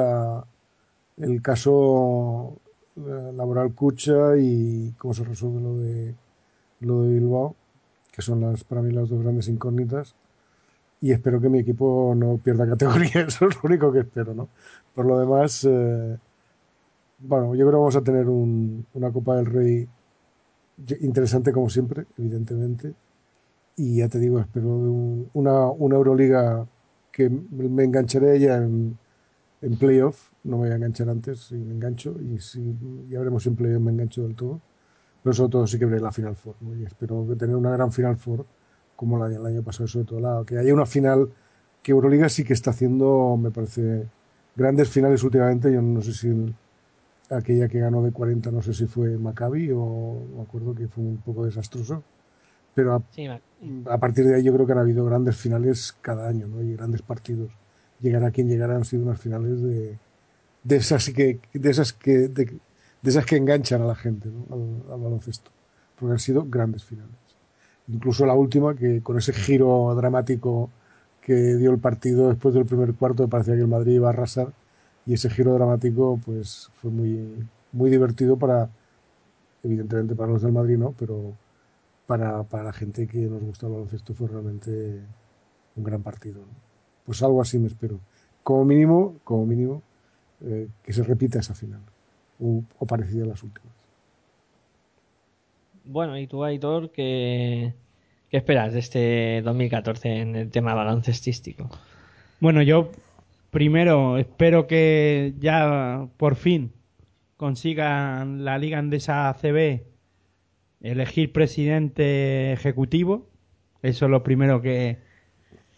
el 1.17 1.41
caso 1.41 2.57
eh, 2.95 3.31
laboral 3.35 3.73
Cucha 3.75 4.37
y 4.37 4.93
cómo 4.97 5.13
se 5.13 5.25
resuelve 5.25 5.61
lo 5.61 5.77
de 5.77 6.15
lo 6.79 7.01
de 7.01 7.13
Bilbao 7.15 7.55
que 8.13 8.21
son 8.21 8.39
las 8.39 8.63
para 8.63 8.81
mí 8.81 8.93
las 8.93 9.09
dos 9.09 9.21
grandes 9.21 9.47
incógnitas 9.49 10.15
y 11.03 11.11
espero 11.11 11.41
que 11.41 11.49
mi 11.49 11.59
equipo 11.59 12.13
no 12.15 12.39
pierda 12.45 12.67
categoría 12.67 13.21
eso 13.29 13.47
es 13.49 13.55
lo 13.57 13.61
único 13.65 13.91
que 13.93 14.01
espero 14.01 14.33
no 14.33 14.49
por 14.95 15.05
lo 15.05 15.19
demás 15.19 15.65
eh, 15.69 16.17
bueno 17.19 17.55
yo 17.55 17.61
creo 17.65 17.71
que 17.71 17.77
vamos 17.77 17.95
a 17.95 18.03
tener 18.03 18.27
un- 18.29 18.85
una 18.93 19.11
Copa 19.11 19.35
del 19.37 19.45
Rey 19.47 19.87
interesante 21.01 21.51
como 21.51 21.69
siempre 21.69 22.05
evidentemente. 22.17 22.93
Y 23.77 23.97
ya 23.97 24.09
te 24.09 24.19
digo 24.19 24.39
espero 24.39 24.67
un- 24.69 25.29
una, 25.33 25.67
una 25.69 25.95
Euroliga 25.95 26.67
que 27.11 27.29
me 27.29 27.83
engancharé 27.85 28.39
ya 28.39 28.57
en, 28.57 28.97
en 29.61 29.77
playoff. 29.77 30.31
No 30.43 30.57
me 30.57 30.63
voy 30.65 30.71
a 30.73 30.75
enganchar 30.77 31.09
antes 31.09 31.41
si 31.41 31.55
me 31.55 31.73
engancho 31.75 32.15
y 32.21 32.39
si 32.39 32.75
ya 33.09 33.19
veremos 33.19 33.43
si 33.43 33.49
en 33.49 33.55
playoff 33.55 33.81
me 33.83 33.91
engancho 33.91 34.23
del 34.23 34.35
todo. 34.35 34.61
Pero 35.23 35.33
sobre 35.33 35.51
todo 35.51 35.67
sí 35.67 35.79
que 35.79 35.85
veré 35.85 36.01
la 36.01 36.11
Final 36.11 36.35
Four 36.35 36.55
y 36.79 36.85
espero 36.85 37.25
tener 37.37 37.55
una 37.55 37.71
gran 37.71 37.91
Final 37.91 38.17
Four 38.17 38.45
como 38.95 39.17
la 39.17 39.27
del 39.29 39.45
año 39.45 39.63
pasado 39.63 39.87
sobre 39.87 40.05
todo 40.05 40.19
la, 40.19 40.43
que 40.45 40.57
haya 40.57 40.73
una 40.73 40.85
final 40.85 41.29
que 41.81 41.91
Euroliga 41.91 42.29
sí 42.29 42.43
que 42.43 42.53
está 42.53 42.71
haciendo 42.71 43.37
me 43.37 43.51
parece 43.51 44.09
grandes 44.55 44.89
finales 44.89 45.23
últimamente. 45.23 45.71
Yo 45.73 45.81
no 45.81 46.01
sé 46.01 46.13
si 46.13 46.27
el- 46.29 46.55
aquella 47.29 47.67
que 47.67 47.79
ganó 47.79 48.03
de 48.03 48.11
40 48.11 48.51
no 48.51 48.61
sé 48.61 48.73
si 48.73 48.85
fue 48.87 49.17
Maccabi 49.17 49.71
o 49.73 50.27
me 50.37 50.41
acuerdo 50.43 50.75
que 50.75 50.87
fue 50.87 51.03
un 51.03 51.17
poco 51.21 51.45
desastroso. 51.45 52.03
Pero 52.75 52.95
a, 52.95 53.03
Sí, 53.11 53.27
ma- 53.27 53.41
a 53.85 53.97
partir 53.99 54.25
de 54.25 54.35
ahí 54.35 54.43
yo 54.43 54.53
creo 54.53 54.65
que 54.65 54.73
han 54.73 54.79
habido 54.79 55.05
grandes 55.05 55.37
finales 55.37 55.93
cada 56.01 56.27
año 56.27 56.47
¿no? 56.47 56.61
y 56.63 56.73
grandes 56.75 57.01
partidos. 57.01 57.51
Llegará 57.99 58.31
quien 58.31 58.47
llegará 58.49 58.75
han 58.75 58.85
sido 58.85 59.03
unas 59.03 59.19
finales 59.21 59.61
de, 59.61 59.99
de 60.63 60.75
esas 60.77 61.09
que 61.11 61.39
de 61.53 61.69
esas 61.69 61.93
que 61.93 62.29
de, 62.29 62.45
de 63.01 63.09
esas 63.11 63.25
que 63.25 63.37
enganchan 63.37 63.81
a 63.81 63.85
la 63.87 63.95
gente 63.95 64.29
¿no? 64.29 64.45
al, 64.51 64.93
al 64.93 65.01
baloncesto. 65.01 65.51
Porque 65.95 66.13
han 66.13 66.19
sido 66.19 66.45
grandes 66.45 66.83
finales 66.85 67.15
incluso 67.87 68.25
la 68.25 68.33
última 68.33 68.75
que 68.75 69.01
con 69.01 69.17
ese 69.17 69.33
giro 69.33 69.93
dramático 69.95 70.69
que 71.21 71.55
dio 71.55 71.71
el 71.71 71.79
partido 71.79 72.29
después 72.29 72.53
del 72.53 72.65
primer 72.65 72.93
cuarto 72.93 73.27
parecía 73.27 73.55
que 73.55 73.61
el 73.61 73.67
Madrid 73.67 73.93
iba 73.95 74.07
a 74.07 74.11
arrasar 74.11 74.53
y 75.05 75.13
ese 75.13 75.29
giro 75.29 75.53
dramático 75.53 76.19
pues 76.25 76.69
fue 76.81 76.91
muy 76.91 77.47
muy 77.71 77.89
divertido 77.89 78.37
para 78.37 78.69
evidentemente 79.63 80.15
para 80.15 80.31
los 80.31 80.41
del 80.41 80.51
Madrid 80.53 80.77
no 80.77 80.93
pero 80.97 81.33
para, 82.07 82.43
para 82.43 82.65
la 82.65 82.73
gente 82.73 83.07
que 83.07 83.19
nos 83.19 83.41
gusta 83.41 83.67
el 83.67 83.73
baloncesto 83.73 84.13
fue 84.13 84.27
realmente 84.27 85.01
un 85.75 85.83
gran 85.83 86.01
partido 86.03 86.41
pues 87.05 87.21
algo 87.21 87.41
así 87.41 87.59
me 87.59 87.67
espero. 87.67 87.99
Como 88.43 88.65
mínimo 88.65 89.15
como 89.23 89.45
mínimo 89.45 89.81
eh, 90.41 90.69
que 90.83 90.93
se 90.93 91.03
repita 91.03 91.39
esa 91.39 91.53
final 91.55 91.81
o, 92.39 92.63
o 92.79 92.85
parecida 92.85 93.23
a 93.23 93.27
las 93.27 93.43
últimas 93.43 93.72
Bueno, 95.83 96.17
y 96.17 96.27
tú, 96.27 96.43
Aitor, 96.43 96.91
¿qué, 96.91 97.73
qué 98.29 98.37
esperas 98.37 98.73
de 98.73 98.79
este 98.79 99.41
2014 99.43 100.17
en 100.21 100.35
el 100.35 100.49
tema 100.49 100.73
baloncestístico? 100.73 101.69
Bueno, 102.39 102.61
yo 102.61 102.91
primero 103.51 104.17
espero 104.17 104.65
que 104.67 105.33
ya 105.39 106.07
por 106.17 106.35
fin 106.35 106.71
consigan 107.37 108.45
la 108.45 108.57
Liga 108.57 108.79
Andesa 108.79 109.29
ACB 109.29 109.83
elegir 110.83 111.31
presidente 111.31 112.51
ejecutivo. 112.53 113.29
Eso 113.81 114.05
es 114.05 114.11
lo 114.11 114.23
primero 114.23 114.61
que, 114.61 114.99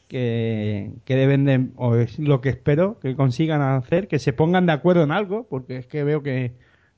que, 0.08 0.92
deben 1.08 1.46
de, 1.46 1.68
o 1.76 1.96
es 1.96 2.20
lo 2.20 2.42
que 2.42 2.50
espero 2.50 3.00
que 3.00 3.16
consigan 3.16 3.62
hacer, 3.62 4.08
que 4.08 4.20
se 4.20 4.34
pongan 4.34 4.66
de 4.66 4.74
acuerdo 4.74 5.04
en 5.04 5.12
algo, 5.12 5.48
porque 5.48 5.78
es 5.78 5.88
que 5.88 6.04
veo 6.04 6.22
que, 6.22 6.54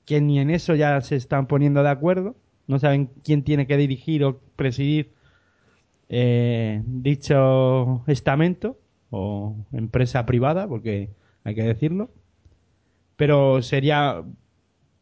que 0.05 0.21
ni 0.21 0.39
en 0.39 0.49
eso 0.49 0.75
ya 0.75 0.99
se 1.01 1.15
están 1.15 1.47
poniendo 1.47 1.84
de 1.84 1.89
acuerdo. 1.89 2.35
No 2.68 2.80
saben 2.80 3.10
quién 3.23 3.44
tiene 3.44 3.65
que 3.68 3.77
dirigir 3.77 4.23
o 4.23 4.39
presidir 4.56 5.14
eh, 6.10 6.84
dicho 6.85 8.03
estamento 8.07 8.77
o 9.10 9.56
empresa 9.72 10.26
privada, 10.26 10.68
porque 10.68 11.10
hay 11.44 11.56
que 11.56 11.64
decirlo. 11.64 12.11
Pero 13.15 13.61
sería 13.61 14.23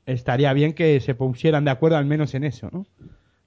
estaría 0.06 0.54
bien 0.54 0.74
que 0.74 1.00
se 1.00 1.16
pusieran 1.16 1.66
de 1.66 1.72
acuerdo 1.72 1.98
al 1.98 2.06
menos 2.06 2.34
en 2.36 2.44
eso, 2.44 2.70
¿no? 2.72 2.86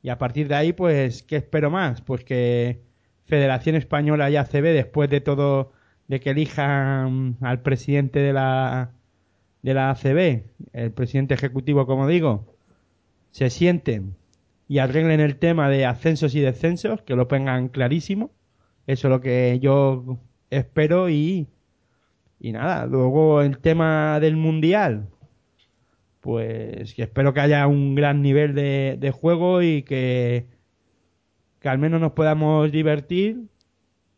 Y 0.03 0.11
a 0.11 0.19
partir 0.19 0.49
de 0.49 0.55
ahí, 0.55 0.73
pues, 0.73 1.23
¿qué 1.23 1.36
espero 1.36 1.70
más? 1.70 2.01
Pues 2.03 2.24
que 2.24 2.81
Federación 3.27 3.77
Española 3.77 4.31
y 4.31 4.36
ACB, 4.36 4.62
después 4.73 5.11
de 5.11 5.20
todo, 5.20 5.73
de 6.07 6.20
que 6.20 6.31
elijan 6.31 7.36
al 7.40 7.61
presidente 7.62 8.20
de 8.20 8.32
la, 8.32 8.93
de 9.62 9.74
la 9.74 9.90
ACB, 9.90 10.45
el 10.73 10.93
presidente 10.93 11.35
ejecutivo, 11.35 11.86
como 11.86 12.07
digo, 12.07 12.55
se 13.39 13.51
sienten 13.51 14.16
y 14.66 14.78
arreglen 14.78 15.20
el 15.20 15.36
tema 15.36 15.70
de 15.70 15.86
ascensos 15.86 16.35
y 16.35 16.40
descensos, 16.40 17.02
que 17.02 17.15
lo 17.15 17.28
pongan 17.28 17.69
clarísimo. 17.69 18.32
Eso 18.89 19.06
es 19.06 19.10
lo 19.12 19.20
que 19.20 19.60
yo 19.62 20.19
espero 20.51 21.09
y, 21.09 21.47
y 22.40 22.51
nada, 22.51 22.86
luego 22.86 23.40
el 23.43 23.59
tema 23.59 24.19
del 24.19 24.36
mundial, 24.36 25.09
pues 26.20 26.94
que 26.94 27.05
espero 27.05 27.32
que 27.32 27.39
haya 27.39 27.69
un 27.69 27.94
gran 27.94 28.23
nivel 28.23 28.56
de, 28.56 28.97
de 28.98 29.10
juego 29.12 29.62
y 29.62 29.85
que, 29.85 30.48
que 31.60 31.69
al 31.69 31.78
menos 31.78 32.01
nos 32.01 32.12
podamos 32.15 32.73
divertir. 32.73 33.44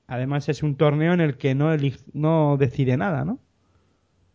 Además 0.07 0.49
es 0.49 0.63
un 0.63 0.77
torneo 0.77 1.13
en 1.13 1.21
el 1.21 1.37
que 1.37 1.55
no, 1.55 1.69
no 2.15 2.57
decide 2.57 2.97
nada, 2.97 3.27
¿no? 3.27 3.39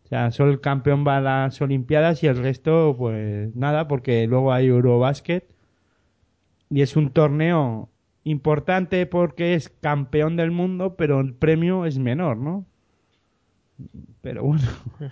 O 0.06 0.08
sea, 0.08 0.30
solo 0.30 0.52
el 0.52 0.62
campeón 0.62 1.04
va 1.06 1.18
a 1.18 1.22
las 1.22 1.60
Olimpiadas 1.62 2.22
y 2.22 2.28
el 2.28 2.38
resto, 2.38 2.96
pues 2.96 3.56
nada, 3.56 3.88
porque 3.88 4.28
luego 4.28 4.54
hay 4.54 4.68
Eurobasket. 4.68 5.50
Y 6.70 6.82
es 6.82 6.96
un 6.96 7.10
torneo 7.10 7.90
importante 8.24 9.08
porque 9.08 9.56
es 9.56 9.70
campeón 9.70 10.36
del 10.36 10.52
mundo, 10.52 10.96
pero 10.96 11.20
el 11.22 11.34
premio 11.34 11.86
es 11.86 11.98
menor, 11.98 12.38
¿no? 12.38 12.66
Pero 14.22 14.44
bueno. 14.44 14.64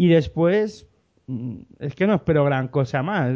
Y 0.00 0.06
después, 0.06 0.88
mm, 1.26 1.56
es 1.80 1.96
que 1.96 2.06
no 2.06 2.14
espero 2.14 2.44
gran 2.44 2.68
cosa 2.68 3.02
más. 3.02 3.32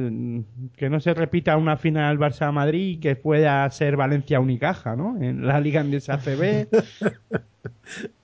Que 0.77 0.89
no 0.89 1.01
se 1.01 1.12
repita 1.12 1.56
una 1.56 1.77
final 1.77 2.20
Barça-Madrid 2.20 2.98
y 2.98 3.01
que 3.01 3.16
pueda 3.16 3.69
ser 3.70 3.97
Valencia-Unicaja, 3.97 4.94
¿no? 4.94 5.20
En 5.20 5.44
la 5.44 5.60
Liga 5.60 5.81
Andesa 5.81 6.14
ACB. 6.14 6.69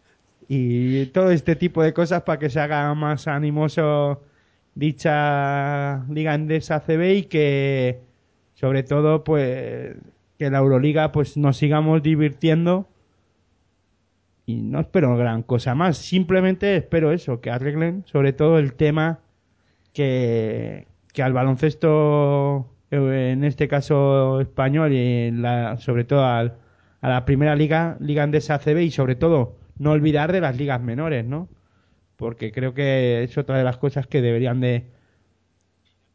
y 0.49 1.07
todo 1.07 1.31
este 1.31 1.57
tipo 1.57 1.83
de 1.83 1.93
cosas 1.93 2.23
para 2.23 2.39
que 2.39 2.49
se 2.51 2.59
haga 2.61 2.93
más 2.95 3.29
animoso 3.29 4.23
dicha 4.75 6.05
Liga 6.09 6.33
Andesa 6.33 6.77
ACB 6.77 7.17
y 7.19 7.23
que, 7.25 8.01
sobre 8.55 8.83
todo, 8.83 9.25
pues, 9.25 9.97
que 10.39 10.51
la 10.51 10.59
Euroliga, 10.59 11.13
pues, 11.13 11.37
nos 11.37 11.57
sigamos 11.59 12.03
divirtiendo 12.03 12.89
y 14.47 14.63
no 14.63 14.81
espero 14.81 15.17
gran 15.17 15.43
cosa 15.43 15.75
más. 15.75 15.99
Simplemente 15.99 16.77
espero 16.77 17.13
eso, 17.13 17.41
que 17.41 17.51
arreglen 17.51 18.05
sobre 18.07 18.33
todo 18.33 18.59
el 18.59 18.73
tema 18.75 19.19
que, 19.93 20.87
que 21.13 21.23
al 21.23 21.33
baloncesto, 21.35 22.69
eh, 22.91 23.31
en 23.33 23.45
este 23.45 23.69
caso 23.69 24.41
español 24.41 24.93
y 24.93 25.27
en 25.27 25.43
la- 25.43 25.77
sobre 25.79 26.05
todo 26.05 26.25
al- 26.25 26.55
a 27.03 27.09
la 27.09 27.25
primera 27.27 27.55
liga, 27.57 27.97
Liga 28.01 28.23
Andesa 28.23 28.55
ACB 28.55 28.79
y 28.85 28.91
sobre 28.91 29.15
todo 29.17 29.58
no 29.79 29.93
olvidar 29.93 30.33
de 30.33 30.41
las 30.41 30.57
ligas 30.57 30.81
menores, 30.81 31.25
¿no? 31.25 31.49
Porque 32.17 32.53
creo 32.53 32.75
que 32.75 33.23
es 33.23 33.39
otra 33.39 33.59
de 33.59 33.65
las 33.65 33.79
cosas 33.79 34.07
que 34.07 34.23
deberían 34.23 34.61
de, 34.61 34.87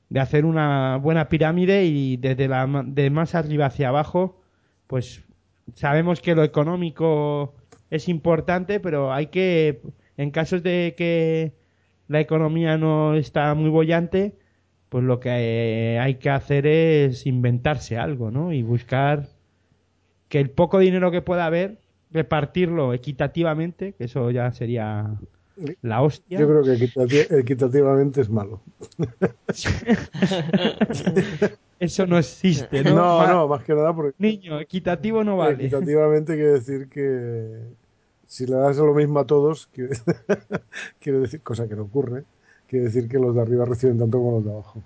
de 0.10 0.20
hacer 0.20 0.46
una 0.46 0.98
buena 0.98 1.30
pirámide 1.30 1.86
y 1.86 2.18
desde 2.18 2.48
la, 2.48 2.84
de 2.86 3.10
más 3.10 3.36
arriba 3.36 3.68
hacia 3.68 3.90
abajo, 3.90 4.42
pues 4.88 5.24
sabemos 5.76 6.22
que 6.22 6.36
lo 6.36 6.44
económico 6.44 7.56
es 7.90 8.10
importante, 8.10 8.80
pero 8.80 9.14
hay 9.14 9.28
que, 9.28 9.82
en 10.18 10.32
casos 10.32 10.64
de 10.64 10.96
que 10.98 11.54
la 12.08 12.20
economía 12.20 12.78
no 12.78 13.16
está 13.16 13.54
muy 13.56 13.70
bollante, 13.70 14.38
pues 14.90 15.04
lo 15.04 15.20
que 15.20 15.98
hay 16.00 16.16
que 16.16 16.30
hacer 16.30 16.68
es 16.68 17.26
inventarse 17.26 17.98
algo, 17.98 18.30
¿no? 18.30 18.54
Y 18.54 18.62
buscar 18.62 19.30
que 20.30 20.40
el 20.40 20.50
poco 20.52 20.80
dinero 20.80 21.12
que 21.12 21.22
pueda 21.22 21.46
haber, 21.46 21.80
repartirlo 22.14 22.94
equitativamente, 22.94 23.94
que 23.94 24.06
eso 24.06 24.32
ya 24.32 24.52
sería 24.52 25.10
la 25.82 26.02
hostia. 26.02 26.40
Yo 26.40 26.48
creo 26.48 26.66
que 26.66 26.74
equitati- 26.74 27.40
equitativamente 27.40 28.22
es 28.22 28.30
malo. 28.30 28.62
Eso 31.80 32.08
no 32.08 32.18
existe, 32.18 32.84
¿no? 32.84 32.94
No, 32.94 33.28
no, 33.28 33.48
más 33.48 33.64
que 33.64 33.74
nada 33.74 33.94
porque 33.94 34.16
Niño, 34.20 34.60
equitativo 34.60 35.24
no 35.24 35.38
vale. 35.38 35.66
equitativamente 35.66 36.36
quiere 36.36 36.54
decir 36.54 36.90
que 36.90 37.60
si 38.28 38.46
le 38.46 38.56
das 38.56 38.78
lo 38.78 38.94
mismo 38.94 39.20
a 39.20 39.26
todos, 39.26 39.68
quiere, 39.68 39.96
quiere 41.00 41.20
decir, 41.20 41.42
cosa 41.42 41.68
que 41.68 41.76
no 41.76 41.84
ocurre, 41.84 42.24
quiere 42.68 42.86
decir 42.86 43.08
que 43.08 43.20
los 43.20 43.36
de 43.36 43.42
arriba 43.42 43.66
reciben 43.66 44.00
tanto 44.00 44.18
como 44.18 44.38
los 44.38 44.46
de 44.46 44.52
abajo. 44.52 44.82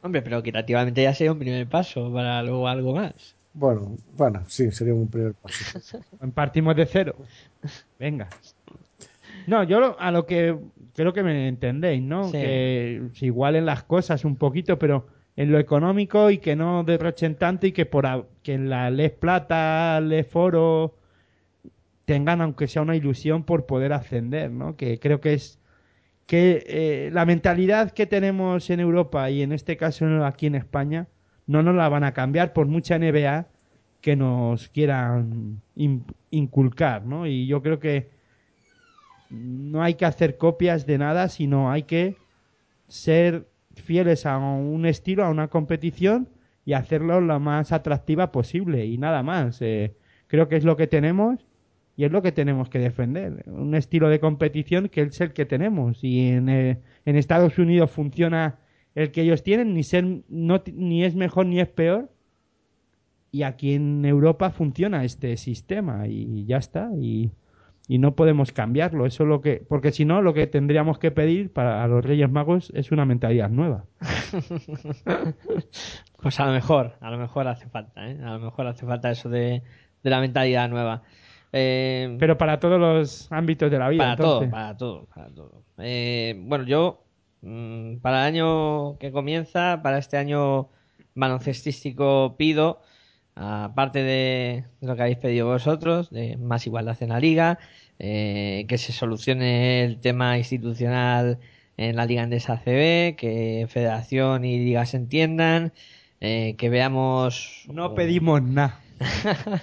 Hombre, 0.00 0.22
pero 0.22 0.38
equitativamente 0.38 1.02
ya 1.02 1.14
sería 1.14 1.32
un 1.32 1.38
primer 1.38 1.68
paso 1.68 2.10
para 2.12 2.42
luego 2.42 2.68
algo 2.68 2.94
más. 2.94 3.35
Bueno, 3.58 3.96
bueno, 4.16 4.42
sí, 4.48 4.70
sería 4.70 4.92
un 4.94 5.08
primer 5.08 5.32
paso. 5.34 5.98
Partimos 6.34 6.76
de 6.76 6.84
cero. 6.84 7.16
Venga. 7.98 8.28
No, 9.46 9.62
yo 9.64 9.80
lo- 9.80 9.98
a 9.98 10.10
lo 10.10 10.26
que 10.26 10.56
creo 10.94 11.12
que 11.14 11.22
me 11.22 11.48
entendéis, 11.48 12.02
¿no? 12.02 12.24
Sí. 12.26 12.32
Que 12.32 13.02
se 13.14 13.26
igualen 13.26 13.64
las 13.64 13.82
cosas 13.84 14.24
un 14.26 14.36
poquito, 14.36 14.78
pero 14.78 15.06
en 15.36 15.52
lo 15.52 15.58
económico 15.58 16.30
y 16.30 16.38
que 16.38 16.54
no 16.54 16.84
derrochen 16.84 17.36
tanto 17.36 17.66
y 17.66 17.72
que 17.72 17.86
por 17.86 18.06
a- 18.06 18.24
que 18.42 18.52
en 18.54 18.68
la 18.68 18.90
Les 18.90 19.10
Plata, 19.12 20.00
Les 20.02 20.26
Foro 20.26 20.94
tengan 22.04 22.40
aunque 22.42 22.68
sea 22.68 22.82
una 22.82 22.94
ilusión 22.96 23.42
por 23.44 23.64
poder 23.66 23.92
ascender, 23.94 24.50
¿no? 24.50 24.76
Que 24.76 24.98
creo 24.98 25.20
que 25.20 25.32
es 25.34 25.58
que 26.26 26.62
eh, 26.66 27.10
la 27.12 27.24
mentalidad 27.24 27.92
que 27.92 28.06
tenemos 28.06 28.68
en 28.70 28.80
Europa 28.80 29.30
y 29.30 29.42
en 29.42 29.52
este 29.52 29.76
caso 29.76 30.24
aquí 30.26 30.46
en 30.46 30.56
España 30.56 31.06
no 31.46 31.62
nos 31.62 31.74
la 31.74 31.88
van 31.88 32.04
a 32.04 32.12
cambiar 32.12 32.52
por 32.52 32.66
mucha 32.66 32.98
NBA 32.98 33.46
que 34.00 34.16
nos 34.16 34.68
quieran 34.68 35.60
in- 35.74 36.04
inculcar, 36.30 37.04
¿no? 37.06 37.26
Y 37.26 37.46
yo 37.46 37.62
creo 37.62 37.78
que 37.80 38.08
no 39.30 39.82
hay 39.82 39.94
que 39.94 40.04
hacer 40.04 40.36
copias 40.38 40.86
de 40.86 40.98
nada, 40.98 41.28
sino 41.28 41.70
hay 41.70 41.82
que 41.82 42.16
ser 42.88 43.46
fieles 43.74 44.26
a 44.26 44.38
un 44.38 44.86
estilo, 44.86 45.24
a 45.24 45.30
una 45.30 45.48
competición 45.48 46.28
y 46.64 46.72
hacerlo 46.74 47.20
lo 47.20 47.38
más 47.40 47.72
atractiva 47.72 48.32
posible 48.32 48.86
y 48.86 48.98
nada 48.98 49.22
más. 49.22 49.60
Eh, 49.62 49.94
creo 50.28 50.48
que 50.48 50.56
es 50.56 50.64
lo 50.64 50.76
que 50.76 50.86
tenemos 50.86 51.44
y 51.96 52.04
es 52.04 52.12
lo 52.12 52.22
que 52.22 52.32
tenemos 52.32 52.68
que 52.68 52.78
defender. 52.78 53.44
Un 53.46 53.74
estilo 53.74 54.08
de 54.08 54.20
competición 54.20 54.88
que 54.88 55.02
es 55.02 55.20
el 55.20 55.32
que 55.32 55.46
tenemos 55.46 56.02
y 56.04 56.28
en, 56.28 56.48
eh, 56.48 56.78
en 57.04 57.16
Estados 57.16 57.58
Unidos 57.58 57.90
funciona 57.90 58.56
el 58.96 59.12
que 59.12 59.22
ellos 59.22 59.44
tienen, 59.44 59.74
ni, 59.74 59.84
ser, 59.84 60.04
no, 60.28 60.60
ni 60.74 61.04
es 61.04 61.14
mejor 61.14 61.46
ni 61.46 61.60
es 61.60 61.68
peor. 61.68 62.10
Y 63.30 63.44
aquí 63.44 63.74
en 63.74 64.04
Europa 64.04 64.50
funciona 64.50 65.04
este 65.04 65.36
sistema 65.36 66.08
y 66.08 66.44
ya 66.46 66.56
está. 66.56 66.90
Y, 66.98 67.30
y 67.88 67.98
no 67.98 68.14
podemos 68.14 68.52
cambiarlo. 68.52 69.06
Eso 69.06 69.22
es 69.22 69.28
lo 69.28 69.40
que, 69.40 69.64
porque 69.68 69.92
si 69.92 70.04
no, 70.04 70.20
lo 70.22 70.34
que 70.34 70.46
tendríamos 70.46 70.98
que 70.98 71.10
pedir 71.10 71.52
para 71.52 71.84
a 71.84 71.86
los 71.86 72.04
Reyes 72.04 72.30
Magos 72.30 72.72
es 72.74 72.90
una 72.90 73.04
mentalidad 73.04 73.50
nueva. 73.50 73.84
Pues 76.22 76.40
a 76.40 76.46
lo 76.46 76.52
mejor, 76.52 76.94
a 77.00 77.10
lo 77.10 77.18
mejor 77.18 77.46
hace 77.46 77.68
falta, 77.68 78.10
¿eh? 78.10 78.18
A 78.20 78.32
lo 78.32 78.40
mejor 78.40 78.66
hace 78.66 78.84
falta 78.84 79.10
eso 79.12 79.28
de, 79.28 79.62
de 80.02 80.10
la 80.10 80.18
mentalidad 80.18 80.68
nueva. 80.68 81.02
Eh, 81.52 82.16
Pero 82.18 82.36
para 82.36 82.58
todos 82.58 82.80
los 82.80 83.30
ámbitos 83.30 83.70
de 83.70 83.78
la 83.78 83.88
vida. 83.88 84.02
para 84.02 84.12
entonces. 84.14 84.50
todo, 84.50 84.50
para 84.50 84.76
todo, 84.76 85.06
para 85.14 85.28
todo. 85.28 85.62
Eh, 85.78 86.34
bueno, 86.46 86.64
yo, 86.64 87.04
para 88.02 88.20
el 88.20 88.34
año 88.34 88.98
que 88.98 89.12
comienza, 89.12 89.80
para 89.82 89.98
este 89.98 90.16
año 90.16 90.68
baloncestístico, 91.14 92.34
pido, 92.36 92.80
aparte 93.34 94.02
de 94.02 94.64
lo 94.80 94.96
que 94.96 95.02
habéis 95.02 95.18
pedido 95.18 95.46
vosotros, 95.46 96.10
de 96.10 96.36
más 96.36 96.66
igualdad 96.66 96.96
en 97.02 97.10
la 97.10 97.20
liga, 97.20 97.58
eh, 97.98 98.66
que 98.68 98.78
se 98.78 98.92
solucione 98.92 99.84
el 99.84 100.00
tema 100.00 100.38
institucional 100.38 101.38
en 101.76 101.96
la 101.96 102.06
Liga 102.06 102.22
Andesa 102.22 102.54
ACB, 102.54 103.16
que 103.16 103.66
Federación 103.68 104.44
y 104.44 104.58
Liga 104.58 104.84
se 104.86 104.96
entiendan, 104.96 105.72
eh, 106.20 106.54
que 106.58 106.68
veamos 106.68 107.64
No 107.68 107.94
pedimos 107.94 108.42
nada. 108.42 108.80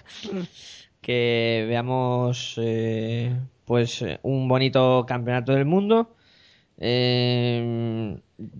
que 1.02 1.66
veamos 1.68 2.56
eh, 2.62 3.36
pues 3.66 4.06
un 4.22 4.48
bonito 4.48 5.06
campeonato 5.08 5.54
del 5.54 5.66
mundo 5.66 6.16
Eh, 6.86 8.18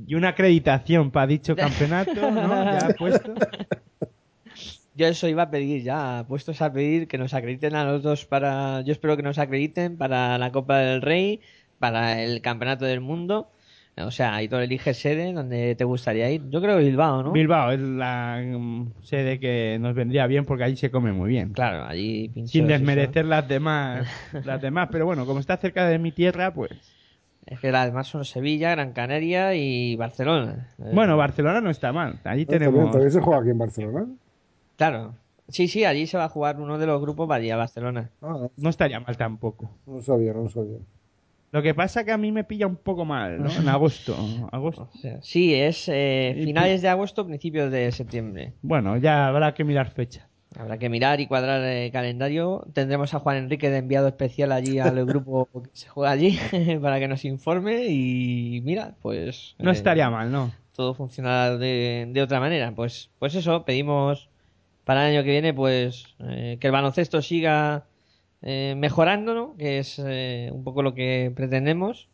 Y 0.08 0.16
una 0.16 0.30
acreditación 0.30 1.12
para 1.12 1.28
dicho 1.28 1.56
campeonato, 1.58 2.32
¿no? 2.32 2.64
Ya 2.64 2.90
puesto. 2.98 3.34
yo 4.96 5.08
eso 5.08 5.28
iba 5.28 5.44
a 5.44 5.52
pedir 5.52 5.84
ya 5.84 6.26
puestos 6.28 6.62
a 6.62 6.72
pedir 6.72 7.08
que 7.08 7.18
nos 7.18 7.34
acrediten 7.34 7.76
a 7.76 7.84
los 7.84 8.04
dos 8.04 8.26
para 8.26 8.82
yo 8.82 8.92
espero 8.94 9.18
que 9.18 9.24
nos 9.24 9.40
acrediten 9.40 9.98
para 9.98 10.38
la 10.38 10.52
Copa 10.52 10.78
del 10.80 11.02
Rey 11.02 11.42
para 11.80 12.22
el 12.24 12.42
campeonato 12.42 12.86
del 12.86 13.02
mundo 13.02 13.50
o 13.98 14.12
sea 14.12 14.36
ahí 14.36 14.48
tú 14.48 14.56
eliges 14.58 14.98
sede 14.98 15.34
donde 15.34 15.76
te 15.76 15.84
gustaría 15.84 16.30
ir 16.30 16.44
yo 16.50 16.62
creo 16.62 16.78
que 16.78 16.84
Bilbao 16.84 17.24
no 17.24 17.32
Bilbao 17.32 17.72
es 17.72 17.80
la 17.80 18.40
mm, 18.46 18.94
sede 19.04 19.40
que 19.40 19.78
nos 19.82 19.96
vendría 19.96 20.28
bien 20.28 20.46
porque 20.46 20.64
allí 20.64 20.76
se 20.78 20.92
come 20.92 21.12
muy 21.12 21.30
bien. 21.30 21.54
claro 21.54 21.86
allí 21.86 22.30
pinchos 22.30 22.52
Sin 22.52 22.66
eso. 22.66 22.74
desmerecer 22.74 23.26
las 23.26 23.48
demás, 23.56 24.08
las 24.46 24.62
demás, 24.62 24.90
pero 24.92 25.06
bueno, 25.06 25.26
como 25.26 25.40
está 25.40 25.58
cerca 25.58 25.88
de 25.88 25.98
mi 26.00 26.12
tierra, 26.12 26.54
pues. 26.54 26.72
Es 27.48 27.60
que 27.60 27.72
las 27.72 27.86
demás 27.88 28.08
son 28.08 28.26
Sevilla 28.26 28.72
Gran 28.72 28.94
Canaria 28.94 29.54
y 29.56 29.96
Barcelona 29.96 30.70
Bueno, 30.78 31.18
Barcelona 31.18 31.62
no 31.62 31.70
está 31.70 31.92
mal. 31.94 32.20
Allí 32.24 32.46
También, 32.46 32.72
tenemos. 32.72 32.92
también 32.92 33.12
se 33.12 33.22
juega 33.22 33.42
aquí 33.42 33.50
en 33.50 33.58
Barcelona. 33.58 34.08
Claro. 34.78 35.16
Sí, 35.50 35.68
sí, 35.68 35.84
allí 35.86 36.08
se 36.08 36.18
va 36.18 36.26
a 36.26 36.30
jugar 36.30 36.60
uno 36.60 36.78
de 36.78 36.86
los 36.88 37.02
grupos, 37.02 37.30
va 37.30 37.36
allí 37.36 37.50
a 37.52 37.58
Barcelona. 37.58 38.10
Ah, 38.22 38.48
No 38.58 38.70
estaría 38.70 39.00
mal 39.00 39.18
tampoco. 39.18 39.70
no 39.86 40.02
sabía, 40.02 40.34
no 40.34 40.50
sabía. 40.50 40.78
Lo 41.52 41.62
que 41.62 41.76
pasa 41.76 42.04
que 42.04 42.12
a 42.12 42.18
mí 42.18 42.32
me 42.32 42.44
pilla 42.44 42.66
un 42.66 42.78
poco 42.78 43.06
mal, 43.06 43.44
¿no? 43.44 43.52
En 43.52 43.68
agosto. 43.70 44.16
agosto. 44.52 44.90
O 44.92 44.98
sea, 44.98 45.22
sí, 45.22 45.54
es 45.54 45.88
eh, 45.88 46.34
finales 46.44 46.82
de 46.82 46.88
agosto, 46.90 47.28
principios 47.28 47.72
de 47.72 47.92
septiembre. 47.92 48.54
Bueno, 48.64 48.98
ya 48.98 49.28
habrá 49.28 49.54
que 49.54 49.64
mirar 49.64 49.92
fecha. 49.92 50.28
Habrá 50.58 50.78
que 50.78 50.90
mirar 50.90 51.20
y 51.20 51.28
cuadrar 51.28 51.64
el 51.64 51.92
calendario. 51.92 52.66
Tendremos 52.74 53.14
a 53.14 53.20
Juan 53.20 53.38
Enrique 53.38 53.70
de 53.70 53.78
enviado 53.78 54.08
especial 54.08 54.52
allí 54.52 54.80
al 54.80 55.06
grupo 55.06 55.50
que 55.52 55.70
se 55.74 55.88
juega 55.88 56.12
allí 56.12 56.40
para 56.82 57.00
que 57.00 57.08
nos 57.08 57.26
informe 57.26 57.86
y 57.86 58.62
mira, 58.64 58.96
pues... 59.02 59.56
No 59.60 59.72
eh, 59.72 59.74
estaría 59.74 60.10
mal, 60.10 60.32
¿no? 60.32 60.52
todo 60.74 60.94
funcionará 60.94 61.58
de, 61.58 62.08
de 62.10 62.22
otra 62.22 62.40
manera. 62.40 62.74
Pues, 62.76 63.10
pues 63.20 63.36
eso, 63.36 63.64
pedimos 63.64 64.30
para 64.84 65.08
el 65.08 65.16
año 65.16 65.24
que 65.24 65.32
viene, 65.32 65.54
pues 65.54 66.06
eh, 66.20 66.58
que 66.60 66.68
el 66.68 66.74
baloncesto 66.74 67.22
siga 67.22 67.86
eh, 68.42 68.76
mejorando, 68.78 69.34
¿no? 69.34 69.56
Que 69.58 69.80
es 69.80 70.02
eh, 70.06 70.50
un 70.52 70.64
poco 70.64 70.84
lo 70.84 70.94
que 70.94 71.32
pretendemos. 71.36 72.10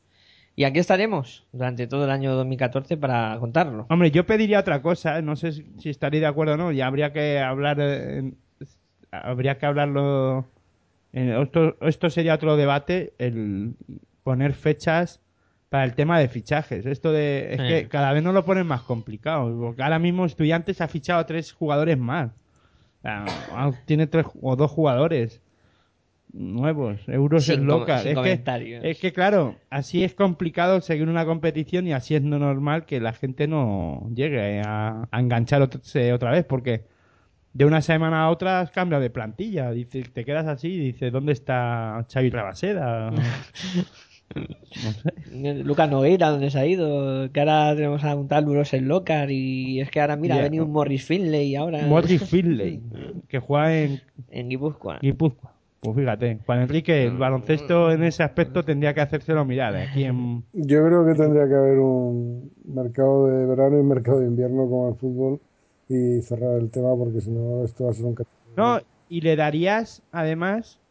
Y 0.56 0.66
aquí 0.66 0.80
estaremos 0.80 1.46
durante 1.54 1.88
todo 1.88 2.04
el 2.04 2.12
año 2.12 2.34
2014 2.36 2.98
para 2.98 3.38
contarlo. 3.40 3.86
Hombre, 3.90 4.12
yo 4.12 4.26
pediría 4.26 4.60
otra 4.60 4.82
cosa, 4.82 5.20
¿eh? 5.20 5.22
no 5.22 5.36
sé 5.36 5.52
si 5.54 5.90
estaréis 5.90 6.22
de 6.22 6.28
acuerdo 6.28 6.56
o 6.56 6.58
no, 6.58 6.72
ya 6.72 6.88
habría 6.88 7.14
que 7.14 7.40
hablar, 7.40 7.78
eh, 7.80 8.34
habría 9.12 9.58
que 9.58 9.66
hablarlo, 9.66 10.46
en- 11.14 11.30
esto, 11.30 11.78
esto 11.82 12.10
sería 12.10 12.34
otro 12.36 12.58
debate, 12.58 13.14
el 13.20 13.74
poner 14.24 14.54
fechas 14.54 15.22
para 15.70 15.84
el 15.86 15.94
tema 15.94 16.20
de 16.20 16.28
fichajes. 16.28 16.86
Esto 16.86 17.12
de, 17.14 17.54
es 17.54 17.62
Sí. 17.62 17.68
que 17.68 17.88
cada 17.88 18.12
vez 18.12 18.22
nos 18.24 18.34
lo 18.34 18.44
ponen 18.44 18.68
más 18.68 18.82
complicado, 18.82 19.56
porque 19.60 19.82
ahora 19.84 20.00
mismo 20.00 20.26
Estudiantes 20.26 20.82
ha 20.82 20.88
fichado 20.88 21.20
a 21.20 21.26
tres 21.26 21.54
jugadores 21.54 21.98
más. 21.98 22.32
O 23.00 23.02
sea, 23.02 23.26
tiene 23.86 24.08
tres 24.08 24.26
o 24.42 24.56
dos 24.58 24.70
jugadores 24.72 25.42
nuevos, 26.34 27.00
euros 27.08 27.46
Sin 27.46 27.56
es 27.56 27.62
loca. 27.62 28.00
sin 28.00 28.10
Es 28.12 28.16
que, 28.24 28.32
es 28.84 29.00
que 29.00 29.14
claro, 29.14 29.56
así 29.70 30.04
es 30.04 30.14
complicado 30.14 30.82
seguir 30.82 31.08
una 31.10 31.26
competición 31.26 31.88
y 31.88 31.94
así 31.94 32.16
es 32.16 32.22
no 32.22 32.38
normal 32.40 32.86
que 32.86 33.00
la 33.00 33.14
gente 33.14 33.48
no 33.48 34.08
llegue 34.14 34.62
a, 34.64 35.08
a 35.10 35.20
enganchar 35.20 35.62
ot- 35.62 35.82
se- 35.82 36.14
otra 36.14 36.32
vez, 36.32 36.46
porque 36.46 36.84
de 37.54 37.66
una 37.66 37.82
semana 37.82 38.24
a 38.26 38.30
otra 38.30 38.60
has 38.62 38.70
cambiado 38.72 39.02
de 39.02 39.10
plantilla. 39.10 39.72
Dices, 39.72 40.14
te 40.14 40.24
quedas 40.24 40.46
así 40.48 40.68
y 40.68 40.80
dices, 40.80 41.12
¿dónde 41.12 41.34
está 41.34 42.06
Xavi 42.14 42.30
Rabaseda? 42.30 43.12
Lucas 45.64 45.90
Nogueira, 45.90 46.30
¿dónde 46.30 46.52
se 46.52 46.60
ha 46.60 46.66
ido? 46.66 47.32
Que 47.32 47.40
ahora 47.40 47.76
tenemos 47.76 48.04
a 48.04 48.16
un 48.16 48.28
tal 48.28 48.46
en 48.72 48.88
Locar 48.88 49.32
y 49.32 49.82
es 49.82 49.90
que 49.90 50.02
ahora, 50.02 50.16
mira, 50.16 50.36
ha 50.36 50.42
venido 50.42 50.66
un 50.66 50.72
Morris 50.72 51.04
Finley 51.06 51.56
ahora. 51.56 51.86
Morris 51.88 52.24
Finley, 52.24 52.82
que 53.28 53.40
juega 53.40 53.76
en 53.76 54.02
En 54.30 54.50
Guipúzcoa. 54.50 55.00
Guipúzcoa. 55.02 55.54
Pues 55.82 55.96
fíjate, 55.96 56.40
Juan 56.46 56.62
Enrique, 56.62 57.06
el 57.06 57.18
baloncesto 57.18 57.92
en 57.92 58.04
ese 58.04 58.22
aspecto 58.22 58.64
tendría 58.66 58.94
que 58.94 59.00
hacérselo 59.00 59.46
mirar. 59.46 59.76
¿eh? 59.76 59.88
Aquí 59.90 60.04
en... 60.04 60.44
Yo 60.52 60.86
creo 60.86 61.06
que 61.06 61.14
tendría 61.14 61.48
que 61.48 61.56
haber 61.56 61.80
un 61.80 62.52
mercado 62.66 63.28
de 63.28 63.46
verano 63.46 63.78
y 63.78 63.80
un 63.80 63.88
mercado 63.88 64.20
de 64.20 64.28
invierno 64.28 64.68
como 64.68 64.90
el 64.90 64.96
fútbol 64.96 65.40
y 65.88 66.22
cerrar 66.22 66.58
el 66.58 66.70
tema 66.70 66.96
porque 66.98 67.22
si 67.22 67.32
no 67.32 67.64
esto 67.64 67.86
va 67.86 67.92
a 67.92 67.94
ser 67.94 68.06
un... 68.06 68.16
No, 68.58 68.80
y 69.08 69.22
le 69.22 69.38
darías, 69.38 70.04
además, 70.12 70.82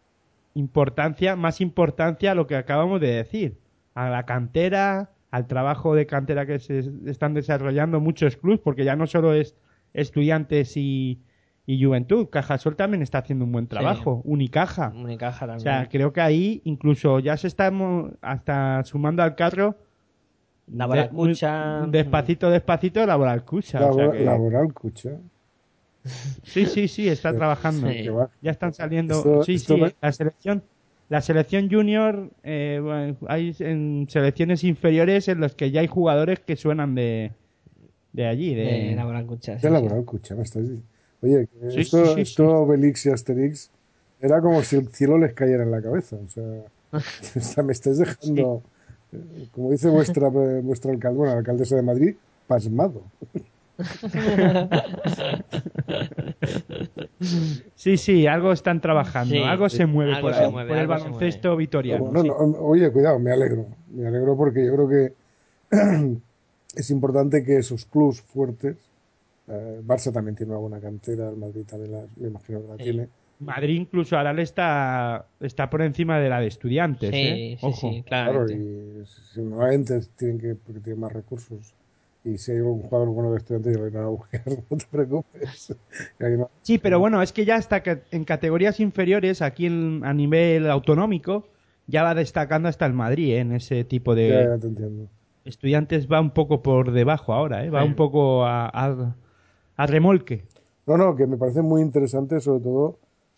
importancia, 0.54 1.36
más 1.36 1.60
importancia 1.60 2.32
a 2.32 2.34
lo 2.34 2.46
que 2.46 2.56
acabamos 2.56 3.00
de 3.02 3.08
decir. 3.08 3.58
A 3.94 4.08
la 4.08 4.24
cantera, 4.24 5.10
al 5.30 5.46
trabajo 5.46 5.94
de 5.94 6.06
cantera 6.06 6.46
que 6.46 6.60
se 6.60 6.82
están 7.06 7.34
desarrollando 7.34 8.00
muchos 8.00 8.36
clubes, 8.36 8.60
porque 8.60 8.84
ya 8.84 8.96
no 8.96 9.06
solo 9.06 9.34
es 9.34 9.54
estudiantes 9.92 10.76
y, 10.76 11.20
y 11.70 11.84
juventud. 11.84 12.28
Cajasol 12.30 12.76
también 12.76 13.02
está 13.02 13.18
haciendo 13.18 13.44
un 13.44 13.52
buen 13.52 13.66
trabajo. 13.66 14.22
Unicaja. 14.24 14.90
Unicaja 14.96 15.44
O 15.44 15.48
también. 15.48 15.60
sea, 15.60 15.86
creo 15.90 16.14
que 16.14 16.22
ahí 16.22 16.62
incluso 16.64 17.18
ya 17.20 17.36
se 17.36 17.46
está 17.46 17.70
mo- 17.70 18.10
hasta 18.22 18.82
sumando 18.84 19.22
al 19.22 19.34
carro. 19.34 19.76
Laboral 20.72 21.10
Cucha. 21.10 21.86
Despacito, 21.86 22.48
despacito, 22.50 23.04
Laboral 23.04 23.44
Cucha. 23.44 23.78
o 23.86 23.92
sea 23.92 24.02
Labor- 24.04 24.16
que- 24.16 24.24
Laboral, 24.24 24.66
escucha. 24.68 25.10
Sí, 26.42 26.64
sí, 26.64 26.88
sí, 26.88 27.06
está 27.08 27.34
trabajando. 27.34 27.86
Sí. 27.90 28.06
Ya 28.40 28.50
están 28.50 28.72
saliendo. 28.72 29.16
Esto- 29.16 29.42
sí, 29.44 29.54
esto 29.54 29.74
sí, 29.74 29.80
me- 29.82 29.94
la 30.00 30.12
selección. 30.12 30.62
La 31.10 31.20
selección 31.22 31.70
junior, 31.70 32.30
eh, 32.44 32.80
bueno, 32.82 33.16
hay 33.28 33.54
en 33.60 34.06
selecciones 34.08 34.62
inferiores 34.64 35.28
en 35.28 35.40
los 35.40 35.54
que 35.54 35.70
ya 35.70 35.80
hay 35.80 35.86
jugadores 35.86 36.40
que 36.40 36.54
suenan 36.56 36.94
de, 36.94 37.32
de 38.12 38.26
allí. 38.26 38.54
De, 38.54 38.64
De 38.64 38.94
Laboral 38.94 39.26
Cucha. 39.26 39.58
sí, 39.58 39.66
De. 39.66 39.70
Laboral, 39.70 40.00
escucha, 40.00 40.34
me 40.34 40.42
estás 40.42 40.62
diciendo. 40.62 40.84
Oye, 41.22 41.48
Sí, 41.70 41.80
esto, 41.80 42.06
sí, 42.06 42.14
sí, 42.14 42.20
esto 42.20 42.48
Obelix 42.48 43.06
y 43.06 43.10
Asterix 43.10 43.70
era 44.20 44.40
como 44.40 44.62
si 44.62 44.76
el 44.76 44.88
cielo 44.88 45.18
les 45.18 45.32
cayera 45.34 45.62
en 45.64 45.70
la 45.70 45.82
cabeza. 45.82 46.16
O 46.16 46.28
sea, 46.28 46.44
o 46.92 47.40
sea, 47.40 47.62
me 47.62 47.72
estáis 47.72 47.98
dejando, 47.98 48.62
eh, 49.12 49.48
como 49.52 49.70
dice 49.70 49.88
vuestra, 49.88 50.28
vuestra 50.28 50.92
alcalde, 50.92 51.18
bueno, 51.18 51.32
la 51.32 51.38
alcaldesa 51.40 51.76
de 51.76 51.82
Madrid, 51.82 52.14
pasmado. 52.46 53.02
Sí, 57.74 57.96
sí, 57.96 58.26
algo 58.26 58.52
están 58.52 58.80
trabajando, 58.80 59.34
Sí, 59.34 59.42
algo 59.42 59.68
se 59.68 59.86
mueve 59.86 60.14
algo 60.14 60.28
por 60.28 60.34
se 60.36 60.44
ahí, 60.44 60.50
mueve, 60.50 60.68
por 60.68 60.78
el 60.78 60.86
baloncesto 60.86 61.56
vitoriano. 61.56 62.10
No, 62.10 62.22
sí. 62.22 62.28
no, 62.28 62.34
oye, 62.60 62.90
cuidado, 62.90 63.18
me 63.18 63.32
alegro. 63.32 63.66
Me 63.92 64.06
alegro 64.06 64.36
porque 64.36 64.64
yo 64.66 64.74
creo 64.74 64.88
que 64.88 65.12
es 66.76 66.90
importante 66.90 67.42
que 67.44 67.58
esos 67.58 67.84
clubs 67.86 68.20
fuertes, 68.20 68.76
eh, 69.48 69.80
Barça 69.84 70.12
también 70.12 70.36
tiene 70.36 70.52
una 70.52 70.60
buena 70.60 70.80
cantera, 70.80 71.28
el 71.30 71.36
Madrid 71.36 71.62
también 71.66 71.92
la, 71.92 72.02
me 72.16 72.28
imagino 72.28 72.60
que 72.62 72.68
la 72.68 72.76
Sí. 72.76 72.82
tiene. 72.84 73.08
Madrid 73.40 73.76
incluso 73.76 74.16
ahora 74.16 74.32
le 74.32 74.42
está, 74.42 75.26
está 75.40 75.70
por 75.70 75.80
encima 75.82 76.18
de 76.18 76.28
la 76.28 76.40
de 76.40 76.48
estudiantes. 76.48 77.10
Sí, 77.10 77.16
¿eh? 77.16 77.56
sí, 77.60 77.66
Ojo. 77.66 77.92
sí, 77.92 78.02
Claro, 78.04 78.44
claramente. 78.46 78.54
y 78.54 79.06
si 79.34 79.40
normalmente 79.42 80.00
tienen 80.16 80.38
que, 80.40 80.54
porque 80.56 80.80
tienen 80.80 81.00
más 81.00 81.12
recursos. 81.12 81.72
Y 82.24 82.36
si 82.36 82.50
hay 82.50 82.58
un 82.58 82.82
jugador 82.82 83.08
bueno 83.10 83.30
de 83.30 83.38
estudiantes, 83.38 83.74
ya 83.76 83.80
lo 83.80 83.86
irán 83.88 84.04
a 84.04 84.08
buscar, 84.08 84.42
no 84.70 84.76
te 84.76 84.86
preocupes. 84.90 85.76
Más- 86.18 86.48
Sí, 86.62 86.78
pero 86.78 86.98
bueno, 86.98 87.22
es 87.22 87.32
que 87.32 87.44
ya 87.44 87.54
hasta 87.56 87.82
que 87.82 88.02
en 88.10 88.24
categorías 88.24 88.80
inferiores, 88.80 89.40
aquí 89.40 89.66
en- 89.66 90.02
a 90.04 90.12
nivel 90.12 90.68
autonómico, 90.68 91.46
ya 91.86 92.02
va 92.02 92.14
destacando 92.14 92.68
hasta 92.68 92.86
el 92.86 92.92
Madrid 92.92 93.34
¿eh? 93.34 93.38
en 93.38 93.52
ese 93.52 93.84
tipo 93.84 94.14
de 94.16 94.28
Ya, 94.30 94.42
ya 94.54 94.58
te 94.58 94.66
entiendo. 94.66 95.08
estudiantes. 95.44 96.10
Va 96.10 96.20
un 96.20 96.32
poco 96.32 96.60
por 96.62 96.90
debajo 96.90 97.32
ahora, 97.32 97.64
¿eh? 97.64 97.70
va 97.70 97.82
Sí. 97.82 97.88
un 97.88 97.94
poco 97.94 98.44
a, 98.44 98.66
a- 98.68 99.14
a 99.78 99.86
remolque. 99.86 100.44
No, 100.86 100.96
no, 100.98 101.16
que 101.16 101.26
me 101.26 101.36
parece 101.38 101.62
muy 101.62 101.80
interesante, 101.82 102.40
sobre 102.40 102.60
todo, 102.62 102.96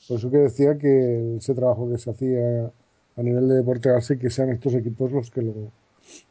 por 0.09 0.17
eso 0.19 0.31
que 0.31 0.39
decía 0.39 0.77
que 0.79 1.37
ese 1.37 1.55
trabajo 1.55 1.89
que 1.89 1.99
se 1.99 2.11
hacía 2.11 2.71
a 3.17 3.23
nivel 3.23 3.49
de 3.49 3.55
deporte 3.57 3.91
base, 3.91 4.19
que 4.19 4.31
sean 4.31 4.49
estos 4.51 4.75
equipos 4.75 5.13
los 5.13 5.31
que 5.31 5.43
lo, 5.43 5.53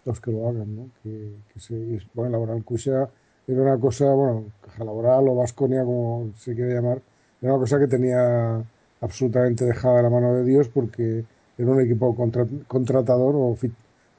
los 0.06 0.19
que 0.19 0.31
lo 0.31 0.48
hagan, 0.49 0.76
¿no? 0.76 0.90
Que, 1.03 1.31
que 1.53 1.60
se, 1.60 1.99
bueno, 2.14 2.31
Laboral 2.31 2.64
Cuxa 2.64 3.10
era 3.48 3.61
una 3.61 3.77
cosa, 3.80 4.11
bueno, 4.14 4.45
Caja 4.61 4.84
Laboral 4.84 5.27
o 5.30 5.36
Vasconia, 5.36 5.84
como 5.84 6.31
se 6.36 6.53
quiere 6.56 6.73
llamar, 6.73 7.02
era 7.41 7.53
una 7.53 7.61
cosa 7.61 7.80
que 7.80 7.88
tenía 7.88 8.64
absolutamente 9.02 9.65
dejada 9.65 10.02
la 10.02 10.10
mano 10.10 10.34
de 10.36 10.44
Dios 10.45 10.68
porque 10.69 11.23
era 11.57 11.69
un 11.72 11.81
equipo 11.81 12.15
contra- 12.15 12.48
contratador 12.68 13.36
o, 13.38 13.56
fi- 13.56 13.72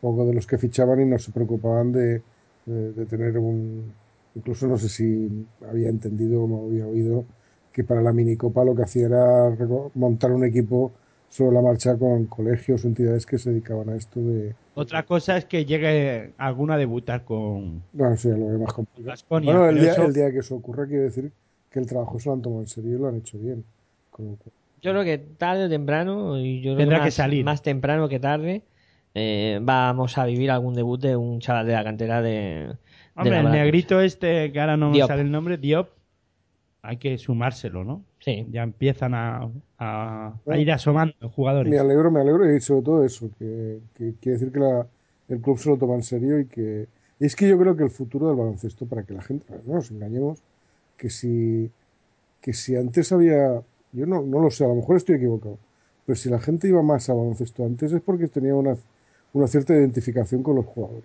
o 0.03 0.25
de 0.25 0.35
los 0.35 0.47
que 0.47 0.59
fichaban 0.59 1.01
y 1.01 1.05
no 1.07 1.19
se 1.19 1.33
preocupaban 1.33 1.93
de, 1.93 2.23
de- 2.67 2.93
de 2.93 3.07
tener 3.07 3.37
un... 3.39 3.93
Incluso 4.35 4.67
no 4.67 4.79
sé 4.79 4.89
si 4.89 5.29
había 5.69 5.89
entendido 5.89 6.43
o 6.45 6.67
había 6.69 6.87
oído 6.87 7.25
que 7.73 7.85
para 7.85 8.01
la 8.03 8.13
minicopa 8.13 8.65
lo 8.65 8.75
que 8.75 8.83
hacía 8.83 9.07
era 9.07 9.57
montar 9.95 10.33
un 10.33 10.45
equipo 10.45 10.93
sobre 11.29 11.55
la 11.55 11.63
marcha 11.63 11.97
con 11.97 12.27
colegios 12.27 12.85
o 12.85 12.89
entidades 12.89 13.27
que 13.27 13.39
se 13.39 13.51
dedicaban 13.51 13.89
a 13.91 13.97
esto 13.97 14.21
de... 14.21 14.55
Otra 14.75 15.05
cosa 15.05 15.37
es 15.37 15.45
que 15.45 15.65
llegue 15.65 16.33
alguno 16.39 16.73
a 16.73 16.77
debutar 16.77 17.25
con 17.25 17.83
Bueno, 17.93 18.15
eso 18.15 18.31
ya 18.31 18.37
lo 18.37 18.59
más 18.59 18.73
complicado. 18.73 19.17
Bueno, 19.31 19.69
el 19.69 19.79
día, 19.81 19.93
eso- 19.93 20.07
el 20.07 20.15
día 20.15 20.33
que 20.33 20.39
eso 20.39 20.57
ocurra 20.57 20.87
quiere 20.87 21.05
decir 21.05 21.31
que 21.71 21.79
el 21.79 21.87
trabajo 21.87 22.19
se 22.19 22.29
lo 22.29 22.35
han 22.35 22.43
tomado 22.43 22.63
en 22.63 22.69
serio 22.69 22.97
y 22.97 23.01
lo 23.01 23.09
han 23.09 23.17
hecho 23.17 23.39
bien. 23.39 23.65
Yo 24.83 24.93
creo 24.93 25.05
que 25.05 25.19
tarde 25.19 25.67
o 25.67 25.69
temprano, 25.69 26.39
y 26.39 26.61
yo 26.63 26.75
creo 26.75 26.79
Tendrá 26.79 26.99
que, 26.99 27.03
que 27.03 27.07
más, 27.09 27.15
salir. 27.15 27.45
más 27.45 27.63
temprano 27.63 28.09
que 28.09 28.19
tarde, 28.19 28.63
eh, 29.15 29.59
vamos 29.63 30.17
a 30.19 30.25
vivir 30.25 30.51
algún 30.51 30.75
debut 30.75 31.01
de 31.01 31.17
un 31.17 31.41
chaval 31.41 31.67
de 31.67 31.73
la 31.75 31.85
cantera 31.85 32.23
de. 32.23 32.77
Hombre, 33.17 33.39
el 33.41 33.51
negrito 33.51 34.01
este, 34.01 34.53
que 34.53 34.61
ahora 34.61 34.77
no 34.77 34.91
me 34.91 34.97
Diop. 34.97 35.09
sale 35.09 35.23
el 35.23 35.31
nombre, 35.31 35.57
Diop, 35.59 35.89
hay 36.83 36.97
que 36.97 37.19
sumárselo, 37.19 37.85
¿no? 37.85 38.03
Sí. 38.21 38.47
Ya 38.51 38.63
empiezan 38.63 39.15
a, 39.15 39.51
a- 39.79 40.35
a 40.47 40.59
ir 40.59 40.73
asomando 40.73 41.15
jugadores. 41.35 41.71
Me 41.71 41.79
alegro, 41.79 42.11
me 42.11 42.21
alegro 42.21 42.55
y 42.55 42.61
sobre 42.61 42.83
todo 42.83 43.05
eso, 43.05 43.31
que, 43.39 43.81
que 43.95 44.15
quiere 44.21 44.39
decir 44.39 44.53
que 44.53 44.61
la- 44.61 44.87
el 45.29 45.41
club 45.41 45.59
se 45.59 45.69
lo 45.71 45.77
toma 45.77 45.95
en 45.95 46.03
serio 46.03 46.39
y 46.41 46.47
que... 46.47 46.87
y 47.21 47.25
es 47.27 47.37
que 47.37 47.49
yo 47.49 47.59
creo 47.59 47.77
que 47.77 47.85
el 47.85 47.91
futuro 47.91 48.29
del 48.29 48.37
baloncesto, 48.37 48.87
para 48.87 49.03
que 49.03 49.15
la 49.15 49.23
gente, 49.23 49.47
no 49.67 49.75
nos 49.75 49.91
engañemos, 49.91 50.39
que 50.97 51.11
si, 51.11 51.71
que 52.41 52.53
si 52.53 52.77
antes 52.77 53.13
había, 53.13 53.63
yo 53.93 54.07
no, 54.07 54.23
no 54.23 54.41
lo 54.41 54.51
sé, 54.51 54.65
a 54.65 54.69
lo 54.69 54.75
mejor 54.77 54.97
estoy 54.97 55.17
equivocado, 55.17 55.59
pero 56.07 56.17
si 56.17 56.29
la 56.31 56.41
gente 56.41 56.69
iba 56.69 56.83
más 56.83 57.09
a 57.11 57.15
baloncesto 57.15 57.65
antes 57.65 57.93
es 57.93 58.01
porque 58.01 58.27
tenía 58.29 58.55
una, 58.55 58.77
una 59.33 59.47
cierta 59.47 59.75
identificación 59.75 60.43
con 60.43 60.57
los 60.57 60.67
jugadores. 60.67 61.05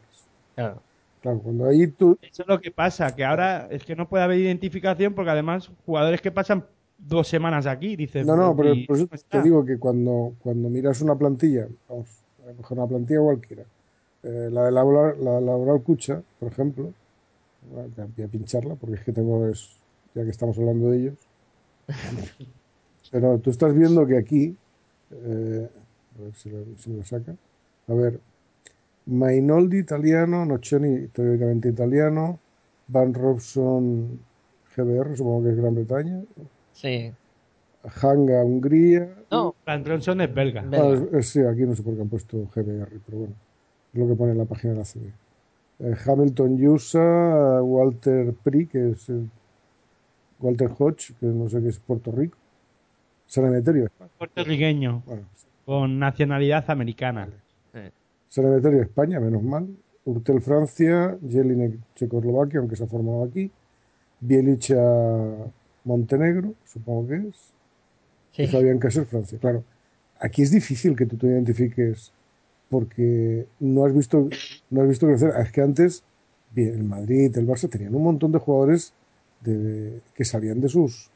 Claro. 0.56 0.82
Claro, 1.26 1.40
cuando 1.40 1.66
ahí 1.66 1.88
tú, 1.88 2.16
Eso 2.22 2.44
es 2.44 2.48
lo 2.48 2.60
que 2.62 2.70
pasa, 2.70 3.16
que 3.16 3.26
ahora 3.26 3.68
es 3.72 3.84
que 3.84 3.96
no 3.96 4.08
puede 4.08 4.24
haber 4.24 4.38
identificación 4.40 5.16
porque 5.16 5.32
además 5.32 5.72
jugadores 5.88 6.22
que 6.22 6.32
pasan 6.32 6.64
dos 7.00 7.28
semanas 7.28 7.66
aquí, 7.66 7.96
dices... 7.96 8.28
No, 8.28 8.36
no, 8.36 8.56
pero 8.56 8.74
¿y 8.76 8.86
por 8.86 8.96
eso 8.98 9.08
te 9.30 9.42
digo 9.42 9.66
que 9.66 9.80
cuando, 9.80 10.36
cuando 10.44 10.70
miras 10.70 11.02
una 11.02 11.16
plantilla, 11.16 11.68
vamos, 11.90 12.08
a 12.48 12.54
coger 12.54 12.78
una 12.78 12.88
plantilla 12.88 13.22
cualquiera, 13.22 13.64
eh, 14.24 14.50
la 14.52 14.66
de 14.66 14.72
laboral, 14.72 15.16
la 15.24 15.42
laboral 15.42 15.82
Cucha, 15.82 16.22
por 16.40 16.52
ejemplo, 16.52 16.94
voy 17.72 18.26
a 18.26 18.28
pincharla 18.28 18.76
porque 18.76 18.96
es 18.98 19.04
que 19.04 19.12
tengo, 19.12 19.48
es, 19.48 19.78
ya 20.14 20.24
que 20.24 20.30
estamos 20.30 20.58
hablando 20.60 20.92
de 20.92 20.98
ellos, 21.00 21.18
pero 23.12 23.40
tú 23.40 23.50
estás 23.50 23.74
viendo 23.74 24.06
que 24.06 24.18
aquí, 24.18 24.56
eh, 25.12 25.70
a 26.20 26.22
ver 26.24 26.34
si, 26.36 26.50
lo- 26.50 26.78
si 26.78 26.90
me 26.90 26.98
lo 26.98 27.04
saca, 27.04 27.36
a 27.88 27.94
ver, 27.94 28.20
Mainoldi 29.08 29.78
italiano, 29.80 30.46
Nocioni 30.46 31.08
teóricamente 31.10 31.70
italiano, 31.70 32.40
Van 32.88 33.14
Robson 33.14 34.20
GBR, 34.76 35.16
supongo 35.16 35.44
que 35.44 35.50
es 35.52 35.58
Gran 35.58 35.76
Bretaña, 35.76 36.22
Sí. 36.74 37.12
Hanga, 38.02 38.44
Hungría. 38.44 39.08
No, 39.32 39.54
Van 39.66 39.86
Ronson 39.86 40.20
es 40.22 40.34
belga. 40.34 40.64
Belga. 40.64 40.88
Ah, 40.88 40.94
es- 40.94 41.14
es- 41.14 41.30
sí, 41.30 41.40
aquí 41.42 41.62
no 41.62 41.76
sé 41.76 41.84
por 41.84 41.96
qué 41.96 42.02
han 42.02 42.10
puesto 42.10 42.38
GBR, 42.54 43.00
pero 43.06 43.18
bueno, 43.20 43.34
es 43.94 44.00
lo 44.00 44.08
que 44.08 44.16
pone 44.16 44.32
en 44.32 44.38
la 44.40 44.46
página 44.46 44.74
de 44.74 44.80
la 44.80 44.86
CB. 44.86 45.12
Eh, 45.80 45.96
Hamilton 46.06 46.58
Yusa, 46.58 47.62
Walter 47.62 48.34
Pri, 48.44 48.66
que 48.66 48.90
es 48.92 49.08
el- 49.10 49.30
Walter 50.40 50.70
Hodge, 50.78 51.14
que 51.20 51.28
no 51.28 51.48
sé 51.48 51.62
qué 51.62 51.68
es 51.70 51.80
Puerto 51.80 52.12
Rico. 52.12 52.38
San 53.28 53.46
Emeterio, 53.46 53.88
Puertorriqueño, 54.18 55.04
bueno, 55.06 55.24
con 55.66 55.98
nacionalidad 56.00 56.70
americana. 56.70 57.28
San 57.72 57.92
Emeterio, 58.44 58.82
España, 58.82 59.20
menos 59.20 59.42
mal. 59.44 59.68
Urtel, 60.06 60.42
Francia. 60.42 61.18
Jelinek, 61.28 61.74
Checoslovaquia, 61.96 62.60
aunque 62.60 62.76
se 62.76 62.84
ha 62.84 62.88
formado 62.88 63.24
aquí. 63.24 63.52
Bielicha, 64.20 64.76
Montenegro, 65.84 66.54
supongo 66.66 67.08
que 67.08 67.16
es. 67.30 67.36
Sí. 68.32 68.44
Y 68.44 68.48
Fabián 68.48 68.80
Cases, 68.80 69.08
Francia. 69.08 69.38
Claro, 69.40 69.64
aquí 70.20 70.42
es 70.42 70.52
difícil 70.52 70.96
que 70.96 71.06
tú 71.06 71.18
te 71.18 71.28
identifiques 71.28 72.12
porque 72.70 73.46
no 73.60 73.86
has 73.86 73.94
visto, 73.94 74.28
no 74.70 74.82
has 74.82 74.88
visto 74.88 75.06
crecer. 75.08 75.34
Es 75.40 75.52
que 75.52 75.62
antes, 75.62 76.04
el 76.56 76.84
Madrid, 76.84 77.36
el 77.38 77.48
Barça 77.48 77.70
tenían 77.70 77.94
un 77.96 78.04
montón 78.04 78.32
de 78.32 78.40
jugadores 78.40 78.94
de, 79.42 80.00
que 80.16 80.26
salían 80.26 80.60
de 80.62 80.70
sus 80.70 81.10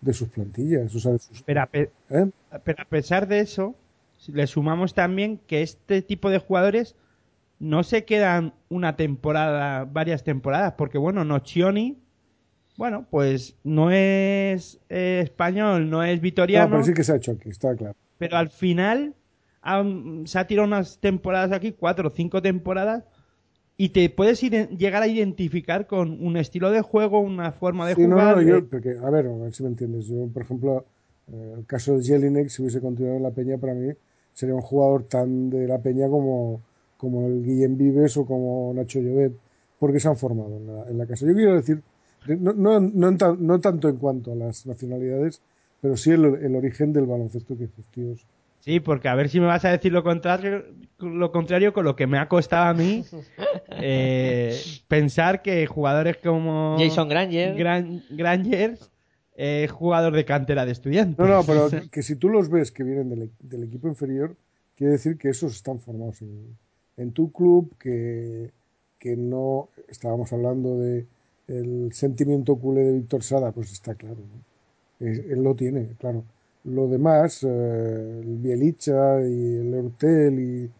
de 0.00 0.12
sus 0.12 0.28
plantillas. 0.28 0.92
O 0.94 0.98
sea, 0.98 1.12
de 1.12 1.18
sus- 1.20 1.42
Pero 1.42 1.62
a, 1.62 1.66
pe- 1.66 1.90
¿eh? 2.10 2.28
pero 2.64 2.82
a 2.82 2.86
pesar 2.86 3.28
de 3.28 3.38
eso, 3.40 3.74
le 4.28 4.46
sumamos 4.46 4.94
también 4.94 5.38
que 5.46 5.62
este 5.62 6.02
tipo 6.02 6.30
de 6.30 6.38
jugadores 6.38 6.96
no 7.60 7.82
se 7.84 8.04
quedan 8.04 8.54
una 8.70 8.96
temporada, 8.96 9.84
varias 9.86 10.24
temporadas, 10.24 10.74
porque 10.78 10.98
bueno, 10.98 11.24
Nocioni, 11.24 11.98
bueno, 12.76 13.06
pues 13.10 13.56
no 13.64 13.90
es 13.92 14.80
eh, 14.90 15.20
español, 15.24 15.90
no 15.90 16.04
es 16.04 16.20
No, 16.20 16.22
vitoriano, 16.22 16.70
pero 16.70 16.82
sí 16.84 16.94
que 16.94 17.04
se 17.04 17.12
ha 17.12 17.16
hecho 17.16 17.32
aquí, 17.32 17.48
está 17.50 17.74
claro. 17.76 17.94
pero 18.18 18.36
al 18.36 18.48
final 18.50 19.14
ha- 19.62 19.84
se 20.24 20.38
ha 20.38 20.46
tirado 20.46 20.66
unas 20.66 20.98
temporadas 21.00 21.52
aquí, 21.52 21.72
cuatro 21.72 22.08
o 22.08 22.10
cinco 22.10 22.40
temporadas, 22.42 23.04
y 23.78 23.90
te 23.90 24.10
puedes 24.10 24.40
llegar 24.42 25.02
a 25.02 25.08
identificar 25.08 25.86
con 25.86 26.24
un 26.24 26.36
estilo 26.38 26.70
de 26.70 26.82
juego, 26.82 27.20
una 27.20 27.52
forma 27.52 27.88
de 27.88 27.94
Sí, 27.94 28.06
no, 28.06 28.16
jugar. 28.16 28.36
no, 28.36 28.40
de- 28.42 28.62
yo, 28.62 28.68
porque, 28.68 28.90
a 29.02 29.10
ver, 29.10 29.26
a 29.26 29.36
ver 29.36 29.54
si 29.54 29.62
me 29.62 29.68
entiendes. 29.70 30.06
Yo, 30.06 30.28
por 30.32 30.42
ejemplo, 30.42 30.86
eh, 31.32 31.54
el 31.58 31.66
caso 31.66 31.98
de 31.98 32.04
Jelinek, 32.04 32.48
si 32.48 32.62
hubiese 32.62 32.80
continuado 32.80 33.16
en 33.18 33.22
la 33.22 33.30
Peña, 33.32 33.58
para 33.58 33.74
mí 33.74 33.92
sería 34.32 34.54
un 34.54 34.62
jugador 34.62 35.04
tan 35.04 35.50
de 35.50 35.66
la 35.68 35.78
Peña 35.78 36.08
como, 36.08 36.60
como 36.96 37.26
el 37.26 37.42
Guillem 37.44 37.76
Vives 37.76 38.16
o 38.16 38.24
como 38.26 38.72
Nacho 38.74 39.00
Llobet, 39.00 39.32
porque 39.78 40.00
se 40.00 40.08
han 40.08 40.16
formado 40.16 40.56
en 40.56 40.66
la, 40.66 40.88
en 40.88 40.98
la 40.98 41.06
casa. 41.06 41.26
Yo 41.26 41.34
quiero 41.34 41.54
decir, 41.54 41.82
no, 42.26 42.52
no, 42.52 42.78
no, 42.80 43.08
en 43.08 43.18
tan- 43.18 43.44
no 43.46 43.60
tanto 43.60 43.88
en 43.88 43.96
cuanto 43.96 44.32
a 44.32 44.36
las 44.36 44.64
nacionalidades, 44.66 45.42
pero 45.80 45.96
sí 45.96 46.10
el, 46.12 46.24
el 46.24 46.54
origen 46.56 46.92
del 46.92 47.06
baloncesto 47.06 47.56
que 47.58 47.64
estos 47.64 47.84
tíos. 47.86 48.24
Sí, 48.60 48.78
porque 48.78 49.08
a 49.08 49.16
ver 49.16 49.28
si 49.28 49.40
me 49.40 49.46
vas 49.46 49.64
a 49.64 49.70
decir 49.70 49.92
lo 49.92 50.04
contrario, 50.04 50.64
lo 51.00 51.32
contrario 51.32 51.72
con 51.72 51.84
lo 51.84 51.96
que 51.96 52.06
me 52.06 52.18
ha 52.18 52.28
costado 52.28 52.66
a 52.66 52.74
mí 52.74 53.04
eh, 53.80 54.56
pensar 54.88 55.42
que 55.42 55.66
jugadores 55.66 56.18
como 56.18 56.76
Jason 56.78 57.08
Granger. 57.08 57.56
Gran- 57.56 58.02
Granger 58.10 58.78
es 59.36 59.70
jugador 59.70 60.14
de 60.14 60.24
cantera 60.24 60.66
de 60.66 60.72
estudiantes. 60.72 61.18
No, 61.18 61.26
no, 61.26 61.42
pero 61.44 61.68
que, 61.70 61.88
que 61.90 62.02
si 62.02 62.16
tú 62.16 62.28
los 62.28 62.48
ves 62.48 62.70
que 62.72 62.82
vienen 62.84 63.08
del, 63.10 63.30
del 63.40 63.64
equipo 63.64 63.88
inferior, 63.88 64.36
quiere 64.76 64.92
decir 64.92 65.16
que 65.16 65.30
esos 65.30 65.54
están 65.54 65.80
formados 65.80 66.22
en, 66.22 66.56
en 66.96 67.12
tu 67.12 67.32
club, 67.32 67.74
que, 67.78 68.50
que 68.98 69.16
no 69.16 69.68
estábamos 69.88 70.32
hablando 70.32 70.78
de 70.78 71.06
el 71.48 71.92
sentimiento 71.92 72.56
culé 72.56 72.82
de 72.82 72.92
Víctor 72.92 73.22
Sada, 73.22 73.52
pues 73.52 73.72
está 73.72 73.94
claro. 73.94 74.16
¿no? 74.16 75.06
Es- 75.06 75.18
él 75.18 75.42
lo 75.42 75.54
tiene, 75.54 75.88
claro. 75.98 76.24
Lo 76.64 76.86
demás, 76.88 77.42
eh, 77.42 78.20
el 78.22 78.36
Bielicha 78.38 79.20
y 79.22 79.56
el 79.56 79.74
Hortel 79.74 80.38
y, 80.38 80.70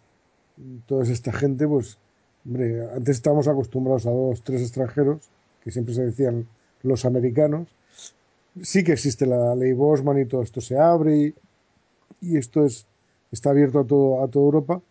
y 0.63 0.79
toda 0.87 1.03
esta 1.05 1.33
gente, 1.33 1.67
pues, 1.67 1.99
hombre, 2.47 2.87
antes 2.95 3.17
estábamos 3.17 3.49
acostumbrados 3.49 4.07
a 4.07 4.11
dos, 4.11 4.43
tres 4.45 4.63
extranjeros, 4.63 5.29
que 5.63 5.71
siempre 5.73 5.95
se 5.95 6.05
decían 6.05 6.47
los 6.83 7.05
americanos. 7.05 7.69
Sí 8.61 8.85
que 8.85 8.93
existe 8.93 9.25
la 9.27 9.55
ley 9.55 9.73
Bosman 9.73 10.19
y 10.21 10.27
todo 10.27 10.43
esto 10.43 10.61
se 10.61 10.79
abre 10.79 11.35
y, 12.21 12.37
esto 12.39 12.65
es, 12.65 12.87
está 13.33 13.51
abierto 13.51 13.81
a, 13.81 13.87
todo, 13.87 14.23
a 14.23 14.29
toda 14.29 14.45
Europa, 14.47 14.83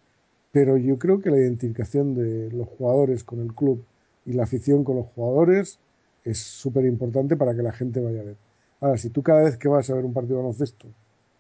pero 0.52 0.78
yo 0.78 1.00
creo 1.00 1.22
que 1.22 1.32
la 1.32 1.38
identificación 1.40 2.16
de 2.16 2.52
los 2.52 2.68
jugadores 2.70 3.24
con 3.24 3.42
el 3.42 3.54
club 3.54 3.84
y 4.26 4.34
la 4.34 4.44
afición 4.44 4.84
con 4.84 4.98
los 4.98 5.08
jugadores 5.08 5.80
es 6.26 6.40
súper 6.40 6.86
importante 6.86 7.38
para 7.38 7.56
que 7.56 7.64
la 7.64 7.74
gente 7.74 8.02
vaya 8.02 8.22
a 8.22 8.26
ver. 8.26 8.38
Ahora, 8.82 8.98
si 8.98 9.10
tú 9.10 9.24
cada 9.24 9.44
vez 9.44 9.58
que 9.58 9.68
vas 9.70 9.90
a 9.90 9.96
ver 9.96 10.06
un 10.06 10.14
partido 10.14 10.38
de 10.38 10.44
baloncesto 10.44 10.88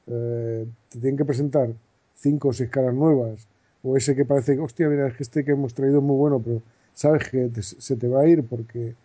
eh, 0.08 0.66
te 0.90 1.00
tienen 1.00 1.18
que 1.18 1.26
presentar 1.26 1.70
cinco 2.16 2.50
o 2.50 2.54
seis 2.54 2.70
caras 2.70 2.94
nuevas, 2.94 3.48
o 3.84 3.98
ese 3.98 4.16
que 4.16 4.26
parece 4.26 4.60
hostia, 4.60 4.90
mira, 4.90 5.08
es 5.08 5.16
que 5.16 5.24
este 5.24 5.44
que 5.46 5.52
hemos 5.52 5.74
traído 5.74 5.98
es 6.00 6.04
muy 6.04 6.18
bueno, 6.18 6.40
pero 6.44 6.62
sabes 6.94 7.30
que 7.30 7.50
te- 7.50 7.64
se 7.64 7.96
te 7.96 8.08
va 8.08 8.22
a 8.22 8.28
ir 8.28 8.44
porque 8.46 8.96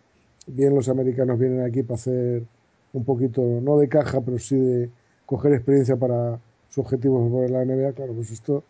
bien 0.47 0.75
los 0.75 0.89
americanos 0.89 1.39
vienen 1.39 1.61
aquí 1.61 1.83
para 1.83 1.95
hacer 1.95 2.43
un 2.93 3.03
poquito, 3.03 3.41
no 3.61 3.77
de 3.77 3.87
caja, 3.89 4.21
pero 4.21 4.37
sí 4.39 4.55
de 4.57 4.89
coger 5.25 5.53
experiencia 5.53 5.95
para 5.95 6.39
su 6.69 6.81
objetivo 6.81 7.29
por 7.29 7.49
la 7.49 7.63
NBA, 7.65 7.93
claro, 7.93 8.13
pues 8.13 8.31
esto 8.31 8.63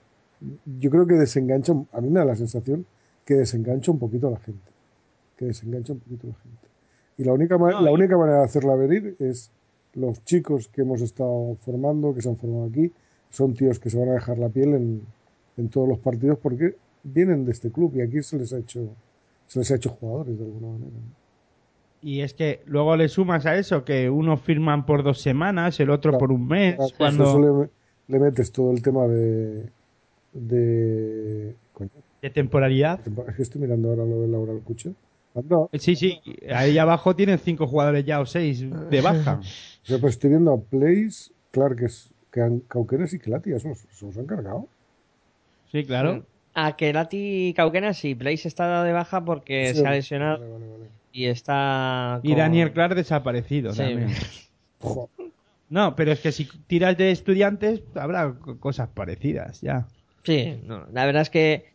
yo 0.80 0.90
creo 0.90 1.08
que 1.08 1.16
desengancha, 1.16 1.74
a 1.92 2.02
mí 2.02 2.10
me 2.10 2.20
da 2.20 2.26
la 2.26 2.36
sensación 2.36 2.86
que 3.26 3.36
desengancha 3.36 3.92
un 3.92 4.00
poquito 4.00 4.28
a 4.28 4.32
la 4.32 4.40
gente, 4.40 4.70
que 5.36 5.46
desengancha 5.46 5.94
un 5.94 6.00
poquito 6.00 6.28
a 6.28 6.30
la 6.30 6.36
gente. 6.36 6.68
Y 7.18 7.24
la 7.24 7.34
única, 7.34 7.58
No, 7.58 7.82
la 7.82 7.92
y- 7.92 7.94
única 7.94 8.18
manera 8.18 8.40
de 8.40 8.46
hacerla 8.46 8.76
venir 8.76 9.16
es 9.20 9.52
los 9.96 10.24
chicos 10.24 10.68
que 10.68 10.82
hemos 10.82 11.02
estado 11.02 11.56
formando, 11.62 12.14
que 12.14 12.22
se 12.22 12.30
han 12.30 12.38
formado 12.38 12.66
aquí, 12.66 12.92
son 13.30 13.54
tíos 13.56 13.80
que 13.80 13.90
se 13.90 13.98
van 14.00 14.10
a 14.10 14.14
dejar 14.14 14.38
la 14.38 14.50
piel 14.50 14.74
en, 14.76 15.02
en 15.58 15.70
todos 15.70 15.88
los 15.90 16.00
partidos 16.00 16.38
porque 16.38 16.76
vienen 17.04 17.46
de 17.46 17.52
este 17.52 17.72
club 17.72 17.94
y 17.96 18.02
aquí 18.02 18.22
se 18.22 18.38
les 18.38 18.54
ha 18.54 18.60
hecho 18.60 18.88
se 19.48 19.60
les 19.60 19.72
ha 19.72 19.76
hecho 19.76 19.90
jugadores 19.90 20.38
de 20.38 20.44
alguna 20.46 20.68
manera. 20.68 20.92
¿no? 20.92 21.27
Y 22.02 22.22
es 22.22 22.34
que 22.34 22.62
luego 22.66 22.96
le 22.96 23.08
sumas 23.10 23.46
a 23.46 23.56
eso 23.58 23.84
que 23.84 24.10
unos 24.10 24.42
firman 24.42 24.86
por 24.86 25.04
dos 25.04 25.20
semanas, 25.20 25.80
el 25.80 25.90
otro 25.90 26.12
Claro. 26.12 26.20
por 26.20 26.32
un 26.32 26.48
mes. 26.48 26.76
A 26.80 26.96
cuando 26.98 27.24
eso 27.24 27.40
le, 28.08 28.14
le 28.14 28.20
metes 28.24 28.52
todo 28.52 28.72
el 28.72 28.82
tema 28.82 29.08
de 29.08 29.70
de 30.34 31.56
coño, 31.74 31.90
de 32.22 32.30
temporalidad. 32.30 33.00
es 33.28 33.36
que 33.36 33.42
estoy 33.42 33.62
mirando 33.62 33.90
ahora 33.90 34.06
lo 34.06 34.22
de 34.22 34.28
Laura 34.28 34.54
Alcucho. 34.54 34.94
No, 35.50 35.70
Sí, 35.74 35.96
sí, 35.96 36.20
ahí 36.54 36.78
abajo 36.80 37.16
tienen 37.16 37.38
cinco 37.38 37.68
jugadores 37.68 38.04
ya 38.06 38.20
o 38.20 38.26
seis 38.26 38.66
de 38.90 39.02
baja. 39.02 39.40
yo 39.86 40.00
pues 40.00 40.14
estoy 40.14 40.32
viendo 40.32 40.52
a 40.54 40.58
Place, 40.60 41.32
Clark, 41.52 41.78
que 41.78 41.86
es 41.86 42.10
que 42.32 42.42
han, 42.42 42.60
Cauquenes 42.62 43.14
y 43.14 43.20
Kelati, 43.20 43.52
¿eso 43.54 43.74
se 43.76 44.06
los 44.06 44.18
han 44.18 44.26
cargado? 44.26 44.68
Sí, 45.72 45.84
claro. 45.86 46.24
A 46.56 46.76
Kelati 46.76 47.54
Cauquena 47.56 47.94
sí, 47.94 48.16
Blaze 48.16 48.48
está 48.48 48.84
de 48.84 48.92
baja 48.94 49.24
porque 49.24 49.74
Sí, 49.74 49.82
se 49.82 49.88
ha 49.88 49.92
lesionado 49.92 50.40
vale, 50.40 50.52
vale, 50.52 50.68
vale. 50.72 50.97
Y 51.12 51.26
está. 51.26 52.20
Y 52.24 52.36
Daniel 52.36 52.72
Clark 52.74 52.96
desaparecido 52.96 53.72
Sí. 53.74 53.78
también. 53.80 54.10
No, 55.70 55.96
pero 55.98 56.14
es 56.14 56.22
que 56.22 56.32
si 56.32 56.46
tiras 56.68 56.98
de 56.98 57.12
estudiantes 57.12 57.82
habrá 57.96 58.34
co- 58.40 58.58
cosas 58.58 58.88
parecidas 58.90 59.60
ya. 59.60 59.86
Sí, 60.24 60.62
no, 60.64 60.86
la 60.94 61.06
verdad 61.06 61.24
es 61.24 61.30
que 61.30 61.74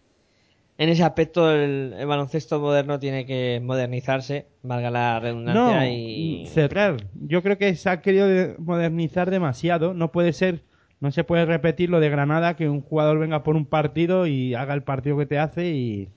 en 0.79 0.89
ese 0.89 1.03
aspecto 1.05 1.53
el, 1.53 1.93
el 1.99 2.07
baloncesto 2.07 2.59
moderno 2.59 2.99
tiene 2.99 3.27
que 3.27 3.61
modernizarse, 3.63 4.47
valga 4.63 4.91
la 4.91 5.21
redundancia, 5.21 5.81
No, 5.81 5.87
y 5.87 6.47
cerrar. 6.47 6.97
Yo 7.15 7.43
creo 7.43 7.59
que 7.59 7.75
se 7.77 7.91
ha 7.91 8.01
querido 8.01 8.27
de- 8.29 8.55
modernizar 8.59 9.31
demasiado. 9.31 9.93
No 9.93 10.11
puede 10.11 10.33
ser, 10.33 10.63
no 11.01 11.11
se 11.13 11.25
puede 11.25 11.45
repetir 11.45 11.91
lo 11.91 12.01
de 12.01 12.09
Granada 12.09 12.57
que 12.57 12.71
un 12.71 12.81
jugador 12.81 13.19
venga 13.19 13.43
por 13.43 13.57
un 13.57 13.67
partido 13.67 14.27
y 14.27 14.55
haga 14.55 14.73
el 14.73 14.85
partido 14.85 15.19
que 15.19 15.27
te 15.27 15.39
hace 15.39 15.69
y 15.69 16.09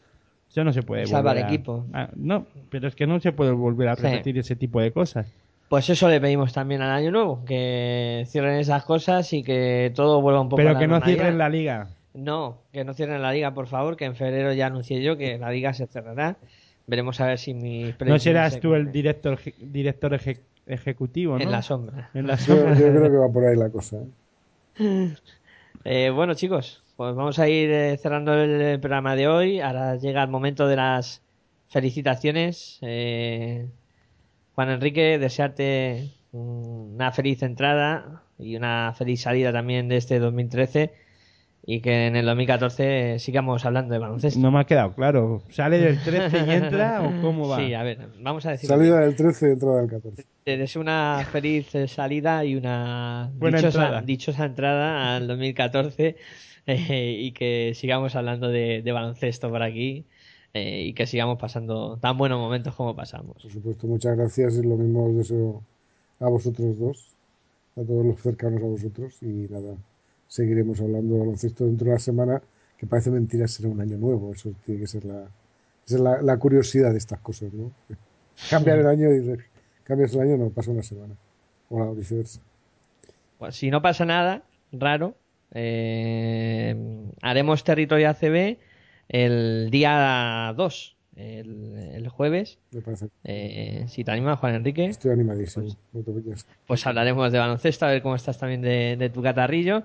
eso 0.55 0.63
no 0.63 0.71
se 0.71 0.83
puede. 0.83 1.05
Salva 1.05 1.31
volver 1.31 1.43
al 1.43 1.49
a- 1.49 1.53
equipo. 1.53 1.85
a- 1.91 2.09
no, 2.15 2.45
pero 2.69 2.87
es 2.87 2.95
que 2.95 3.05
no 3.05 3.19
se 3.19 3.33
puede 3.33 3.51
volver 3.51 3.89
a 3.89 3.95
Sí. 3.97 4.03
repetir 4.03 4.37
ese 4.37 4.55
tipo 4.55 4.79
de 4.79 4.91
cosas. 4.91 5.27
pues 5.67 5.89
eso 5.89 6.07
le 6.07 6.21
pedimos 6.21 6.53
también 6.53 6.81
al 6.83 6.91
año 6.91 7.11
nuevo, 7.11 7.43
que 7.43 8.23
cierren 8.27 8.59
esas 8.59 8.85
cosas 8.85 9.33
y 9.33 9.41
que 9.43 9.91
todo 9.95 10.21
vuelva 10.21 10.39
un 10.41 10.47
poco 10.47 10.61
a 10.61 10.63
Pero 10.63 10.73
la 10.75 10.79
que 10.79 10.87
no 10.87 11.01
cierren 11.01 11.37
la 11.39 11.49
liga. 11.49 11.87
No, 12.13 12.59
que 12.71 12.85
no 12.85 12.93
cierren 12.93 13.21
la 13.21 13.33
liga, 13.33 13.53
por 13.53 13.67
favor, 13.67 13.97
que 13.97 14.05
en 14.05 14.15
febrero 14.15 14.53
ya 14.53 14.67
anuncié 14.67 15.01
yo 15.03 15.17
que 15.17 15.37
la 15.39 15.49
liga 15.51 15.73
se 15.73 15.87
cerrará. 15.87 16.37
Veremos 16.87 17.19
a 17.19 17.25
ver 17.25 17.39
si 17.39 17.53
mis 17.55 17.99
No 17.99 18.19
serás 18.19 18.53
se 18.53 18.59
tú 18.61 18.75
el 18.75 18.91
director 18.91 19.39
director 19.59 20.13
eje- 20.13 20.39
ejecutivo, 20.67 21.35
¿no? 21.37 21.43
En 21.43 21.51
la 21.51 21.61
sombra. 21.63 22.09
En 22.13 22.27
la 22.27 22.35
yo, 22.35 22.55
sombra. 22.55 22.75
yo 22.79 22.87
creo 22.91 23.11
que 23.11 23.17
va 23.17 23.29
por 23.29 23.45
ahí 23.45 23.55
la 23.57 23.69
cosa. 23.69 23.97
¿eh? 24.79 25.13
Eh, 25.83 26.09
bueno, 26.09 26.33
chicos, 26.35 26.83
pues 26.95 27.13
vamos 27.13 27.39
a 27.39 27.49
ir 27.49 27.69
eh, 27.71 27.97
cerrando 27.97 28.33
el 28.33 28.79
programa 28.79 29.15
de 29.15 29.27
hoy. 29.27 29.59
Ahora 29.59 29.95
llega 29.97 30.23
el 30.23 30.29
momento 30.29 30.67
de 30.67 30.77
las 30.77 31.21
felicitaciones. 31.67 32.79
Eh, 32.81 33.67
Juan 34.53 34.69
Enrique, 34.69 35.19
desearte 35.19 36.11
una 36.31 37.11
feliz 37.11 37.43
entrada 37.43 38.23
y 38.37 38.55
una 38.55 38.93
feliz 38.97 39.21
salida 39.21 39.51
también 39.51 39.89
de 39.89 39.97
este 39.97 40.19
2013 40.19 40.93
y 41.67 41.81
que 41.81 42.07
en 42.07 42.15
el 42.15 42.25
2014 42.25 43.17
sigamos 43.19 43.65
hablando 43.65 43.93
de 43.93 43.99
baloncesto. 43.99 44.39
No 44.39 44.51
me 44.51 44.59
ha 44.59 44.63
quedado 44.65 44.93
claro. 44.93 45.41
¿Sale 45.49 45.79
del 45.79 46.01
13 46.01 46.45
y 46.47 46.51
entra 46.51 47.01
o 47.01 47.21
cómo 47.21 47.49
va? 47.49 47.57
Sí, 47.57 47.73
a 47.73 47.83
ver, 47.83 48.07
vamos 48.21 48.45
a 48.45 48.51
decir. 48.51 48.69
Salida 48.69 48.99
del 48.99 49.15
13 49.15 49.47
y 49.47 49.51
entrada 49.51 49.81
del 49.81 49.89
14. 49.89 50.25
Te 50.43 50.57
deseo 50.57 50.81
una 50.81 51.25
feliz 51.29 51.73
eh, 51.75 51.87
salida 51.87 52.45
y 52.45 52.55
una 52.55 53.31
Buena 53.35 53.57
dichosa, 53.57 53.81
entrada. 53.81 54.01
dichosa 54.01 54.45
entrada 54.45 55.15
al 55.15 55.27
2014 55.27 56.15
eh, 56.67 57.15
y 57.19 57.31
que 57.31 57.73
sigamos 57.75 58.15
hablando 58.15 58.49
de, 58.49 58.81
de 58.81 58.91
baloncesto 58.91 59.49
por 59.49 59.63
aquí 59.63 60.05
eh, 60.53 60.83
y 60.83 60.93
que 60.93 61.05
sigamos 61.05 61.37
pasando 61.37 61.97
tan 61.97 62.17
buenos 62.17 62.39
momentos 62.39 62.73
como 62.75 62.95
pasamos. 62.95 63.41
Por 63.41 63.51
supuesto, 63.51 63.87
muchas 63.87 64.15
gracias 64.15 64.55
y 64.55 64.63
lo 64.63 64.77
mismo 64.77 65.07
os 65.07 65.17
deseo 65.17 65.63
a 66.21 66.29
vosotros 66.29 66.79
dos, 66.79 67.15
a 67.75 67.81
todos 67.81 68.05
los 68.05 68.21
cercanos 68.21 68.63
a 68.63 68.65
vosotros 68.65 69.17
y 69.21 69.47
nada, 69.51 69.75
seguiremos 70.27 70.79
hablando 70.79 71.15
de 71.15 71.19
baloncesto 71.19 71.65
dentro 71.65 71.85
de 71.85 71.91
una 71.91 71.99
semana, 71.99 72.41
que 72.77 72.87
parece 72.87 73.11
mentira 73.11 73.49
será 73.49 73.67
un 73.67 73.81
año 73.81 73.97
nuevo, 73.97 74.31
eso 74.33 74.53
tiene 74.65 74.79
que 74.79 74.87
ser 74.87 75.03
la, 75.03 75.23
esa 75.85 75.95
es 75.95 75.99
la, 75.99 76.21
la 76.21 76.37
curiosidad 76.37 76.91
de 76.91 76.99
estas 76.99 77.19
cosas, 77.19 77.53
¿no? 77.53 77.71
Cambiar 78.49 78.79
el 78.79 78.87
año 78.87 79.13
y 79.13 79.37
cambias 79.83 80.13
el 80.13 80.21
año, 80.21 80.37
no, 80.37 80.49
pasa 80.51 80.71
una 80.71 80.83
semana, 80.83 81.15
o 81.69 81.79
la 81.79 81.91
viceversa. 81.91 82.39
Pues 83.37 83.55
si 83.55 83.69
no 83.69 83.81
pasa 83.81 84.05
nada 84.05 84.43
raro, 84.71 85.15
eh, 85.53 86.75
haremos 87.21 87.63
territorio 87.63 88.09
ACB 88.09 88.57
el 89.09 89.69
día 89.71 90.53
2, 90.55 90.97
el, 91.15 91.75
el 91.93 92.09
jueves. 92.09 92.59
Me 92.71 92.81
parece. 92.81 93.07
Eh, 93.23 93.85
si 93.87 94.03
te 94.03 94.11
anima, 94.11 94.35
Juan 94.35 94.55
Enrique. 94.55 94.85
Estoy 94.85 95.11
animadísimo. 95.11 95.67
pues 96.65 96.85
hablaremos 96.87 97.31
de 97.31 97.39
baloncesto, 97.39 97.85
a 97.85 97.89
ver 97.89 98.01
cómo 98.01 98.15
estás 98.15 98.37
también 98.37 98.61
de, 98.61 98.95
de 98.97 99.09
tu 99.09 99.21
catarrillo. 99.21 99.83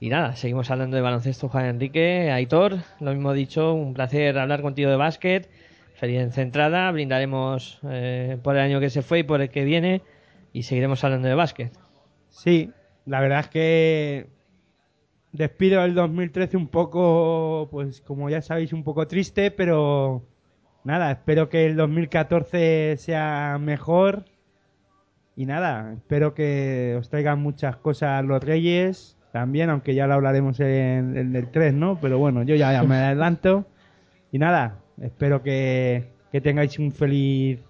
Y 0.00 0.08
nada, 0.08 0.34
seguimos 0.34 0.68
hablando 0.72 0.96
de 0.96 1.02
baloncesto, 1.02 1.48
Juan 1.48 1.66
Enrique, 1.66 2.32
Aitor, 2.32 2.78
lo 2.98 3.12
mismo 3.12 3.32
dicho, 3.34 3.72
un 3.72 3.94
placer 3.94 4.36
hablar 4.36 4.60
contigo 4.60 4.90
de 4.90 4.96
básquet, 4.96 5.48
feliz 5.94 6.34
centrada, 6.34 6.90
brindaremos 6.90 7.78
eh, 7.88 8.36
por 8.42 8.56
el 8.56 8.62
año 8.62 8.80
que 8.80 8.90
se 8.90 9.02
fue 9.02 9.20
y 9.20 9.22
por 9.22 9.40
el 9.40 9.50
que 9.50 9.64
viene 9.64 10.02
y 10.52 10.64
seguiremos 10.64 11.04
hablando 11.04 11.28
de 11.28 11.34
básquet. 11.34 11.72
Sí, 12.30 12.72
la 13.06 13.20
verdad 13.20 13.40
es 13.40 13.48
que 13.48 14.26
despido 15.32 15.84
el 15.84 15.94
2013 15.94 16.56
un 16.56 16.68
poco, 16.68 17.68
pues 17.70 18.00
como 18.02 18.28
ya 18.30 18.42
sabéis, 18.42 18.72
un 18.72 18.84
poco 18.84 19.06
triste, 19.06 19.50
pero 19.50 20.22
nada, 20.84 21.10
espero 21.10 21.48
que 21.48 21.66
el 21.66 21.76
2014 21.76 22.96
sea 22.98 23.58
mejor. 23.60 24.24
Y 25.34 25.46
nada, 25.46 25.94
espero 25.94 26.34
que 26.34 26.94
os 26.98 27.08
traigan 27.08 27.40
muchas 27.40 27.76
cosas 27.76 28.22
los 28.24 28.42
Reyes 28.44 29.16
también, 29.32 29.70
aunque 29.70 29.94
ya 29.94 30.06
lo 30.06 30.12
hablaremos 30.14 30.60
en, 30.60 31.34
el 31.34 31.50
3, 31.50 31.72
¿no? 31.72 31.98
Pero 32.00 32.18
bueno, 32.18 32.42
yo 32.42 32.54
ya, 32.54 32.70
ya 32.72 32.82
me 32.82 32.96
adelanto. 32.96 33.64
Y 34.30 34.38
nada, 34.38 34.78
espero 35.00 35.42
que, 35.42 36.10
que 36.30 36.42
tengáis 36.42 36.78
un 36.78 36.92
feliz, 36.92 37.60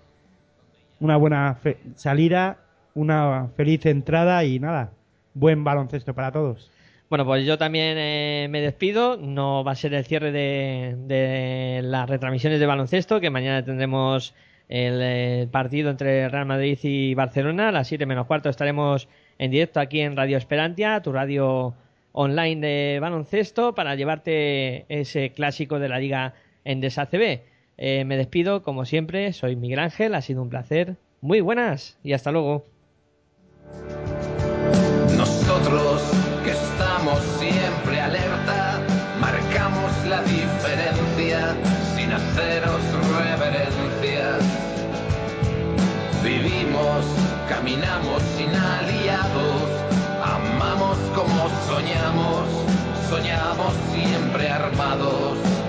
una 0.99 1.17
buena 1.17 1.55
fe- 1.55 1.79
salida, 1.95 2.59
una 2.95 3.49
feliz 3.57 3.87
entrada 3.87 4.45
y 4.45 4.59
nada, 4.59 4.91
buen 5.35 5.63
baloncesto 5.63 6.15
para 6.15 6.33
todos. 6.33 6.69
Bueno, 7.13 7.27
pues 7.27 7.45
yo 7.45 7.59
también 7.59 7.99
eh, 7.99 8.47
me 8.49 8.63
despido. 8.63 9.19
No 9.19 9.63
va 9.65 9.73
a 9.73 9.75
ser 9.75 9.93
el 9.93 10.07
cierre 10.07 10.33
de, 10.33 11.81
las 11.85 12.09
retransmisiones 12.09 12.59
de 12.59 12.65
baloncesto, 12.65 13.21
que 13.21 13.29
mañana 13.29 13.63
tendremos 13.63 14.35
el, 14.71 15.47
partido 15.51 15.91
entre 15.91 16.31
Real 16.31 16.47
Madrid 16.47 16.79
y 16.83 17.13
Barcelona. 17.13 17.69
A 17.69 17.73
las 17.73 17.89
7 17.89 18.07
menos 18.07 18.27
cuarto 18.27 18.49
estaremos 18.49 19.09
en 19.37 19.51
directo 19.51 19.79
aquí 19.79 20.01
en 20.01 20.17
Radio 20.17 20.39
Esperantia, 20.39 21.03
tu 21.03 21.13
radio 21.13 21.75
online 22.13 22.67
de 22.67 22.99
baloncesto, 22.99 23.75
para 23.75 23.95
llevarte 23.95 24.87
ese 24.89 25.33
clásico 25.33 25.79
de 25.79 25.91
la 25.91 25.99
Liga 25.99 26.33
Endesa 26.65 27.05
CB. 27.05 27.43
Eh, 27.77 28.05
me 28.07 28.17
despido, 28.17 28.63
como 28.63 28.87
siempre, 28.87 29.35
soy 29.35 29.55
Miguel 29.55 29.81
Ángel, 29.81 30.15
ha 30.15 30.23
sido 30.23 30.41
un 30.41 30.49
placer. 30.49 30.97
Muy 31.21 31.43
buenas 31.43 31.99
y 32.03 32.15
hasta 32.15 32.33
luego. 32.33 32.65
Nosotros 35.15 36.22
estamos 37.13 37.41
siempre 37.41 38.01
alerta, 38.01 38.81
marcamos 39.21 39.93
la 40.09 40.23
diferencia 40.23 41.55
sin 41.95 42.13
haceros 42.13 42.81
reverencias. 43.19 44.43
Vivimos, 46.23 47.05
caminamos 47.49 48.23
sin 48.37 48.55
aliados, 48.55 49.63
amamos 50.23 50.97
como 51.15 51.49
soñamos, 51.67 52.49
soñamos 53.11 53.75
siempre 53.93 54.49
armados. 54.49 55.62